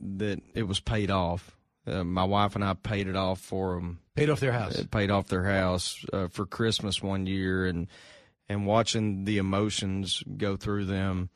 that 0.00 0.40
it 0.54 0.62
was 0.62 0.80
paid 0.80 1.10
off. 1.10 1.56
Uh, 1.86 2.04
my 2.04 2.24
wife 2.24 2.54
and 2.54 2.64
I 2.64 2.74
paid 2.74 3.08
it 3.08 3.16
off 3.16 3.40
for 3.40 3.76
them. 3.76 4.00
Paid 4.14 4.30
off 4.30 4.40
their 4.40 4.52
house. 4.52 4.76
It 4.76 4.90
paid 4.90 5.10
off 5.10 5.28
their 5.28 5.44
house 5.44 6.04
uh, 6.12 6.28
for 6.28 6.44
Christmas 6.44 7.02
one 7.02 7.26
year, 7.26 7.66
and 7.66 7.86
and 8.48 8.66
watching 8.66 9.24
the 9.24 9.38
emotions 9.38 10.22
go 10.36 10.56
through 10.56 10.86
them, 10.86 11.30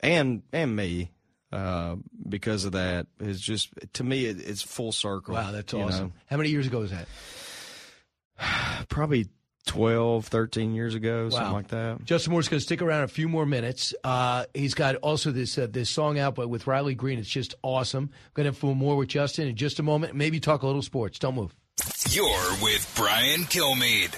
and 0.00 0.42
and 0.52 0.74
me, 0.74 1.10
uh, 1.52 1.96
because 2.28 2.64
of 2.64 2.72
that 2.72 3.06
is 3.20 3.40
just 3.40 3.70
to 3.94 4.04
me 4.04 4.26
it, 4.26 4.40
it's 4.40 4.62
full 4.62 4.92
circle. 4.92 5.34
Wow, 5.34 5.52
that's 5.52 5.72
awesome. 5.72 6.08
know. 6.08 6.12
How 6.26 6.36
many 6.36 6.50
years 6.50 6.66
ago 6.66 6.80
was 6.80 6.90
that? 6.90 7.06
Probably 8.88 9.28
12, 9.66 10.26
13 10.26 10.74
years 10.74 10.94
ago, 10.94 11.30
something 11.30 11.52
like 11.52 11.68
that. 11.68 12.04
Justin 12.04 12.32
Moore's 12.32 12.48
going 12.48 12.58
to 12.58 12.64
stick 12.64 12.82
around 12.82 13.04
a 13.04 13.08
few 13.08 13.28
more 13.28 13.46
minutes. 13.46 13.94
Uh, 14.04 14.44
he's 14.52 14.74
got 14.74 14.96
also 14.96 15.30
this 15.30 15.56
uh, 15.56 15.66
this 15.70 15.88
song 15.88 16.18
out, 16.18 16.34
but 16.34 16.48
with 16.48 16.66
Riley 16.66 16.94
Green, 16.94 17.18
it's 17.18 17.28
just 17.28 17.54
awesome. 17.62 18.10
Going 18.34 18.52
to 18.52 18.52
have 18.52 18.76
more 18.76 18.96
with 18.96 19.08
Justin 19.08 19.48
in 19.48 19.56
just 19.56 19.78
a 19.78 19.82
moment. 19.82 20.14
Maybe 20.14 20.38
talk 20.38 20.62
a 20.62 20.66
little 20.66 20.82
sports. 20.82 21.18
Don't 21.18 21.34
move. 21.34 21.54
You're 22.10 22.52
with 22.62 22.92
Brian 22.96 23.40
Kilmeade. 23.44 24.14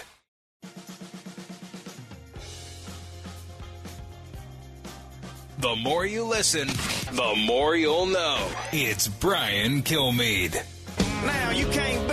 The 5.58 5.74
more 5.76 6.04
you 6.04 6.24
listen, 6.24 6.68
the 6.68 7.34
more 7.46 7.74
you'll 7.76 8.06
know. 8.06 8.46
It's 8.72 9.08
Brian 9.08 9.82
Kilmeade. 9.82 10.62
Now 11.24 11.50
you 11.50 11.66
can't 11.68 12.05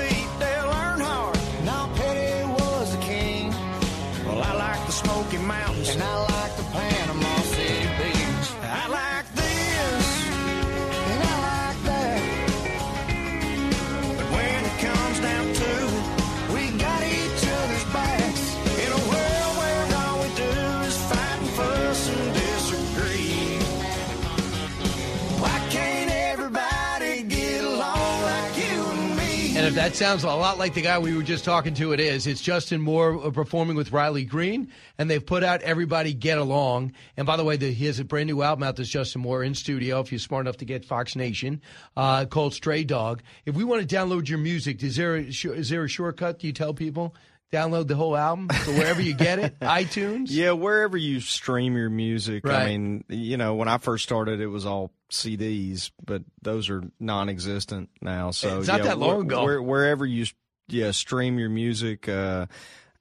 that 29.83 29.97
sounds 29.97 30.23
a 30.23 30.27
lot 30.27 30.57
like 30.57 30.73
the 30.73 30.81
guy 30.81 30.97
we 30.97 31.13
were 31.13 31.23
just 31.23 31.43
talking 31.43 31.73
to, 31.73 31.91
it 31.91 31.99
is. 31.99 32.25
It's 32.25 32.39
Justin 32.39 32.79
Moore 32.79 33.21
uh, 33.21 33.31
performing 33.31 33.75
with 33.75 33.91
Riley 33.91 34.23
Green, 34.23 34.71
and 34.97 35.09
they've 35.09 35.25
put 35.25 35.43
out 35.43 35.61
Everybody 35.61 36.13
Get 36.13 36.37
Along. 36.37 36.93
And 37.17 37.27
by 37.27 37.35
the 37.35 37.43
way, 37.43 37.57
the, 37.57 37.69
he 37.69 37.87
has 37.87 37.99
a 37.99 38.05
brand 38.05 38.27
new 38.27 38.41
album 38.43 38.63
out, 38.63 38.77
this 38.77 38.87
Justin 38.87 39.23
Moore 39.23 39.43
in 39.43 39.53
studio, 39.53 39.99
if 39.99 40.09
you're 40.09 40.19
smart 40.19 40.45
enough 40.45 40.55
to 40.57 40.65
get 40.65 40.85
Fox 40.85 41.17
Nation, 41.17 41.61
uh, 41.97 42.23
called 42.27 42.53
Stray 42.53 42.85
Dog. 42.85 43.23
If 43.45 43.55
we 43.55 43.65
want 43.65 43.87
to 43.87 43.95
download 43.95 44.29
your 44.29 44.39
music, 44.39 44.81
is 44.83 44.95
there, 44.95 45.17
a, 45.17 45.23
is 45.23 45.67
there 45.69 45.83
a 45.83 45.89
shortcut? 45.89 46.39
Do 46.39 46.47
you 46.47 46.53
tell 46.53 46.73
people? 46.73 47.13
Download 47.51 47.85
the 47.85 47.95
whole 47.95 48.15
album 48.15 48.47
so 48.63 48.71
wherever 48.71 49.01
you 49.01 49.13
get 49.13 49.37
it, 49.37 49.59
iTunes. 49.61 50.27
Yeah, 50.29 50.53
wherever 50.53 50.95
you 50.95 51.19
stream 51.19 51.75
your 51.75 51.89
music. 51.89 52.45
Right. 52.45 52.61
I 52.61 52.65
mean, 52.69 53.03
you 53.09 53.35
know, 53.35 53.55
when 53.55 53.67
I 53.67 53.79
first 53.79 54.05
started, 54.05 54.39
it 54.39 54.47
was 54.47 54.65
all 54.65 54.91
CDs, 55.13 55.91
but 56.05 56.23
those 56.41 56.69
are 56.69 56.83
non-existent 56.99 57.89
now. 58.01 58.31
So 58.31 58.59
It's 58.59 58.67
not 58.67 58.79
yeah, 58.79 58.85
that 58.87 58.99
long 58.99 59.09
where- 59.15 59.21
ago. 59.21 59.43
Where, 59.43 59.61
wherever 59.61 60.05
you, 60.05 60.25
yeah, 60.67 60.91
stream 60.91 61.39
your 61.39 61.49
music, 61.49 62.07
uh, 62.09 62.47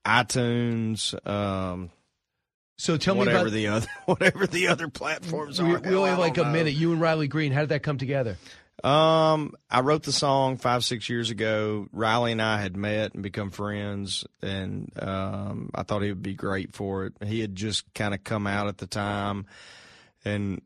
iTunes. 0.06 1.14
Um, 1.26 1.90
so 2.78 2.96
tell 2.96 3.14
me 3.14 3.22
about- 3.22 3.50
the 3.50 3.68
other 3.68 3.86
whatever 4.06 4.46
the 4.46 4.68
other 4.68 4.88
platforms 4.88 5.60
are. 5.60 5.78
we 5.80 5.94
only 5.94 6.10
have 6.10 6.18
like 6.18 6.38
a 6.38 6.42
know. 6.44 6.50
minute. 6.50 6.74
You 6.74 6.92
and 6.92 7.00
Riley 7.00 7.28
Green, 7.28 7.52
how 7.52 7.60
did 7.60 7.70
that 7.70 7.82
come 7.82 7.98
together? 7.98 8.36
Um, 8.82 9.52
I 9.70 9.80
wrote 9.80 10.02
the 10.02 10.12
song 10.12 10.56
five, 10.56 10.84
six 10.84 11.08
years 11.08 11.30
ago. 11.30 11.86
Riley 11.92 12.32
and 12.32 12.42
I 12.42 12.60
had 12.60 12.76
met 12.76 13.14
and 13.14 13.22
become 13.22 13.50
friends, 13.50 14.24
and 14.40 14.90
um, 15.00 15.70
I 15.74 15.84
thought 15.84 16.02
he 16.02 16.08
would 16.08 16.22
be 16.22 16.34
great 16.34 16.74
for 16.74 17.04
it. 17.06 17.12
He 17.24 17.40
had 17.40 17.54
just 17.54 17.84
kind 17.94 18.12
of 18.12 18.24
come 18.24 18.46
out 18.48 18.66
at 18.66 18.78
the 18.78 18.88
time, 18.88 19.46
and 20.24 20.62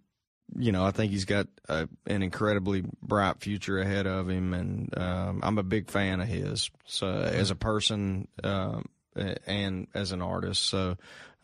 you 0.54 0.72
know, 0.72 0.84
I 0.84 0.90
think 0.90 1.12
he's 1.12 1.24
got 1.24 1.48
a, 1.68 1.88
an 2.06 2.22
incredibly 2.22 2.84
bright 3.02 3.40
future 3.40 3.78
ahead 3.80 4.06
of 4.06 4.28
him, 4.28 4.54
and 4.54 4.96
um, 4.98 5.40
I'm 5.42 5.58
a 5.58 5.62
big 5.62 5.90
fan 5.90 6.20
of 6.20 6.28
his. 6.28 6.70
So, 6.84 7.08
as 7.08 7.50
a 7.50 7.56
person 7.56 8.28
um, 8.44 8.86
and 9.46 9.88
as 9.94 10.12
an 10.12 10.22
artist, 10.22 10.62
so 10.66 10.96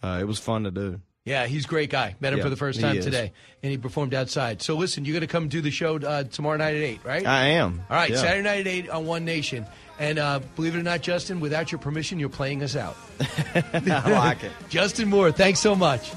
uh, 0.02 0.18
it 0.20 0.24
was 0.24 0.38
fun 0.38 0.64
to 0.64 0.70
do. 0.70 1.00
Yeah, 1.24 1.46
he's 1.46 1.66
a 1.66 1.68
great 1.68 1.88
guy. 1.88 2.16
Met 2.18 2.32
him 2.32 2.40
Yeah, 2.40 2.44
for 2.44 2.50
the 2.50 2.56
first 2.56 2.80
time 2.80 3.00
today, 3.00 3.32
and 3.62 3.70
he 3.70 3.78
performed 3.78 4.12
outside. 4.12 4.60
So 4.60 4.74
listen, 4.76 5.04
you're 5.04 5.12
going 5.12 5.20
to 5.20 5.28
come 5.28 5.46
do 5.48 5.60
the 5.60 5.70
show 5.70 5.96
uh, 5.98 6.24
tomorrow 6.24 6.56
night 6.56 6.74
at 6.74 6.82
eight, 6.82 7.00
right? 7.04 7.24
I 7.24 7.46
am. 7.48 7.84
All 7.88 7.96
right, 7.96 8.10
Yeah. 8.10 8.16
Saturday 8.16 8.42
night 8.42 8.60
at 8.60 8.66
eight 8.66 8.90
on 8.90 9.06
One 9.06 9.24
Nation, 9.24 9.64
and 10.00 10.18
uh, 10.18 10.40
believe 10.56 10.74
it 10.74 10.80
or 10.80 10.82
not, 10.82 11.00
Justin, 11.00 11.38
without 11.38 11.70
your 11.70 11.78
permission, 11.78 12.18
you're 12.18 12.28
playing 12.28 12.62
us 12.64 12.74
out. 12.74 12.96
I 13.54 14.10
like 14.10 14.42
it. 14.42 14.50
Justin 14.68 15.08
Moore, 15.08 15.30
thanks 15.30 15.60
so 15.60 15.76
much. 15.76 16.10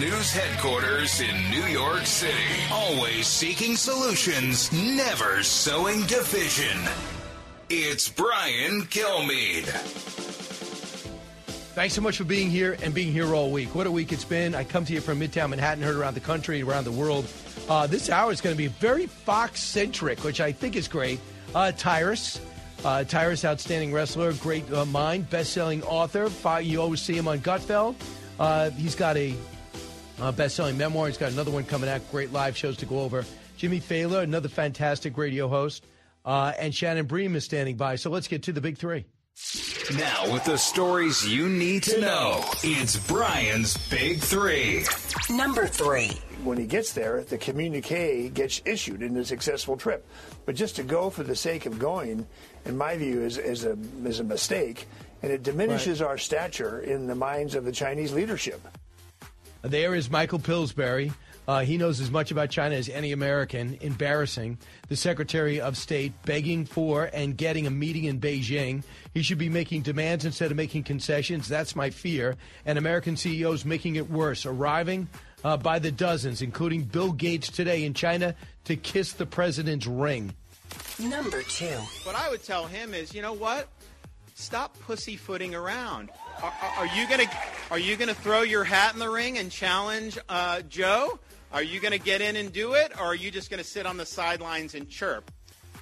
News 0.00 0.32
headquarters 0.32 1.20
in 1.20 1.50
New 1.50 1.66
York 1.66 2.04
City, 2.04 2.34
always 2.72 3.28
seeking 3.28 3.76
solutions, 3.76 4.72
never 4.72 5.40
sowing 5.44 6.00
division. 6.06 6.76
It's 7.70 8.08
Brian 8.08 8.82
Kilmeade. 8.86 9.68
Thanks 11.74 11.94
so 11.94 12.00
much 12.00 12.16
for 12.16 12.24
being 12.24 12.50
here 12.50 12.76
and 12.82 12.92
being 12.92 13.12
here 13.12 13.32
all 13.34 13.52
week. 13.52 13.72
What 13.76 13.86
a 13.86 13.90
week 13.90 14.10
it's 14.10 14.24
been. 14.24 14.56
I 14.56 14.64
come 14.64 14.84
to 14.84 14.92
you 14.92 15.00
from 15.00 15.20
Midtown 15.20 15.50
Manhattan, 15.50 15.84
heard 15.84 15.94
around 15.94 16.14
the 16.14 16.20
country, 16.20 16.60
around 16.60 16.84
the 16.84 16.92
world. 16.92 17.26
Uh, 17.68 17.86
this 17.86 18.10
hour 18.10 18.32
is 18.32 18.40
going 18.40 18.54
to 18.54 18.58
be 18.58 18.66
very 18.66 19.06
Fox 19.06 19.62
centric, 19.62 20.24
which 20.24 20.40
I 20.40 20.50
think 20.50 20.74
is 20.74 20.88
great. 20.88 21.20
Uh, 21.54 21.70
Tyrus, 21.70 22.40
uh, 22.84 23.04
Tyrus, 23.04 23.44
outstanding 23.44 23.92
wrestler, 23.92 24.32
great 24.32 24.68
uh, 24.72 24.86
mind, 24.86 25.30
best 25.30 25.52
selling 25.52 25.84
author. 25.84 26.28
You 26.60 26.80
always 26.80 27.00
see 27.00 27.16
him 27.16 27.28
on 27.28 27.38
Gutfeld. 27.38 27.94
Uh, 28.40 28.70
he's 28.70 28.96
got 28.96 29.16
a 29.16 29.36
uh, 30.20 30.32
best 30.32 30.56
selling 30.56 30.78
memoir. 30.78 31.06
He's 31.08 31.18
got 31.18 31.32
another 31.32 31.50
one 31.50 31.64
coming 31.64 31.88
out. 31.88 32.00
Great 32.10 32.32
live 32.32 32.56
shows 32.56 32.76
to 32.78 32.86
go 32.86 33.00
over. 33.00 33.24
Jimmy 33.56 33.80
Failla, 33.80 34.22
another 34.22 34.48
fantastic 34.48 35.16
radio 35.16 35.48
host. 35.48 35.84
Uh, 36.24 36.52
and 36.58 36.74
Shannon 36.74 37.06
Bream 37.06 37.36
is 37.36 37.44
standing 37.44 37.76
by. 37.76 37.96
So 37.96 38.10
let's 38.10 38.28
get 38.28 38.44
to 38.44 38.52
the 38.52 38.60
big 38.60 38.78
three. 38.78 39.04
Now, 39.96 40.32
with 40.32 40.44
the 40.44 40.56
stories 40.56 41.26
you 41.28 41.48
need 41.48 41.82
to 41.84 42.00
know, 42.00 42.42
it's 42.62 42.96
Brian's 43.08 43.76
Big 43.88 44.20
Three. 44.20 44.84
Number 45.28 45.66
three. 45.66 46.12
When 46.44 46.56
he 46.56 46.66
gets 46.66 46.92
there, 46.92 47.22
the 47.24 47.36
communique 47.36 48.28
gets 48.28 48.62
issued 48.64 49.02
in 49.02 49.16
a 49.16 49.24
successful 49.24 49.76
trip. 49.76 50.06
But 50.46 50.54
just 50.54 50.76
to 50.76 50.84
go 50.84 51.10
for 51.10 51.24
the 51.24 51.34
sake 51.34 51.66
of 51.66 51.78
going, 51.78 52.26
in 52.64 52.76
my 52.76 52.96
view, 52.96 53.22
is, 53.22 53.36
is, 53.36 53.64
a, 53.64 53.76
is 54.04 54.20
a 54.20 54.24
mistake, 54.24 54.86
and 55.22 55.32
it 55.32 55.42
diminishes 55.42 56.00
our 56.00 56.16
stature 56.16 56.80
in 56.80 57.06
the 57.06 57.14
minds 57.14 57.54
of 57.54 57.64
the 57.64 57.72
Chinese 57.72 58.12
leadership. 58.12 58.60
There 59.64 59.94
is 59.94 60.10
Michael 60.10 60.40
Pillsbury. 60.40 61.10
Uh, 61.48 61.60
he 61.60 61.78
knows 61.78 61.98
as 61.98 62.10
much 62.10 62.30
about 62.30 62.50
China 62.50 62.74
as 62.74 62.90
any 62.90 63.12
American. 63.12 63.78
Embarrassing. 63.80 64.58
The 64.88 64.96
Secretary 64.96 65.58
of 65.58 65.78
State 65.78 66.12
begging 66.26 66.66
for 66.66 67.08
and 67.14 67.34
getting 67.34 67.66
a 67.66 67.70
meeting 67.70 68.04
in 68.04 68.20
Beijing. 68.20 68.82
He 69.14 69.22
should 69.22 69.38
be 69.38 69.48
making 69.48 69.80
demands 69.80 70.26
instead 70.26 70.50
of 70.50 70.58
making 70.58 70.82
concessions. 70.82 71.48
That's 71.48 71.74
my 71.74 71.88
fear. 71.88 72.36
And 72.66 72.76
American 72.76 73.16
CEOs 73.16 73.64
making 73.64 73.96
it 73.96 74.10
worse, 74.10 74.44
arriving 74.44 75.08
uh, 75.44 75.56
by 75.56 75.78
the 75.78 75.90
dozens, 75.90 76.42
including 76.42 76.82
Bill 76.82 77.12
Gates 77.12 77.50
today 77.50 77.84
in 77.84 77.94
China 77.94 78.34
to 78.64 78.76
kiss 78.76 79.14
the 79.14 79.26
president's 79.26 79.86
ring. 79.86 80.34
Number 80.98 81.40
two. 81.40 81.78
What 82.04 82.16
I 82.16 82.28
would 82.28 82.44
tell 82.44 82.66
him 82.66 82.92
is, 82.92 83.14
you 83.14 83.22
know 83.22 83.32
what? 83.32 83.68
Stop 84.34 84.78
pussyfooting 84.80 85.54
around. 85.54 86.10
Are, 86.42 86.52
are, 86.62 86.70
are 86.78 86.86
you 86.86 87.08
gonna 87.08 87.26
Are 87.70 87.78
you 87.78 87.96
gonna 87.96 88.14
throw 88.14 88.42
your 88.42 88.64
hat 88.64 88.92
in 88.92 88.98
the 88.98 89.10
ring 89.10 89.38
and 89.38 89.50
challenge 89.50 90.18
uh, 90.28 90.62
Joe? 90.62 91.18
Are 91.52 91.62
you 91.62 91.80
gonna 91.80 91.98
get 91.98 92.20
in 92.20 92.36
and 92.36 92.52
do 92.52 92.74
it, 92.74 92.92
or 92.98 93.04
are 93.04 93.14
you 93.14 93.30
just 93.30 93.50
gonna 93.50 93.64
sit 93.64 93.86
on 93.86 93.96
the 93.96 94.06
sidelines 94.06 94.74
and 94.74 94.88
chirp? 94.88 95.30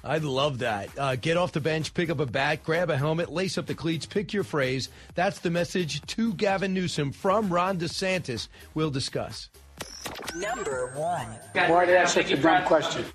I'd 0.05 0.23
love 0.23 0.59
that. 0.59 0.89
Uh, 0.97 1.15
get 1.15 1.37
off 1.37 1.53
the 1.53 1.61
bench, 1.61 1.93
pick 1.93 2.09
up 2.09 2.19
a 2.19 2.25
bat, 2.25 2.63
grab 2.63 2.89
a 2.89 2.97
helmet, 2.97 3.31
lace 3.31 3.57
up 3.57 3.67
the 3.67 3.75
cleats, 3.75 4.05
pick 4.05 4.33
your 4.33 4.43
phrase. 4.43 4.89
That's 5.15 5.39
the 5.39 5.49
message 5.49 6.01
to 6.07 6.33
Gavin 6.33 6.73
Newsom 6.73 7.13
from 7.13 7.51
Ron 7.51 7.77
DeSantis. 7.77 8.49
We'll 8.73 8.89
discuss. 8.89 9.49
Number 10.35 10.91
one. 10.95 11.27
Why 11.53 11.85
did 11.85 11.95
I 11.95 11.99
ask 11.99 12.15
such 12.15 12.31
a 12.31 12.37
dumb 12.37 12.65
question? 12.65 13.05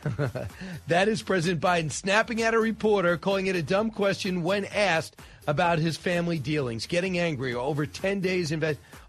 that 0.88 1.08
is 1.08 1.22
President 1.22 1.60
Biden 1.60 1.90
snapping 1.90 2.42
at 2.42 2.54
a 2.54 2.58
reporter, 2.58 3.16
calling 3.16 3.46
it 3.46 3.56
a 3.56 3.62
dumb 3.62 3.90
question 3.90 4.42
when 4.42 4.64
asked 4.66 5.16
about 5.46 5.78
his 5.78 5.96
family 5.96 6.38
dealings, 6.38 6.86
getting 6.86 7.18
angry 7.18 7.54
over 7.54 7.84
10 7.86 8.20
days 8.20 8.52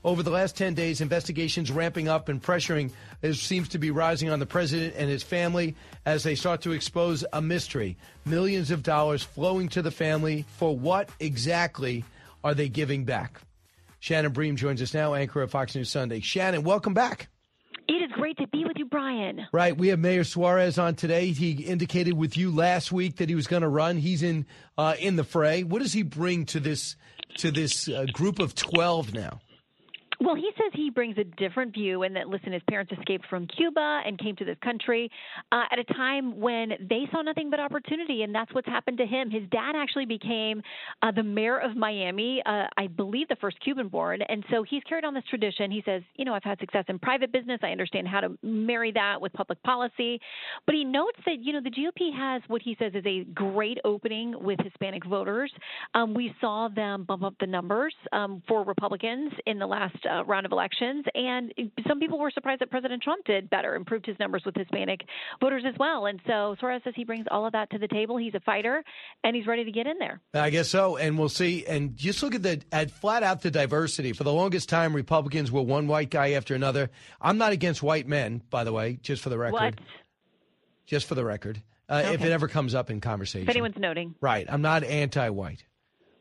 over 0.03 0.23
the 0.23 0.30
last 0.30 0.57
10 0.57 0.73
days 0.73 0.99
investigations 1.01 1.72
ramping 1.72 2.07
up 2.07 2.30
and 2.30 2.41
pressuring 2.41 2.91
seems 3.34 3.69
to 3.69 3.77
be 3.77 3.91
rising 3.91 4.30
on 4.30 4.39
the 4.39 4.45
president 4.45 4.95
and 4.97 5.09
his 5.09 5.23
family 5.23 5.76
as 6.05 6.23
they 6.23 6.35
start 6.35 6.61
to 6.61 6.72
expose 6.72 7.23
a 7.34 7.41
mystery. 7.41 7.97
Millions 8.26 8.72
of 8.72 8.84
dollars 8.84 9.23
flowing 9.23 9.69
to 9.69 9.81
the 9.81 9.91
family 9.91 10.45
for 10.57 10.77
what 10.77 11.09
exactly 11.19 12.03
are 12.43 12.53
they 12.53 12.68
giving 12.69 13.05
back? 13.05 13.41
Shannon 13.99 14.31
Bream 14.31 14.55
joins 14.55 14.81
us 14.81 14.93
now, 14.93 15.13
anchor 15.13 15.43
of 15.43 15.51
Fox 15.51 15.76
News 15.76 15.89
Sunday. 15.89 16.22
Shannon, 16.22 16.63
welcome 16.63 16.95
back. 16.95 17.30
It 17.91 18.01
is 18.03 18.11
great 18.13 18.38
to 18.38 18.47
be 18.47 18.63
with 18.63 18.77
you, 18.77 18.85
Brian. 18.85 19.47
Right. 19.51 19.77
We 19.77 19.89
have 19.89 19.99
Mayor 19.99 20.23
Suarez 20.23 20.77
on 20.77 20.95
today. 20.95 21.34
He 21.34 21.51
indicated 21.51 22.13
with 22.13 22.38
you 22.38 22.49
last 22.49 22.89
week 22.93 23.18
that 23.18 23.27
he 23.27 23.35
was 23.35 23.47
going 23.47 23.63
to 23.63 23.68
run. 23.68 23.97
He's 23.97 24.23
in 24.23 24.45
uh, 24.77 24.95
in 24.97 25.18
the 25.18 25.26
fray. 25.26 25.63
What 25.63 25.81
does 25.81 25.91
he 25.91 26.01
bring 26.01 26.45
to 26.45 26.61
this 26.61 26.95
to 27.39 27.51
this 27.51 27.89
uh, 27.89 28.05
group 28.13 28.39
of 28.39 28.55
twelve 28.55 29.13
now? 29.13 29.41
Well, 30.23 30.35
he 30.35 30.52
says 30.56 30.72
he 30.76 30.91
brings 30.91 31.18
a 31.18 31.23
different 31.23 31.73
view, 31.73 32.03
and 32.03 32.15
that 32.15 32.27
listen, 32.27 32.53
his 32.53 32.61
parents 32.69 32.91
escaped 32.95 33.26
from 33.27 33.48
Cuba 33.48 34.02
and 34.06 34.19
came 34.19 34.35
to 34.35 34.45
this 34.45 34.57
country 34.64 35.10
uh, 35.52 35.64
at 35.72 35.80
a 35.80 35.84
time 35.84 36.39
when 36.39 36.73
they 36.80 37.07
saw 37.11 37.23
nothing 37.23 37.49
but 37.49 37.60
opportunity, 37.60 38.22
and 38.22 38.34
that's 38.34 38.53
what's 38.53 38.68
happened 38.68 38.99
to 38.99 39.06
him. 39.07 39.31
His 39.31 39.41
dad 39.49 39.73
actually 39.76 40.06
became 40.06 40.61
uh, 41.02 41.11
the 41.11 41.23
mayor 41.23 41.57
of 41.57 41.76
Miami, 41.76 42.39
uh, 42.45 42.68
I 42.77 42.85
believe, 42.85 43.30
the 43.30 43.35
first 43.38 43.60
Cuban-born, 43.61 44.22
and 44.22 44.45
so 44.52 44.61
he's 44.61 44.84
carried 44.84 45.06
on 45.06 45.15
this 45.15 45.23
tradition. 45.27 45.72
He 45.72 45.81
says, 45.88 46.03
you 46.18 46.26
know, 46.26 46.35
I've 46.35 46.43
had 46.43 46.60
success 46.60 46.85
in 46.88 46.99
private 46.99 47.31
business. 47.31 47.60
I 47.64 47.69
understand 47.69 48.07
how 48.07 48.19
to 48.19 48.38
marry 48.43 48.91
that 48.91 49.19
with 49.19 49.34
public 49.34 49.61
policy, 49.64 50.19
but 50.68 50.76
he 50.76 50.84
notes 50.84 51.18
that 51.26 51.39
you 51.41 51.52
know 51.52 51.61
the 51.61 51.72
GOP 51.72 52.15
has 52.15 52.43
what 52.45 52.61
he 52.61 52.76
says 52.77 52.91
is 52.93 53.03
a 53.07 53.23
great 53.34 53.80
opening 53.84 54.35
with 54.39 54.60
Hispanic 54.60 55.03
voters. 55.03 55.52
Um, 55.95 56.14
we 56.14 56.31
saw 56.39 56.68
them 56.68 57.06
bump 57.06 57.23
up 57.23 57.34
the 57.39 57.48
numbers 57.48 57.95
um, 58.11 58.43
for 58.48 58.64
Republicans 58.64 59.31
in 59.48 59.57
the 59.57 59.65
last 59.65 59.95
uh, 60.11 60.23
round 60.25 60.45
of 60.45 60.51
elections, 60.51 61.05
and 61.15 61.53
some 61.88 61.99
people 61.99 62.19
were 62.19 62.31
surprised 62.31 62.61
that 62.61 62.69
President 62.69 63.01
Trump 63.01 63.23
did 63.25 63.49
better, 63.49 63.75
improved 63.75 64.05
his 64.05 64.17
numbers 64.19 64.43
with 64.45 64.55
Hispanic 64.55 65.01
voters 65.39 65.63
as 65.67 65.73
well. 65.79 66.05
And 66.07 66.19
so 66.27 66.55
Suarez 66.59 66.81
says 66.83 66.93
he 66.95 67.05
brings 67.05 67.25
all 67.31 67.45
of 67.45 67.53
that 67.53 67.69
to 67.71 67.77
the 67.77 67.88
table. 67.88 68.17
He's 68.17 68.35
a 68.35 68.39
fighter, 68.41 68.83
and 69.23 69.35
he's 69.35 69.47
ready 69.47 69.63
to 69.63 69.71
get 69.71 69.88
in 69.88 69.97
there. 69.99 70.19
I 70.33 70.49
guess 70.49 70.67
so, 70.69 70.97
and 70.97 71.17
we'll 71.17 71.29
see. 71.29 71.65
And 71.65 71.95
just 71.95 72.21
look 72.23 72.35
at 72.35 72.43
the 72.43 72.61
at 72.71 72.91
flat 72.91 73.23
out 73.23 73.41
the 73.41 73.51
diversity. 73.51 74.13
For 74.13 74.23
the 74.23 74.33
longest 74.33 74.69
time, 74.69 74.93
Republicans 74.95 75.51
were 75.51 75.61
one 75.61 75.88
white 75.88 76.09
guy 76.09 76.31
after 76.31 76.53
another. 76.55 76.89
I'm 77.21 77.38
not 77.38 77.51
against 77.53 77.81
white 77.81 78.07
men, 78.07 78.41
by 78.49 78.63
the 78.63 78.73
way, 78.73 78.99
just 79.01 79.21
for 79.23 79.29
the 79.29 79.38
record. 79.38 79.53
What? 79.53 79.73
Just 80.85 81.07
for 81.07 81.15
the 81.15 81.23
record, 81.23 81.61
uh, 81.88 82.01
if 82.13 82.21
it 82.21 82.31
ever 82.31 82.47
comes 82.49 82.75
up 82.75 82.89
in 82.89 82.99
conversation. 82.99 83.47
If 83.47 83.49
anyone's 83.55 83.77
noting, 83.77 84.15
Right. 84.19 84.45
I'm 84.49 84.61
not 84.61 84.83
anti-white. 84.83 85.63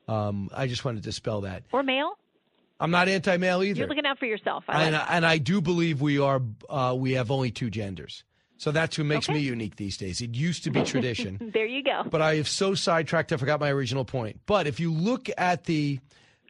Um, 0.07 0.49
I 0.55 0.67
just 0.69 0.85
wanted 0.85 1.05
to 1.05 1.13
spell 1.13 1.41
that. 1.43 1.65
or 1.73 1.83
male, 1.83 2.13
I'm 2.81 2.91
not 2.91 3.09
anti-male 3.09 3.63
either. 3.63 3.79
you're 3.79 3.89
looking 3.89 4.07
out 4.07 4.19
for 4.19 4.27
yourself. 4.27 4.65
I 4.67 4.85
and, 4.85 4.95
like 4.95 5.07
and 5.11 5.27
I 5.27 5.39
do 5.39 5.61
believe 5.61 6.01
we 6.01 6.19
are. 6.19 6.41
Uh, 6.69 6.97
we 6.99 7.13
have 7.13 7.31
only 7.31 7.51
two 7.51 7.69
genders, 7.71 8.25
so 8.57 8.71
that's 8.73 8.97
what 8.99 9.07
makes 9.07 9.29
me 9.29 9.39
unique 9.39 9.77
these 9.77 9.97
days. 9.97 10.21
It 10.21 10.35
used 10.35 10.65
to 10.65 10.71
be 10.71 10.83
tradition, 10.83 11.51
there 11.55 11.67
you 11.67 11.83
go. 11.83 12.03
but 12.11 12.23
I 12.23 12.37
have 12.37 12.49
so 12.49 12.75
sidetracked 12.75 13.33
I 13.33 13.37
forgot 13.37 13.61
my 13.61 13.71
original 13.71 14.05
point. 14.05 14.41
But 14.47 14.67
if 14.67 14.81
you 14.81 14.93
look 14.93 15.29
at 15.37 15.65
the, 15.65 16.01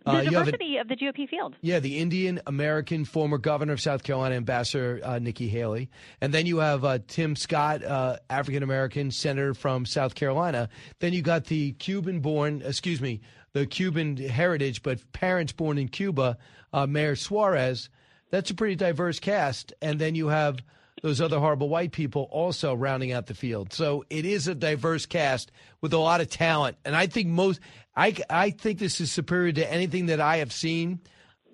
uh, 0.07 0.12
the 0.12 0.16
have 0.16 0.27
a, 0.27 0.31
diversity 0.31 0.77
of 0.78 0.89
the 0.89 0.97
GOP 0.97 1.28
field. 1.28 1.57
yeah, 1.61 1.78
the 1.78 1.98
Indian 1.98 2.40
American 2.47 3.05
former 3.05 3.39
governor 3.39 3.74
of 3.74 3.81
South 3.81 4.02
Carolina, 4.02 4.36
Ambassador 4.36 5.01
uh, 5.05 5.19
Nikki 5.19 5.48
Haley, 5.48 5.90
and 6.20 6.32
then 6.32 6.47
you 6.47 6.59
have 6.59 6.85
uh, 6.85 6.98
Tim 7.07 7.36
Scott, 7.36 7.85
uh, 7.85 8.16
African 8.28 8.62
American 8.62 9.11
senator 9.11 9.55
from 9.55 9.85
South 9.85 10.15
Carolina. 10.15 10.69
Then 11.01 11.12
you 11.12 11.23
got 11.23 11.47
the 11.47 11.73
Cuban-born, 11.73 12.62
excuse 12.65 13.01
me, 13.01 13.20
the 13.52 13.66
Cuban 13.66 14.16
heritage, 14.16 14.82
but 14.82 15.12
parents 15.12 15.52
born 15.52 15.78
in 15.78 15.89
Cuba, 15.89 16.39
uh, 16.72 16.86
Mayor 16.86 17.16
Suarez. 17.16 17.89
That's 18.31 18.51
a 18.51 18.55
pretty 18.55 18.77
diverse 18.77 19.18
cast, 19.18 19.72
and 19.82 19.98
then 19.98 20.14
you 20.14 20.28
have 20.28 20.60
those 21.02 21.20
other 21.20 21.39
horrible 21.39 21.68
white 21.68 21.93
people 21.93 22.28
also 22.31 22.74
rounding 22.74 23.12
out 23.12 23.27
the 23.27 23.35
field. 23.35 23.72
So 23.72 24.05
it 24.10 24.24
is 24.24 24.48
a 24.48 24.55
diverse 24.55 25.06
cast 25.06 25.51
with 25.81 25.93
a 25.93 25.98
lot 25.98 26.20
of 26.20 26.31
talent, 26.31 26.77
and 26.85 26.94
I 26.94 27.06
think 27.06 27.28
most, 27.28 27.60
I 27.97 28.14
I 28.28 28.51
think 28.51 28.78
this 28.78 29.01
is 29.01 29.10
superior 29.10 29.52
to 29.52 29.72
anything 29.72 30.06
that 30.06 30.20
I 30.20 30.39
have 30.39 30.52
seen 30.52 31.01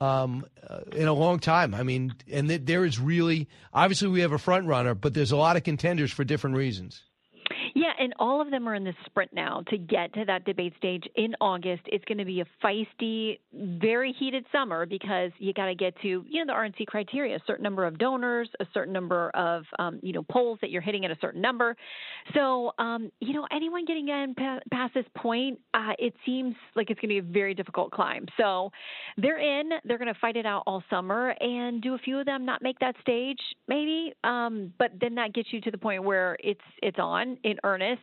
um, 0.01 0.45
uh, 0.69 0.81
in 0.93 1.09
a 1.09 1.13
long 1.13 1.39
time. 1.39 1.75
I 1.75 1.83
mean, 1.83 2.15
and 2.31 2.49
th- 2.49 2.63
there 2.65 2.85
is 2.85 2.99
really 2.99 3.49
obviously 3.73 4.09
we 4.09 4.21
have 4.21 4.33
a 4.33 4.39
front 4.39 4.67
runner, 4.67 4.95
but 4.95 5.15
there's 5.15 5.33
a 5.33 5.37
lot 5.37 5.57
of 5.57 5.63
contenders 5.63 6.13
for 6.13 6.25
different 6.25 6.57
reasons. 6.57 7.03
Yeah, 7.77 7.93
and 8.01 8.15
all 8.19 8.41
of 8.41 8.51
them 8.51 8.67
are 8.67 8.75
in 8.75 8.85
the 8.85 8.95
sprint 9.05 9.35
now 9.35 9.63
to 9.69 9.77
get 9.77 10.11
to 10.15 10.25
that 10.25 10.47
debate 10.47 10.73
stage 10.79 11.05
in 11.15 11.35
August. 11.43 11.83
It's 11.85 12.07
going 12.07 12.17
to 12.17 12.25
be 12.25 12.41
a 12.41 12.47
feisty, 12.65 13.39
very 13.53 14.15
heated 14.19 14.47
summer 14.51 14.87
because 14.87 15.31
you 15.39 15.53
got 15.53 15.67
to 15.67 15.75
get 15.75 15.93
to 16.01 16.25
you 16.27 16.43
know 16.43 16.55
the 16.55 16.59
RNC 16.59 16.87
criteria, 16.87 17.37
a 17.37 17.41
certain 17.47 17.63
number 17.63 17.85
of 17.85 17.99
donors, 17.99 18.49
a 18.61 18.67
certain 18.73 18.95
number 18.95 19.29
of 19.35 19.65
um, 19.79 20.01
you 20.03 20.15
know 20.15 20.23
polls 20.23 20.59
that 20.63 20.71
you're 20.71 20.81
hitting 20.81 21.05
at 21.05 21.11
a 21.11 21.19
certain 21.21 21.43
number. 21.43 21.77
So 22.33 22.73
um, 22.79 23.13
you 23.21 23.35
know 23.35 23.47
anyone 23.53 23.85
getting 23.85 24.09
in 24.09 24.35
past 24.73 24.95
this 24.95 25.05
point, 25.15 25.59
uh, 25.75 25.93
it 25.99 26.15
seems 26.25 26.55
like 26.77 26.89
it's 26.89 26.99
going 26.99 27.15
to 27.15 27.21
be 27.21 27.29
a 27.29 27.31
very 27.31 27.53
difficult 27.53 27.91
climb. 27.91 28.25
So 28.39 28.73
they're 29.19 29.61
in. 29.61 29.69
They're 29.85 29.99
going 29.99 30.15
to 30.15 30.19
fight 30.19 30.37
it 30.37 30.47
out 30.47 30.63
all 30.67 30.83
summer, 30.89 31.35
and 31.41 31.83
do 31.83 31.93
a 31.93 31.99
few 31.99 32.19
of 32.19 32.25
them 32.25 32.47
not 32.47 32.63
make 32.63 32.79
that 32.79 32.95
stage, 33.03 33.41
maybe. 33.69 34.15
Um, 34.25 34.73
but 34.79 34.93
then 34.99 35.15
that 35.17 35.35
gets 35.35 35.53
you 35.53 35.61
to 35.61 35.71
the 35.71 35.77
point 35.77 36.05
where 36.05 36.39
it's 36.43 36.59
it's 36.83 36.99
on 36.99 37.37
in 37.45 37.59
earnest. 37.67 38.03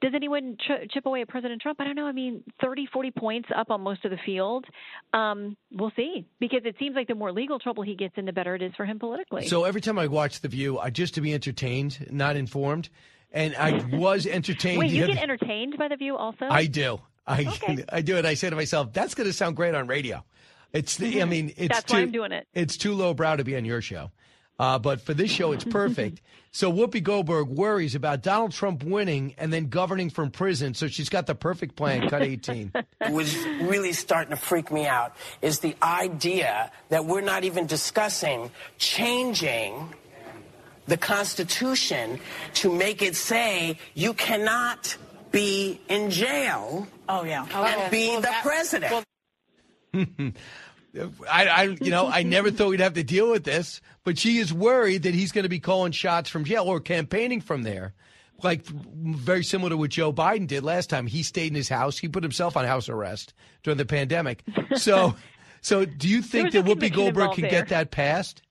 Does 0.00 0.12
anyone 0.14 0.56
ch- 0.58 0.90
chip 0.90 1.04
away 1.04 1.20
at 1.22 1.28
President 1.28 1.60
Trump? 1.60 1.80
I 1.80 1.84
don't 1.84 1.96
know. 1.96 2.06
I 2.06 2.12
mean, 2.12 2.42
30, 2.62 2.86
40 2.92 3.10
points 3.10 3.48
up 3.54 3.70
on 3.70 3.82
most 3.82 4.04
of 4.04 4.10
the 4.10 4.16
field. 4.24 4.64
Um, 5.12 5.56
we'll 5.72 5.92
see 5.96 6.26
because 6.38 6.60
it 6.64 6.76
seems 6.78 6.94
like 6.96 7.08
the 7.08 7.14
more 7.14 7.32
legal 7.32 7.58
trouble 7.58 7.82
he 7.82 7.94
gets 7.96 8.14
in, 8.16 8.24
the 8.24 8.32
better 8.32 8.54
it 8.54 8.62
is 8.62 8.72
for 8.76 8.86
him 8.86 8.98
politically. 8.98 9.46
So 9.48 9.64
every 9.64 9.80
time 9.80 9.98
I 9.98 10.06
watch 10.06 10.40
The 10.40 10.48
View, 10.48 10.78
I 10.78 10.90
just 10.90 11.14
to 11.16 11.20
be 11.20 11.34
entertained, 11.34 12.06
not 12.10 12.36
informed. 12.36 12.88
And 13.32 13.54
I 13.56 13.84
was 13.92 14.26
entertained. 14.26 14.78
Wait, 14.78 14.90
you 14.90 15.04
other- 15.04 15.14
get 15.14 15.22
entertained 15.22 15.76
by 15.78 15.88
the 15.88 15.96
View 15.96 16.16
also? 16.16 16.46
I 16.48 16.66
do. 16.66 17.00
I 17.26 17.84
I 17.92 18.00
do 18.00 18.16
it. 18.16 18.24
I 18.24 18.34
say 18.34 18.50
to 18.50 18.56
myself, 18.56 18.92
that's 18.92 19.14
going 19.14 19.28
to 19.28 19.32
sound 19.32 19.56
great 19.56 19.74
on 19.74 19.86
radio. 19.86 20.24
It's 20.72 20.96
the, 20.96 21.20
I 21.22 21.24
mean, 21.34 21.52
it's 21.56 21.68
That's 21.76 21.84
too, 21.84 21.94
why 21.94 22.00
I'm 22.02 22.12
doing 22.12 22.32
it. 22.32 22.46
It's 22.54 22.76
too 22.76 22.94
lowbrow 22.94 23.36
to 23.36 23.44
be 23.44 23.56
on 23.56 23.64
your 23.64 23.82
show. 23.82 24.10
Uh, 24.60 24.78
but 24.78 25.00
for 25.00 25.14
this 25.14 25.30
show, 25.30 25.52
it's 25.52 25.64
perfect. 25.64 26.20
so 26.52 26.70
Whoopi 26.70 27.02
Goldberg 27.02 27.48
worries 27.48 27.94
about 27.94 28.22
Donald 28.22 28.52
Trump 28.52 28.84
winning 28.84 29.34
and 29.38 29.50
then 29.50 29.70
governing 29.70 30.10
from 30.10 30.30
prison. 30.30 30.74
So 30.74 30.86
she's 30.86 31.08
got 31.08 31.26
the 31.26 31.34
perfect 31.34 31.76
plan. 31.76 32.10
Cut 32.10 32.20
18. 32.20 32.70
was 33.10 33.34
really 33.62 33.94
starting 33.94 34.32
to 34.32 34.36
freak 34.36 34.70
me 34.70 34.86
out 34.86 35.16
is 35.40 35.60
the 35.60 35.74
idea 35.82 36.70
that 36.90 37.06
we're 37.06 37.22
not 37.22 37.44
even 37.44 37.64
discussing 37.64 38.50
changing 38.76 39.94
the 40.86 40.98
Constitution 40.98 42.20
to 42.52 42.70
make 42.70 43.00
it 43.00 43.16
say 43.16 43.78
you 43.94 44.12
cannot 44.12 44.94
be 45.32 45.80
in 45.88 46.10
jail 46.10 46.86
oh, 47.08 47.24
yeah. 47.24 47.46
and 47.50 47.90
be 47.90 48.14
the 48.20 48.34
president. 48.42 49.06
I, 51.30 51.46
I, 51.46 51.62
you 51.80 51.90
know, 51.90 52.08
I 52.08 52.22
never 52.22 52.50
thought 52.50 52.68
we'd 52.68 52.80
have 52.80 52.94
to 52.94 53.02
deal 53.02 53.30
with 53.30 53.44
this, 53.44 53.80
but 54.04 54.18
she 54.18 54.38
is 54.38 54.52
worried 54.52 55.04
that 55.04 55.14
he's 55.14 55.32
going 55.32 55.44
to 55.44 55.48
be 55.48 55.60
calling 55.60 55.92
shots 55.92 56.28
from 56.28 56.44
jail 56.44 56.64
or 56.64 56.80
campaigning 56.80 57.40
from 57.40 57.62
there. 57.62 57.94
Like 58.42 58.64
very 58.64 59.44
similar 59.44 59.70
to 59.70 59.76
what 59.76 59.90
Joe 59.90 60.12
Biden 60.12 60.46
did 60.46 60.64
last 60.64 60.88
time. 60.88 61.06
He 61.06 61.22
stayed 61.22 61.48
in 61.48 61.54
his 61.54 61.68
house. 61.68 61.98
He 61.98 62.08
put 62.08 62.22
himself 62.22 62.56
on 62.56 62.64
house 62.64 62.88
arrest 62.88 63.34
during 63.62 63.76
the 63.76 63.84
pandemic. 63.84 64.42
So, 64.76 65.14
so 65.60 65.84
do 65.84 66.08
you 66.08 66.22
think 66.22 66.52
that 66.52 66.64
Whoopi 66.64 66.92
Goldberg 66.92 67.32
can 67.32 67.48
get 67.48 67.68
that 67.68 67.90
passed? 67.90 68.42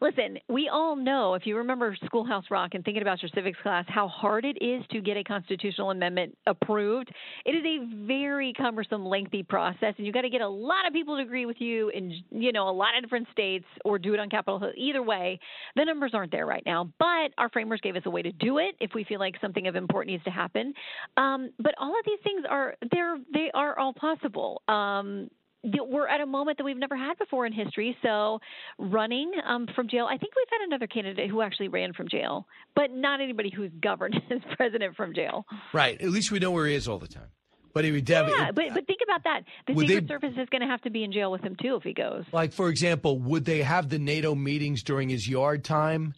Listen, 0.00 0.38
we 0.48 0.68
all 0.72 0.96
know, 0.96 1.34
if 1.34 1.46
you 1.46 1.56
remember 1.56 1.96
Schoolhouse 2.06 2.44
Rock 2.50 2.70
and 2.74 2.84
thinking 2.84 3.02
about 3.02 3.22
your 3.22 3.30
civics 3.34 3.58
class, 3.62 3.84
how 3.88 4.08
hard 4.08 4.44
it 4.44 4.58
is 4.60 4.82
to 4.90 5.00
get 5.00 5.16
a 5.16 5.24
constitutional 5.24 5.90
amendment 5.90 6.36
approved. 6.46 7.10
It 7.44 7.50
is 7.50 7.64
a 7.64 8.06
very 8.06 8.52
cumbersome, 8.52 9.04
lengthy 9.04 9.42
process, 9.42 9.94
and 9.96 10.06
you've 10.06 10.14
got 10.14 10.22
to 10.22 10.30
get 10.30 10.40
a 10.40 10.48
lot 10.48 10.86
of 10.86 10.92
people 10.92 11.16
to 11.16 11.22
agree 11.22 11.46
with 11.46 11.56
you 11.60 11.90
in, 11.90 12.12
you 12.30 12.52
know, 12.52 12.68
a 12.68 12.72
lot 12.72 12.96
of 12.96 13.02
different 13.02 13.28
states 13.32 13.66
or 13.84 13.98
do 13.98 14.14
it 14.14 14.20
on 14.20 14.28
Capitol 14.28 14.58
Hill. 14.58 14.72
Either 14.76 15.02
way, 15.02 15.38
the 15.76 15.84
numbers 15.84 16.12
aren't 16.14 16.32
there 16.32 16.46
right 16.46 16.62
now. 16.66 16.90
But 16.98 17.32
our 17.38 17.48
framers 17.50 17.80
gave 17.82 17.96
us 17.96 18.02
a 18.06 18.10
way 18.10 18.22
to 18.22 18.32
do 18.32 18.58
it 18.58 18.74
if 18.80 18.90
we 18.94 19.04
feel 19.04 19.20
like 19.20 19.34
something 19.40 19.66
of 19.66 19.76
import 19.76 20.06
needs 20.06 20.24
to 20.24 20.30
happen. 20.30 20.72
Um, 21.16 21.50
but 21.58 21.74
all 21.78 21.90
of 21.90 22.04
these 22.04 22.18
things 22.22 22.44
are 22.48 22.74
they're 22.90 23.16
they 23.32 23.50
are 23.54 23.78
all 23.78 23.92
possible. 23.92 24.62
Um, 24.68 25.28
we're 25.64 26.08
at 26.08 26.20
a 26.20 26.26
moment 26.26 26.58
that 26.58 26.64
we've 26.64 26.76
never 26.76 26.96
had 26.96 27.18
before 27.18 27.46
in 27.46 27.52
history. 27.52 27.96
So, 28.02 28.40
running 28.78 29.32
um, 29.46 29.66
from 29.74 29.88
jail, 29.88 30.06
I 30.06 30.16
think 30.18 30.34
we've 30.36 30.46
had 30.50 30.66
another 30.66 30.86
candidate 30.86 31.30
who 31.30 31.40
actually 31.42 31.68
ran 31.68 31.92
from 31.92 32.08
jail, 32.08 32.46
but 32.74 32.90
not 32.90 33.20
anybody 33.20 33.50
who's 33.54 33.70
governed 33.80 34.14
as 34.30 34.40
president 34.56 34.96
from 34.96 35.14
jail. 35.14 35.46
Right. 35.72 36.00
At 36.00 36.10
least 36.10 36.30
we 36.30 36.38
know 36.38 36.50
where 36.50 36.66
he 36.66 36.74
is 36.74 36.88
all 36.88 36.98
the 36.98 37.08
time. 37.08 37.28
But 37.72 37.84
he 37.84 37.90
would 37.90 38.04
definitely. 38.04 38.40
Yeah, 38.40 38.52
but 38.52 38.64
but 38.72 38.86
think 38.86 39.00
about 39.02 39.24
that. 39.24 39.40
The 39.66 39.74
Secret 39.80 40.02
they- 40.02 40.06
Service 40.06 40.34
is 40.38 40.48
going 40.50 40.62
to 40.62 40.68
have 40.68 40.80
to 40.82 40.90
be 40.90 41.02
in 41.02 41.12
jail 41.12 41.32
with 41.32 41.42
him 41.42 41.56
too 41.60 41.74
if 41.74 41.82
he 41.82 41.92
goes. 41.92 42.24
Like, 42.32 42.52
for 42.52 42.68
example, 42.68 43.18
would 43.18 43.44
they 43.44 43.62
have 43.62 43.88
the 43.88 43.98
NATO 43.98 44.36
meetings 44.36 44.84
during 44.84 45.08
his 45.08 45.28
yard 45.28 45.64
time 45.64 46.14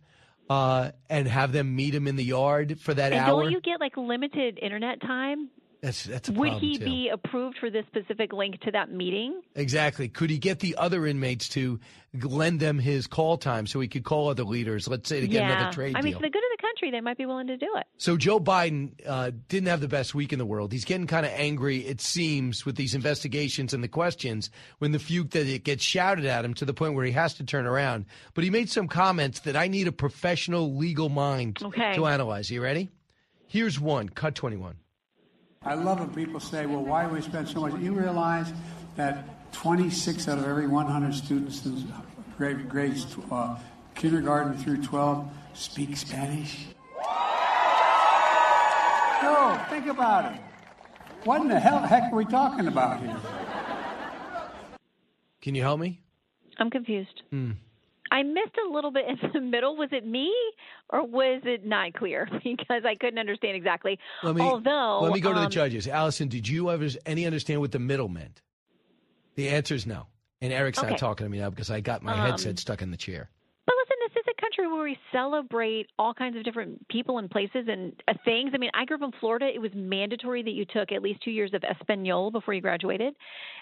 uh, 0.50 0.90
and 1.08 1.26
have 1.26 1.52
them 1.52 1.74
meet 1.74 1.94
him 1.94 2.06
in 2.06 2.16
the 2.16 2.24
yard 2.24 2.78
for 2.80 2.92
that 2.92 3.12
and 3.12 3.22
hour? 3.22 3.44
don't 3.44 3.52
you 3.52 3.62
get 3.62 3.80
like 3.80 3.96
limited 3.96 4.58
internet 4.60 5.00
time? 5.00 5.48
That's 5.82 6.04
that's 6.04 6.30
Would 6.30 6.54
he 6.54 6.78
too. 6.78 6.84
be 6.84 7.08
approved 7.12 7.58
for 7.58 7.70
this 7.70 7.84
specific 7.86 8.32
link 8.32 8.60
to 8.62 8.70
that 8.72 8.90
meeting? 8.90 9.40
Exactly. 9.54 10.08
Could 10.08 10.30
he 10.30 10.38
get 10.38 10.60
the 10.60 10.76
other 10.76 11.06
inmates 11.06 11.48
to 11.50 11.78
lend 12.22 12.60
them 12.60 12.78
his 12.78 13.06
call 13.06 13.36
time 13.36 13.66
so 13.66 13.78
he 13.80 13.88
could 13.88 14.02
call 14.04 14.28
other 14.28 14.44
leaders, 14.44 14.88
let's 14.88 15.08
say, 15.08 15.20
to 15.20 15.28
get 15.28 15.42
yeah, 15.42 15.52
another 15.52 15.72
trade 15.72 15.94
I 15.96 16.00
mean, 16.00 16.12
deal? 16.12 16.18
for 16.20 16.26
the 16.26 16.30
good 16.30 16.38
of 16.42 16.58
the 16.58 16.62
country, 16.62 16.90
they 16.90 17.00
might 17.02 17.18
be 17.18 17.26
willing 17.26 17.46
to 17.48 17.56
do 17.58 17.68
it. 17.76 17.84
So 17.98 18.16
Joe 18.16 18.40
Biden 18.40 18.92
uh, 19.06 19.32
didn't 19.48 19.68
have 19.68 19.80
the 19.80 19.88
best 19.88 20.14
week 20.14 20.32
in 20.32 20.38
the 20.38 20.46
world. 20.46 20.72
He's 20.72 20.86
getting 20.86 21.06
kind 21.06 21.26
of 21.26 21.32
angry, 21.32 21.78
it 21.78 22.00
seems, 22.00 22.64
with 22.64 22.76
these 22.76 22.94
investigations 22.94 23.74
and 23.74 23.84
the 23.84 23.88
questions 23.88 24.50
when 24.78 24.92
the 24.92 24.98
few 24.98 25.24
that 25.24 25.46
it 25.46 25.64
gets 25.64 25.84
shouted 25.84 26.24
at 26.24 26.44
him 26.44 26.54
to 26.54 26.64
the 26.64 26.72
point 26.74 26.94
where 26.94 27.04
he 27.04 27.12
has 27.12 27.34
to 27.34 27.44
turn 27.44 27.66
around. 27.66 28.06
But 28.34 28.44
he 28.44 28.50
made 28.50 28.70
some 28.70 28.88
comments 28.88 29.40
that 29.40 29.56
I 29.56 29.68
need 29.68 29.86
a 29.88 29.92
professional 29.92 30.74
legal 30.74 31.10
mind 31.10 31.58
Okay. 31.62 31.94
to 31.96 32.06
analyze. 32.06 32.50
Are 32.50 32.54
you 32.54 32.62
ready? 32.62 32.90
Here's 33.46 33.78
one. 33.78 34.08
Cut 34.08 34.34
21. 34.34 34.76
I 35.66 35.74
love 35.74 35.98
when 35.98 36.10
people 36.14 36.38
say, 36.38 36.64
well, 36.64 36.84
why 36.84 37.06
do 37.06 37.12
we 37.12 37.20
spend 37.20 37.48
so 37.48 37.60
much? 37.60 37.74
You 37.80 37.92
realize 37.92 38.52
that 38.94 39.52
26 39.52 40.28
out 40.28 40.38
of 40.38 40.44
every 40.44 40.68
100 40.68 41.12
students 41.12 41.66
in 41.66 41.92
grade, 42.36 42.68
grades 42.68 43.04
uh, 43.32 43.58
kindergarten 43.96 44.56
through 44.56 44.84
12 44.84 45.28
speak 45.54 45.96
Spanish? 45.96 46.66
No, 49.24 49.60
think 49.68 49.88
about 49.88 50.32
it. 50.32 50.40
What 51.24 51.40
in 51.40 51.48
the 51.48 51.58
hell 51.58 51.80
heck 51.80 52.12
are 52.12 52.16
we 52.16 52.24
talking 52.26 52.68
about 52.68 53.00
here? 53.00 53.16
Can 55.42 55.56
you 55.56 55.62
help 55.62 55.80
me? 55.80 56.00
I'm 56.58 56.70
confused. 56.70 57.22
Hmm. 57.30 57.52
I 58.16 58.22
missed 58.22 58.56
a 58.66 58.72
little 58.72 58.90
bit 58.90 59.04
in 59.08 59.18
the 59.34 59.40
middle. 59.40 59.76
Was 59.76 59.90
it 59.92 60.06
me 60.06 60.32
or 60.88 61.06
was 61.06 61.42
it 61.44 61.66
not 61.66 61.92
clear? 61.92 62.26
Because 62.42 62.84
I 62.84 62.94
couldn't 62.94 63.18
understand 63.18 63.56
exactly. 63.56 63.98
Let 64.22 64.34
me, 64.36 64.42
Although, 64.42 65.00
let 65.02 65.12
me 65.12 65.20
go 65.20 65.32
to 65.32 65.40
the 65.40 65.46
um, 65.46 65.50
judges. 65.50 65.86
Allison, 65.86 66.28
did 66.28 66.48
you 66.48 66.70
ever 66.70 66.86
any 67.04 67.26
understand 67.26 67.60
what 67.60 67.72
the 67.72 67.78
middle 67.78 68.08
meant? 68.08 68.40
The 69.34 69.48
answer 69.50 69.74
is 69.74 69.86
no. 69.86 70.06
And 70.40 70.52
Eric's 70.52 70.82
not 70.82 70.96
talking 70.98 71.26
to 71.26 71.30
me 71.30 71.38
now 71.38 71.50
because 71.50 71.70
I 71.70 71.80
got 71.80 72.02
my 72.02 72.12
Um, 72.14 72.20
headset 72.20 72.58
stuck 72.58 72.80
in 72.82 72.90
the 72.90 72.96
chair. 72.96 73.28
But 73.66 73.74
listen, 73.82 73.96
this 74.06 74.22
is 74.22 74.26
a 74.30 74.40
country 74.40 74.64
where 74.76 74.84
we 74.84 74.98
celebrate 75.12 75.88
all 75.98 76.14
kinds 76.14 76.36
of 76.36 76.44
different 76.44 76.86
people 76.88 77.18
and 77.18 77.30
places 77.30 77.66
and 77.68 77.92
uh, 78.08 78.14
things. 78.24 78.52
I 78.54 78.58
mean, 78.58 78.70
I 78.74 78.84
grew 78.84 78.96
up 78.96 79.02
in 79.02 79.12
Florida. 79.20 79.48
It 79.52 79.60
was 79.60 79.70
mandatory 79.74 80.42
that 80.42 80.50
you 80.50 80.64
took 80.64 80.92
at 80.92 81.02
least 81.02 81.22
two 81.22 81.30
years 81.30 81.52
of 81.54 81.62
Espanol 81.64 82.30
before 82.30 82.54
you 82.54 82.60
graduated. 82.60 83.14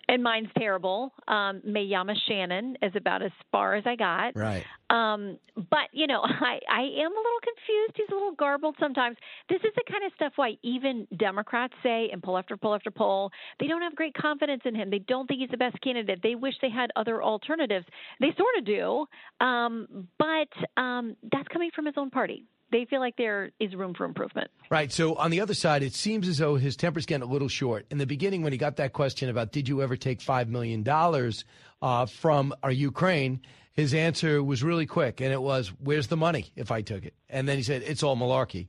And 0.09 0.23
mine's 0.23 0.49
terrible. 0.59 1.13
Um, 1.29 1.63
Me 1.65 1.85
llama 1.85 2.15
Shannon 2.29 2.77
is 2.83 2.93
about 2.97 3.23
as 3.23 3.33
far 3.51 3.75
as 3.75 3.85
I 3.87 3.97
got. 3.97 4.37
Right. 4.37 4.65
Um, 4.91 5.39
but 5.57 5.89
you 5.93 6.07
know, 6.07 6.21
I, 6.25 6.59
I 6.71 6.81
am 6.81 7.13
a 7.13 7.23
little 7.25 7.43
confused. 7.43 7.93
He's 7.97 8.09
a 8.11 8.15
little 8.15 8.35
garbled 8.35 8.77
sometimes. 8.79 9.17
This 9.49 9.61
is 9.65 9.73
the 9.75 9.85
kind 9.91 10.05
of 10.05 10.13
stuff 10.17 10.33
why 10.37 10.55
even 10.63 11.07
Democrats 11.19 11.75
say 11.83 12.11
in 12.13 12.21
poll 12.21 12.39
after 12.39 12.57
poll 12.57 12.75
after 12.75 12.91
poll, 12.91 13.31
they 13.61 13.67
don't 13.67 13.83
have 13.83 13.95
great 13.95 14.15
confidence 14.15 14.63
in 14.65 14.75
him. 14.75 14.91
They 14.91 15.01
don't 15.01 15.27
think 15.27 15.41
he's 15.41 15.51
the 15.51 15.57
best 15.57 15.81
candidate. 15.81 16.21
They 16.23 16.35
wish 16.35 16.55
they 16.61 16.71
had 16.71 16.91
other 16.97 17.23
alternatives. 17.23 17.87
They 18.21 18.33
sort 18.37 18.59
of 18.59 18.65
do, 18.65 19.07
um, 19.45 20.09
but 20.19 20.81
um, 20.81 21.04
that's 21.33 21.49
coming 21.49 21.71
from 21.75 21.87
his 21.87 21.95
own 21.97 22.11
party. 22.11 22.45
They 22.73 22.87
feel 22.87 23.01
like 23.01 23.17
there 23.17 23.53
is 23.61 23.75
room 23.75 23.95
for 23.95 24.05
improvement. 24.05 24.51
Right. 24.69 24.91
So 24.91 25.15
on 25.15 25.31
the 25.31 25.41
other 25.41 25.55
side, 25.55 25.83
it 25.83 25.95
seems 25.95 26.27
as 26.27 26.39
though 26.39 26.57
his 26.57 26.77
temper's 26.77 27.07
getting 27.07 27.23
a 27.23 27.31
little 27.31 27.49
short. 27.49 27.87
In 27.91 27.99
the 27.99 28.07
beginning, 28.07 28.43
when 28.43 28.53
he 28.53 28.59
got 28.59 28.77
that 28.77 28.93
question 28.93 29.29
about 29.29 29.53
did 29.53 29.69
you 29.69 29.83
ever 29.83 29.97
take 29.97 30.21
five 30.21 30.49
million 30.49 30.83
dollars 30.83 31.45
uh, 31.83 32.07
from 32.07 32.53
our 32.63 32.73
Ukraine, 32.73 33.41
his 33.73 33.95
answer 33.95 34.43
was 34.43 34.63
really 34.63 34.87
quick, 34.87 35.21
and 35.21 35.33
it 35.33 35.43
was, 35.43 35.69
"Where's 35.79 36.07
the 36.09 36.17
money? 36.17 36.47
If 36.57 36.71
I 36.71 36.81
took 36.83 37.05
it?" 37.05 37.15
And 37.29 37.49
then 37.49 37.57
he 37.57 37.63
said, 37.63 37.83
"It's 37.87 38.03
all 38.03 38.17
malarkey." 38.17 38.69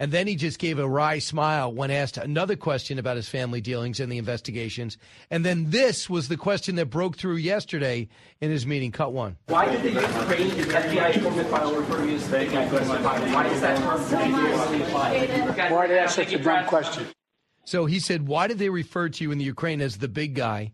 And 0.00 0.12
then 0.12 0.26
he 0.26 0.34
just 0.34 0.58
gave 0.58 0.78
a 0.78 0.88
wry 0.88 1.18
smile 1.18 1.70
when 1.70 1.90
asked 1.90 2.16
another 2.16 2.56
question 2.56 2.98
about 2.98 3.16
his 3.16 3.28
family 3.28 3.60
dealings 3.60 4.00
and 4.00 4.10
the 4.10 4.16
investigations. 4.16 4.96
And 5.30 5.44
then 5.44 5.68
this 5.68 6.08
was 6.08 6.28
the 6.28 6.38
question 6.38 6.76
that 6.76 6.86
broke 6.86 7.18
through 7.18 7.36
yesterday 7.36 8.08
in 8.40 8.50
his 8.50 8.66
meeting. 8.66 8.92
Cut 8.92 9.12
one. 9.12 9.36
Why 9.48 9.70
did 9.70 9.82
the 9.82 9.90
Ukraine 9.90 10.50
FBI 10.52 11.14
informant 11.16 11.48
file 11.50 11.74
refer 11.74 12.02
you 12.06 12.14
as 12.16 12.26
the 12.30 12.38
big 12.38 12.50
guy? 12.50 12.66
Why 12.66 13.46
is 13.48 13.60
that 13.60 13.76
term 13.76 14.00
ambiguously 14.00 14.82
applied? 14.82 15.70
Why 15.70 15.86
did 15.86 15.98
I 15.98 16.00
ask 16.00 16.16
such 16.16 16.32
a 16.32 16.38
dumb 16.38 16.64
question? 16.64 17.06
So 17.66 17.84
he 17.84 18.00
said, 18.00 18.26
"Why 18.26 18.46
did 18.46 18.58
they 18.58 18.70
refer 18.70 19.10
to 19.10 19.22
you 19.22 19.32
in 19.32 19.38
the 19.38 19.44
Ukraine 19.44 19.82
as 19.82 19.98
the 19.98 20.08
big 20.08 20.34
guy?" 20.34 20.72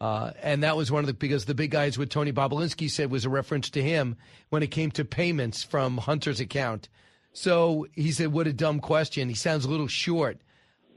Uh, 0.00 0.30
and 0.40 0.62
that 0.62 0.76
was 0.76 0.92
one 0.92 1.00
of 1.00 1.08
the 1.08 1.14
because 1.14 1.46
the 1.46 1.54
big 1.54 1.72
guy 1.72 1.86
is 1.86 1.98
what 1.98 2.10
Tony 2.10 2.30
Bobulinski 2.32 2.88
said 2.88 3.10
was 3.10 3.24
a 3.24 3.28
reference 3.28 3.70
to 3.70 3.82
him 3.82 4.16
when 4.50 4.62
it 4.62 4.68
came 4.68 4.92
to 4.92 5.04
payments 5.04 5.64
from 5.64 5.98
Hunter's 5.98 6.38
account 6.38 6.88
So 7.32 7.86
he 7.92 8.10
said, 8.12 8.32
"What 8.32 8.46
a 8.46 8.52
dumb 8.52 8.80
question." 8.80 9.28
He 9.28 9.34
sounds 9.34 9.64
a 9.64 9.70
little 9.70 9.86
short. 9.86 10.38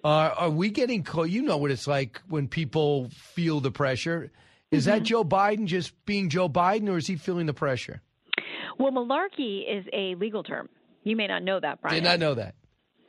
Uh, 0.03 0.33
are 0.35 0.49
we 0.49 0.69
getting? 0.69 1.03
clo- 1.03 1.23
You 1.23 1.43
know 1.43 1.57
what 1.57 1.69
it's 1.71 1.85
like 1.87 2.21
when 2.27 2.47
people 2.47 3.09
feel 3.11 3.59
the 3.59 3.71
pressure. 3.71 4.31
Is 4.71 4.85
that 4.85 5.03
Joe 5.03 5.23
Biden 5.23 5.65
just 5.65 5.93
being 6.05 6.29
Joe 6.29 6.47
Biden, 6.49 6.87
or 6.89 6.97
is 6.97 7.05
he 7.05 7.17
feeling 7.17 7.45
the 7.45 7.53
pressure? 7.53 8.01
Well, 8.79 8.91
malarkey 8.91 9.63
is 9.69 9.85
a 9.93 10.15
legal 10.15 10.43
term. 10.43 10.69
You 11.03 11.15
may 11.15 11.27
not 11.27 11.43
know 11.43 11.59
that, 11.59 11.81
Brian. 11.81 11.95
Did 11.95 12.03
not 12.09 12.19
know 12.19 12.33
that. 12.35 12.55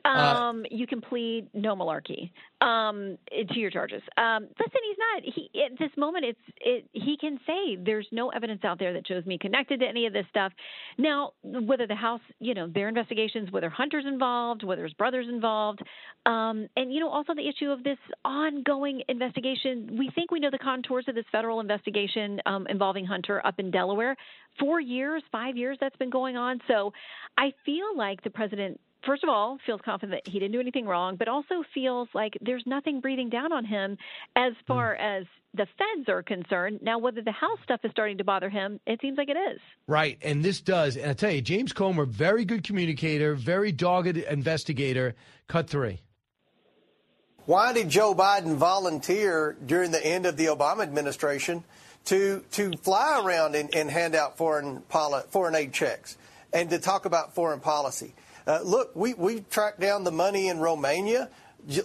Uh, 0.05 0.09
Um, 0.09 0.65
you 0.69 0.85
can 0.85 0.99
plead 0.99 1.47
no 1.53 1.75
malarkey 1.75 2.31
um, 2.59 3.17
to 3.31 3.59
your 3.59 3.71
charges. 3.71 4.01
Um, 4.17 4.47
listen, 4.59 4.81
he's 4.87 4.97
not. 4.97 5.33
He 5.33 5.49
at 5.63 5.79
this 5.79 5.91
moment, 5.97 6.25
it's 6.25 6.39
it, 6.59 6.85
he 6.91 7.15
can 7.17 7.39
say 7.47 7.77
there's 7.77 8.07
no 8.11 8.29
evidence 8.29 8.65
out 8.65 8.79
there 8.79 8.91
that 8.93 9.07
shows 9.07 9.25
me 9.25 9.37
connected 9.37 9.79
to 9.79 9.85
any 9.85 10.05
of 10.05 10.13
this 10.13 10.25
stuff. 10.29 10.51
Now, 10.97 11.31
whether 11.43 11.87
the 11.87 11.95
House, 11.95 12.21
you 12.39 12.53
know, 12.53 12.67
their 12.67 12.89
investigations, 12.89 13.49
whether 13.51 13.69
Hunter's 13.69 14.05
involved, 14.05 14.63
whether 14.63 14.83
his 14.83 14.93
brother's 14.93 15.29
involved, 15.29 15.81
um, 16.25 16.67
and 16.75 16.93
you 16.93 16.99
know, 16.99 17.09
also 17.09 17.33
the 17.33 17.47
issue 17.47 17.69
of 17.69 17.83
this 17.83 17.97
ongoing 18.25 19.03
investigation. 19.07 19.95
We 19.97 20.11
think 20.13 20.31
we 20.31 20.39
know 20.39 20.51
the 20.51 20.57
contours 20.57 21.05
of 21.07 21.15
this 21.15 21.25
federal 21.31 21.61
investigation 21.61 22.41
um, 22.45 22.67
involving 22.67 23.05
Hunter 23.05 23.45
up 23.45 23.57
in 23.57 23.71
Delaware. 23.71 24.17
Four 24.59 24.81
years, 24.81 25.23
five 25.31 25.55
years 25.55 25.77
that's 25.79 25.95
been 25.95 26.09
going 26.09 26.35
on. 26.35 26.59
So, 26.67 26.91
I 27.37 27.53
feel 27.65 27.95
like 27.95 28.21
the 28.23 28.29
president 28.29 28.79
first 29.05 29.23
of 29.23 29.29
all, 29.29 29.57
feels 29.65 29.81
confident 29.83 30.23
that 30.23 30.31
he 30.31 30.39
didn't 30.39 30.53
do 30.53 30.59
anything 30.59 30.85
wrong, 30.85 31.15
but 31.15 31.27
also 31.27 31.63
feels 31.73 32.07
like 32.13 32.37
there's 32.41 32.63
nothing 32.65 33.01
breathing 33.01 33.29
down 33.29 33.51
on 33.51 33.65
him 33.65 33.97
as 34.35 34.53
hmm. 34.53 34.65
far 34.67 34.95
as 34.95 35.25
the 35.53 35.67
feds 35.77 36.09
are 36.09 36.23
concerned. 36.23 36.79
Now, 36.81 36.97
whether 36.97 37.21
the 37.21 37.31
House 37.31 37.59
stuff 37.63 37.81
is 37.83 37.91
starting 37.91 38.17
to 38.17 38.23
bother 38.23 38.49
him, 38.49 38.79
it 38.87 38.99
seems 39.01 39.17
like 39.17 39.29
it 39.29 39.37
is. 39.37 39.59
Right, 39.87 40.17
and 40.21 40.43
this 40.43 40.61
does. 40.61 40.97
And 40.97 41.11
I 41.11 41.13
tell 41.13 41.31
you, 41.31 41.41
James 41.41 41.73
Comer, 41.73 42.05
very 42.05 42.45
good 42.45 42.63
communicator, 42.63 43.35
very 43.35 43.71
dogged 43.71 44.17
investigator. 44.17 45.15
Cut 45.47 45.69
three. 45.69 45.99
Why 47.45 47.73
did 47.73 47.89
Joe 47.89 48.15
Biden 48.15 48.55
volunteer 48.55 49.57
during 49.65 49.91
the 49.91 50.03
end 50.05 50.25
of 50.25 50.37
the 50.37 50.45
Obama 50.45 50.83
administration 50.83 51.63
to 52.05 52.43
to 52.51 52.71
fly 52.77 53.21
around 53.23 53.55
and, 53.55 53.73
and 53.75 53.89
hand 53.89 54.15
out 54.15 54.37
foreign 54.37 54.79
poli- 54.87 55.23
foreign 55.29 55.53
aid 55.53 55.73
checks 55.73 56.17
and 56.53 56.69
to 56.69 56.79
talk 56.79 57.05
about 57.05 57.35
foreign 57.35 57.59
policy? 57.59 58.15
Uh, 58.45 58.61
look, 58.63 58.95
we, 58.95 59.13
we 59.13 59.41
tracked 59.41 59.79
down 59.79 60.03
the 60.03 60.11
money 60.11 60.47
in 60.47 60.59
Romania. 60.59 61.29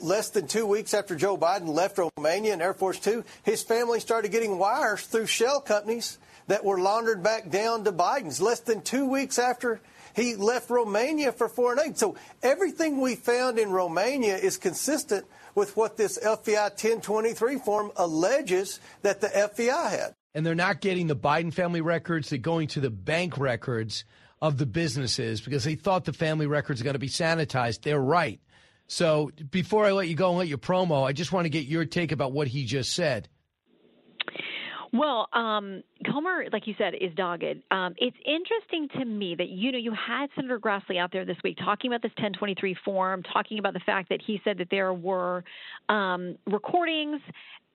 Less 0.01 0.31
than 0.31 0.49
two 0.49 0.67
weeks 0.67 0.93
after 0.93 1.15
Joe 1.15 1.39
Biden 1.39 1.69
left 1.69 1.99
Romania 1.99 2.53
in 2.53 2.61
Air 2.61 2.75
Force 2.75 2.99
Two, 2.99 3.25
his 3.45 3.63
family 3.63 4.01
started 4.01 4.33
getting 4.33 4.59
wires 4.59 5.03
through 5.03 5.27
shell 5.27 5.61
companies 5.61 6.19
that 6.49 6.65
were 6.65 6.81
laundered 6.81 7.23
back 7.23 7.49
down 7.49 7.85
to 7.85 7.93
Biden's. 7.93 8.41
Less 8.41 8.59
than 8.59 8.83
two 8.83 9.07
weeks 9.09 9.39
after 9.39 9.81
he 10.17 10.35
left 10.35 10.69
Romania 10.69 11.31
for 11.31 11.49
foreign 11.49 11.79
aid. 11.79 11.99
So 11.99 12.17
everything 12.43 13.01
we 13.01 13.15
found 13.15 13.59
in 13.59 13.71
Romania 13.71 14.37
is 14.37 14.57
consistent 14.57 15.27
with 15.55 15.77
what 15.77 15.97
this 15.97 16.19
FBI 16.19 16.71
1023 16.71 17.59
form 17.59 17.93
alleges 17.97 18.81
that 19.03 19.21
the 19.21 19.29
FBI 19.29 19.91
had. 19.91 20.15
And 20.35 20.45
they're 20.45 20.55
not 20.55 20.81
getting 20.81 21.07
the 21.07 21.17
Biden 21.17 21.53
family 21.53 21.81
records, 21.81 22.31
they're 22.31 22.39
going 22.39 22.69
to 22.69 22.81
the 22.81 22.91
bank 22.91 23.39
records 23.39 24.05
of 24.41 24.59
the 24.59 24.67
businesses 24.67 25.41
because 25.41 25.65
they 25.65 25.75
thought 25.75 26.05
the 26.05 26.13
family 26.13 26.47
records 26.47 26.83
going 26.83 26.95
to 26.95 26.99
be 26.99 27.09
sanitized. 27.09 27.83
They're 27.83 28.01
right. 28.01 28.41
So 28.87 29.31
before 29.51 29.85
I 29.85 29.93
let 29.93 30.09
you 30.09 30.15
go 30.15 30.31
and 30.31 30.39
let 30.39 30.49
you 30.49 30.57
promo, 30.57 31.07
I 31.07 31.13
just 31.13 31.33
want 31.33 31.45
to 31.45 31.51
get 31.51 31.67
your 31.67 31.85
take 31.85 32.13
about 32.13 32.33
what 32.33 32.49
he 32.49 32.65
just 32.65 32.95
said. 32.95 33.29
Well, 34.93 35.29
um, 35.33 35.83
Comer, 36.07 36.47
like 36.53 36.67
you 36.67 36.75
said, 36.79 36.95
is 36.99 37.13
dogged. 37.15 37.63
Um, 37.71 37.95
it's 37.99 38.17
interesting 38.25 38.89
to 38.99 39.05
me 39.05 39.35
that 39.37 39.49
you 39.49 39.71
know 39.71 39.79
you 39.79 39.93
had 39.93 40.29
Senator 40.35 40.59
Grassley 40.59 40.99
out 40.99 41.13
there 41.13 41.25
this 41.25 41.37
week 41.45 41.59
talking 41.59 41.91
about 41.91 42.01
this 42.01 42.13
1023 42.13 42.77
form, 42.85 43.23
talking 43.23 43.59
about 43.59 43.75
the 43.75 43.81
fact 43.81 44.09
that 44.09 44.21
he 44.27 44.41
said 44.45 44.59
that 44.59 44.69
there 44.71 44.95
were 44.95 45.45
um, 45.89 46.37
recordings. 46.47 47.21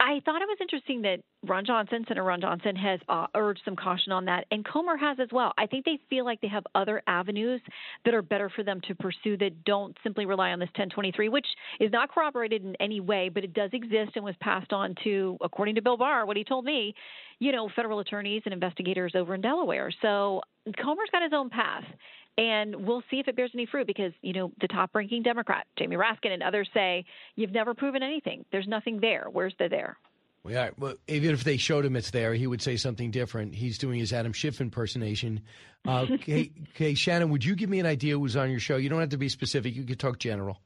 I 0.03 0.19
thought 0.25 0.41
it 0.41 0.49
was 0.49 0.57
interesting 0.59 1.01
that 1.03 1.21
Ron 1.47 1.65
Johnson, 1.65 2.03
Senator 2.05 2.25
Ron 2.25 2.41
Johnson, 2.41 2.75
has 2.75 2.99
uh, 3.07 3.27
urged 3.35 3.61
some 3.63 3.77
caution 3.77 4.11
on 4.11 4.25
that, 4.25 4.45
and 4.51 4.65
Comer 4.65 4.97
has 4.97 5.17
as 5.17 5.29
well. 5.31 5.53
I 5.57 5.65
think 5.65 5.85
they 5.85 5.97
feel 6.09 6.25
like 6.25 6.41
they 6.41 6.49
have 6.49 6.65
other 6.75 7.01
avenues 7.07 7.61
that 8.03 8.13
are 8.13 8.21
better 8.21 8.49
for 8.53 8.63
them 8.63 8.81
to 8.89 8.95
pursue 8.95 9.37
that 9.37 9.63
don't 9.63 9.95
simply 10.03 10.25
rely 10.25 10.51
on 10.51 10.59
this 10.59 10.67
1023, 10.75 11.29
which 11.29 11.47
is 11.79 11.89
not 11.93 12.11
corroborated 12.11 12.65
in 12.65 12.75
any 12.81 12.99
way, 12.99 13.29
but 13.29 13.45
it 13.45 13.53
does 13.53 13.69
exist 13.71 14.11
and 14.15 14.25
was 14.25 14.35
passed 14.41 14.73
on 14.73 14.93
to, 15.05 15.37
according 15.41 15.75
to 15.75 15.81
Bill 15.81 15.95
Barr, 15.95 16.25
what 16.25 16.35
he 16.35 16.43
told 16.43 16.65
me, 16.65 16.93
you 17.39 17.53
know, 17.53 17.69
federal 17.73 17.99
attorneys 17.99 18.41
and 18.43 18.53
investigators 18.53 19.13
over 19.15 19.35
in 19.35 19.39
Delaware. 19.39 19.89
So 20.01 20.41
Comer's 20.81 21.09
got 21.13 21.23
his 21.23 21.31
own 21.33 21.49
path. 21.49 21.85
And 22.37 22.87
we'll 22.87 23.03
see 23.11 23.19
if 23.19 23.27
it 23.27 23.35
bears 23.35 23.51
any 23.53 23.67
fruit 23.67 23.85
because, 23.85 24.11
you 24.21 24.33
know, 24.33 24.51
the 24.59 24.67
top 24.67 24.95
ranking 24.95 25.21
Democrat, 25.21 25.67
Jamie 25.77 25.97
Raskin, 25.97 26.31
and 26.31 26.41
others 26.41 26.67
say, 26.73 27.05
you've 27.35 27.51
never 27.51 27.73
proven 27.75 28.01
anything. 28.01 28.43
There's 28.51 28.67
nothing 28.67 28.99
there. 28.99 29.27
Where's 29.31 29.53
the 29.59 29.67
there? 29.69 29.97
Well, 30.43 30.53
yeah, 30.53 30.69
well, 30.77 30.95
even 31.07 31.31
if 31.31 31.43
they 31.43 31.57
showed 31.57 31.85
him 31.85 31.95
it's 31.95 32.11
there, 32.11 32.33
he 32.33 32.47
would 32.47 32.61
say 32.61 32.75
something 32.75 33.11
different. 33.11 33.55
He's 33.55 33.77
doing 33.77 33.99
his 33.99 34.11
Adam 34.11 34.33
Schiff 34.33 34.59
impersonation. 34.59 35.41
Uh, 35.87 36.07
okay, 36.13 36.95
Shannon, 36.95 37.29
would 37.29 37.45
you 37.45 37.55
give 37.55 37.69
me 37.69 37.79
an 37.79 37.85
idea 37.85 38.17
who's 38.17 38.35
on 38.35 38.49
your 38.49 38.59
show? 38.59 38.77
You 38.77 38.89
don't 38.89 38.99
have 38.99 39.09
to 39.09 39.17
be 39.17 39.29
specific. 39.29 39.75
You 39.75 39.83
could 39.83 39.99
talk 39.99 40.19
general. 40.19 40.59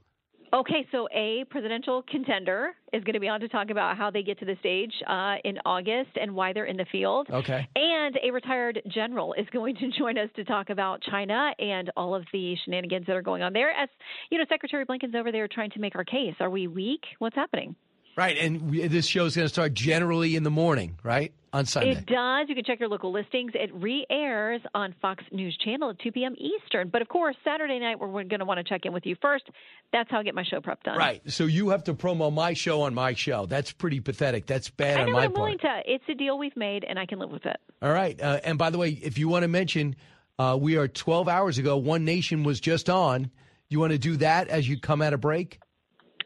Okay, 0.53 0.87
so 0.91 1.09
a 1.13 1.43
presidential 1.49 2.03
contender 2.09 2.71
is 2.93 3.03
going 3.03 3.15
to 3.15 3.19
be 3.19 3.27
on 3.27 3.41
to 3.41 3.49
talk 3.49 3.69
about 3.69 3.97
how 3.97 4.09
they 4.09 4.23
get 4.23 4.39
to 4.39 4.45
the 4.45 4.55
stage 4.59 4.93
uh, 5.05 5.35
in 5.43 5.57
August 5.65 6.11
and 6.19 6.33
why 6.33 6.53
they're 6.53 6.65
in 6.65 6.77
the 6.77 6.85
field. 6.89 7.27
Okay. 7.29 7.67
And 7.75 8.17
a 8.23 8.31
retired 8.31 8.81
general 8.87 9.33
is 9.33 9.45
going 9.51 9.75
to 9.75 9.89
join 9.97 10.17
us 10.17 10.29
to 10.37 10.45
talk 10.45 10.69
about 10.69 11.01
China 11.01 11.51
and 11.59 11.91
all 11.97 12.15
of 12.15 12.23
the 12.31 12.55
shenanigans 12.63 13.05
that 13.07 13.15
are 13.15 13.21
going 13.21 13.41
on 13.41 13.51
there. 13.51 13.71
As 13.71 13.89
you 14.29 14.37
know, 14.37 14.45
Secretary 14.47 14.85
Blinken's 14.85 15.15
over 15.15 15.31
there 15.31 15.47
trying 15.49 15.71
to 15.71 15.79
make 15.79 15.95
our 15.95 16.05
case. 16.05 16.35
Are 16.39 16.49
we 16.49 16.67
weak? 16.67 17.01
What's 17.19 17.35
happening? 17.35 17.75
Right, 18.15 18.37
and 18.37 18.71
we, 18.71 18.87
this 18.87 19.05
show 19.05 19.25
is 19.25 19.35
going 19.35 19.45
to 19.45 19.53
start 19.53 19.75
generally 19.75 20.35
in 20.35 20.43
the 20.43 20.49
morning, 20.49 20.97
right? 21.03 21.33
On 21.57 21.65
Sunday. 21.65 21.91
It 21.93 22.05
does. 22.05 22.47
You 22.49 22.53
can 22.55 22.63
check 22.63 22.79
your 22.79 22.87
local 22.87 23.11
listings. 23.11 23.51
It 23.55 23.73
re 23.73 24.05
airs 24.11 24.61
on 24.75 24.93
Fox 25.01 25.23
News 25.31 25.57
Channel 25.65 25.89
at 25.89 25.99
2 25.99 26.11
p.m. 26.11 26.35
Eastern. 26.37 26.89
But 26.89 27.01
of 27.01 27.07
course, 27.07 27.35
Saturday 27.43 27.79
night, 27.79 27.99
we're 27.99 28.11
going 28.11 28.39
to 28.39 28.45
want 28.45 28.59
to 28.59 28.63
check 28.63 28.81
in 28.85 28.93
with 28.93 29.07
you 29.07 29.15
first. 29.21 29.45
That's 29.91 30.09
how 30.11 30.19
I 30.19 30.23
get 30.23 30.35
my 30.35 30.43
show 30.43 30.61
prep 30.61 30.83
done. 30.83 30.97
Right. 30.97 31.21
So 31.31 31.45
you 31.45 31.69
have 31.69 31.83
to 31.85 31.95
promo 31.95 32.31
my 32.31 32.53
show 32.53 32.81
on 32.83 32.93
my 32.93 33.15
show. 33.15 33.47
That's 33.47 33.71
pretty 33.71 34.01
pathetic. 34.01 34.45
That's 34.45 34.69
bad 34.69 34.97
I 34.97 35.01
on 35.01 35.07
know, 35.07 35.13
my 35.13 35.19
but 35.21 35.25
I'm 35.25 35.31
part. 35.33 35.43
willing 35.45 35.59
to. 35.59 35.81
It's 35.85 36.03
a 36.09 36.13
deal 36.13 36.37
we've 36.37 36.55
made, 36.55 36.83
and 36.83 36.99
I 36.99 37.07
can 37.07 37.17
live 37.17 37.31
with 37.31 37.45
it. 37.47 37.57
All 37.81 37.91
right. 37.91 38.21
Uh, 38.21 38.39
and 38.43 38.59
by 38.59 38.69
the 38.69 38.77
way, 38.77 38.89
if 38.89 39.17
you 39.17 39.27
want 39.27 39.41
to 39.41 39.47
mention, 39.47 39.95
uh, 40.37 40.55
we 40.61 40.77
are 40.77 40.87
12 40.87 41.27
hours 41.27 41.57
ago. 41.57 41.77
One 41.77 42.05
Nation 42.05 42.43
was 42.43 42.59
just 42.59 42.87
on. 42.87 43.31
You 43.69 43.79
want 43.79 43.93
to 43.93 43.97
do 43.97 44.17
that 44.17 44.47
as 44.47 44.69
you 44.69 44.79
come 44.79 45.01
out 45.01 45.13
of 45.13 45.21
break? 45.21 45.59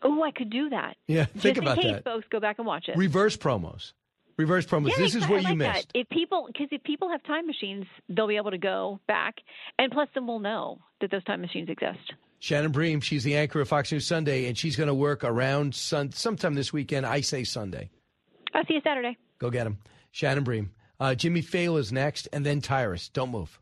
Oh, 0.04 0.24
I 0.24 0.32
could 0.32 0.50
do 0.50 0.70
that. 0.70 0.98
Yeah, 1.08 1.26
think 1.26 1.56
Just 1.56 1.58
about 1.60 1.78
in 1.78 1.84
case, 1.84 1.94
that. 1.94 2.04
folks, 2.04 2.26
go 2.30 2.40
back 2.40 2.58
and 2.58 2.68
watch 2.68 2.90
it. 2.90 2.98
Reverse 2.98 3.38
promos. 3.38 3.94
Reverse 4.38 4.66
promos. 4.66 4.90
Yeah, 4.90 4.98
this 4.98 5.16
is 5.16 5.24
I 5.24 5.30
what 5.30 5.44
like 5.44 5.54
you 5.54 5.60
that. 5.60 5.76
missed. 5.76 5.92
If 5.94 6.10
people, 6.10 6.48
because 6.48 6.68
if 6.72 6.84
people 6.84 7.10
have 7.10 7.24
time 7.24 7.46
machines, 7.48 7.86
they'll 8.10 8.28
be 8.28 8.38
able 8.38 8.52
to 8.52 8.58
go 8.58 9.00
back, 9.08 9.36
and 9.78 9.92
plus, 9.92 10.08
then 10.14 10.26
we'll 10.28 10.40
know 10.40 10.80
that 11.02 11.12
those 11.12 11.24
time 11.26 11.42
machines 11.42 11.70
exist. 11.70 12.14
Shannon 12.40 12.72
Bream, 12.72 13.02
she's 13.02 13.24
the 13.24 13.36
anchor 13.38 13.62
of 13.62 13.68
Fox 13.68 13.92
News 13.92 14.08
Sunday, 14.08 14.48
and 14.48 14.58
she's 14.58 14.76
going 14.76 14.88
to 14.88 14.96
work 14.96 15.24
around 15.24 15.76
sun, 15.76 16.12
sometime 16.12 16.56
this 16.56 16.74
weekend. 16.74 17.06
I 17.06 17.22
say 17.22 17.44
Sunday. 17.44 17.92
I'll 18.54 18.66
see 18.66 18.74
you 18.76 18.82
Saturday. 18.84 19.16
Go 19.38 19.50
get 19.52 19.68
him. 19.68 19.78
Shannon 20.12 20.44
Bream. 20.44 20.72
Uh, 21.00 21.14
Jimmy 21.16 21.42
Failla 21.42 21.80
is 21.80 21.92
next, 21.92 22.28
and 22.34 22.46
then 22.46 22.62
Tyrus. 22.62 23.10
Don't 23.10 23.30
move. 23.32 23.60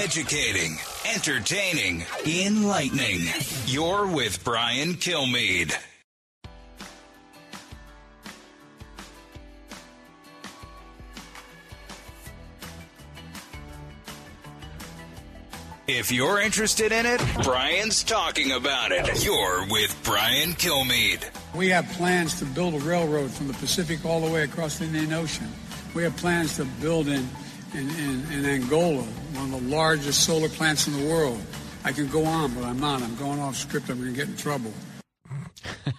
Educating, 0.00 0.76
entertaining, 1.12 2.04
enlightening. 2.24 3.26
You're 3.66 4.06
with 4.06 4.44
Brian 4.44 4.94
Kilmeade. 4.94 5.74
If 15.90 16.12
you're 16.12 16.38
interested 16.38 16.92
in 16.92 17.06
it, 17.06 17.18
Brian's 17.42 18.04
talking 18.04 18.52
about 18.52 18.92
it. 18.92 19.24
You're 19.24 19.66
with 19.70 19.98
Brian 20.04 20.50
Kilmeade. 20.50 21.24
We 21.54 21.70
have 21.70 21.88
plans 21.92 22.38
to 22.40 22.44
build 22.44 22.74
a 22.74 22.78
railroad 22.80 23.30
from 23.30 23.48
the 23.48 23.54
Pacific 23.54 24.04
all 24.04 24.20
the 24.20 24.30
way 24.30 24.42
across 24.42 24.78
the 24.78 24.84
Indian 24.84 25.14
Ocean. 25.14 25.48
We 25.94 26.02
have 26.02 26.14
plans 26.18 26.56
to 26.56 26.66
build 26.82 27.08
in, 27.08 27.26
in, 27.72 27.88
in, 27.88 28.32
in 28.32 28.44
Angola 28.44 29.02
one 29.02 29.54
of 29.54 29.62
the 29.62 29.74
largest 29.74 30.24
solar 30.24 30.50
plants 30.50 30.86
in 30.86 30.92
the 30.92 31.10
world. 31.10 31.40
I 31.84 31.92
could 31.92 32.12
go 32.12 32.22
on, 32.26 32.52
but 32.52 32.64
I'm 32.64 32.78
not. 32.78 33.00
I'm 33.00 33.16
going 33.16 33.40
off 33.40 33.56
script. 33.56 33.88
I'm 33.88 33.98
going 33.98 34.12
to 34.12 34.16
get 34.16 34.28
in 34.28 34.36
trouble. 34.36 34.74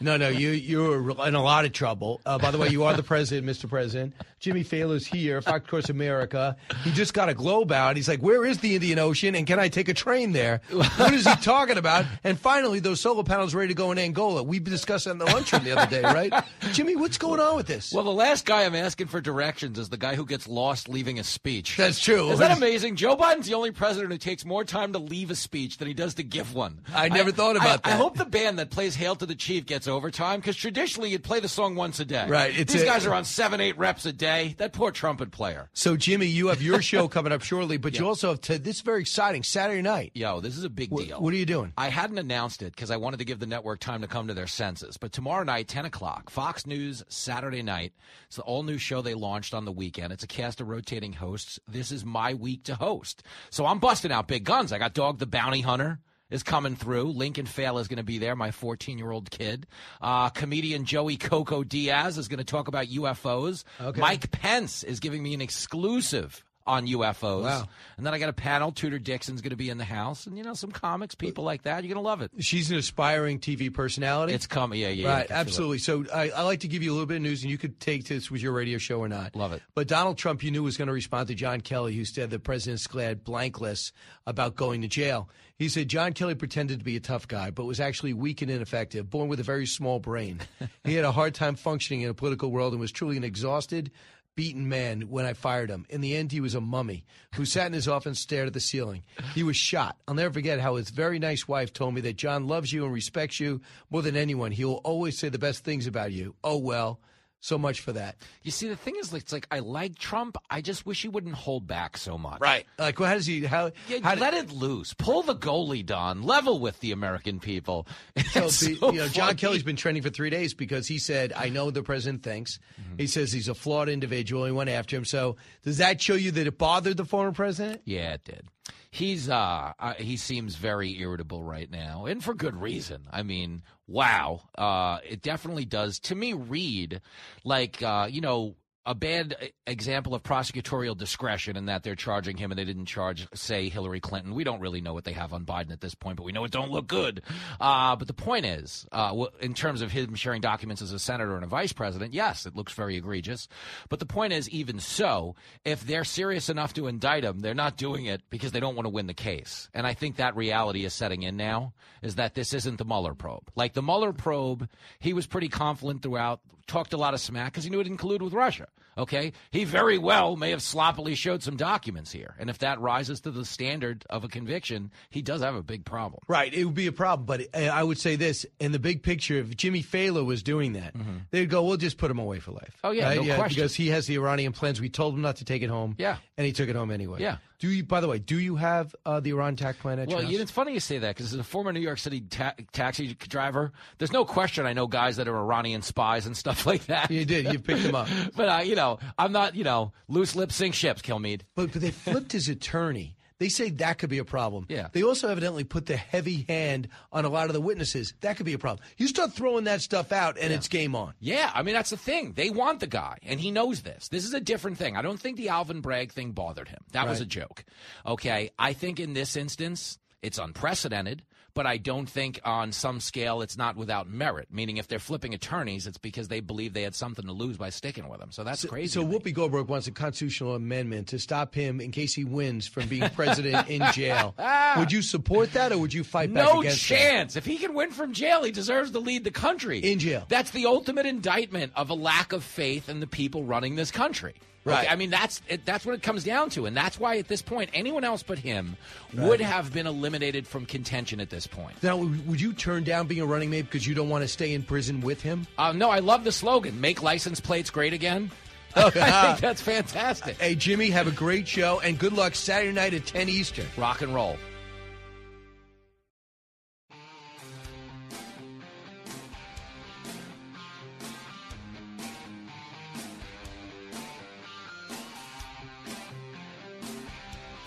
No, 0.02 0.16
no, 0.16 0.30
you 0.30 0.52
you're 0.52 1.12
in 1.28 1.36
a 1.36 1.44
lot 1.44 1.66
of 1.66 1.74
trouble. 1.74 2.22
Uh, 2.26 2.38
by 2.38 2.52
the 2.52 2.58
way, 2.58 2.70
you 2.70 2.86
are 2.86 2.94
the 2.94 3.04
president, 3.04 3.46
Mr. 3.46 3.68
President. 3.68 4.14
Jimmy 4.40 4.64
Failla's 4.64 5.06
here, 5.06 5.42
Fox 5.42 5.66
Across 5.66 5.90
America. 5.90 6.56
He 6.84 6.92
just 6.92 7.14
got 7.14 7.28
a 7.30 7.34
globe 7.34 7.72
out. 7.72 7.96
He's 7.98 8.08
like, 8.08 8.22
"Where 8.22 8.46
is 8.46 8.60
the 8.60 8.76
Indian 8.76 8.98
Ocean? 9.00 9.36
And 9.36 9.46
can 9.46 9.60
I 9.60 9.68
take 9.68 9.90
a 9.90 9.94
train 9.94 10.32
there? 10.32 10.62
What 10.72 11.14
is 11.14 11.28
he 11.28 11.36
talking 11.38 11.78
about?" 11.78 12.06
And 12.24 12.40
finally, 12.40 12.80
those 12.80 13.02
solar 13.02 13.24
panels 13.24 13.54
ready 13.54 13.68
to 13.70 13.74
go 13.74 13.92
in 13.92 13.98
Angola. 14.00 14.42
We 14.44 14.60
discussed 14.60 15.06
that 15.06 15.12
in 15.12 15.18
the 15.18 15.26
lunchroom 15.26 15.64
the 15.66 15.78
other 15.78 15.90
day, 15.90 16.02
right? 16.04 16.32
Jimmy, 16.72 16.96
what's 16.96 17.18
going 17.18 17.40
on 17.42 17.56
with 17.58 17.68
this? 17.68 17.92
Well, 17.92 18.04
the 18.06 18.12
last 18.12 18.46
guy 18.46 18.64
I'm 18.64 18.76
asking 18.76 19.08
for 19.08 19.20
directions 19.20 19.78
is 19.78 19.90
the 19.90 19.98
guy 19.98 20.16
who 20.16 20.26
gets 20.26 20.48
lost 20.48 20.88
leaving 20.88 21.20
a 21.20 21.24
speech. 21.24 21.76
That's 21.76 22.00
true. 22.00 22.32
Is 22.32 22.40
that 22.40 22.56
amazing? 22.56 22.96
Joe 22.96 23.18
Biden's 23.18 23.48
the 23.48 23.56
only 23.56 23.72
president 23.72 24.12
who 24.14 24.18
takes 24.18 24.46
more 24.46 24.64
time 24.64 24.94
to 24.94 25.00
leave 25.00 25.32
a 25.32 25.36
speech 25.36 25.78
than 25.80 25.88
he 25.90 25.94
does 25.94 26.14
to 26.16 26.24
give 26.24 26.54
one. 26.54 26.80
I 26.96 27.10
never 27.10 27.32
thought 27.32 27.56
about 27.58 27.82
I, 27.84 27.92
I 27.92 27.96
hope 27.96 28.16
the 28.18 28.26
band 28.26 28.60
that 28.60 28.70
plays 28.70 28.96
"Hail 28.96 29.16
to 29.18 29.26
the 29.26 29.36
Chief" 29.36 29.66
gets 29.66 29.88
overtime 29.88 30.40
because 30.40 30.56
traditionally 30.56 31.10
you'd 31.10 31.24
play 31.24 31.42
the 31.42 31.50
song 31.50 31.76
once 31.76 32.00
a 32.00 32.06
day. 32.06 32.26
Right, 32.28 32.58
it's 32.58 32.72
These 32.72 32.84
a- 32.84 32.86
guys 32.86 33.06
are 33.06 33.14
on 33.14 33.26
seven, 33.26 33.60
eight 33.60 33.78
reps 33.78 34.06
a 34.06 34.14
day. 34.14 34.29
That 34.58 34.74
poor 34.74 34.92
trumpet 34.92 35.32
player. 35.32 35.70
So, 35.74 35.98
Jimmy, 35.98 36.28
you 36.28 36.48
have 36.48 36.62
your 36.62 36.82
show 36.82 37.08
coming 37.10 37.32
up 37.32 37.42
shortly, 37.42 37.78
but 37.78 37.98
you 37.98 38.08
also 38.08 38.30
have 38.30 38.42
to, 38.42 38.60
this 38.60 38.78
is 38.78 38.82
very 38.82 39.02
exciting 39.02 39.44
Saturday 39.44 39.82
night. 39.82 40.12
Yo, 40.14 40.40
this 40.40 40.58
is 40.58 40.64
a 40.64 40.70
big 40.70 40.96
deal. 40.96 41.20
what 41.20 41.34
are 41.34 41.38
you 41.38 41.46
doing? 41.46 41.74
I 41.78 41.90
hadn't 41.90 42.18
announced 42.18 42.62
it 42.62 42.76
because 42.76 42.92
I 42.92 42.98
wanted 42.98 43.18
to 43.18 43.26
give 43.26 43.40
the 43.40 43.46
network 43.48 43.80
time 43.80 44.02
to 44.02 44.08
come 44.08 44.28
to 44.28 44.34
their 44.34 44.48
senses. 44.48 44.98
But 44.98 45.12
tomorrow 45.12 45.44
night, 45.44 45.68
10 45.68 45.86
o'clock, 45.86 46.30
Fox 46.30 46.66
News, 46.68 47.04
Saturday 47.10 47.64
night. 47.64 47.94
It's 48.28 48.36
the 48.36 48.44
all 48.44 48.64
new 48.64 48.78
show 48.78 49.02
they 49.02 49.16
launched 49.16 49.54
on 49.54 49.66
the 49.66 49.72
weekend. 49.72 50.14
It's 50.14 50.24
a 50.24 50.28
cast 50.28 50.62
of 50.62 50.68
rotating 50.70 51.14
hosts. 51.14 51.60
This 51.68 51.92
is 51.92 52.06
my 52.06 52.34
week 52.36 52.64
to 52.66 52.76
host. 52.76 53.24
So 53.50 53.66
I'm 53.66 53.80
busting 53.80 54.12
out 54.12 54.28
big 54.28 54.44
guns. 54.44 54.72
I 54.72 54.78
got 54.78 54.94
Dog 54.94 55.20
the 55.20 55.26
Bounty 55.26 55.62
Hunter. 55.62 56.00
Is 56.30 56.44
coming 56.44 56.76
through. 56.76 57.06
Lincoln 57.14 57.48
Failla 57.48 57.82
is 57.82 57.88
going 57.88 57.98
to 57.98 58.04
be 58.04 58.20
there, 58.20 58.36
my 58.36 58.52
14 58.52 59.00
year 59.00 59.10
old 59.10 59.32
kid. 59.32 59.66
Uh, 60.00 60.30
comedian 60.30 60.86
Joey 60.86 61.18
Coco 61.18 61.64
Diaz 61.64 62.20
is 62.20 62.28
going 62.28 62.38
to 62.38 62.44
talk 62.44 62.68
about 62.68 62.86
UFOs. 62.86 63.64
Okay. 63.82 64.00
Mike 64.00 64.30
Pence 64.30 64.84
is 64.84 65.00
giving 65.00 65.24
me 65.24 65.34
an 65.34 65.42
exclusive 65.42 66.44
on 66.68 66.86
UFOs. 66.86 67.44
Wow. 67.44 67.68
And 67.98 68.06
then 68.06 68.14
I 68.14 68.20
got 68.20 68.30
a 68.30 68.34
panel. 68.34 68.72
Tudor 68.72 69.00
Dixon's 69.00 69.42
going 69.42 69.50
to 69.50 69.56
be 69.56 69.72
in 69.72 69.80
the 69.80 69.86
house, 69.86 70.28
and 70.28 70.38
you 70.38 70.44
know 70.44 70.54
some 70.54 70.72
comics, 70.72 71.16
people 71.16 71.44
like 71.44 71.64
that. 71.64 71.84
You're 71.84 71.96
going 71.96 72.04
to 72.04 72.08
love 72.08 72.22
it. 72.22 72.30
She's 72.40 72.70
an 72.70 72.78
aspiring 72.78 73.40
TV 73.40 73.74
personality. 73.74 74.34
It's 74.34 74.46
coming. 74.46 74.80
Yeah, 74.80 74.90
yeah, 74.90 74.94
yeah, 74.94 75.10
Right, 75.12 75.28
can 75.28 75.28
feel 75.30 75.38
it. 75.38 75.40
absolutely. 75.40 75.78
So 75.80 76.06
I, 76.14 76.30
I 76.30 76.42
like 76.44 76.60
to 76.60 76.68
give 76.68 76.84
you 76.84 76.92
a 76.92 76.94
little 76.94 77.08
bit 77.08 77.16
of 77.18 77.24
news, 77.24 77.42
and 77.42 77.50
you 77.50 77.58
could 77.58 77.80
take 77.80 78.06
this 78.06 78.30
with 78.30 78.44
your 78.44 78.52
radio 78.54 78.78
show 78.78 79.00
or 79.00 79.10
not. 79.10 79.36
Love 79.36 79.54
it. 79.54 79.64
But 79.74 79.88
Donald 79.88 80.20
Trump, 80.20 80.44
you 80.44 80.52
knew, 80.52 80.62
was 80.62 80.78
going 80.78 80.90
to 80.90 80.94
respond 80.94 81.28
to 81.30 81.34
John 81.34 81.62
Kelly, 81.62 81.96
who 81.96 82.06
said 82.06 82.30
the 82.30 82.38
president's 82.38 82.86
glad 82.86 83.24
blank 83.24 83.60
list 83.60 83.92
about 84.28 84.56
going 84.56 84.84
to 84.84 84.88
jail. 84.88 85.28
He 85.60 85.68
said 85.68 85.90
John 85.90 86.14
Kelly 86.14 86.36
pretended 86.36 86.80
to 86.80 86.86
be 86.86 86.96
a 86.96 87.02
tough 87.02 87.28
guy, 87.28 87.52
but 87.52 87.66
was 87.66 87.82
actually 87.82 88.14
weak 88.14 88.42
and 88.42 88.50
ineffective, 88.50 89.10
born 89.10 89.28
with 89.28 89.42
a 89.42 89.44
very 89.44 89.66
small 89.66 90.00
brain. 90.00 90.40
he 90.86 90.96
had 90.96 91.04
a 91.04 91.12
hard 91.12 91.36
time 91.36 91.56
functioning 91.56 92.02
in 92.02 92.10
a 92.10 92.14
political 92.14 92.50
world 92.50 92.72
and 92.72 92.80
was 92.80 92.94
truly 92.94 93.18
an 93.18 93.26
exhausted, 93.26 93.92
beaten 94.36 94.70
man 94.70 95.02
when 95.10 95.26
I 95.26 95.34
fired 95.34 95.70
him. 95.70 95.86
In 95.90 96.00
the 96.00 96.16
end, 96.16 96.32
he 96.32 96.40
was 96.40 96.56
a 96.56 96.62
mummy 96.62 97.04
who 97.36 97.44
sat 97.44 97.68
in 97.68 97.74
his 97.74 97.90
office 97.90 98.06
and 98.06 98.18
stared 98.18 98.48
at 98.48 98.54
the 98.54 98.62
ceiling. 98.62 99.04
He 99.36 99.44
was 99.44 99.58
shot. 99.58 99.98
I'll 100.08 100.16
never 100.16 100.34
forget 100.34 100.62
how 100.62 100.78
his 100.78 100.92
very 100.92 101.20
nice 101.20 101.46
wife 101.46 101.74
told 101.74 101.94
me 101.94 102.00
that 102.02 102.16
John 102.16 102.48
loves 102.48 102.72
you 102.72 102.86
and 102.86 102.94
respects 102.94 103.42
you 103.42 103.60
more 103.90 104.02
than 104.02 104.16
anyone. 104.16 104.54
He 104.54 104.64
will 104.64 104.76
always 104.86 105.20
say 105.20 105.28
the 105.28 105.40
best 105.40 105.66
things 105.66 105.88
about 105.88 106.14
you. 106.14 106.36
Oh, 106.42 106.58
well. 106.58 107.02
So 107.42 107.58
much 107.58 107.80
for 107.80 107.94
that. 107.94 108.18
You 108.44 108.52
see, 108.52 108.68
the 108.68 108.76
thing 108.76 108.96
is, 109.00 109.14
it's 109.14 109.32
like 109.32 109.48
I 109.50 109.60
like 109.60 109.98
Trump. 109.98 110.36
I 110.50 110.60
just 110.60 110.86
wish 110.86 111.02
he 111.02 111.08
wouldn't 111.08 111.36
hold 111.36 111.66
back 111.68 111.96
so 111.96 112.18
much. 112.18 112.42
Right. 112.42 112.66
Like, 112.78 113.00
well, 113.00 113.08
how 113.08 113.16
does 113.16 113.26
he? 113.26 113.46
How? 113.46 113.72
Yeah, 113.88 114.00
how 114.04 114.16
let 114.16 114.34
it 114.34 114.52
loose. 114.52 114.94
Pull 114.94 115.22
the 115.24 115.36
goalie, 115.36 115.86
Don. 115.86 116.22
Level 116.24 116.60
with 116.60 116.80
the 116.82 116.92
American 116.92 117.40
people. 117.40 117.88
So, 118.34 118.46
It's 118.46 118.60
the- 118.60 118.76
so 118.76 118.92
you 118.92 119.00
know, 119.00 119.08
John. 119.08 119.36
Kelly's 119.38 119.64
been 119.64 119.78
trending 119.78 120.04
for 120.04 120.10
three 120.10 120.30
days 120.30 120.54
because 120.54 120.86
he 120.88 121.00
said, 121.00 121.32
"I 121.34 121.48
know 121.50 121.72
the 121.72 121.82
president 121.82 122.24
thinks." 122.24 122.60
Mm-hmm. 122.80 122.98
He 122.98 123.08
says 123.08 123.32
he's 123.32 123.48
a 123.48 123.56
flawed 123.56 123.88
individual. 123.90 124.46
He 124.46 124.52
went 124.52 124.70
after 124.70 124.98
him. 124.98 125.06
So, 125.06 125.38
does 125.64 125.78
that 125.78 126.02
show 126.02 126.16
you 126.16 126.32
that 126.32 126.46
it 126.46 126.58
bothered 126.58 126.98
the 126.98 127.06
former 127.06 127.32
president? 127.32 127.82
Yeah, 127.86 128.14
it 128.14 128.24
did. 128.26 128.44
He's 128.92 129.30
uh, 129.30 129.74
uh 129.78 129.94
he 129.96 130.18
seems 130.18 130.56
very 130.56 131.00
irritable 131.00 131.44
right 131.44 131.70
now, 131.70 132.06
and 132.06 132.24
for 132.24 132.34
good 132.34 132.56
reason. 132.56 133.08
I 133.12 133.22
mean, 133.24 133.62
wow, 133.88 134.42
uh, 134.58 135.00
it 135.08 135.22
definitely 135.22 135.66
does 135.66 136.00
to 136.02 136.16
me 136.16 136.34
read 136.34 137.02
like 137.44 137.84
uh, 137.84 138.08
you 138.10 138.22
know 138.22 138.56
a 138.90 138.96
bad 138.96 139.52
example 139.68 140.16
of 140.16 140.24
prosecutorial 140.24 140.98
discretion 140.98 141.56
in 141.56 141.68
that 141.68 141.84
they're 141.84 141.94
charging 141.94 142.36
him 142.38 142.52
and 142.52 142.58
they 142.58 142.66
didn't 142.66 142.88
charge, 142.88 143.28
say, 143.36 143.70
Hillary 143.70 144.00
Clinton. 144.00 144.34
We 144.34 144.44
don't 144.44 144.60
really 144.60 144.82
know 144.82 144.96
what 144.96 145.04
they 145.04 145.14
have 145.14 145.32
on 145.32 145.46
Biden 145.46 145.72
at 145.72 145.80
this 145.80 145.94
point, 145.94 146.18
but 146.18 146.24
we 146.24 146.32
know 146.32 146.44
it 146.44 146.50
don't 146.50 146.72
look 146.72 146.88
good. 146.88 147.22
Uh, 147.62 147.96
but 147.96 148.08
the 148.08 148.16
point 148.16 148.48
is, 148.48 148.88
uh, 148.92 149.28
in 149.42 149.54
terms 149.54 149.84
of 149.84 149.92
him 149.92 150.16
sharing 150.16 150.42
documents 150.42 150.82
as 150.82 150.92
a 150.92 150.98
senator 150.98 151.36
and 151.36 151.44
a 151.44 151.48
vice 151.48 151.72
president, 151.72 152.16
yes, 152.16 152.48
it 152.48 152.56
looks 152.56 152.74
very 152.74 152.98
egregious. 152.98 153.48
But 153.90 154.00
the 154.00 154.08
point 154.08 154.34
is, 154.34 154.50
even 154.50 154.80
so, 154.80 155.36
if 155.64 155.86
they're 155.86 156.04
serious 156.04 156.50
enough 156.50 156.74
to 156.74 156.88
indict 156.88 157.24
him, 157.24 157.42
they're 157.42 157.54
not 157.54 157.78
doing 157.78 158.08
it 158.08 158.24
because 158.32 158.54
they 158.54 158.60
don't 158.60 158.76
want 158.76 158.88
to 158.88 158.90
win 158.90 159.06
the 159.06 159.14
case. 159.14 159.70
And 159.76 159.86
I 159.86 159.94
think 159.94 160.16
that 160.16 160.36
reality 160.36 160.84
is 160.84 160.96
setting 160.96 161.22
in 161.22 161.38
now, 161.38 161.74
is 162.02 162.16
that 162.16 162.34
this 162.34 162.56
isn't 162.56 162.80
the 162.80 162.86
Mueller 162.86 163.14
probe. 163.14 163.52
Like 163.56 163.74
the 163.74 163.84
Mueller 163.84 164.14
probe, 164.14 164.68
he 164.98 165.14
was 165.14 165.28
pretty 165.28 165.50
confident 165.50 166.02
throughout, 166.02 166.40
talked 166.70 166.94
a 166.94 166.98
lot 166.98 167.14
of 167.14 167.20
smack 167.20 167.52
because 167.52 167.64
he 167.66 167.70
knew 167.70 167.80
it 167.80 167.84
didn't 167.84 168.00
collude 168.00 168.22
with 168.22 168.34
Russia. 168.34 168.68
Okay, 168.98 169.32
he 169.52 169.64
very 169.64 169.98
well 169.98 170.36
may 170.36 170.50
have 170.50 170.62
sloppily 170.62 171.16
showed 171.16 171.42
some 171.42 171.56
documents 171.56 172.12
here, 172.12 172.36
and 172.38 172.50
if 172.50 172.58
that 172.60 172.82
rises 172.82 173.22
to 173.22 173.32
the 173.32 173.46
standard 173.46 174.04
of 174.10 174.26
a 174.26 174.28
conviction, 174.28 174.92
he 175.10 175.22
does 175.22 175.42
have 175.42 175.56
a 175.56 175.64
big 175.64 175.86
problem. 175.86 176.22
Right, 176.28 176.54
it 176.54 176.66
would 176.66 176.74
be 176.76 176.88
a 176.88 176.92
problem. 176.92 177.26
But 177.26 177.48
uh, 177.54 177.68
I 177.68 177.82
would 177.82 177.98
say 177.98 178.18
this: 178.18 178.46
in 178.60 178.74
the 178.74 178.80
big 178.80 179.02
picture, 179.02 179.38
if 179.38 179.56
Jimmy 179.56 179.82
Failla 179.84 180.26
was 180.26 180.44
doing 180.44 180.74
that, 180.74 180.96
they'd 181.32 181.50
go, 181.50 181.64
"We'll 181.64 181.78
just 181.78 181.98
put 181.98 182.12
him 182.12 182.20
away 182.20 182.40
for 182.40 182.52
life." 182.52 182.76
Mm-hmm. 182.84 182.88
Oh, 182.88 182.92
yeah, 182.92 183.14
no 183.14 183.36
question. 183.36 183.56
because 183.56 183.74
he 183.74 183.88
has 183.88 184.06
the 184.06 184.16
Iranian 184.16 184.52
plans. 184.52 184.82
We 184.82 184.90
told 184.90 185.14
him 185.14 185.22
not 185.22 185.38
to 185.38 185.46
take 185.46 185.62
it 185.62 185.70
home. 185.70 185.96
Yeah. 185.98 186.18
and 186.38 186.46
he 186.46 186.52
took 186.52 186.68
it 186.68 186.76
home 186.76 186.92
anyway. 186.92 187.22
Yeah. 187.22 187.38
Do 187.60 187.70
you? 187.70 187.84
By 187.84 188.00
the 188.00 188.08
way, 188.08 188.20
do 188.20 188.40
you 188.40 188.56
have 188.56 188.96
uh, 189.06 189.20
the 189.20 189.32
Iran 189.32 189.58
tax 189.58 189.78
plan 189.78 190.00
at 190.00 190.08
Well, 190.08 190.22
your 190.22 190.32
house? 190.32 190.42
it's 190.42 190.52
funny 190.52 190.74
you 190.74 190.80
say 190.80 190.98
that 191.00 191.16
because 191.16 191.34
as 191.34 191.40
a 191.40 191.44
former 191.44 191.74
New 191.74 191.82
York 191.82 192.00
City 192.00 192.22
ta- 192.22 192.54
taxi 192.72 193.14
driver, 193.16 193.74
there's 193.98 194.14
no 194.14 194.24
question 194.24 194.66
I 194.66 194.72
know 194.74 194.88
guys 194.88 195.18
that 195.18 195.28
are 195.28 195.36
Iranian 195.38 195.82
spies 195.82 196.26
and 196.26 196.38
stuff 196.38 196.66
like 196.66 196.86
that. 196.86 197.12
You 197.12 197.26
did. 197.26 197.52
You 197.52 197.60
picked 197.60 197.84
them 197.84 197.96
up. 197.96 198.08
but 198.36 198.48
uh, 198.50 198.62
you 198.64 198.76
know, 198.76 199.00
I'm 199.18 199.34
not. 199.34 199.56
You 199.56 199.66
know, 199.66 199.92
loose 200.08 200.36
lips 200.38 200.56
sink 200.56 200.74
ships. 200.74 201.02
Kilmeade. 201.02 201.42
But, 201.56 201.74
but 201.74 201.82
they 201.82 201.92
flipped 201.92 202.32
his 202.32 202.48
attorney. 202.48 203.16
They 203.40 203.50
say 203.50 203.70
that 203.70 203.98
could 203.98 204.10
be 204.10 204.18
a 204.18 204.26
problem. 204.26 204.66
Yeah. 204.70 204.90
They 204.92 205.02
also 205.02 205.30
evidently 205.30 205.64
put 205.64 205.86
the 205.86 205.96
heavy 205.96 206.46
hand 206.48 206.90
on 207.12 207.26
a 207.26 207.30
lot 207.30 207.48
of 207.48 207.54
the 207.54 207.62
witnesses. 207.62 208.14
That 208.22 208.38
could 208.38 208.46
be 208.46 208.54
a 208.54 208.60
problem. 208.60 208.86
You 208.98 209.08
start 209.08 209.34
throwing 209.34 209.64
that 209.64 209.82
stuff 209.82 210.12
out, 210.12 210.38
and 210.38 210.54
it's 210.54 210.68
game 210.68 210.96
on. 210.96 211.14
Yeah, 211.20 211.50
I 211.54 211.64
mean 211.64 211.74
that's 211.74 211.90
the 211.90 211.98
thing. 211.98 212.34
They 212.34 212.50
want 212.50 212.82
the 212.82 212.88
guy, 212.88 213.18
and 213.24 213.40
he 213.40 213.50
knows 213.50 213.82
this. 213.82 214.10
This 214.10 214.26
is 214.26 214.34
a 214.34 214.42
different 214.42 214.78
thing. 214.78 214.98
I 214.98 215.02
don't 215.02 215.20
think 215.20 215.38
the 215.38 215.50
Alvin 215.50 215.82
Bragg 215.82 216.12
thing 216.12 216.32
bothered 216.32 216.68
him. 216.68 216.80
That 216.92 217.08
was 217.08 217.22
a 217.22 217.26
joke. 217.26 217.64
Okay, 218.06 218.52
I 218.60 218.74
think 218.74 219.00
in 219.00 219.14
this 219.14 219.36
instance 219.36 219.98
it's 220.22 220.38
unprecedented, 220.38 221.24
but 221.54 221.66
I 221.66 221.78
don't 221.78 222.10
think 222.10 222.40
on 222.44 222.72
some 222.72 223.00
scale 223.00 223.42
it's 223.42 223.58
not 223.58 223.76
without 223.76 224.10
merit. 224.10 224.48
Meaning, 224.52 224.78
if 224.78 224.88
they're 224.88 225.00
flipping 225.00 225.34
attorneys, 225.34 225.88
it's 225.88 225.98
because 225.98 226.28
they 226.28 226.40
believe 226.40 226.74
they 226.74 226.84
had 226.84 226.96
something 226.96 227.26
to 227.26 227.32
lose 227.32 227.58
by 227.58 227.70
sticking 227.70 228.08
with 228.08 228.22
him. 228.22 228.32
So 228.32 228.44
that's 228.44 228.66
crazy. 228.66 228.88
So 228.94 229.06
Whoopi 229.06 229.34
Goldberg 229.34 229.68
wants 229.68 229.88
a 229.88 229.92
constitutional 229.92 230.56
amendment 230.56 231.08
to 231.10 231.20
stop 231.20 231.54
him 231.54 231.82
in 231.82 231.92
case 231.92 232.14
he 232.14 232.24
wins 232.24 232.68
from 232.68 232.88
being 232.88 233.10
president 233.12 233.70
in 233.70 233.82
jail. 233.94 234.36
Ah. 234.52 234.76
Would 234.80 234.92
you 234.92 235.02
support 235.02 235.54
that, 235.54 235.72
or 235.72 235.78
would 235.78 235.94
you 235.94 236.04
fight 236.04 236.34
back 236.34 236.46
No 236.46 236.62
against 236.62 236.88
that? 236.90 236.96
chance. 236.98 237.36
If 237.36 237.46
he 237.46 237.58
can 237.58 237.74
win 237.74 237.92
from 237.92 238.14
jail, 238.14 238.44
he 238.44 238.52
deserves 238.52 238.92
to 238.92 239.00
lead 239.00 239.24
the 239.24 239.32
country. 239.32 239.80
In 239.80 240.00
jail. 240.00 240.26
That's 240.30 240.52
the 240.52 240.66
ultimate 240.66 241.06
indictment 241.06 241.74
of 241.76 241.90
a 241.90 241.94
lack 241.94 242.32
of 242.34 242.44
faith 242.44 242.90
in 242.90 243.00
the 243.00 243.08
people 243.08 243.44
running 243.44 243.76
this 243.76 243.92
country. 243.92 244.34
Right. 244.70 244.86
Okay, 244.86 244.88
I 244.88 244.96
mean, 244.96 245.10
that's 245.10 245.42
it, 245.48 245.66
that's 245.66 245.86
what 245.86 245.96
it 245.96 246.02
comes 246.02 246.24
down 246.24 246.50
to, 246.52 246.66
and 246.66 246.76
that's 246.76 247.00
why 247.00 247.18
at 247.18 247.28
this 247.28 247.42
point, 247.42 247.70
anyone 247.74 248.04
else 248.04 248.24
but 248.24 248.40
him 248.40 248.78
would 249.14 249.42
have 249.42 249.74
been 249.74 249.88
eliminated 249.88 250.48
from 250.48 250.66
contention 250.66 251.20
at 251.20 251.30
this 251.30 251.48
point. 251.48 251.82
Now, 251.84 251.98
would 251.98 252.40
you 252.40 252.54
turn 252.54 252.84
down 252.84 253.08
being 253.08 253.22
a 253.22 253.26
running 253.26 253.50
mate 253.50 253.64
because 253.64 253.88
you 253.88 253.96
don't 253.96 254.10
want 254.10 254.24
to 254.24 254.28
stay 254.28 254.54
in 254.54 254.64
prison 254.64 255.02
with 255.02 255.22
him? 255.22 255.48
Uh, 255.58 255.72
no, 255.72 255.90
I 255.90 256.00
love 256.00 256.24
the 256.24 256.32
slogan: 256.32 256.80
"Make 256.80 257.02
license 257.02 257.40
plates 257.40 257.70
great 257.70 257.94
again." 257.94 258.32
I 258.76 258.90
think 258.92 259.40
that's 259.40 259.62
fantastic. 259.62 260.40
Hey, 260.40 260.56
Jimmy, 260.56 260.90
have 260.92 261.08
a 261.08 261.12
great 261.12 261.48
show, 261.48 261.80
and 261.80 261.98
good 261.98 262.14
luck 262.14 262.36
Saturday 262.36 262.72
night 262.72 262.94
at 262.94 263.06
10 263.06 263.30
Eastern. 263.30 263.66
Rock 263.78 264.02
and 264.02 264.14
roll. 264.14 264.38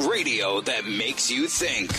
Radio 0.09 0.61
that 0.63 0.85
makes 0.87 1.31
you 1.31 1.47
think. 1.47 1.91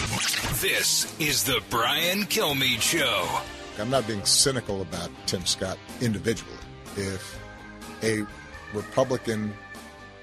This 0.61 1.13
is 1.19 1.43
the 1.43 1.61
Brian 1.69 2.23
Kilmeade 2.23 2.81
Show. 2.81 3.41
I'm 3.79 3.89
not 3.89 4.07
being 4.07 4.23
cynical 4.25 4.81
about 4.81 5.09
Tim 5.25 5.45
Scott 5.45 5.77
individually. 6.01 6.57
If 6.95 7.39
a 8.03 8.25
Republican 8.73 9.53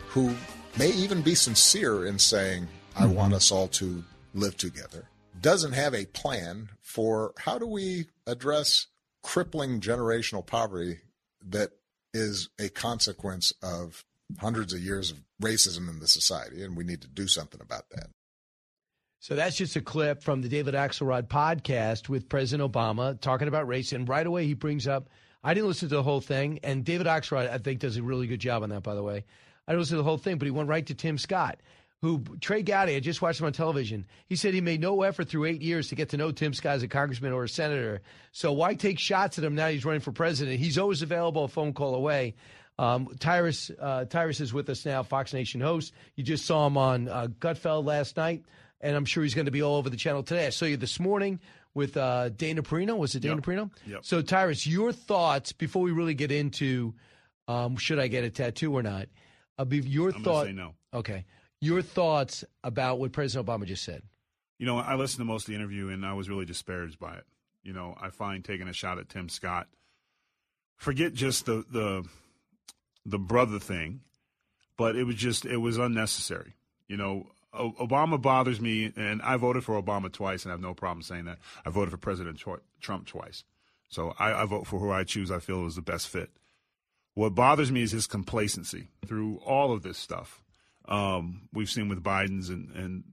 who 0.08 0.34
may 0.78 0.90
even 0.90 1.22
be 1.22 1.34
sincere 1.34 2.06
in 2.06 2.18
saying, 2.18 2.68
I 2.96 3.02
mm-hmm. 3.02 3.14
want 3.14 3.34
us 3.34 3.50
all 3.50 3.68
to 3.68 4.04
live 4.34 4.56
together, 4.56 5.08
doesn't 5.40 5.72
have 5.72 5.94
a 5.94 6.06
plan 6.06 6.70
for 6.82 7.32
how 7.38 7.58
do 7.58 7.66
we 7.66 8.06
address 8.26 8.86
crippling 9.22 9.80
generational 9.80 10.44
poverty 10.44 10.98
that 11.48 11.70
is 12.12 12.48
a 12.58 12.68
consequence 12.68 13.52
of 13.62 14.04
hundreds 14.38 14.72
of 14.72 14.80
years 14.80 15.10
of 15.10 15.18
racism 15.40 15.88
in 15.88 15.98
the 15.98 16.06
society, 16.06 16.62
and 16.62 16.76
we 16.76 16.84
need 16.84 17.02
to 17.02 17.08
do 17.08 17.26
something 17.26 17.60
about 17.60 17.90
that. 17.90 18.08
So 19.22 19.34
that's 19.34 19.56
just 19.56 19.76
a 19.76 19.82
clip 19.82 20.22
from 20.22 20.40
the 20.40 20.48
David 20.48 20.74
Axelrod 20.74 21.28
podcast 21.28 22.08
with 22.08 22.28
President 22.28 22.72
Obama 22.72 23.20
talking 23.20 23.48
about 23.48 23.68
race. 23.68 23.92
And 23.92 24.08
right 24.08 24.26
away, 24.26 24.46
he 24.46 24.54
brings 24.54 24.88
up, 24.88 25.10
I 25.44 25.52
didn't 25.52 25.68
listen 25.68 25.90
to 25.90 25.94
the 25.94 26.02
whole 26.02 26.22
thing. 26.22 26.60
And 26.62 26.86
David 26.86 27.06
Axelrod, 27.06 27.50
I 27.50 27.58
think, 27.58 27.80
does 27.80 27.98
a 27.98 28.02
really 28.02 28.26
good 28.26 28.40
job 28.40 28.62
on 28.62 28.70
that, 28.70 28.82
by 28.82 28.94
the 28.94 29.02
way. 29.02 29.26
I 29.68 29.72
didn't 29.72 29.80
listen 29.80 29.96
to 29.96 30.02
the 30.02 30.08
whole 30.08 30.16
thing, 30.16 30.38
but 30.38 30.46
he 30.46 30.50
went 30.50 30.70
right 30.70 30.86
to 30.86 30.94
Tim 30.94 31.18
Scott, 31.18 31.60
who 32.00 32.24
Trey 32.40 32.62
Gowdy, 32.62 32.96
I 32.96 33.00
just 33.00 33.20
watched 33.20 33.40
him 33.40 33.46
on 33.46 33.52
television. 33.52 34.06
He 34.26 34.36
said 34.36 34.54
he 34.54 34.62
made 34.62 34.80
no 34.80 35.02
effort 35.02 35.28
through 35.28 35.44
eight 35.44 35.60
years 35.60 35.88
to 35.88 35.94
get 35.94 36.08
to 36.10 36.16
know 36.16 36.32
Tim 36.32 36.54
Scott 36.54 36.76
as 36.76 36.82
a 36.82 36.88
congressman 36.88 37.32
or 37.32 37.44
a 37.44 37.48
senator. 37.48 38.00
So 38.32 38.52
why 38.52 38.72
take 38.74 38.98
shots 38.98 39.36
at 39.36 39.44
him 39.44 39.54
now 39.54 39.68
he's 39.68 39.84
running 39.84 40.00
for 40.00 40.12
president? 40.12 40.58
He's 40.58 40.78
always 40.78 41.02
available 41.02 41.44
a 41.44 41.48
phone 41.48 41.74
call 41.74 41.94
away. 41.94 42.36
Um, 42.80 43.08
Tyrus, 43.20 43.70
uh, 43.78 44.06
Tyrus 44.06 44.40
is 44.40 44.54
with 44.54 44.68
us 44.70 44.86
now, 44.86 45.02
Fox 45.02 45.34
Nation 45.34 45.60
host. 45.60 45.92
You 46.16 46.24
just 46.24 46.46
saw 46.46 46.66
him 46.66 46.78
on 46.78 47.08
uh, 47.08 47.26
Gutfeld 47.38 47.84
last 47.84 48.16
night 48.16 48.42
and 48.80 48.96
I'm 48.96 49.04
sure 49.04 49.22
he's 49.22 49.34
going 49.34 49.44
to 49.44 49.50
be 49.50 49.62
all 49.62 49.76
over 49.76 49.90
the 49.90 49.98
channel 49.98 50.22
today. 50.22 50.46
I 50.46 50.50
saw 50.50 50.64
you 50.64 50.78
this 50.78 50.98
morning 50.98 51.40
with 51.74 51.96
uh, 51.98 52.30
Dana 52.30 52.62
Perino. 52.62 52.96
Was 52.96 53.14
it 53.14 53.20
Dana 53.20 53.34
Yep. 53.34 53.44
Perino? 53.44 53.70
Yep. 53.86 54.04
So, 54.06 54.22
Tyrus, 54.22 54.66
your 54.66 54.92
thoughts 54.92 55.52
before 55.52 55.82
we 55.82 55.90
really 55.92 56.14
get 56.14 56.32
into 56.32 56.94
um, 57.48 57.76
should 57.76 57.98
I 57.98 58.06
get 58.08 58.24
a 58.24 58.30
tattoo 58.30 58.74
or 58.74 58.82
not? 58.82 59.08
Uh, 59.58 59.66
be, 59.66 59.78
your 59.80 60.14
I'm 60.14 60.24
thought. 60.24 60.46
say 60.46 60.52
no. 60.52 60.74
Okay. 60.94 61.26
Your 61.60 61.82
thoughts 61.82 62.44
about 62.64 62.98
what 62.98 63.12
President 63.12 63.46
Obama 63.46 63.66
just 63.66 63.84
said. 63.84 64.02
You 64.58 64.64
know, 64.64 64.78
I 64.78 64.94
listened 64.94 65.20
to 65.20 65.24
most 65.26 65.42
of 65.42 65.46
the 65.48 65.56
interview 65.56 65.88
and 65.90 66.06
I 66.06 66.14
was 66.14 66.30
really 66.30 66.46
disparaged 66.46 66.98
by 66.98 67.14
it. 67.16 67.24
You 67.62 67.74
know, 67.74 67.94
I 68.00 68.08
find 68.08 68.42
taking 68.42 68.68
a 68.68 68.72
shot 68.72 68.98
at 68.98 69.10
Tim 69.10 69.28
Scott. 69.28 69.66
Forget 70.78 71.12
just 71.12 71.44
the 71.44 71.64
the 71.70 72.04
the 73.10 73.18
brother 73.18 73.58
thing, 73.58 74.00
but 74.76 74.96
it 74.96 75.04
was 75.04 75.16
just 75.16 75.44
it 75.44 75.58
was 75.58 75.78
unnecessary. 75.78 76.54
You 76.88 76.96
know, 76.96 77.26
Obama 77.54 78.20
bothers 78.20 78.60
me, 78.60 78.92
and 78.96 79.20
I 79.22 79.36
voted 79.36 79.64
for 79.64 79.80
Obama 79.80 80.10
twice, 80.10 80.44
and 80.44 80.52
I 80.52 80.54
have 80.54 80.60
no 80.60 80.74
problem 80.74 81.02
saying 81.02 81.24
that. 81.26 81.38
I 81.64 81.70
voted 81.70 81.90
for 81.90 81.98
President 81.98 82.42
Trump 82.80 83.06
twice, 83.06 83.44
so 83.88 84.14
I, 84.18 84.42
I 84.42 84.44
vote 84.44 84.66
for 84.66 84.78
who 84.78 84.90
I 84.90 85.04
choose. 85.04 85.30
I 85.30 85.38
feel 85.38 85.66
is 85.66 85.76
the 85.76 85.82
best 85.82 86.08
fit. 86.08 86.30
What 87.14 87.34
bothers 87.34 87.72
me 87.72 87.82
is 87.82 87.90
his 87.90 88.06
complacency 88.06 88.88
through 89.04 89.38
all 89.44 89.72
of 89.72 89.82
this 89.82 89.98
stuff. 89.98 90.42
Um, 90.86 91.48
we've 91.52 91.70
seen 91.70 91.88
with 91.88 92.02
Biden's 92.02 92.48
and, 92.48 92.70
and 92.70 93.04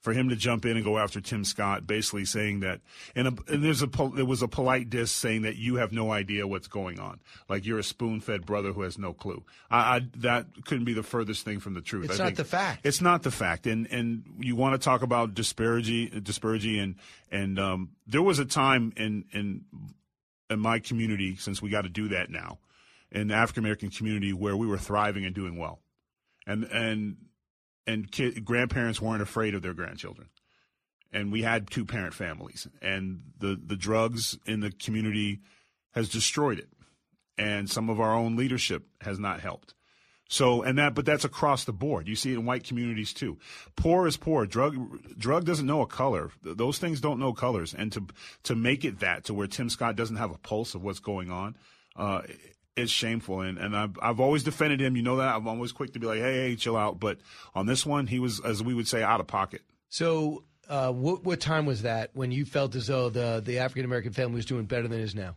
for 0.00 0.12
him 0.14 0.30
to 0.30 0.36
jump 0.36 0.64
in 0.64 0.76
and 0.76 0.84
go 0.84 0.98
after 0.98 1.20
Tim 1.20 1.44
Scott, 1.44 1.86
basically 1.86 2.24
saying 2.24 2.60
that, 2.60 2.80
and, 3.14 3.28
a, 3.28 3.34
and 3.48 3.62
there's 3.62 3.82
a 3.82 3.88
there 4.14 4.24
was 4.24 4.42
a 4.42 4.48
polite 4.48 4.88
diss 4.88 5.12
saying 5.12 5.42
that 5.42 5.56
you 5.56 5.76
have 5.76 5.92
no 5.92 6.10
idea 6.10 6.46
what's 6.46 6.68
going 6.68 6.98
on, 6.98 7.20
like 7.48 7.66
you're 7.66 7.78
a 7.78 7.84
spoon-fed 7.84 8.46
brother 8.46 8.72
who 8.72 8.82
has 8.82 8.98
no 8.98 9.12
clue. 9.12 9.44
I, 9.70 9.96
I 9.96 10.00
that 10.16 10.46
couldn't 10.64 10.84
be 10.84 10.94
the 10.94 11.02
furthest 11.02 11.44
thing 11.44 11.60
from 11.60 11.74
the 11.74 11.82
truth. 11.82 12.10
It's 12.10 12.20
I 12.20 12.24
not 12.24 12.36
the 12.36 12.44
fact. 12.44 12.86
It's 12.86 13.00
not 13.00 13.22
the 13.22 13.30
fact, 13.30 13.66
and 13.66 13.86
and 13.90 14.24
you 14.38 14.56
want 14.56 14.80
to 14.80 14.82
talk 14.82 15.02
about 15.02 15.34
disparity, 15.34 16.08
disparity, 16.08 16.78
and 16.78 16.94
and 17.30 17.58
um, 17.58 17.90
there 18.06 18.22
was 18.22 18.38
a 18.38 18.46
time 18.46 18.92
in 18.96 19.24
in 19.32 19.64
in 20.48 20.60
my 20.60 20.78
community, 20.78 21.36
since 21.36 21.60
we 21.60 21.68
got 21.68 21.82
to 21.82 21.88
do 21.90 22.08
that 22.08 22.30
now, 22.30 22.58
in 23.12 23.28
the 23.28 23.34
African 23.34 23.64
American 23.64 23.90
community 23.90 24.32
where 24.32 24.56
we 24.56 24.66
were 24.66 24.78
thriving 24.78 25.26
and 25.26 25.34
doing 25.34 25.58
well, 25.58 25.78
and 26.46 26.64
and 26.64 27.16
and 27.86 28.10
grandparents 28.44 29.00
weren't 29.00 29.22
afraid 29.22 29.54
of 29.54 29.62
their 29.62 29.74
grandchildren, 29.74 30.28
and 31.12 31.32
we 31.32 31.42
had 31.42 31.70
two 31.70 31.84
parent 31.84 32.14
families, 32.14 32.68
and 32.80 33.22
the 33.38 33.60
the 33.62 33.76
drugs 33.76 34.38
in 34.46 34.60
the 34.60 34.70
community 34.70 35.40
has 35.92 36.08
destroyed 36.08 36.58
it, 36.58 36.68
and 37.36 37.68
some 37.68 37.90
of 37.90 38.00
our 38.00 38.14
own 38.14 38.36
leadership 38.36 38.86
has 39.00 39.18
not 39.18 39.40
helped. 39.40 39.74
So 40.30 40.62
and 40.62 40.78
that, 40.78 40.94
but 40.94 41.04
that's 41.04 41.24
across 41.24 41.64
the 41.64 41.72
board. 41.72 42.06
You 42.06 42.14
see 42.14 42.30
it 42.30 42.38
in 42.38 42.46
white 42.46 42.62
communities 42.62 43.12
too. 43.12 43.38
Poor 43.74 44.06
is 44.06 44.16
poor. 44.16 44.46
Drug 44.46 44.76
drug 45.18 45.44
doesn't 45.44 45.66
know 45.66 45.82
a 45.82 45.88
color. 45.88 46.30
Those 46.42 46.78
things 46.78 47.00
don't 47.00 47.18
know 47.18 47.32
colors. 47.32 47.74
And 47.74 47.90
to 47.92 48.06
to 48.44 48.54
make 48.54 48.84
it 48.84 49.00
that 49.00 49.24
to 49.24 49.34
where 49.34 49.48
Tim 49.48 49.68
Scott 49.68 49.96
doesn't 49.96 50.16
have 50.16 50.30
a 50.30 50.38
pulse 50.38 50.76
of 50.76 50.84
what's 50.84 51.00
going 51.00 51.32
on, 51.32 51.56
uh, 51.96 52.22
it's 52.80 52.92
shameful. 52.92 53.40
And 53.40 53.58
and 53.58 53.76
I've 53.76 53.98
I've 54.00 54.20
always 54.20 54.42
defended 54.42 54.80
him. 54.80 54.96
You 54.96 55.02
know 55.02 55.16
that. 55.16 55.36
I'm 55.36 55.48
always 55.48 55.72
quick 55.72 55.92
to 55.94 55.98
be 55.98 56.06
like, 56.06 56.20
hey, 56.20 56.48
hey, 56.48 56.56
chill 56.56 56.76
out. 56.76 57.00
But 57.00 57.18
on 57.54 57.66
this 57.66 57.86
one, 57.86 58.06
he 58.06 58.18
was, 58.18 58.40
as 58.44 58.62
we 58.62 58.74
would 58.74 58.88
say, 58.88 59.02
out 59.02 59.20
of 59.20 59.26
pocket. 59.26 59.62
So, 59.88 60.44
uh, 60.68 60.92
what, 60.92 61.24
what 61.24 61.40
time 61.40 61.66
was 61.66 61.82
that 61.82 62.10
when 62.14 62.30
you 62.30 62.44
felt 62.44 62.74
as 62.76 62.86
though 62.86 63.10
the, 63.10 63.42
the 63.44 63.58
African 63.58 63.84
American 63.84 64.12
family 64.12 64.36
was 64.36 64.46
doing 64.46 64.66
better 64.66 64.86
than 64.86 65.00
it 65.00 65.02
is 65.02 65.14
now? 65.14 65.36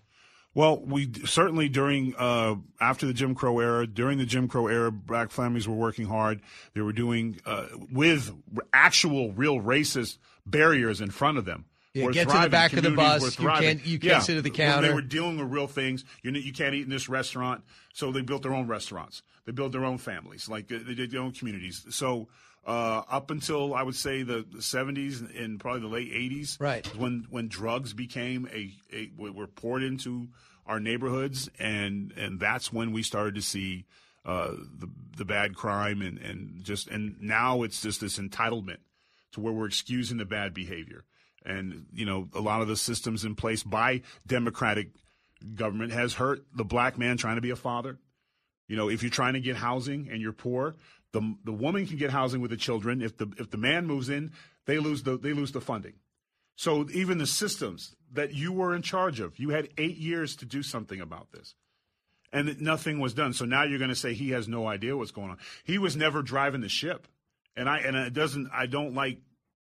Well, 0.56 0.80
we 0.86 1.12
certainly 1.26 1.68
during 1.68 2.14
uh, 2.16 2.56
after 2.80 3.08
the 3.08 3.14
Jim 3.14 3.34
Crow 3.34 3.60
era, 3.60 3.88
during 3.88 4.20
the 4.20 4.26
Jim 4.26 4.48
Crow 4.48 4.68
era, 4.68 4.92
black 4.92 5.32
families 5.32 5.68
were 5.68 5.76
working 5.76 6.06
hard. 6.06 6.42
They 6.76 6.82
were 6.82 6.94
doing 6.94 7.40
uh, 7.46 7.68
with 7.92 8.32
actual, 8.72 9.32
real 9.32 9.60
racist 9.60 10.20
barriers 10.46 11.02
in 11.02 11.10
front 11.10 11.40
of 11.40 11.46
them. 11.46 11.66
Yeah, 11.94 12.06
get 12.08 12.14
to 12.22 12.26
the 12.26 12.32
thriving. 12.32 12.52
back 12.52 12.74
of 12.74 12.84
the 12.84 12.92
bus. 12.92 13.40
You 13.40 13.48
can't- 13.48 13.86
you 13.86 14.00
can't 14.00 14.04
Yeah. 14.14 14.20
sit 14.20 14.38
at 14.38 14.44
the 14.44 14.50
counter. 14.50 14.88
They 14.88 14.94
were 14.94 15.02
dealing 15.02 15.38
with 15.38 15.50
real 15.52 15.68
things. 15.68 16.04
You 16.24 16.32
you 16.32 16.52
can't 16.52 16.74
eat 16.74 16.84
in 16.84 16.90
this 16.90 17.08
restaurant, 17.08 17.64
so 17.94 18.12
they 18.12 18.22
built 18.22 18.42
their 18.42 18.54
own 18.54 18.68
restaurants. 18.68 19.22
They 19.46 19.52
built 19.52 19.72
their 19.74 19.86
own 19.86 20.00
families, 20.00 20.50
like 20.50 20.72
uh, 20.72 20.80
they 20.86 20.96
did 20.96 21.12
their 21.12 21.22
own 21.22 21.34
communities. 21.34 21.86
So 21.92 22.30
uh, 22.66 23.04
up 23.10 23.30
until 23.30 23.76
I 23.76 23.84
would 23.84 23.96
say 23.96 24.24
the, 24.24 24.46
the 24.50 24.60
70s 24.62 25.22
and 25.38 25.60
probably 25.60 25.82
the 25.82 25.88
late 25.88 26.12
80s, 26.14 26.58
Right. 26.60 26.88
when 26.98 27.28
when 27.30 27.48
drugs 27.48 27.94
became 27.94 28.48
a, 28.52 28.72
a 28.92 29.12
were 29.18 29.48
poured 29.48 29.84
into 29.84 30.30
our 30.66 30.80
neighborhoods, 30.80 31.50
and 31.60 32.12
and 32.18 32.40
that's 32.40 32.74
when 32.74 32.92
we 32.92 33.04
started 33.04 33.36
to 33.36 33.42
see 33.42 33.86
uh, 34.26 34.52
the 34.80 34.88
the 35.18 35.26
bad 35.26 35.54
crime 35.56 36.02
and 36.02 36.18
and 36.18 36.64
just 36.64 36.88
and 36.88 37.22
now 37.22 37.62
it's 37.62 37.82
just 37.84 38.02
this 38.02 38.18
entitlement 38.18 38.78
to 39.34 39.42
where 39.42 39.54
we're 39.54 39.68
excusing 39.68 40.18
the 40.18 40.26
bad 40.26 40.54
behavior, 40.54 41.04
and 41.46 41.86
you 41.94 42.06
know 42.06 42.28
a 42.34 42.42
lot 42.42 42.62
of 42.62 42.68
the 42.68 42.76
systems 42.76 43.26
in 43.26 43.36
place 43.36 43.64
by 43.64 44.02
democratic 44.26 44.90
government 45.56 45.92
has 45.92 46.14
hurt 46.14 46.46
the 46.56 46.64
black 46.64 46.98
man 46.98 47.18
trying 47.18 47.36
to 47.36 47.42
be 47.42 47.50
a 47.50 47.56
father. 47.56 48.00
You 48.68 48.78
know, 48.78 48.90
if 48.90 49.04
you're 49.04 49.12
trying 49.12 49.34
to 49.34 49.42
get 49.42 49.58
housing 49.58 50.10
and 50.10 50.22
you're 50.22 50.34
poor, 50.34 50.76
the 51.12 51.36
the 51.44 51.52
woman 51.52 51.86
can 51.86 51.98
get 51.98 52.12
housing 52.12 52.42
with 52.42 52.52
the 52.52 52.58
children. 52.58 53.02
If 53.02 53.18
the 53.18 53.32
if 53.38 53.50
the 53.50 53.58
man 53.58 53.86
moves 53.86 54.10
in, 54.10 54.32
they 54.66 54.80
lose 54.80 55.04
the 55.04 55.18
they 55.18 55.34
lose 55.34 55.52
the 55.52 55.62
funding. 55.62 55.94
So 56.56 56.88
even 56.94 57.18
the 57.18 57.28
systems 57.28 57.96
that 58.12 58.34
you 58.34 58.52
were 58.52 58.76
in 58.76 58.84
charge 58.84 59.20
of, 59.20 59.40
you 59.40 59.50
had 59.50 59.70
eight 59.78 59.98
years 59.98 60.36
to 60.38 60.46
do 60.46 60.62
something 60.62 61.02
about 61.02 61.32
this, 61.32 61.56
and 62.32 62.62
nothing 62.62 63.00
was 63.00 63.14
done. 63.14 63.34
So 63.34 63.46
now 63.46 63.64
you're 63.64 63.80
going 63.80 63.90
to 63.90 63.96
say 63.96 64.14
he 64.14 64.32
has 64.32 64.48
no 64.48 64.68
idea 64.68 64.96
what's 64.96 65.12
going 65.12 65.32
on. 65.32 65.38
He 65.64 65.78
was 65.78 65.96
never 65.96 66.22
driving 66.22 66.62
the 66.62 66.70
ship, 66.70 67.08
and 67.56 67.68
I 67.68 67.80
and 67.80 67.96
it 67.96 68.14
doesn't. 68.14 68.50
I 68.54 68.68
don't 68.68 68.94
like 68.94 69.20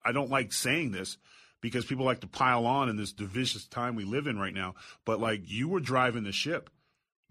I 0.03 0.11
don't 0.11 0.29
like 0.29 0.51
saying 0.51 0.91
this 0.91 1.17
because 1.61 1.85
people 1.85 2.05
like 2.05 2.21
to 2.21 2.27
pile 2.27 2.65
on 2.65 2.89
in 2.89 2.95
this 2.97 3.11
divisive 3.11 3.69
time 3.69 3.95
we 3.95 4.03
live 4.05 4.27
in 4.27 4.39
right 4.39 4.53
now. 4.53 4.75
But 5.05 5.19
like 5.19 5.41
you 5.45 5.67
were 5.67 5.79
driving 5.79 6.23
the 6.23 6.31
ship. 6.31 6.69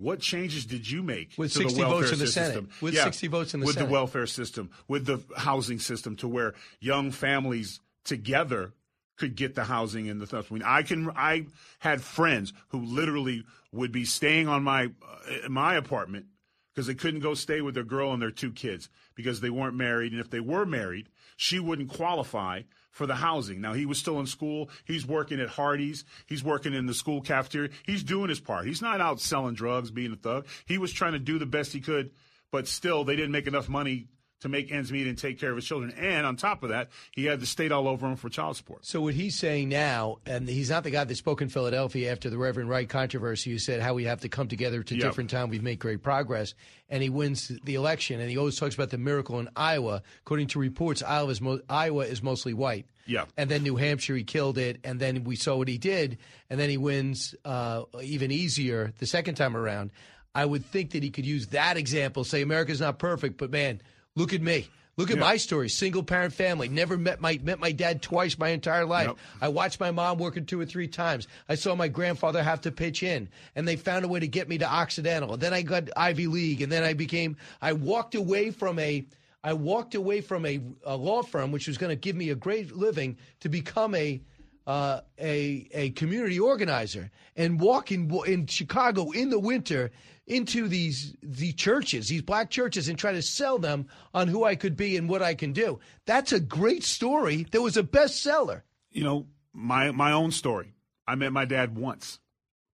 What 0.00 0.20
changes 0.20 0.64
did 0.64 0.88
you 0.88 1.02
make 1.02 1.32
With 1.36 1.52
to 1.54 1.58
the 1.58 1.64
60 1.70 1.82
votes 1.82 2.12
in 2.12 2.18
the 2.20 2.26
system? 2.28 2.66
Senate. 2.66 2.82
With 2.82 2.94
Yeah, 2.94 3.04
60 3.04 3.26
votes 3.26 3.54
in 3.54 3.60
the 3.60 3.66
with 3.66 3.74
Senate. 3.74 3.86
the 3.86 3.92
welfare 3.92 4.26
system, 4.28 4.70
with 4.86 5.06
the 5.06 5.18
housing 5.36 5.80
system, 5.80 6.14
to 6.16 6.28
where 6.28 6.54
young 6.78 7.10
families 7.10 7.80
together 8.04 8.74
could 9.16 9.34
get 9.34 9.56
the 9.56 9.64
housing 9.64 10.08
and 10.08 10.20
the 10.20 10.26
stuff. 10.28 10.52
I 10.52 10.54
mean, 10.54 10.62
I 10.64 10.82
can. 10.82 11.10
I 11.16 11.46
had 11.80 12.00
friends 12.00 12.52
who 12.68 12.84
literally 12.84 13.42
would 13.72 13.90
be 13.90 14.04
staying 14.04 14.46
on 14.46 14.62
my 14.62 14.84
uh, 14.84 15.48
my 15.48 15.74
apartment 15.74 16.26
because 16.72 16.86
they 16.86 16.94
couldn't 16.94 17.18
go 17.20 17.34
stay 17.34 17.60
with 17.60 17.74
their 17.74 17.82
girl 17.82 18.12
and 18.12 18.22
their 18.22 18.30
two 18.30 18.52
kids 18.52 18.88
because 19.16 19.40
they 19.40 19.50
weren't 19.50 19.74
married, 19.74 20.12
and 20.12 20.20
if 20.20 20.30
they 20.30 20.38
were 20.38 20.64
married, 20.64 21.08
she 21.36 21.58
wouldn't 21.58 21.88
qualify 21.88 22.62
for 22.98 23.06
the 23.06 23.14
housing. 23.14 23.60
Now 23.60 23.72
he 23.72 23.86
was 23.86 23.96
still 23.96 24.18
in 24.20 24.26
school. 24.26 24.68
He's 24.84 25.06
working 25.06 25.40
at 25.40 25.48
Hardee's. 25.48 26.04
He's 26.26 26.42
working 26.42 26.74
in 26.74 26.86
the 26.86 26.92
school 26.92 27.22
cafeteria. 27.22 27.70
He's 27.86 28.02
doing 28.02 28.28
his 28.28 28.40
part. 28.40 28.66
He's 28.66 28.82
not 28.82 29.00
out 29.00 29.20
selling 29.20 29.54
drugs, 29.54 29.92
being 29.92 30.12
a 30.12 30.16
thug. 30.16 30.46
He 30.66 30.76
was 30.78 30.92
trying 30.92 31.12
to 31.12 31.20
do 31.20 31.38
the 31.38 31.46
best 31.46 31.72
he 31.72 31.80
could, 31.80 32.10
but 32.50 32.66
still, 32.66 33.04
they 33.04 33.14
didn't 33.14 33.30
make 33.30 33.46
enough 33.46 33.68
money 33.68 34.08
to 34.40 34.48
make 34.48 34.70
ends 34.70 34.92
meet 34.92 35.06
and 35.06 35.18
take 35.18 35.38
care 35.40 35.50
of 35.50 35.56
his 35.56 35.64
children. 35.64 35.92
And 35.98 36.24
on 36.24 36.36
top 36.36 36.62
of 36.62 36.68
that, 36.68 36.90
he 37.12 37.24
had 37.24 37.40
the 37.40 37.46
state 37.46 37.72
all 37.72 37.88
over 37.88 38.06
him 38.06 38.16
for 38.16 38.28
child 38.28 38.56
support. 38.56 38.86
So 38.86 39.00
what 39.00 39.14
he's 39.14 39.34
saying 39.36 39.68
now, 39.68 40.18
and 40.26 40.48
he's 40.48 40.70
not 40.70 40.84
the 40.84 40.90
guy 40.90 41.04
that 41.04 41.14
spoke 41.16 41.42
in 41.42 41.48
Philadelphia 41.48 42.12
after 42.12 42.30
the 42.30 42.38
Reverend 42.38 42.70
Wright 42.70 42.88
controversy, 42.88 43.50
who 43.50 43.58
said 43.58 43.80
how 43.80 43.94
we 43.94 44.04
have 44.04 44.20
to 44.20 44.28
come 44.28 44.46
together 44.48 44.82
to 44.82 44.94
Yep. 44.94 45.02
different 45.02 45.30
time. 45.30 45.48
We've 45.48 45.62
made 45.62 45.80
great 45.80 46.02
progress, 46.02 46.54
and 46.88 47.02
he 47.02 47.08
wins 47.10 47.50
the 47.64 47.74
election. 47.74 48.20
And 48.20 48.30
he 48.30 48.36
always 48.36 48.56
talks 48.56 48.74
about 48.76 48.90
the 48.90 48.98
miracle 48.98 49.40
in 49.40 49.48
Iowa. 49.56 50.02
According 50.20 50.48
to 50.48 50.60
reports, 50.60 51.02
Iowa 51.02 51.30
is, 51.30 51.40
mo- 51.40 51.60
Iowa 51.68 52.04
is 52.04 52.22
mostly 52.22 52.54
white. 52.54 52.86
Yeah. 53.06 53.24
And 53.36 53.50
then 53.50 53.62
New 53.64 53.74
Hampshire, 53.76 54.14
he 54.16 54.22
killed 54.22 54.58
it. 54.58 54.78
And 54.84 55.00
then 55.00 55.24
we 55.24 55.34
saw 55.34 55.56
what 55.56 55.66
he 55.66 55.78
did. 55.78 56.18
And 56.50 56.60
then 56.60 56.68
he 56.70 56.76
wins 56.76 57.34
uh, 57.44 57.84
even 58.02 58.30
easier 58.30 58.92
the 58.98 59.06
second 59.06 59.34
time 59.34 59.56
around. 59.56 59.90
I 60.34 60.44
would 60.44 60.64
think 60.64 60.90
that 60.92 61.02
he 61.02 61.10
could 61.10 61.26
use 61.26 61.48
that 61.48 61.76
example, 61.78 62.22
say 62.22 62.42
America's 62.42 62.80
not 62.80 62.98
perfect, 62.98 63.38
but 63.38 63.50
man, 63.50 63.80
look 64.18 64.34
at 64.34 64.42
me. 64.42 64.68
Look 64.98 65.12
at 65.12 65.16
Yeah. 65.16 65.22
my 65.22 65.36
story: 65.36 65.68
single 65.68 66.02
parent 66.02 66.34
family. 66.34 66.68
Never 66.68 66.98
met 66.98 67.20
my 67.20 67.38
met 67.40 67.60
my 67.60 67.70
dad 67.70 68.02
twice 68.02 68.36
my 68.36 68.48
entire 68.48 68.84
life. 68.84 69.12
I 69.40 69.46
watched 69.46 69.78
my 69.78 69.92
mom 69.92 70.18
working 70.18 70.44
two 70.44 70.60
or 70.60 70.66
three 70.66 70.88
times. 70.88 71.28
I 71.48 71.54
saw 71.54 71.76
my 71.76 71.86
grandfather 71.86 72.42
have 72.42 72.60
to 72.62 72.72
pitch 72.72 73.04
in, 73.04 73.28
and 73.54 73.66
they 73.66 73.76
found 73.76 74.04
a 74.04 74.08
way 74.08 74.18
to 74.18 74.26
get 74.26 74.48
me 74.48 74.58
to 74.58 74.66
Occidental. 74.66 75.34
And 75.34 75.40
then 75.40 75.54
I 75.54 75.62
got 75.62 75.88
Ivy 75.96 76.26
League, 76.26 76.62
and 76.62 76.72
then 76.72 76.82
I 76.82 76.94
became. 76.94 77.36
I 77.62 77.74
walked 77.74 78.16
away 78.16 78.50
from 78.50 78.80
a. 78.80 79.06
I 79.44 79.52
walked 79.52 79.94
away 79.94 80.20
from 80.20 80.44
a, 80.44 80.60
a 80.84 80.96
law 80.96 81.22
firm 81.22 81.52
which 81.52 81.68
was 81.68 81.78
going 81.78 81.90
to 81.90 81.96
give 81.96 82.16
me 82.16 82.30
a 82.30 82.34
great 82.34 82.74
living 82.74 83.18
to 83.38 83.48
become 83.48 83.94
a 83.94 84.20
uh, 84.68 85.00
a 85.18 85.66
a 85.72 85.90
community 85.90 86.38
organizer 86.38 87.10
and 87.34 87.58
walk 87.58 87.90
in 87.90 88.14
in 88.26 88.46
Chicago 88.46 89.10
in 89.12 89.30
the 89.30 89.38
winter 89.38 89.90
into 90.26 90.68
these 90.68 91.16
the 91.22 91.54
churches, 91.54 92.08
these 92.08 92.20
black 92.20 92.50
churches, 92.50 92.86
and 92.86 92.98
try 92.98 93.12
to 93.12 93.22
sell 93.22 93.58
them 93.58 93.88
on 94.12 94.28
who 94.28 94.44
I 94.44 94.56
could 94.56 94.76
be 94.76 94.98
and 94.98 95.08
what 95.08 95.22
I 95.22 95.34
can 95.34 95.54
do. 95.54 95.80
That's 96.04 96.32
a 96.32 96.38
great 96.38 96.84
story. 96.84 97.46
That 97.50 97.62
was 97.62 97.78
a 97.78 97.82
bestseller. 97.82 98.60
you 98.90 99.02
know, 99.02 99.26
my 99.54 99.90
my 99.90 100.12
own 100.12 100.32
story. 100.32 100.74
I 101.06 101.14
met 101.14 101.32
my 101.32 101.46
dad 101.46 101.74
once, 101.78 102.18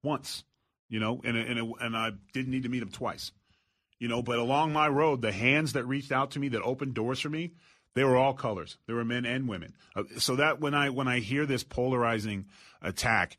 once, 0.03 0.43
you 0.89 0.99
know, 0.99 1.21
and 1.25 1.37
and 1.37 1.75
and 1.81 1.97
I 1.97 2.11
didn't 2.33 2.51
need 2.51 2.65
to 2.65 2.69
meet 2.69 2.83
him 2.83 2.91
twice, 2.91 3.31
you 4.01 4.09
know. 4.09 4.21
But 4.21 4.41
along 4.41 4.73
my 4.73 4.89
road, 4.89 5.23
the 5.23 5.31
hands 5.31 5.75
that 5.75 5.85
reached 5.85 6.11
out 6.11 6.33
to 6.33 6.41
me, 6.41 6.49
that 6.49 6.63
opened 6.63 6.95
doors 6.95 7.21
for 7.21 7.31
me, 7.31 7.53
they 7.95 8.05
were 8.05 8.17
all 8.17 8.35
colors. 8.35 8.77
There 8.87 8.97
were 8.97 9.05
men 9.05 9.25
and 9.25 9.49
women. 9.49 9.75
Uh, 9.95 10.05
so 10.19 10.37
that 10.37 10.61
when 10.61 10.75
I 10.75 10.91
when 10.91 11.09
I 11.09 11.21
hear 11.21 11.47
this 11.47 11.63
polarizing 11.65 12.47
attack 12.83 13.37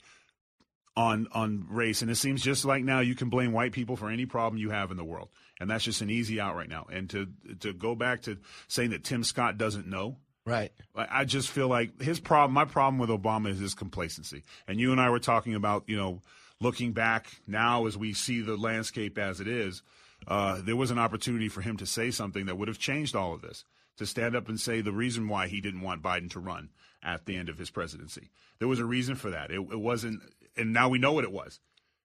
on 0.96 1.28
on 1.34 1.68
race, 1.70 2.02
and 2.02 2.10
it 2.10 2.16
seems 2.16 2.42
just 2.42 2.66
like 2.66 2.84
now 2.84 3.02
you 3.02 3.16
can 3.16 3.30
blame 3.30 3.52
white 3.52 3.74
people 3.74 3.96
for 3.96 4.10
any 4.10 4.26
problem 4.26 4.60
you 4.60 4.70
have 4.70 4.92
in 4.92 4.98
the 4.98 5.04
world, 5.04 5.30
and 5.60 5.70
that's 5.70 5.84
just 5.84 6.02
an 6.02 6.10
easy 6.10 6.40
out 6.40 6.56
right 6.56 6.70
now. 6.70 6.88
And 6.92 7.10
to 7.12 7.28
to 7.60 7.74
go 7.74 7.96
back 7.96 8.24
to 8.24 8.38
saying 8.68 8.92
that 8.92 9.04
Tim 9.04 9.24
Scott 9.24 9.58
doesn't 9.58 9.88
know. 9.88 10.18
Right. 10.46 10.72
I 10.96 11.08
I 11.22 11.26
just 11.26 11.50
feel 11.50 11.68
like 11.68 12.02
his 12.02 12.20
problem, 12.20 12.54
my 12.54 12.66
problem 12.66 13.00
with 13.00 13.10
Obama 13.10 13.50
is 13.50 13.60
his 13.60 13.74
complacency. 13.74 14.44
And 14.68 14.80
you 14.80 14.92
and 14.92 15.02
I 15.02 15.10
were 15.10 15.20
talking 15.20 15.56
about, 15.56 15.84
you 15.88 15.98
know, 15.98 16.22
looking 16.62 16.94
back 16.94 17.28
now 17.48 17.88
as 17.88 17.98
we 17.98 18.14
see 18.14 18.42
the 18.42 18.56
landscape 18.56 19.18
as 19.18 19.42
it 19.42 19.48
is, 19.48 19.82
uh, 20.28 20.62
there 20.64 20.76
was 20.76 20.92
an 20.92 21.00
opportunity 21.00 21.50
for 21.50 21.62
him 21.62 21.78
to 21.78 21.86
say 21.86 22.12
something 22.12 22.46
that 22.46 22.58
would 22.58 22.68
have 22.68 22.80
changed 22.80 23.16
all 23.16 23.34
of 23.34 23.42
this. 23.42 23.66
To 23.98 24.06
stand 24.06 24.36
up 24.36 24.50
and 24.50 24.60
say 24.60 24.82
the 24.82 24.92
reason 24.92 25.30
why 25.30 25.48
he 25.48 25.62
didn't 25.62 25.82
want 25.82 26.04
Biden 26.04 26.30
to 26.32 26.40
run 26.40 26.70
at 27.02 27.26
the 27.26 27.38
end 27.38 27.48
of 27.48 27.58
his 27.58 27.70
presidency. 27.70 28.30
There 28.60 28.68
was 28.68 28.80
a 28.80 28.86
reason 28.86 29.16
for 29.16 29.30
that. 29.30 29.52
It, 29.52 29.60
it 29.60 29.80
wasn't, 29.80 30.22
and 30.58 30.74
now 30.74 30.90
we 30.90 30.98
know 30.98 31.14
what 31.14 31.24
it 31.24 31.32
was. 31.32 31.60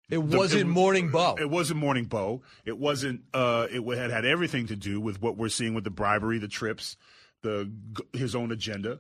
It 0.10 0.18
wasn't 0.18 0.70
Morning 0.70 1.10
Bow. 1.10 1.36
It 1.40 1.50
wasn't 1.50 1.80
Morning 1.80 2.06
Bow. 2.06 2.42
It 2.66 2.78
wasn't. 2.78 3.22
Uh, 3.34 3.68
it 3.72 3.82
had 3.98 4.10
had 4.10 4.26
everything 4.26 4.68
to 4.68 4.76
do 4.76 5.00
with 5.00 5.22
what 5.22 5.38
we're 5.38 5.50
seeing 5.50 5.74
with 5.74 5.84
the 5.84 5.92
bribery, 5.92 6.40
the 6.40 6.48
trips, 6.48 6.98
the 7.44 7.72
his 8.14 8.36
own 8.36 8.52
agenda. 8.52 9.00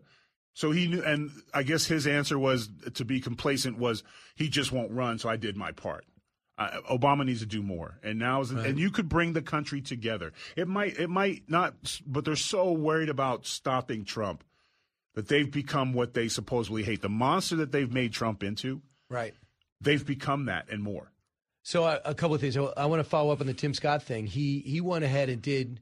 So 0.53 0.72
he 0.72 0.88
knew, 0.88 1.03
and 1.03 1.31
I 1.53 1.64
guess 1.64 1.85
his 1.85 2.06
answer 2.06 2.38
was 2.38 2.69
to 2.93 3.06
be 3.06 3.19
complacent 3.22 3.80
was 3.80 4.03
he 4.35 4.49
just 4.49 4.72
won't 4.72 4.91
run. 4.91 5.18
So 5.18 5.30
I 5.30 5.35
did 5.35 5.57
my 5.57 5.72
part. 5.72 6.06
Uh, 6.60 6.81
Obama 6.91 7.26
needs 7.26 7.40
to 7.40 7.45
do 7.45 7.64
more, 7.64 7.98
and 8.03 8.19
now 8.19 8.41
is, 8.41 8.52
and 8.52 8.77
you 8.77 8.91
could 8.91 9.07
bring 9.07 9.31
the 9.31 9.41
country 9.41 9.80
together. 9.80 10.34
It 10.57 10.68
might, 10.68 10.99
it 10.99 11.10
might 11.10 11.44
not, 11.48 11.73
but 12.06 12.26
they're 12.26 12.36
so 12.36 12.73
worried 12.73 13.07
about 13.07 13.45
stopping 13.45 14.03
Trump 14.03 14.44
that 15.15 15.30
they've 15.30 15.49
become 15.49 15.94
what 15.94 16.14
they 16.14 16.27
supposedly 16.27 16.84
hate. 16.84 17.02
The 17.02 17.07
monster 17.07 17.56
that 17.57 17.72
they've 17.72 17.91
made 17.91 18.11
Trump 18.11 18.44
into, 18.44 18.81
Right. 19.10 19.34
they've 19.80 20.06
become 20.06 20.45
that 20.45 20.69
and 20.69 20.84
more. 20.84 21.14
So 21.64 21.86
uh, 21.86 21.99
a 22.03 22.14
couple 22.14 22.36
of 22.36 22.41
things. 22.41 22.57
I 22.57 22.86
want 22.88 22.99
to 22.99 23.10
follow 23.10 23.31
up 23.31 23.40
on 23.40 23.48
the 23.48 23.53
Tim 23.53 23.73
Scott 23.73 24.03
thing. 24.03 24.27
He 24.27 24.60
he 24.60 24.81
went 24.81 25.06
ahead 25.06 25.30
and 25.30 25.41
did 25.41 25.80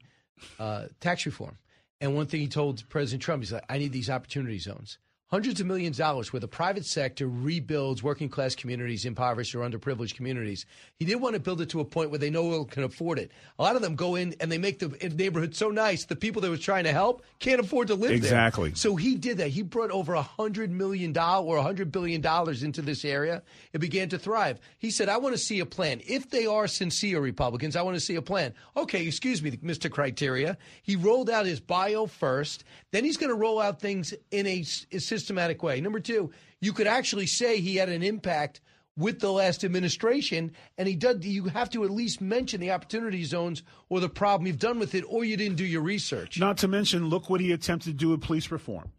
uh, 0.60 0.86
tax 1.00 1.26
reform, 1.26 1.58
and 2.00 2.14
one 2.14 2.26
thing 2.26 2.40
he 2.40 2.46
told 2.48 2.88
President 2.88 3.22
Trump, 3.22 3.42
he's 3.42 3.52
like, 3.52 3.64
"I 3.68 3.78
need 3.78 3.92
these 3.92 4.10
opportunity 4.10 4.58
zones." 4.60 4.98
Hundreds 5.30 5.60
of 5.60 5.66
millions 5.66 6.00
of 6.00 6.06
dollars 6.06 6.32
where 6.32 6.40
the 6.40 6.48
private 6.48 6.86
sector 6.86 7.28
rebuilds 7.28 8.02
working 8.02 8.30
class 8.30 8.54
communities, 8.54 9.04
impoverished 9.04 9.54
or 9.54 9.58
underprivileged 9.58 10.14
communities. 10.14 10.64
He 10.96 11.04
didn't 11.04 11.20
want 11.20 11.34
to 11.34 11.40
build 11.40 11.60
it 11.60 11.68
to 11.68 11.80
a 11.80 11.84
point 11.84 12.08
where 12.08 12.18
they 12.18 12.30
no 12.30 12.44
one 12.44 12.64
can 12.64 12.82
afford 12.82 13.18
it. 13.18 13.30
A 13.58 13.62
lot 13.62 13.76
of 13.76 13.82
them 13.82 13.94
go 13.94 14.14
in 14.14 14.34
and 14.40 14.50
they 14.50 14.56
make 14.56 14.78
the 14.78 14.88
neighborhood 15.14 15.54
so 15.54 15.68
nice, 15.68 16.06
the 16.06 16.16
people 16.16 16.40
that 16.40 16.48
was 16.48 16.60
trying 16.60 16.84
to 16.84 16.92
help 16.92 17.22
can't 17.40 17.60
afford 17.60 17.88
to 17.88 17.94
live 17.94 18.08
there. 18.08 18.16
Exactly. 18.16 18.72
So 18.74 18.96
he 18.96 19.16
did 19.16 19.36
that. 19.36 19.48
He 19.48 19.62
brought 19.62 19.90
over 19.90 20.14
a 20.14 20.22
hundred 20.22 20.70
million 20.70 21.12
dollar 21.12 21.46
or 21.46 21.56
a 21.58 21.62
hundred 21.62 21.92
billion 21.92 22.22
dollars 22.22 22.62
into 22.62 22.80
this 22.80 23.04
area. 23.04 23.42
It 23.74 23.80
began 23.80 24.08
to 24.08 24.18
thrive. 24.18 24.58
He 24.78 24.90
said, 24.90 25.10
"I 25.10 25.18
want 25.18 25.34
to 25.34 25.38
see 25.38 25.60
a 25.60 25.66
plan. 25.66 26.00
If 26.06 26.30
they 26.30 26.46
are 26.46 26.66
sincere 26.66 27.20
Republicans, 27.20 27.76
I 27.76 27.82
want 27.82 27.96
to 27.96 28.00
see 28.00 28.14
a 28.14 28.22
plan." 28.22 28.54
Okay, 28.78 29.06
excuse 29.06 29.42
me, 29.42 29.50
Mr. 29.58 29.90
Criteria. 29.90 30.56
He 30.82 30.96
rolled 30.96 31.28
out 31.28 31.44
his 31.44 31.60
bio 31.60 32.06
first. 32.06 32.64
Then 32.92 33.04
he's 33.04 33.18
going 33.18 33.28
to 33.28 33.36
roll 33.36 33.60
out 33.60 33.78
things 33.78 34.14
in 34.30 34.46
a, 34.46 34.64
a 34.92 34.98
systematic 35.18 35.62
way. 35.62 35.80
Number 35.80 36.00
two, 36.00 36.30
you 36.60 36.72
could 36.72 36.86
actually 36.86 37.26
say 37.26 37.60
he 37.60 37.76
had 37.76 37.88
an 37.88 38.02
impact 38.02 38.60
with 38.96 39.20
the 39.20 39.32
last 39.32 39.64
administration, 39.64 40.52
and 40.76 40.88
he 40.88 40.96
does. 40.96 41.24
You 41.24 41.44
have 41.44 41.70
to 41.70 41.84
at 41.84 41.90
least 41.90 42.20
mention 42.20 42.60
the 42.60 42.72
opportunity 42.72 43.24
zones 43.24 43.62
or 43.88 44.00
the 44.00 44.08
problem 44.08 44.46
you've 44.46 44.58
done 44.58 44.78
with 44.78 44.94
it, 44.94 45.04
or 45.08 45.24
you 45.24 45.36
didn't 45.36 45.56
do 45.56 45.64
your 45.64 45.82
research. 45.82 46.38
Not 46.38 46.58
to 46.58 46.68
mention, 46.68 47.08
look 47.08 47.30
what 47.30 47.40
he 47.40 47.52
attempted 47.52 47.90
to 47.90 47.96
do 47.96 48.10
with 48.10 48.22
police 48.22 48.50
reform. 48.50 48.90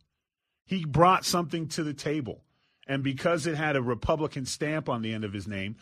He 0.65 0.85
brought 0.85 1.25
something 1.25 1.67
to 1.69 1.83
the 1.83 1.93
table. 1.93 2.43
And 2.87 3.03
because 3.03 3.45
it 3.45 3.55
had 3.55 3.75
a 3.75 3.81
Republican 3.81 4.45
stamp 4.45 4.89
on 4.89 5.01
the 5.01 5.13
end 5.13 5.23
of 5.23 5.33
his 5.33 5.47
name, 5.47 5.75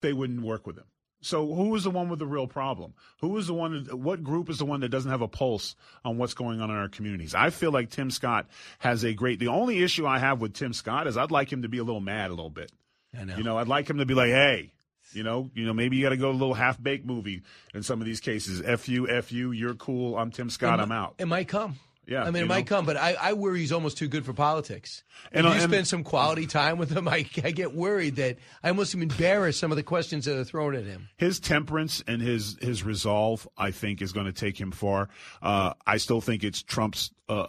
they 0.00 0.12
wouldn't 0.12 0.42
work 0.42 0.66
with 0.66 0.78
him. 0.78 0.86
So 1.20 1.52
who 1.52 1.74
is 1.76 1.84
the 1.84 1.90
one 1.90 2.08
with 2.08 2.18
the 2.18 2.26
real 2.26 2.46
problem? 2.46 2.94
Who 3.20 3.36
is 3.36 3.46
the 3.46 3.54
one? 3.54 3.86
What 3.92 4.22
group 4.22 4.48
is 4.48 4.58
the 4.58 4.64
one 4.64 4.80
that 4.80 4.88
doesn't 4.88 5.10
have 5.10 5.20
a 5.20 5.28
pulse 5.28 5.76
on 6.04 6.16
what's 6.16 6.34
going 6.34 6.60
on 6.60 6.70
in 6.70 6.76
our 6.76 6.88
communities? 6.88 7.34
I 7.34 7.50
feel 7.50 7.72
like 7.72 7.90
Tim 7.90 8.10
Scott 8.10 8.46
has 8.78 9.04
a 9.04 9.12
great. 9.12 9.38
The 9.38 9.48
only 9.48 9.82
issue 9.82 10.06
I 10.06 10.18
have 10.18 10.40
with 10.40 10.54
Tim 10.54 10.72
Scott 10.72 11.06
is 11.06 11.16
I'd 11.16 11.30
like 11.30 11.52
him 11.52 11.62
to 11.62 11.68
be 11.68 11.78
a 11.78 11.84
little 11.84 12.00
mad 12.00 12.30
a 12.30 12.34
little 12.34 12.50
bit. 12.50 12.72
I 13.18 13.24
know. 13.24 13.36
You 13.36 13.42
know, 13.42 13.58
I'd 13.58 13.68
like 13.68 13.88
him 13.88 13.98
to 13.98 14.06
be 14.06 14.14
like, 14.14 14.30
hey, 14.30 14.72
you 15.12 15.22
know, 15.22 15.50
you 15.54 15.66
know, 15.66 15.74
maybe 15.74 15.96
you 15.96 16.02
got 16.02 16.10
to 16.10 16.16
go 16.16 16.30
a 16.30 16.32
little 16.32 16.54
half 16.54 16.82
baked 16.82 17.04
movie 17.04 17.42
in 17.74 17.82
some 17.82 18.00
of 18.00 18.06
these 18.06 18.20
cases. 18.20 18.62
F 18.64 18.88
you, 18.88 19.08
F 19.08 19.32
you, 19.32 19.50
you're 19.52 19.74
cool. 19.74 20.16
I'm 20.16 20.30
Tim 20.30 20.48
Scott. 20.48 20.78
It 20.78 20.82
I'm 20.82 20.92
out. 20.92 21.16
It 21.18 21.26
might 21.26 21.48
come. 21.48 21.78
Yeah, 22.10 22.24
I 22.24 22.32
mean, 22.32 22.42
it 22.42 22.48
might 22.48 22.66
come, 22.66 22.84
but 22.86 22.96
I, 22.96 23.14
I 23.20 23.32
worry 23.34 23.60
he's 23.60 23.70
almost 23.70 23.96
too 23.96 24.08
good 24.08 24.26
for 24.26 24.32
politics. 24.32 25.04
And, 25.30 25.46
if 25.46 25.52
uh, 25.52 25.54
you 25.54 25.62
and- 25.62 25.72
spend 25.72 25.86
some 25.86 26.02
quality 26.02 26.46
time 26.48 26.76
with 26.76 26.90
him, 26.90 27.06
I, 27.08 27.24
I 27.44 27.52
get 27.52 27.72
worried 27.72 28.16
that 28.16 28.38
I 28.64 28.68
almost 28.68 28.96
am 28.96 29.02
embarrassed 29.02 29.60
some 29.60 29.70
of 29.70 29.76
the 29.76 29.84
questions 29.84 30.24
that 30.24 30.36
are 30.36 30.44
thrown 30.44 30.74
at 30.74 30.84
him. 30.84 31.08
his 31.18 31.38
temperance 31.38 32.02
and 32.08 32.20
his 32.20 32.58
his 32.60 32.82
resolve, 32.82 33.48
I 33.56 33.70
think, 33.70 34.02
is 34.02 34.12
going 34.12 34.26
to 34.26 34.32
take 34.32 34.60
him 34.60 34.72
far. 34.72 35.08
Uh, 35.40 35.74
I 35.86 35.98
still 35.98 36.20
think 36.20 36.42
it's 36.42 36.62
Trump's 36.62 37.12
uh, 37.28 37.46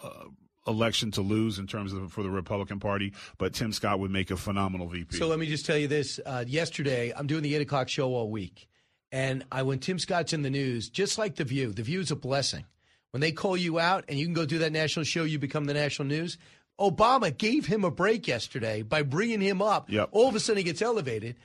election 0.67 1.09
to 1.11 1.21
lose 1.21 1.57
in 1.57 1.65
terms 1.65 1.91
of 1.91 2.13
for 2.13 2.21
the 2.21 2.29
Republican 2.29 2.79
Party, 2.79 3.13
but 3.39 3.55
Tim 3.55 3.73
Scott 3.73 3.99
would 3.99 4.11
make 4.11 4.29
a 4.29 4.38
phenomenal 4.38 4.88
VP. 4.88 5.17
So 5.17 5.27
let 5.27 5.39
me 5.39 5.47
just 5.47 5.65
tell 5.65 5.77
you 5.77 5.88
this. 5.88 6.19
Uh, 6.23 6.43
yesterday, 6.47 7.11
I'm 7.15 7.25
doing 7.25 7.41
the 7.41 7.55
8 7.55 7.61
o'clock 7.61 7.89
show 7.89 8.13
all 8.13 8.29
week. 8.29 8.67
And 9.11 9.43
I, 9.51 9.63
when 9.63 9.79
Tim 9.79 9.99
Scott's 9.99 10.33
in 10.33 10.41
the 10.41 10.49
news, 10.49 10.88
just 10.88 11.17
like 11.17 11.35
The 11.35 11.43
View, 11.43 11.73
The 11.73 11.83
View 11.83 11.99
is 11.99 12.11
a 12.11 12.15
blessing. 12.15 12.65
When 13.11 13.21
they 13.21 13.31
call 13.31 13.57
you 13.57 13.77
out 13.79 14.05
and 14.07 14.17
you 14.17 14.25
can 14.25 14.33
go 14.33 14.45
do 14.45 14.59
that 14.59 14.71
national 14.71 15.03
show, 15.05 15.23
you 15.23 15.38
become 15.38 15.65
the 15.65 15.73
national 15.73 16.07
news. 16.07 16.38
Obama 16.79 17.35
gave 17.38 17.65
him 17.65 17.83
a 17.83 17.91
break 17.91 18.27
yesterday 18.27 18.81
by 18.81 19.03
bringing 19.03 19.41
him 19.41 19.61
up. 19.61 19.89
Yep. 19.91 20.09
All 20.13 20.27
of 20.29 20.35
a 20.35 20.39
sudden, 20.39 20.57
he 20.57 20.63
gets 20.63 20.81
elevated. 20.81 21.35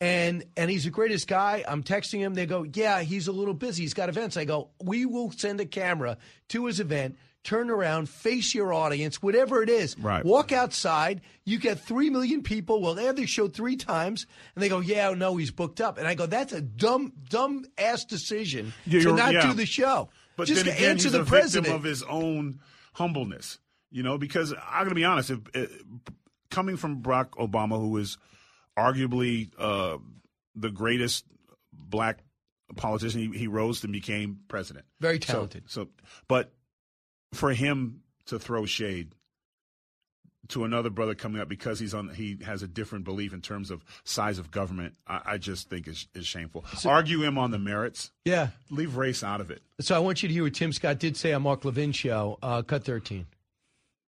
And 0.00 0.44
and 0.56 0.68
he's 0.68 0.82
the 0.84 0.90
greatest 0.90 1.28
guy. 1.28 1.64
I'm 1.66 1.84
texting 1.84 2.18
him. 2.18 2.34
They 2.34 2.44
go, 2.44 2.64
yeah, 2.64 3.02
he's 3.02 3.28
a 3.28 3.32
little 3.32 3.54
busy. 3.54 3.84
He's 3.84 3.94
got 3.94 4.08
events. 4.08 4.36
I 4.36 4.44
go, 4.44 4.70
we 4.82 5.06
will 5.06 5.30
send 5.30 5.60
a 5.60 5.64
camera 5.64 6.18
to 6.48 6.66
his 6.66 6.80
event. 6.80 7.16
Turn 7.44 7.70
around, 7.70 8.08
face 8.08 8.54
your 8.54 8.72
audience, 8.72 9.20
whatever 9.22 9.62
it 9.62 9.68
is. 9.68 9.96
Right. 9.98 10.24
Walk 10.24 10.52
outside. 10.52 11.22
You 11.44 11.58
get 11.58 11.80
three 11.80 12.10
million 12.10 12.42
people. 12.42 12.80
Well, 12.80 12.94
they 12.94 13.04
have 13.04 13.16
the 13.16 13.26
show 13.26 13.48
three 13.48 13.74
times, 13.76 14.26
and 14.54 14.62
they 14.62 14.68
go, 14.68 14.78
"Yeah, 14.80 15.10
no, 15.10 15.36
he's 15.36 15.50
booked 15.50 15.80
up." 15.80 15.98
And 15.98 16.06
I 16.06 16.14
go, 16.14 16.26
"That's 16.26 16.52
a 16.52 16.60
dumb, 16.60 17.12
dumb 17.28 17.64
ass 17.78 18.04
decision 18.04 18.72
Yeah, 18.86 19.00
to 19.00 19.04
you're- 19.08 19.16
not 19.16 19.32
yeah. 19.34 19.46
do 19.46 19.54
the 19.54 19.66
show." 19.66 20.08
But 20.36 20.46
Just 20.48 20.64
then 20.64 20.72
to 20.72 20.78
again, 20.78 20.90
answer 20.92 21.04
he's 21.08 21.12
the 21.12 21.22
a 21.22 21.24
president. 21.24 21.66
victim 21.66 21.76
of 21.76 21.84
his 21.84 22.02
own 22.04 22.60
humbleness. 22.94 23.58
You 23.90 24.02
know, 24.02 24.16
because 24.18 24.54
I'm 24.54 24.80
going 24.84 24.88
to 24.90 24.94
be 24.94 25.04
honest, 25.04 25.30
if, 25.30 25.38
uh, 25.54 25.66
coming 26.50 26.76
from 26.78 27.02
Barack 27.02 27.30
Obama, 27.32 27.78
who 27.78 27.96
is 27.98 28.16
arguably 28.78 29.50
uh, 29.58 29.98
the 30.54 30.70
greatest 30.70 31.24
black 31.72 32.20
politician, 32.76 33.32
he, 33.32 33.38
he 33.38 33.46
rose 33.46 33.84
and 33.84 33.92
became 33.92 34.38
president. 34.48 34.86
Very 35.00 35.20
So- 35.20 35.32
talented. 35.32 35.64
So, 35.68 35.88
but 36.28 36.52
for 37.34 37.52
him 37.52 38.00
to 38.26 38.38
throw 38.38 38.64
shade 38.64 39.14
to 40.52 40.64
another 40.64 40.90
brother 40.90 41.14
coming 41.14 41.40
up 41.40 41.48
because 41.48 41.78
he's 41.78 41.94
on 41.94 42.08
he 42.10 42.38
has 42.44 42.62
a 42.62 42.68
different 42.68 43.04
belief 43.04 43.32
in 43.32 43.40
terms 43.40 43.70
of 43.70 43.84
size 44.04 44.38
of 44.38 44.50
government, 44.50 44.94
I, 45.06 45.20
I 45.24 45.38
just 45.38 45.68
think 45.68 45.88
is, 45.88 46.06
is 46.14 46.26
shameful. 46.26 46.64
Argue 46.84 47.22
him 47.22 47.38
on 47.38 47.50
the 47.50 47.58
merits. 47.58 48.10
Yeah. 48.24 48.48
Leave 48.70 48.96
race 48.96 49.22
out 49.22 49.40
of 49.40 49.50
it. 49.50 49.62
So 49.80 49.96
I 49.96 49.98
want 49.98 50.22
you 50.22 50.28
to 50.28 50.32
hear 50.32 50.44
what 50.44 50.54
Tim 50.54 50.72
Scott 50.72 50.98
did 50.98 51.16
say 51.16 51.32
on 51.32 51.42
Mark 51.42 51.64
Levin's 51.64 51.96
show, 51.96 52.38
uh, 52.42 52.62
Cut 52.62 52.84
13. 52.84 53.26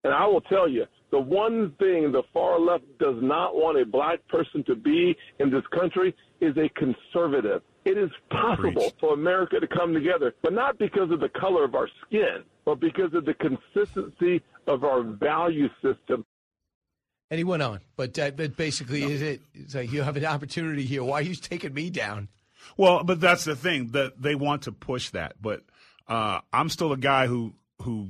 And 0.03 0.13
I 0.13 0.27
will 0.27 0.41
tell 0.41 0.67
you, 0.67 0.85
the 1.11 1.19
one 1.19 1.71
thing 1.79 2.11
the 2.11 2.23
far 2.33 2.59
left 2.59 2.85
does 2.99 3.15
not 3.21 3.55
want 3.55 3.79
a 3.79 3.85
black 3.85 4.27
person 4.27 4.63
to 4.65 4.75
be 4.75 5.15
in 5.39 5.49
this 5.49 5.63
country 5.71 6.13
is 6.41 6.55
a 6.57 6.69
conservative. 6.69 7.61
It 7.85 7.97
is 7.97 8.09
possible 8.29 8.91
for 8.99 9.13
America 9.13 9.59
to 9.59 9.67
come 9.67 9.93
together, 9.93 10.33
but 10.41 10.53
not 10.53 10.77
because 10.77 11.11
of 11.11 11.19
the 11.19 11.29
color 11.29 11.63
of 11.63 11.75
our 11.75 11.87
skin, 12.05 12.43
but 12.65 12.79
because 12.79 13.13
of 13.13 13.25
the 13.25 13.33
consistency 13.35 14.41
of 14.67 14.83
our 14.83 15.03
value 15.03 15.67
system. 15.81 16.25
And 17.33 17.39
he 17.39 17.43
went 17.45 17.63
on, 17.63 17.79
but, 17.95 18.19
uh, 18.19 18.29
but 18.29 18.55
basically, 18.55 19.01
is 19.01 19.23
it? 19.23 19.41
It's 19.55 19.73
like 19.73 19.91
you 19.91 20.03
have 20.03 20.17
an 20.17 20.25
opportunity 20.25 20.85
here. 20.85 21.03
Why 21.03 21.17
are 21.17 21.23
you 21.23 21.33
taking 21.33 21.73
me 21.73 21.89
down? 21.89 22.27
Well, 22.77 23.03
but 23.03 23.19
that's 23.19 23.43
the 23.43 23.55
thing 23.55 23.87
that 23.93 24.21
they 24.21 24.35
want 24.35 24.61
to 24.63 24.71
push 24.71 25.09
that. 25.09 25.41
But 25.41 25.63
uh, 26.07 26.41
I'm 26.53 26.69
still 26.69 26.91
a 26.91 26.97
guy 26.97 27.25
who 27.25 27.53
who 27.81 28.09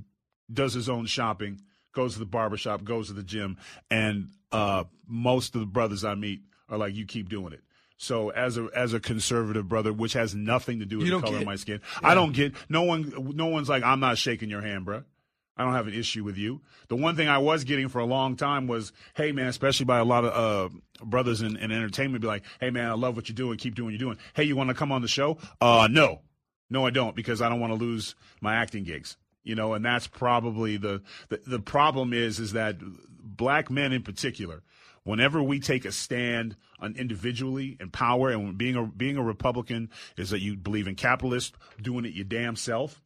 does 0.52 0.74
his 0.74 0.90
own 0.90 1.06
shopping, 1.06 1.62
goes 1.94 2.16
to 2.16 2.20
the 2.20 2.26
barbershop, 2.26 2.84
goes 2.84 3.08
to 3.08 3.14
the 3.14 3.24
gym, 3.24 3.60
and 3.90 4.28
uh, 4.52 4.84
most 5.08 5.56
of 5.56 5.62
the 5.62 5.68
brothers 5.68 6.04
I 6.04 6.16
meet 6.16 6.41
are 6.68 6.78
like, 6.78 6.94
"You 6.94 7.06
keep 7.06 7.30
doing 7.30 7.54
it." 7.54 7.62
So 7.95 8.30
as 8.32 8.58
a 8.58 8.68
as 8.76 8.94
a 8.94 9.00
conservative 9.00 9.70
brother, 9.70 9.94
which 9.94 10.12
has 10.12 10.36
nothing 10.36 10.80
to 10.80 10.86
do 10.86 10.98
with 10.98 11.08
You 11.08 11.22
the 11.22 11.26
color 11.26 11.38
of 11.38 11.45
my 11.45 11.56
skin, 11.56 11.80
Yeah. 12.02 12.10
I 12.10 12.14
don't 12.14 12.34
get 12.34 12.56
no 12.68 12.84
one. 12.84 13.14
No 13.36 13.45
one's 13.45 13.70
like, 13.70 13.84
"I'm 13.84 14.02
not 14.02 14.18
shaking 14.18 14.50
your 14.50 14.60
hand, 14.60 14.86
bruh. 14.86 15.06
I 15.55 15.63
don't 15.63 15.73
have 15.73 15.88
an 15.88 15.93
issue 15.93 16.23
with 16.23 16.38
you. 16.38 16.61
The 16.88 16.95
one 16.95 17.15
thing 17.15 17.27
I 17.27 17.38
was 17.38 17.63
getting 17.63 17.88
for 17.88 17.99
a 17.99 18.05
long 18.05 18.35
time 18.35 18.67
was, 18.67 18.91
hey 19.15 19.31
man, 19.31 19.47
especially 19.47 19.85
by 19.85 19.99
a 19.99 20.03
lot 20.03 20.25
of 20.25 20.34
uh, 20.34 21.05
brothers 21.05 21.41
in, 21.41 21.57
in 21.57 21.71
entertainment, 21.71 22.21
be 22.21 22.27
like, 22.27 22.43
hey 22.59 22.71
man, 22.71 22.89
I 22.89 22.93
love 22.93 23.15
what 23.15 23.30
you're 23.30 23.35
doing. 23.35 23.57
Keep 23.57 23.75
doing 23.75 23.88
what 23.88 23.91
you're 23.91 23.99
doing. 23.99 24.17
Hey, 24.34 24.43
you 24.43 24.55
want 24.55 24.69
to 24.69 24.73
come 24.73 24.91
on 24.91 25.01
the 25.01 25.07
show? 25.07 25.38
Uh, 25.61 25.88
no, 25.91 26.21
no, 26.69 26.85
I 26.85 26.89
don't 26.89 27.15
because 27.15 27.41
I 27.41 27.49
don't 27.49 27.59
want 27.59 27.71
to 27.71 27.77
lose 27.77 28.15
my 28.41 28.55
acting 28.55 28.84
gigs. 28.84 29.17
You 29.43 29.55
know, 29.55 29.73
and 29.73 29.84
that's 29.84 30.07
probably 30.07 30.77
the, 30.77 31.01
the 31.27 31.41
the 31.45 31.59
problem 31.59 32.13
is 32.13 32.39
is 32.39 32.53
that 32.53 32.77
black 32.80 33.69
men 33.69 33.91
in 33.91 34.01
particular, 34.01 34.63
whenever 35.03 35.43
we 35.43 35.59
take 35.59 35.84
a 35.84 35.91
stand 35.91 36.55
on 36.80 36.95
individually 36.95 37.75
and 37.81 37.91
power, 37.91 38.30
and 38.30 38.57
being 38.57 38.77
a 38.77 38.85
being 38.85 39.17
a 39.17 39.23
Republican 39.23 39.89
is 40.17 40.30
that 40.30 40.39
you 40.39 40.55
believe 40.55 40.88
in 40.88 40.95
capitalists 40.95 41.51
doing 41.81 42.05
it 42.05 42.13
your 42.13 42.23
damn 42.23 42.55
self 42.55 43.01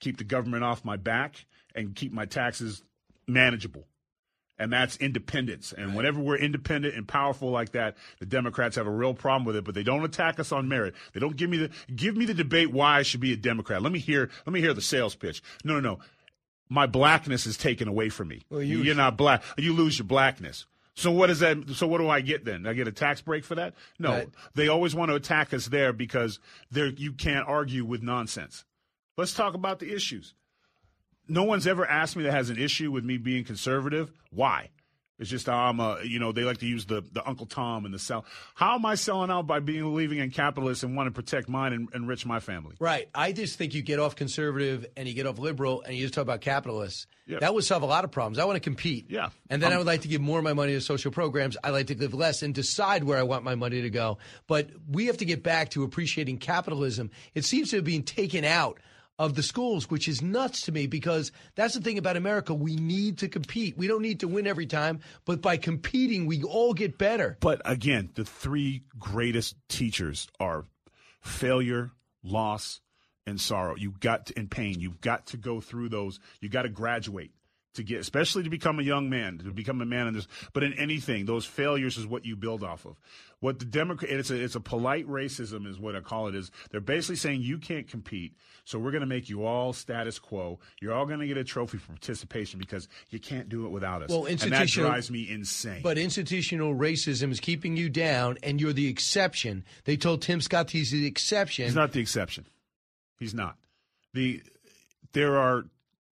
keep 0.00 0.16
the 0.16 0.24
government 0.24 0.64
off 0.64 0.84
my 0.84 0.96
back 0.96 1.46
and 1.74 1.94
keep 1.94 2.12
my 2.12 2.26
taxes 2.26 2.82
manageable. 3.26 3.86
And 4.58 4.70
that's 4.70 4.98
independence. 4.98 5.72
And 5.72 5.94
whenever 5.96 6.20
we're 6.20 6.36
independent 6.36 6.94
and 6.94 7.08
powerful 7.08 7.50
like 7.50 7.72
that, 7.72 7.96
the 8.18 8.26
Democrats 8.26 8.76
have 8.76 8.86
a 8.86 8.90
real 8.90 9.14
problem 9.14 9.46
with 9.46 9.56
it, 9.56 9.64
but 9.64 9.74
they 9.74 9.82
don't 9.82 10.04
attack 10.04 10.38
us 10.38 10.52
on 10.52 10.68
merit. 10.68 10.94
They 11.14 11.20
don't 11.20 11.34
give 11.36 11.48
me 11.48 11.56
the 11.56 11.70
give 11.94 12.14
me 12.14 12.26
the 12.26 12.34
debate 12.34 12.70
why 12.70 12.98
I 12.98 13.02
should 13.02 13.20
be 13.20 13.32
a 13.32 13.36
Democrat. 13.36 13.80
Let 13.80 13.90
me 13.90 13.98
hear 13.98 14.28
let 14.44 14.52
me 14.52 14.60
hear 14.60 14.74
the 14.74 14.82
sales 14.82 15.14
pitch. 15.14 15.42
No, 15.64 15.74
no, 15.74 15.80
no. 15.80 15.98
My 16.68 16.86
blackness 16.86 17.46
is 17.46 17.56
taken 17.56 17.88
away 17.88 18.10
from 18.10 18.28
me. 18.28 18.42
Well, 18.50 18.62
you- 18.62 18.82
You're 18.82 18.94
not 18.94 19.16
black. 19.16 19.42
You 19.56 19.72
lose 19.72 19.98
your 19.98 20.06
blackness. 20.06 20.66
So 20.94 21.10
what 21.10 21.30
is 21.30 21.38
that? 21.40 21.70
So 21.70 21.86
what 21.86 21.98
do 21.98 22.10
I 22.10 22.20
get 22.20 22.44
then? 22.44 22.66
I 22.66 22.74
get 22.74 22.86
a 22.86 22.92
tax 22.92 23.22
break 23.22 23.44
for 23.44 23.54
that? 23.54 23.74
No, 23.98 24.10
Right. 24.10 24.28
they 24.54 24.68
always 24.68 24.94
want 24.94 25.10
to 25.10 25.14
attack 25.14 25.54
us 25.54 25.66
there 25.68 25.94
because 25.94 26.38
there 26.70 26.88
you 26.88 27.12
can't 27.14 27.48
argue 27.48 27.86
with 27.86 28.02
nonsense. 28.02 28.64
Let's 29.16 29.32
talk 29.32 29.54
about 29.54 29.78
the 29.78 29.90
issues. 29.94 30.34
No 31.30 31.44
one's 31.44 31.66
ever 31.66 31.86
asked 31.86 32.16
me 32.16 32.24
that 32.24 32.32
has 32.32 32.50
an 32.50 32.58
issue 32.58 32.90
with 32.90 33.04
me 33.04 33.16
being 33.16 33.44
conservative. 33.44 34.10
Why? 34.30 34.70
It's 35.18 35.28
just 35.28 35.50
I'm 35.50 35.80
a, 35.80 35.98
you 36.02 36.18
know, 36.18 36.32
they 36.32 36.44
like 36.44 36.56
to 36.58 36.66
use 36.66 36.86
the, 36.86 37.04
the 37.12 37.26
Uncle 37.28 37.44
Tom 37.44 37.84
and 37.84 37.92
the 37.92 37.98
sell. 37.98 38.24
How 38.54 38.76
am 38.76 38.86
I 38.86 38.94
selling 38.94 39.30
out 39.30 39.46
by 39.46 39.60
being 39.60 39.82
believing 39.82 40.16
in 40.18 40.30
capitalists 40.30 40.82
and 40.82 40.96
want 40.96 41.08
to 41.08 41.10
protect 41.10 41.46
mine 41.46 41.74
and 41.74 41.88
enrich 41.94 42.24
my 42.24 42.40
family? 42.40 42.74
Right. 42.80 43.06
I 43.14 43.32
just 43.32 43.58
think 43.58 43.74
you 43.74 43.82
get 43.82 43.98
off 43.98 44.16
conservative 44.16 44.86
and 44.96 45.06
you 45.06 45.12
get 45.12 45.26
off 45.26 45.38
liberal 45.38 45.82
and 45.82 45.94
you 45.94 46.00
just 46.02 46.14
talk 46.14 46.22
about 46.22 46.40
capitalists. 46.40 47.06
Yeah. 47.26 47.40
That 47.40 47.52
would 47.52 47.64
solve 47.64 47.82
a 47.82 47.86
lot 47.86 48.04
of 48.04 48.10
problems. 48.10 48.38
I 48.38 48.46
want 48.46 48.56
to 48.56 48.60
compete. 48.60 49.10
Yeah. 49.10 49.28
And 49.50 49.62
then 49.62 49.72
I 49.72 49.74
Um, 49.74 49.80
would 49.80 49.86
like 49.86 50.00
to 50.00 50.08
give 50.08 50.22
more 50.22 50.38
of 50.38 50.44
my 50.44 50.54
money 50.54 50.72
to 50.72 50.80
social 50.80 51.12
programs. 51.12 51.54
I 51.62 51.68
like 51.68 51.88
to 51.88 51.94
give 51.94 52.14
less 52.14 52.42
and 52.42 52.54
decide 52.54 53.04
where 53.04 53.18
I 53.18 53.22
want 53.22 53.44
my 53.44 53.56
money 53.56 53.82
to 53.82 53.90
go. 53.90 54.16
But 54.46 54.70
we 54.88 55.04
have 55.06 55.18
to 55.18 55.26
get 55.26 55.42
back 55.42 55.68
to 55.72 55.84
appreciating 55.84 56.38
capitalism. 56.38 57.10
It 57.34 57.44
seems 57.44 57.68
to 57.70 57.76
have 57.76 57.84
been 57.84 58.04
taken 58.04 58.46
out 58.46 58.80
of 59.20 59.34
the 59.34 59.42
schools, 59.42 59.90
which 59.90 60.08
is 60.08 60.22
nuts 60.22 60.62
to 60.62 60.72
me 60.72 60.86
because 60.86 61.30
that's 61.54 61.74
the 61.74 61.80
thing 61.82 61.98
about 61.98 62.16
America. 62.16 62.54
We 62.54 62.74
need 62.74 63.18
to 63.18 63.28
compete. 63.28 63.76
We 63.76 63.86
don't 63.86 64.00
need 64.00 64.20
to 64.20 64.28
win 64.28 64.46
every 64.46 64.64
time, 64.64 65.00
but 65.26 65.42
by 65.42 65.58
competing, 65.58 66.24
we 66.24 66.42
all 66.42 66.72
get 66.72 66.96
better. 66.96 67.36
But 67.38 67.60
again, 67.66 68.08
the 68.14 68.24
three 68.24 68.84
greatest 68.98 69.56
teachers 69.68 70.26
are 70.40 70.64
failure, 71.20 71.90
loss, 72.24 72.80
and 73.26 73.38
sorrow. 73.38 73.76
You've 73.76 74.00
got 74.00 74.26
to, 74.26 74.38
and 74.38 74.50
pain. 74.50 74.80
You've 74.80 75.02
got 75.02 75.26
to 75.26 75.36
go 75.36 75.60
through 75.60 75.90
those. 75.90 76.18
You 76.40 76.48
got 76.48 76.62
to 76.62 76.70
graduate 76.70 77.32
to 77.74 77.82
get, 77.82 78.00
especially 78.00 78.42
to 78.42 78.50
become 78.50 78.78
a 78.78 78.82
young 78.82 79.08
man, 79.08 79.38
to 79.38 79.52
become 79.52 79.80
a 79.80 79.86
man 79.86 80.08
in 80.08 80.14
this. 80.14 80.26
But 80.52 80.62
in 80.62 80.72
anything, 80.74 81.26
those 81.26 81.46
failures 81.46 81.96
is 81.96 82.06
what 82.06 82.24
you 82.24 82.36
build 82.36 82.64
off 82.64 82.84
of. 82.84 82.96
What 83.40 83.58
the 83.58 83.64
Democrat, 83.64 84.10
it's 84.10 84.30
a 84.30 84.34
it's 84.34 84.54
a 84.54 84.60
polite 84.60 85.08
racism, 85.08 85.66
is 85.66 85.78
what 85.78 85.96
I 85.96 86.00
call 86.00 86.28
it. 86.28 86.34
Is 86.34 86.50
they're 86.70 86.80
basically 86.80 87.16
saying 87.16 87.42
you 87.42 87.58
can't 87.58 87.88
compete, 87.88 88.34
so 88.64 88.78
we're 88.78 88.90
going 88.90 89.00
to 89.00 89.06
make 89.06 89.30
you 89.30 89.46
all 89.46 89.72
status 89.72 90.18
quo. 90.18 90.58
You're 90.80 90.92
all 90.92 91.06
going 91.06 91.20
to 91.20 91.26
get 91.26 91.38
a 91.38 91.44
trophy 91.44 91.78
for 91.78 91.88
participation 91.88 92.58
because 92.58 92.88
you 93.08 93.18
can't 93.18 93.48
do 93.48 93.64
it 93.64 93.70
without 93.70 94.02
us. 94.02 94.10
Well, 94.10 94.26
and 94.26 94.38
that 94.38 94.68
drives 94.68 95.10
me 95.10 95.30
insane. 95.30 95.80
But 95.82 95.96
institutional 95.96 96.74
racism 96.74 97.30
is 97.30 97.40
keeping 97.40 97.76
you 97.76 97.88
down, 97.88 98.36
and 98.42 98.60
you're 98.60 98.74
the 98.74 98.88
exception. 98.88 99.64
They 99.84 99.96
told 99.96 100.22
Tim 100.22 100.40
Scott 100.40 100.70
he's 100.70 100.90
the 100.90 101.06
exception. 101.06 101.64
He's 101.64 101.74
not 101.74 101.92
the 101.92 102.00
exception. 102.00 102.46
He's 103.18 103.32
not. 103.32 103.56
The 104.12 104.42
there 105.12 105.38
are 105.38 105.64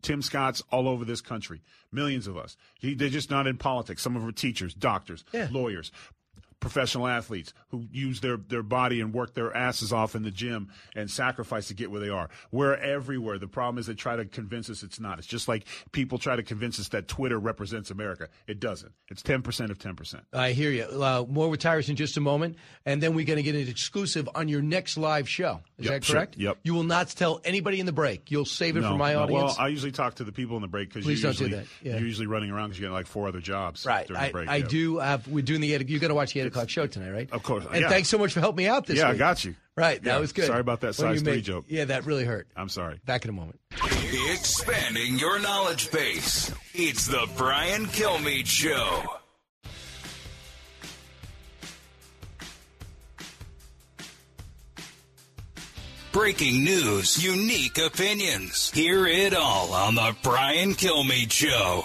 Tim 0.03 0.23
Scotts 0.23 0.63
all 0.71 0.89
over 0.89 1.05
this 1.05 1.21
country, 1.21 1.63
millions 1.93 2.27
of 2.27 2.37
us. 2.37 2.57
He, 2.79 2.95
they're 2.95 3.09
just 3.09 3.31
not 3.31 3.47
in 3.47 3.57
politics. 3.57 4.03
Some 4.03 4.17
of 4.17 4.23
them 4.23 4.29
are 4.29 4.33
teachers, 4.33 4.75
doctors, 4.75 5.25
lawyers, 5.51 5.91
professional 6.61 7.07
athletes 7.07 7.53
who 7.69 7.87
use 7.93 8.21
their, 8.21 8.37
their 8.37 8.63
body 8.63 9.01
and 9.01 9.15
work 9.15 9.35
their 9.35 9.57
asses 9.57 9.93
off 9.93 10.15
in 10.15 10.23
the 10.23 10.31
gym 10.31 10.69
and 10.97 11.11
sacrifice 11.11 11.69
to 11.69 11.75
get 11.75 11.91
where 11.91 12.01
they 12.01 12.09
are. 12.09 12.29
We're 12.51 12.75
everywhere. 12.75 13.39
The 13.39 13.49
problem 13.49 13.79
is 13.79 13.87
they 13.87 13.95
try 13.95 14.17
to 14.17 14.25
convince 14.25 14.69
us 14.71 14.83
it's 14.83 15.01
not. 15.01 15.19
It's 15.19 15.27
just 15.27 15.49
like 15.49 15.67
people 15.93 16.19
try 16.19 16.37
to 16.37 16.43
convince 16.43 16.81
us 16.81 16.89
that 16.89 17.09
Twitter 17.09 17.39
represents 17.39 17.91
America. 17.91 18.29
It 18.47 18.61
doesn't. 18.61 18.93
It's 19.09 19.23
10% 19.23 19.71
of 19.71 19.79
10%. 19.79 20.21
I 20.33 20.53
hear 20.53 20.71
you. 20.71 20.85
Uh, 20.85 21.25
more 21.29 21.49
with 21.49 21.61
Tyrus 21.61 21.89
in 21.89 21.97
just 21.97 22.17
a 22.17 22.21
moment, 22.21 22.57
and 22.85 23.03
then 23.03 23.15
we're 23.15 23.27
going 23.27 23.39
to 23.39 23.43
get 23.43 23.55
an 23.55 23.69
exclusive 23.69 24.29
on 24.35 24.49
your 24.49 24.63
next 24.63 24.97
live 24.97 25.29
show. 25.29 25.61
Is 25.79 25.85
Yep, 25.85 25.93
that 25.95 26.05
sure. 26.05 26.17
correct? 26.17 26.37
Yep. 26.37 26.59
You 26.65 26.75
will 26.75 26.83
not 26.83 27.09
tell 27.11 27.41
anybody 27.45 27.79
in 27.79 27.87
the 27.87 27.93
break. 27.93 28.33
You'll 28.33 28.45
save 28.45 28.77
it 28.77 28.81
No, 28.81 28.91
for 28.93 28.97
my 28.99 29.13
no. 29.13 29.21
audience. 29.23 29.43
Well, 29.43 29.57
I 29.61 29.69
usually 29.69 29.93
talk 29.93 30.17
to 30.17 30.25
the 30.25 30.33
people 30.33 30.57
in 30.57 30.63
the 30.63 30.67
break 30.69 30.93
because 30.93 31.07
you're, 31.07 31.17
don't 31.33 31.39
do 31.39 31.45
usually- 31.45 31.67
Yeah. 31.85 31.93
you're 31.99 32.07
usually 32.07 32.27
running 32.27 32.51
around 32.51 32.71
because 32.71 32.81
you 32.81 32.87
got 32.89 32.93
like 32.95 33.07
four 33.07 33.29
other 33.29 33.39
jobs 33.41 33.87
right. 33.87 34.07
during 34.07 34.21
I, 34.21 34.27
the 34.27 34.33
break. 34.33 34.49
I 34.49 34.57
yeah. 34.57 34.67
do 34.67 34.99
have. 34.99 35.29
We're 35.29 35.43
doing 35.45 35.61
the 35.61 35.73
eight. 35.75 35.89
You 35.89 36.01
got 36.01 36.09
to 36.09 36.15
watch 36.15 36.33
the 36.35 36.41
eight 36.41 36.47
o'clock 36.49 36.69
show 36.69 36.89
tonight, 36.89 37.11
right? 37.13 37.31
Of 37.31 37.45
course. 37.45 37.65
And 37.71 37.83
yeah. 37.83 37.89
thanks 37.89 38.09
so 38.09 38.19
much 38.19 38.33
for 38.33 38.41
helping 38.41 38.65
me 38.65 38.67
out 38.67 38.87
this 38.87 38.99
Yeah, 38.99 39.09
I 39.11 39.15
got 39.17 39.45
you. 39.45 39.55
Right. 39.77 40.01
Yeah, 40.03 40.15
That 40.15 40.21
was 40.21 40.33
good. 40.33 40.47
sorry 40.47 40.59
about 40.61 40.81
that 40.81 40.97
size 40.97 41.23
three 41.23 41.35
made- 41.37 41.45
joke. 41.45 41.67
Yeah, 41.69 41.85
that 41.85 42.05
really 42.07 42.25
hurt. 42.25 42.49
I'm 42.57 42.69
sorry. 42.69 42.99
Back 43.07 43.25
in 43.25 43.31
a 43.31 43.35
moment. 43.35 43.61
Expanding 44.33 45.19
your 45.19 45.39
knowledge 45.39 45.93
base. 45.93 46.53
It's 46.75 47.07
the 47.07 47.29
Brian 47.37 47.87
Kilmeade 47.87 48.47
Show. 48.47 49.05
Breaking 56.11 56.65
news, 56.65 57.23
unique 57.23 57.77
opinions. 57.77 58.71
Hear 58.71 59.07
it 59.07 59.35
all 59.35 59.75
on 59.75 59.95
the 59.95 60.17
Brian 60.23 60.71
Kilmeade 60.73 61.31
Show. 61.31 61.85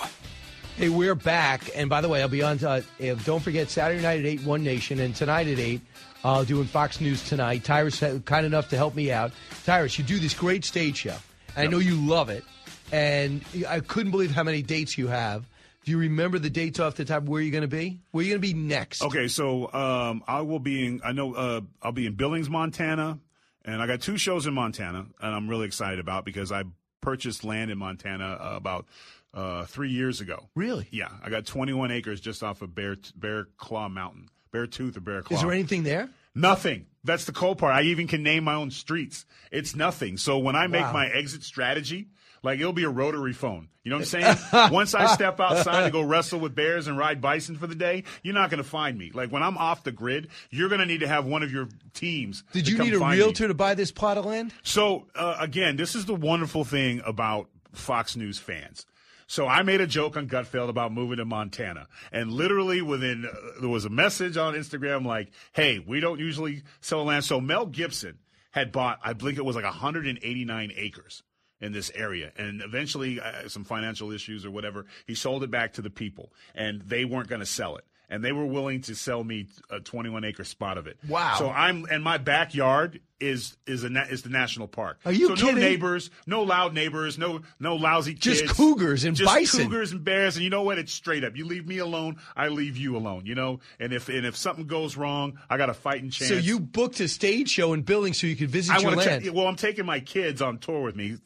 Hey, 0.77 0.87
we're 0.87 1.13
back. 1.13 1.69
And 1.75 1.89
by 1.89 1.99
the 1.99 2.07
way, 2.07 2.21
I'll 2.21 2.29
be 2.29 2.41
on. 2.41 2.63
Uh, 2.63 2.81
don't 3.25 3.41
forget 3.41 3.69
Saturday 3.69 4.01
night 4.01 4.21
at 4.21 4.25
eight, 4.25 4.41
One 4.43 4.63
Nation, 4.63 4.99
and 5.01 5.13
tonight 5.13 5.47
at 5.47 5.59
eight, 5.59 5.81
uh, 6.23 6.45
doing 6.45 6.65
Fox 6.65 7.01
News 7.01 7.21
tonight. 7.27 7.65
Tyrus 7.65 8.01
uh, 8.01 8.19
kind 8.23 8.45
enough 8.45 8.69
to 8.69 8.77
help 8.77 8.95
me 8.95 9.11
out. 9.11 9.33
Tyrus, 9.65 9.97
you 9.99 10.05
do 10.05 10.17
this 10.19 10.33
great 10.33 10.63
stage 10.63 10.97
show. 10.97 11.17
I 11.57 11.67
know 11.67 11.79
you 11.79 11.95
love 11.95 12.29
it, 12.29 12.45
and 12.93 13.43
I 13.67 13.81
couldn't 13.81 14.11
believe 14.11 14.31
how 14.31 14.43
many 14.43 14.61
dates 14.61 14.97
you 14.97 15.07
have. 15.07 15.45
Do 15.83 15.91
you 15.91 15.97
remember 15.97 16.39
the 16.39 16.49
dates 16.49 16.79
off 16.79 16.95
the 16.95 17.03
top? 17.03 17.23
Where 17.23 17.39
are 17.39 17.43
you 17.43 17.51
going 17.51 17.63
to 17.63 17.67
be? 17.67 17.99
Where 18.11 18.21
are 18.21 18.25
you 18.25 18.31
going 18.31 18.41
to 18.41 18.47
be 18.47 18.53
next? 18.53 19.03
Okay, 19.03 19.27
so 19.27 19.71
um, 19.73 20.23
I 20.29 20.41
will 20.41 20.59
be 20.59 20.87
in. 20.87 21.01
I 21.03 21.11
know 21.11 21.33
uh, 21.35 21.61
I'll 21.81 21.91
be 21.91 22.05
in 22.05 22.13
Billings, 22.13 22.49
Montana, 22.49 23.19
and 23.65 23.81
I 23.81 23.87
got 23.87 24.01
two 24.01 24.17
shows 24.17 24.45
in 24.47 24.53
Montana, 24.53 25.05
and 25.21 25.35
I'm 25.35 25.47
really 25.49 25.65
excited 25.65 25.99
about 25.99 26.25
because 26.25 26.51
I 26.51 26.63
purchased 27.01 27.43
land 27.43 27.71
in 27.71 27.77
Montana 27.77 28.25
uh, 28.39 28.53
about 28.55 28.85
uh, 29.33 29.65
three 29.65 29.89
years 29.89 30.21
ago. 30.21 30.47
Really? 30.55 30.87
Yeah, 30.91 31.09
I 31.23 31.29
got 31.29 31.45
21 31.45 31.91
acres 31.91 32.19
just 32.21 32.43
off 32.43 32.61
of 32.61 32.73
Bear 32.75 32.95
Bear 33.15 33.47
Claw 33.57 33.89
Mountain, 33.89 34.29
Bear 34.51 34.67
Tooth 34.67 34.95
or 34.97 35.01
Bear 35.01 35.21
Claw. 35.21 35.35
Is 35.37 35.41
there 35.41 35.51
anything 35.51 35.83
there? 35.83 36.09
Nothing. 36.35 36.85
That's 37.03 37.25
the 37.25 37.31
cool 37.31 37.55
part. 37.55 37.75
I 37.75 37.83
even 37.83 38.07
can 38.07 38.23
name 38.23 38.43
my 38.45 38.53
own 38.55 38.71
streets. 38.71 39.25
It's 39.51 39.75
nothing. 39.75 40.17
So 40.17 40.37
when 40.39 40.55
I 40.55 40.67
make 40.67 40.81
Wow. 40.83 40.93
my 40.93 41.07
exit 41.07 41.43
strategy, 41.43 42.07
like 42.43 42.59
it'll 42.59 42.73
be 42.73 42.83
a 42.83 42.89
rotary 42.89 43.33
phone. 43.33 43.69
You 43.83 43.89
know 43.89 43.97
what 43.97 44.13
I'm 44.13 44.37
saying? 44.51 44.71
Once 44.71 44.93
I 44.93 45.07
step 45.07 45.39
outside 45.39 45.85
to 45.85 45.91
go 45.91 46.01
wrestle 46.01 46.39
with 46.39 46.53
bears 46.53 46.87
and 46.87 46.97
ride 46.97 47.21
bison 47.21 47.57
for 47.57 47.67
the 47.67 47.75
day, 47.75 48.03
you're 48.21 48.33
not 48.33 48.49
going 48.49 48.61
to 48.61 48.69
find 48.69 48.97
me. 48.97 49.11
Like 49.13 49.31
when 49.31 49.41
I'm 49.41 49.57
off 49.57 49.83
the 49.83 49.91
grid, 49.91 50.29
you're 50.51 50.69
going 50.69 50.79
to 50.79 50.85
need 50.85 50.99
to 50.99 51.07
have 51.07 51.25
one 51.25 51.41
of 51.43 51.51
your 51.51 51.69
teams. 51.93 52.43
Did 52.51 52.67
you 52.67 52.77
need 52.77 52.93
a 52.93 52.99
find 52.99 53.17
me. 53.17 53.23
realtor 53.23 53.47
to 53.47 53.53
buy 53.53 53.73
this 53.73 53.91
plot 53.91 54.17
of 54.17 54.25
land? 54.25 54.53
So 54.61 55.07
uh, 55.15 55.37
again, 55.39 55.77
this 55.77 55.95
is 55.95 56.05
the 56.05 56.15
wonderful 56.15 56.63
thing 56.63 57.01
about 57.05 57.49
Fox 57.71 58.15
News 58.15 58.37
fans. 58.37 58.85
So 59.25 59.47
I 59.47 59.63
made 59.63 59.81
a 59.81 59.87
joke 59.87 60.17
on 60.17 60.27
Gutfeld 60.27 60.69
about 60.69 60.91
moving 60.93 61.17
to 61.17 61.25
Montana, 61.25 61.87
and 62.11 62.31
literally 62.31 62.81
within 62.81 63.25
uh, 63.25 63.61
there 63.61 63.69
was 63.69 63.85
a 63.85 63.89
message 63.89 64.37
on 64.37 64.53
Instagram 64.53 65.05
like, 65.05 65.31
"Hey, 65.53 65.79
we 65.79 66.01
don't 66.01 66.19
usually 66.19 66.63
sell 66.81 67.05
land." 67.05 67.23
So 67.23 67.39
Mel 67.39 67.65
Gibson 67.65 68.19
had 68.51 68.71
bought, 68.71 68.99
I 69.03 69.13
believe 69.13 69.39
it 69.39 69.45
was 69.45 69.55
like 69.55 69.65
189 69.65 70.71
acres 70.75 71.23
in 71.63 71.71
this 71.71 71.91
area. 71.95 72.31
And 72.37 72.61
eventually, 72.61 73.19
uh, 73.19 73.47
some 73.47 73.63
financial 73.63 74.11
issues 74.11 74.45
or 74.45 74.51
whatever, 74.51 74.85
he 75.07 75.15
sold 75.15 75.43
it 75.43 75.49
back 75.49 75.73
to 75.73 75.81
the 75.81 75.89
people, 75.89 76.31
and 76.53 76.81
they 76.81 77.05
weren't 77.05 77.29
going 77.29 77.39
to 77.39 77.45
sell 77.45 77.77
it. 77.77 77.85
And 78.13 78.23
they 78.23 78.31
were 78.31 78.45
willing 78.45 78.81
to 78.81 78.93
sell 78.93 79.23
me 79.23 79.47
a 79.71 79.79
21 79.79 80.23
acre 80.23 80.43
spot 80.43 80.77
of 80.77 80.85
it. 80.85 80.99
Wow. 81.09 81.35
So 81.39 81.49
I'm, 81.49 81.85
and 81.89 82.03
my 82.03 82.19
backyard 82.19 82.99
is 83.19 83.57
is 83.65 83.83
a 83.83 83.87
is 84.11 84.21
the 84.21 84.29
national 84.29 84.67
park. 84.67 84.99
Are 85.03 85.11
you 85.11 85.29
so 85.29 85.35
kidding? 85.35 85.55
no 85.55 85.61
neighbors, 85.61 86.11
no 86.27 86.43
loud 86.43 86.73
neighbors, 86.73 87.17
no 87.17 87.41
no 87.59 87.75
lousy 87.75 88.13
kids. 88.13 88.41
Just 88.41 88.55
cougars 88.55 89.03
and 89.03 89.15
just 89.15 89.33
bison. 89.33 89.63
cougars 89.63 89.91
and 89.93 90.03
bears. 90.03 90.35
And 90.35 90.43
you 90.43 90.49
know 90.49 90.61
what? 90.61 90.77
It's 90.77 90.93
straight 90.93 91.23
up. 91.23 91.35
You 91.35 91.45
leave 91.45 91.65
me 91.65 91.79
alone, 91.79 92.17
I 92.35 92.49
leave 92.49 92.77
you 92.77 92.97
alone. 92.97 93.25
You 93.25 93.33
know. 93.35 93.61
And 93.79 93.93
if 93.93 94.09
and 94.09 94.25
if 94.25 94.35
something 94.35 94.67
goes 94.67 94.95
wrong, 94.95 95.39
I 95.49 95.57
got 95.57 95.69
a 95.69 95.73
fighting 95.73 96.09
chance. 96.09 96.29
So 96.29 96.35
you 96.35 96.59
booked 96.59 96.99
a 96.99 97.07
stage 97.07 97.49
show 97.49 97.73
in 97.73 97.81
Billings 97.81 98.19
so 98.19 98.27
you 98.27 98.35
could 98.35 98.51
visit 98.51 98.75
I 98.75 98.79
your 98.79 98.91
land. 98.91 99.23
check. 99.23 99.33
Well, 99.33 99.47
I'm 99.47 99.55
taking 99.55 99.85
my 99.85 100.01
kids 100.01 100.41
on 100.41 100.59
tour 100.59 100.81
with 100.81 100.95
me. 100.95 101.17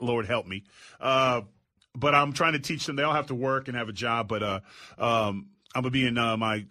Lord 0.00 0.26
help 0.26 0.46
me. 0.46 0.64
Uh, 1.00 1.42
but 1.94 2.14
I'm 2.14 2.32
trying 2.32 2.52
to 2.52 2.58
teach 2.58 2.86
them. 2.86 2.96
They 2.96 3.02
all 3.02 3.14
have 3.14 3.28
to 3.28 3.34
work 3.34 3.68
and 3.68 3.76
have 3.76 3.88
a 3.88 3.92
job. 3.92 4.28
But 4.28 4.42
uh, 4.42 4.60
um, 4.98 5.46
I'm 5.74 5.82
gonna 5.82 5.90
be 5.90 6.06
in 6.06 6.18
uh, 6.18 6.36
my 6.36 6.66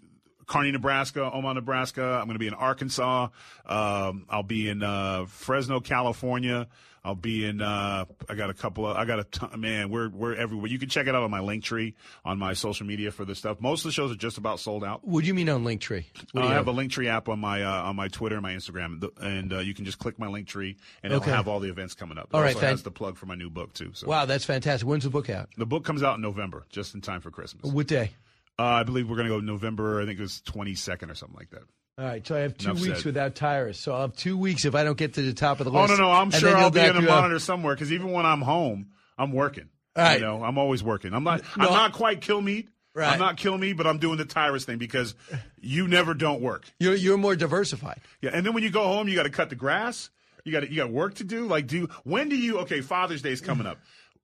Kearney, 0.47 0.71
Nebraska, 0.71 1.31
Omaha, 1.31 1.53
Nebraska. 1.53 2.03
I'm 2.03 2.25
going 2.25 2.33
to 2.33 2.39
be 2.39 2.47
in 2.47 2.55
Arkansas. 2.55 3.27
Um, 3.67 4.25
I'll 4.29 4.41
be 4.41 4.67
in 4.67 4.81
uh, 4.81 5.25
Fresno, 5.27 5.79
California. 5.79 6.67
I'll 7.03 7.13
be 7.13 7.45
in. 7.45 7.61
Uh, 7.61 8.05
I 8.27 8.33
got 8.33 8.49
a 8.49 8.53
couple 8.55 8.85
of. 8.87 8.97
I 8.97 9.05
got 9.05 9.19
a 9.19 9.23
ton, 9.25 9.61
man. 9.61 9.89
We're 9.91 10.09
we're 10.09 10.33
everywhere. 10.35 10.67
You 10.67 10.79
can 10.79 10.89
check 10.89 11.05
it 11.07 11.13
out 11.15 11.21
on 11.23 11.29
my 11.31 11.39
link 11.39 11.63
tree 11.63 11.95
on 12.25 12.37
my 12.39 12.53
social 12.53 12.85
media 12.87 13.11
for 13.11 13.25
this 13.25 13.37
stuff. 13.37 13.61
Most 13.61 13.81
of 13.81 13.89
the 13.89 13.91
shows 13.93 14.11
are 14.11 14.15
just 14.15 14.37
about 14.39 14.59
sold 14.59 14.83
out. 14.83 15.07
What 15.07 15.21
do 15.21 15.27
you 15.27 15.33
mean 15.35 15.49
on 15.49 15.63
Linktree? 15.63 16.05
Uh, 16.35 16.41
I 16.41 16.53
have 16.53 16.67
a 16.67 16.73
Linktree 16.73 17.07
app 17.07 17.29
on 17.29 17.39
my 17.39 17.63
uh, 17.63 17.83
on 17.83 17.95
my 17.95 18.07
Twitter 18.09 18.35
and 18.35 18.43
my 18.43 18.53
Instagram, 18.53 19.07
and 19.21 19.53
uh, 19.53 19.59
you 19.59 19.73
can 19.75 19.85
just 19.85 19.99
click 19.99 20.17
my 20.19 20.27
Linktree, 20.27 20.75
and 21.03 21.13
it'll 21.13 21.21
Okay. 21.21 21.31
have 21.31 21.47
all 21.47 21.59
the 21.61 21.69
events 21.69 21.93
coming 21.93 22.17
up. 22.17 22.25
It 22.25 22.33
All 22.33 22.41
right, 22.41 22.47
also 22.55 22.59
thank- 22.59 22.71
has 22.71 22.83
the 22.83 22.91
plug 22.91 23.17
for 23.17 23.27
my 23.27 23.35
new 23.35 23.49
book 23.51 23.71
too. 23.73 23.91
So 23.93 24.07
Wow, 24.07 24.25
that's 24.25 24.43
fantastic. 24.45 24.85
When's 24.87 25.03
the 25.05 25.09
book 25.11 25.29
out? 25.29 25.49
the 25.57 25.65
book 25.67 25.85
comes 25.85 26.01
out 26.03 26.15
in 26.15 26.21
November, 26.21 26.65
just 26.69 26.95
in 26.95 27.01
time 27.01 27.21
for 27.21 27.29
Christmas. 27.31 27.71
What 27.71 27.85
day? 27.87 28.11
Uh, 28.59 28.63
I 28.63 28.83
believe 28.83 29.09
we're 29.09 29.15
going 29.15 29.29
to 29.29 29.33
go 29.35 29.39
November. 29.39 30.01
I 30.01 30.05
think 30.05 30.19
it 30.19 30.21
was 30.21 30.41
twenty 30.41 30.75
second 30.75 31.09
or 31.09 31.15
something 31.15 31.37
like 31.37 31.49
that. 31.51 31.61
All 31.97 32.05
right, 32.05 32.25
so 32.25 32.35
I 32.35 32.39
have 32.39 32.57
two 32.57 32.71
Enough 32.71 32.81
weeks 32.81 32.97
said. 32.99 33.05
without 33.05 33.35
Tyrus. 33.35 33.79
So 33.79 33.93
I'll 33.93 34.01
have 34.01 34.15
two 34.15 34.37
weeks 34.37 34.63
if 34.65 34.73
I 34.75 34.83
don't 34.83 34.97
get 34.97 35.15
to 35.15 35.21
the 35.21 35.33
top 35.33 35.59
of 35.59 35.65
the 35.65 35.71
Oh 35.71 35.81
list. 35.81 35.91
no, 35.91 35.95
no, 35.97 36.03
no. 36.03 36.11
I'm 36.11 36.31
sure 36.31 36.55
I'll 36.55 36.69
be 36.69 36.79
in 36.79 36.95
a 36.95 37.01
you 37.01 37.07
up. 37.07 37.21
monitor 37.21 37.39
somewhere 37.39 37.73
because 37.75 37.91
even 37.91 38.11
when 38.11 38.25
I'm 38.25 38.41
home, 38.41 38.89
I'm 39.17 39.31
working. 39.33 39.69
All 39.95 40.03
right. 40.03 40.19
You 40.19 40.25
know, 40.25 40.43
I'm 40.43 40.57
always 40.57 40.81
working. 40.83 41.13
I'm 41.13 41.23
not. 41.23 41.41
No, 41.57 41.67
I'm 41.67 41.73
not 41.73 41.93
quite 41.93 42.21
Kilmeade. 42.21 42.67
Right. 42.95 43.11
I'm 43.13 43.19
not 43.19 43.37
Kilmeade, 43.37 43.77
but 43.77 43.85
I'm 43.87 43.97
doing 43.99 44.17
the 44.17 44.25
Tyrus 44.25 44.65
thing 44.65 44.77
because 44.77 45.13
you 45.61 45.87
never 45.87 46.13
don't 46.13 46.41
work. 46.41 46.65
You're 46.79 46.95
you're 46.95 47.17
more 47.17 47.35
diversified. 47.35 47.99
Yeah, 48.21 48.31
and 48.33 48.45
then 48.45 48.53
when 48.53 48.63
you 48.63 48.71
go 48.71 48.83
home, 48.83 49.07
you 49.07 49.15
got 49.15 49.23
to 49.23 49.29
cut 49.29 49.49
the 49.49 49.55
grass. 49.55 50.09
You 50.45 50.51
got 50.53 50.69
you 50.69 50.75
got 50.77 50.89
work 50.91 51.15
to 51.15 51.23
do. 51.23 51.47
Like, 51.47 51.67
do 51.67 51.87
when 52.03 52.29
do 52.29 52.35
you? 52.37 52.59
Okay, 52.59 52.81
Father's 52.81 53.21
Day 53.21 53.31
is 53.31 53.41
coming 53.41 53.67
up. 53.67 53.77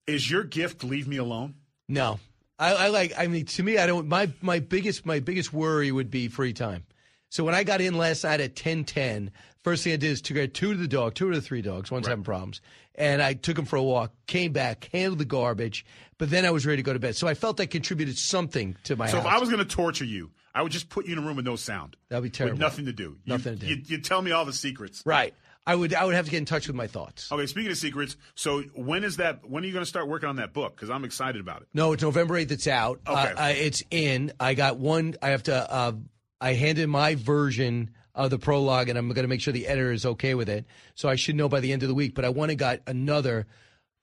Is 0.08 0.30
your 0.30 0.44
gift 0.44 0.84
leave 0.84 1.08
me 1.08 1.18
alone? 1.18 1.56
No, 1.90 2.20
I, 2.58 2.74
I 2.74 2.88
like. 2.88 3.14
I 3.18 3.28
mean, 3.28 3.46
to 3.46 3.64
me, 3.64 3.78
I 3.78 3.86
don't. 3.88 4.08
My 4.08 4.32
my 4.42 4.60
biggest 4.60 5.06
my 5.06 5.20
biggest 5.20 5.52
worry 5.54 5.92
would 5.92 6.10
be 6.10 6.28
free 6.28 6.54
time. 6.54 6.86
So 7.30 7.44
when 7.44 7.56
I 7.56 7.64
got 7.64 7.82
in 7.82 7.98
last 7.98 8.24
night 8.24 8.40
at 8.40 8.56
ten 8.56 8.86
ten, 8.86 9.32
first 9.64 9.84
thing 9.84 9.94
I 9.94 9.98
did 9.98 10.12
is 10.12 10.22
to 10.24 10.34
get 10.34 10.54
two 10.54 10.72
to 10.74 10.80
the 10.80 10.88
dog, 10.88 11.16
two 11.16 11.30
to 11.30 11.36
the 11.36 11.42
three 11.42 11.62
dogs. 11.62 11.92
One's 11.92 12.08
having 12.08 12.24
problems, 12.24 12.62
and 12.96 13.22
I 13.22 13.34
took 13.34 13.58
them 13.58 13.66
for 13.66 13.76
a 13.76 13.84
walk. 13.84 14.14
Came 14.28 14.54
back, 14.54 14.88
handled 14.94 15.20
the 15.20 15.26
garbage, 15.26 15.86
but 16.18 16.30
then 16.30 16.46
I 16.46 16.52
was 16.52 16.66
ready 16.66 16.78
to 16.78 16.86
go 16.86 16.94
to 16.94 17.00
bed. 17.00 17.16
So 17.18 17.28
I 17.28 17.34
felt 17.34 17.60
I 17.60 17.66
contributed 17.66 18.18
something 18.18 18.78
to 18.86 18.96
my 18.96 19.08
so 19.08 19.18
house. 19.18 19.26
if 19.26 19.32
I 19.34 19.40
was 19.40 19.50
going 19.50 19.60
to 19.60 19.66
torture 19.66 20.06
you, 20.06 20.32
I 20.54 20.62
would 20.62 20.72
just 20.72 20.88
put 20.88 21.08
you 21.08 21.14
in 21.14 21.20
a 21.20 21.26
room 21.26 21.36
with 21.36 21.46
no 21.46 21.58
sound. 21.58 21.98
That'd 22.08 22.24
be 22.24 22.30
terrible. 22.30 22.54
With 22.54 22.62
nothing 22.62 22.86
to 22.86 22.94
do. 22.94 23.18
You- 23.26 23.34
Nothing 23.34 23.58
to 23.60 23.66
do. 23.66 23.68
You, 23.68 23.82
you 23.86 23.98
tell 23.98 24.22
me 24.22 24.32
all 24.32 24.46
the 24.46 24.54
secrets. 24.54 25.04
right, 25.06 25.34
I 25.68 25.76
would 25.76 25.94
I 25.94 26.06
would 26.06 26.14
have 26.14 26.26
to 26.26 26.32
get 26.32 26.38
in 26.38 26.46
touch 26.46 26.68
with 26.68 26.76
my 26.76 26.88
thoughts. 26.88 27.32
Okay, 27.32 27.46
speaking 27.48 27.72
of 27.72 27.78
secrets, 27.78 28.18
so 28.36 28.62
when 28.76 29.04
is 29.04 29.18
that? 29.18 29.50
When 29.50 29.64
are 29.64 29.68
you 29.68 29.74
going 29.74 29.84
to 29.84 29.90
start 29.90 30.08
working 30.08 30.30
on 30.30 30.36
that 30.36 30.54
book? 30.54 30.76
Because 30.76 30.90
I'm 30.90 31.04
excited 31.04 31.42
about 31.42 31.64
it. 31.64 31.68
No, 31.74 31.94
it's 31.94 32.04
November 32.04 32.38
eighth. 32.38 32.52
It's 32.52 32.68
out. 32.68 33.02
Okay. 33.08 33.20
Uh, 33.20 33.34
I, 33.36 33.52
it's 33.52 33.84
in. 33.90 34.32
I 34.40 34.54
got 34.54 34.78
one. 34.78 35.16
I 35.22 35.30
have 35.30 35.44
to. 35.44 35.72
Uh, 35.72 35.94
I 36.40 36.54
handed 36.54 36.88
my 36.88 37.16
version 37.16 37.92
of 38.14 38.30
the 38.30 38.38
prologue, 38.38 38.90
and 38.90 38.98
I'm 38.98 39.08
going 39.10 39.24
to 39.24 39.28
make 39.28 39.42
sure 39.42 39.54
the 39.54 39.68
editor 39.68 39.92
is 39.92 40.06
okay 40.06 40.36
with 40.36 40.50
it. 40.50 40.66
So 40.94 41.10
I 41.10 41.16
should 41.16 41.36
know 41.36 41.50
by 41.50 41.62
the 41.62 41.74
end 41.74 41.82
of 41.82 41.90
the 41.90 41.96
week. 41.96 42.14
But 42.14 42.26
I 42.26 42.30
went 42.30 42.52
and 42.52 42.60
got 42.60 42.82
another. 42.86 43.48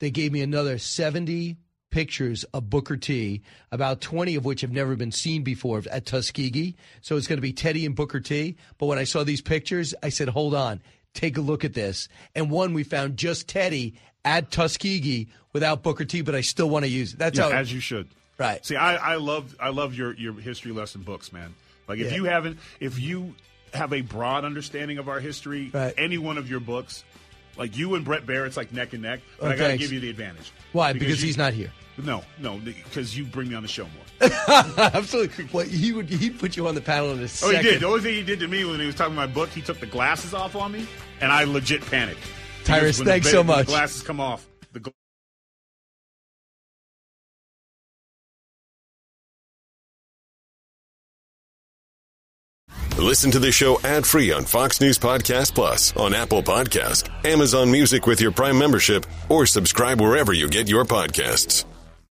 They 0.01 0.11
gave 0.11 0.33
me 0.33 0.43
another 0.43 0.79
seventy 0.79 1.59
pictures 1.93 2.43
of 2.55 2.69
Booker 2.71 2.97
T, 2.97 3.43
about 3.71 4.01
20 4.01 4.35
of 4.35 4.45
which 4.47 4.63
have 4.63 4.73
never 4.73 4.97
been 4.97 5.13
seen 5.13 5.43
before 5.45 5.83
at 5.93 6.07
Tuskegee. 6.07 6.75
So 7.03 7.17
it's 7.17 7.29
going 7.29 7.37
to 7.37 7.43
be 7.43 7.53
Teddy 7.53 7.87
and 7.87 7.95
Booker 7.95 8.19
T. 8.19 8.57
But 8.79 8.87
when 8.87 8.99
I 8.99 9.05
saw 9.05 9.23
these 9.23 9.43
pictures, 9.43 9.95
I 10.03 10.09
said, 10.09 10.29
hold 10.31 10.55
on, 10.55 10.83
take 11.15 11.37
a 11.37 11.41
look 11.41 11.65
at 11.65 11.75
this. 11.75 12.09
And 12.35 12.51
one, 12.51 12.75
we 12.75 12.85
found 12.85 13.17
just 13.17 13.49
Teddy 13.49 13.95
at 14.25 14.51
Tuskegee 14.51 15.29
without 15.53 15.83
Booker 15.83 16.05
T, 16.05 16.21
but 16.23 16.35
I 16.35 16.41
still 16.41 16.69
want 16.71 16.85
to 16.85 16.91
use 16.91 17.13
it. 17.15 17.19
That's 17.19 17.39
Yeah, 17.39 17.51
how. 17.51 17.57
as 17.59 17.73
you 17.73 17.81
should. 17.81 18.09
Right. 18.39 18.65
See, 18.65 18.77
I, 18.77 18.97
I 19.13 19.17
love 19.17 19.55
I 19.61 19.69
love 19.69 19.95
your 19.95 20.15
your 20.15 20.33
history 20.35 20.73
lesson 20.73 21.03
books, 21.03 21.33
man. 21.33 21.55
Like 21.87 21.99
if 21.99 22.11
Yeah. 22.11 22.17
you 22.17 22.25
haven't, 22.25 22.59
if 22.81 22.99
you 22.99 23.35
have 23.75 23.93
a 23.93 24.01
broad 24.01 24.45
understanding 24.45 24.99
of 24.99 25.09
our 25.09 25.21
history, 25.21 25.71
Right. 25.73 25.95
any 25.97 26.19
one 26.19 26.39
of 26.39 26.49
your 26.51 26.61
books, 26.61 27.05
like 27.57 27.77
you 27.77 27.95
and 27.95 28.05
Bret 28.05 28.27
Baier's 28.27 28.57
like 28.57 28.73
neck 28.73 28.93
and 28.95 29.03
neck. 29.03 29.21
But 29.39 29.47
Oh, 29.47 29.51
I 29.51 29.57
got 29.57 29.69
to 29.69 29.77
give 29.77 29.93
you 29.93 30.01
the 30.01 30.11
advantage. 30.11 30.51
Why? 30.73 30.93
Because 30.93 31.21
you- 31.21 31.27
he's 31.27 31.37
not 31.37 31.53
here. 31.53 31.71
No, 31.99 32.25
no, 32.39 32.57
because 32.59 33.17
you 33.17 33.25
bring 33.25 33.51
me 33.51 33.55
on 33.55 33.63
the 33.63 33.69
show 33.69 33.85
more. 33.85 34.05
Absolutely. 34.79 35.49
Well, 35.53 35.67
he 35.67 35.93
would 35.93 36.09
he'd 36.09 36.39
put 36.39 36.57
you 36.57 36.69
on 36.69 36.75
the 36.75 36.81
panel 36.81 37.11
in 37.13 37.21
a 37.21 37.29
second. 37.29 37.57
Oh, 37.57 37.59
he 37.59 37.71
did. 37.71 37.81
The 37.81 37.87
only 37.87 38.01
thing 38.01 38.15
he 38.15 38.23
did 38.23 38.41
to 38.41 38.49
me 38.49 38.65
when 38.65 38.79
he 38.79 38.87
was 38.87 38.95
talking 38.95 39.15
about 39.15 39.29
my 39.29 39.35
book, 39.35 39.49
he 39.51 39.61
took 39.61 39.81
the 39.81 39.87
glasses 39.87 40.35
off 40.35 40.55
on 40.55 40.73
me, 40.73 40.87
and 41.21 41.33
I 41.33 41.45
legit 41.45 41.85
panicked. 41.85 42.21
Tyrus, 42.65 42.99
Because 42.99 42.99
when 42.99 43.05
the 43.07 43.11
thanks 43.13 43.31
so 43.31 43.43
much. 43.43 43.67
The 43.67 43.73
glasses 43.73 44.03
come 44.03 44.21
off. 44.21 44.47
The 44.73 44.81
gl- 44.81 44.93
Listen 52.99 53.31
to 53.33 53.39
the 53.39 53.51
show 53.51 53.81
ad 53.83 54.07
free 54.07 54.31
on 54.33 54.45
Fox 54.45 54.81
News 54.81 54.99
Podcast 54.99 55.55
Plus, 55.55 55.97
on 55.97 56.15
Apple 56.15 56.43
Podcast, 56.43 57.09
Amazon 57.27 57.71
Music 57.71 58.07
with 58.07 58.21
your 58.21 58.31
Prime 58.31 58.59
membership, 58.59 59.07
or 59.29 59.47
subscribe 59.47 60.01
wherever 60.01 60.33
you 60.33 60.49
get 60.49 60.69
your 60.69 60.85
podcasts. 60.85 61.65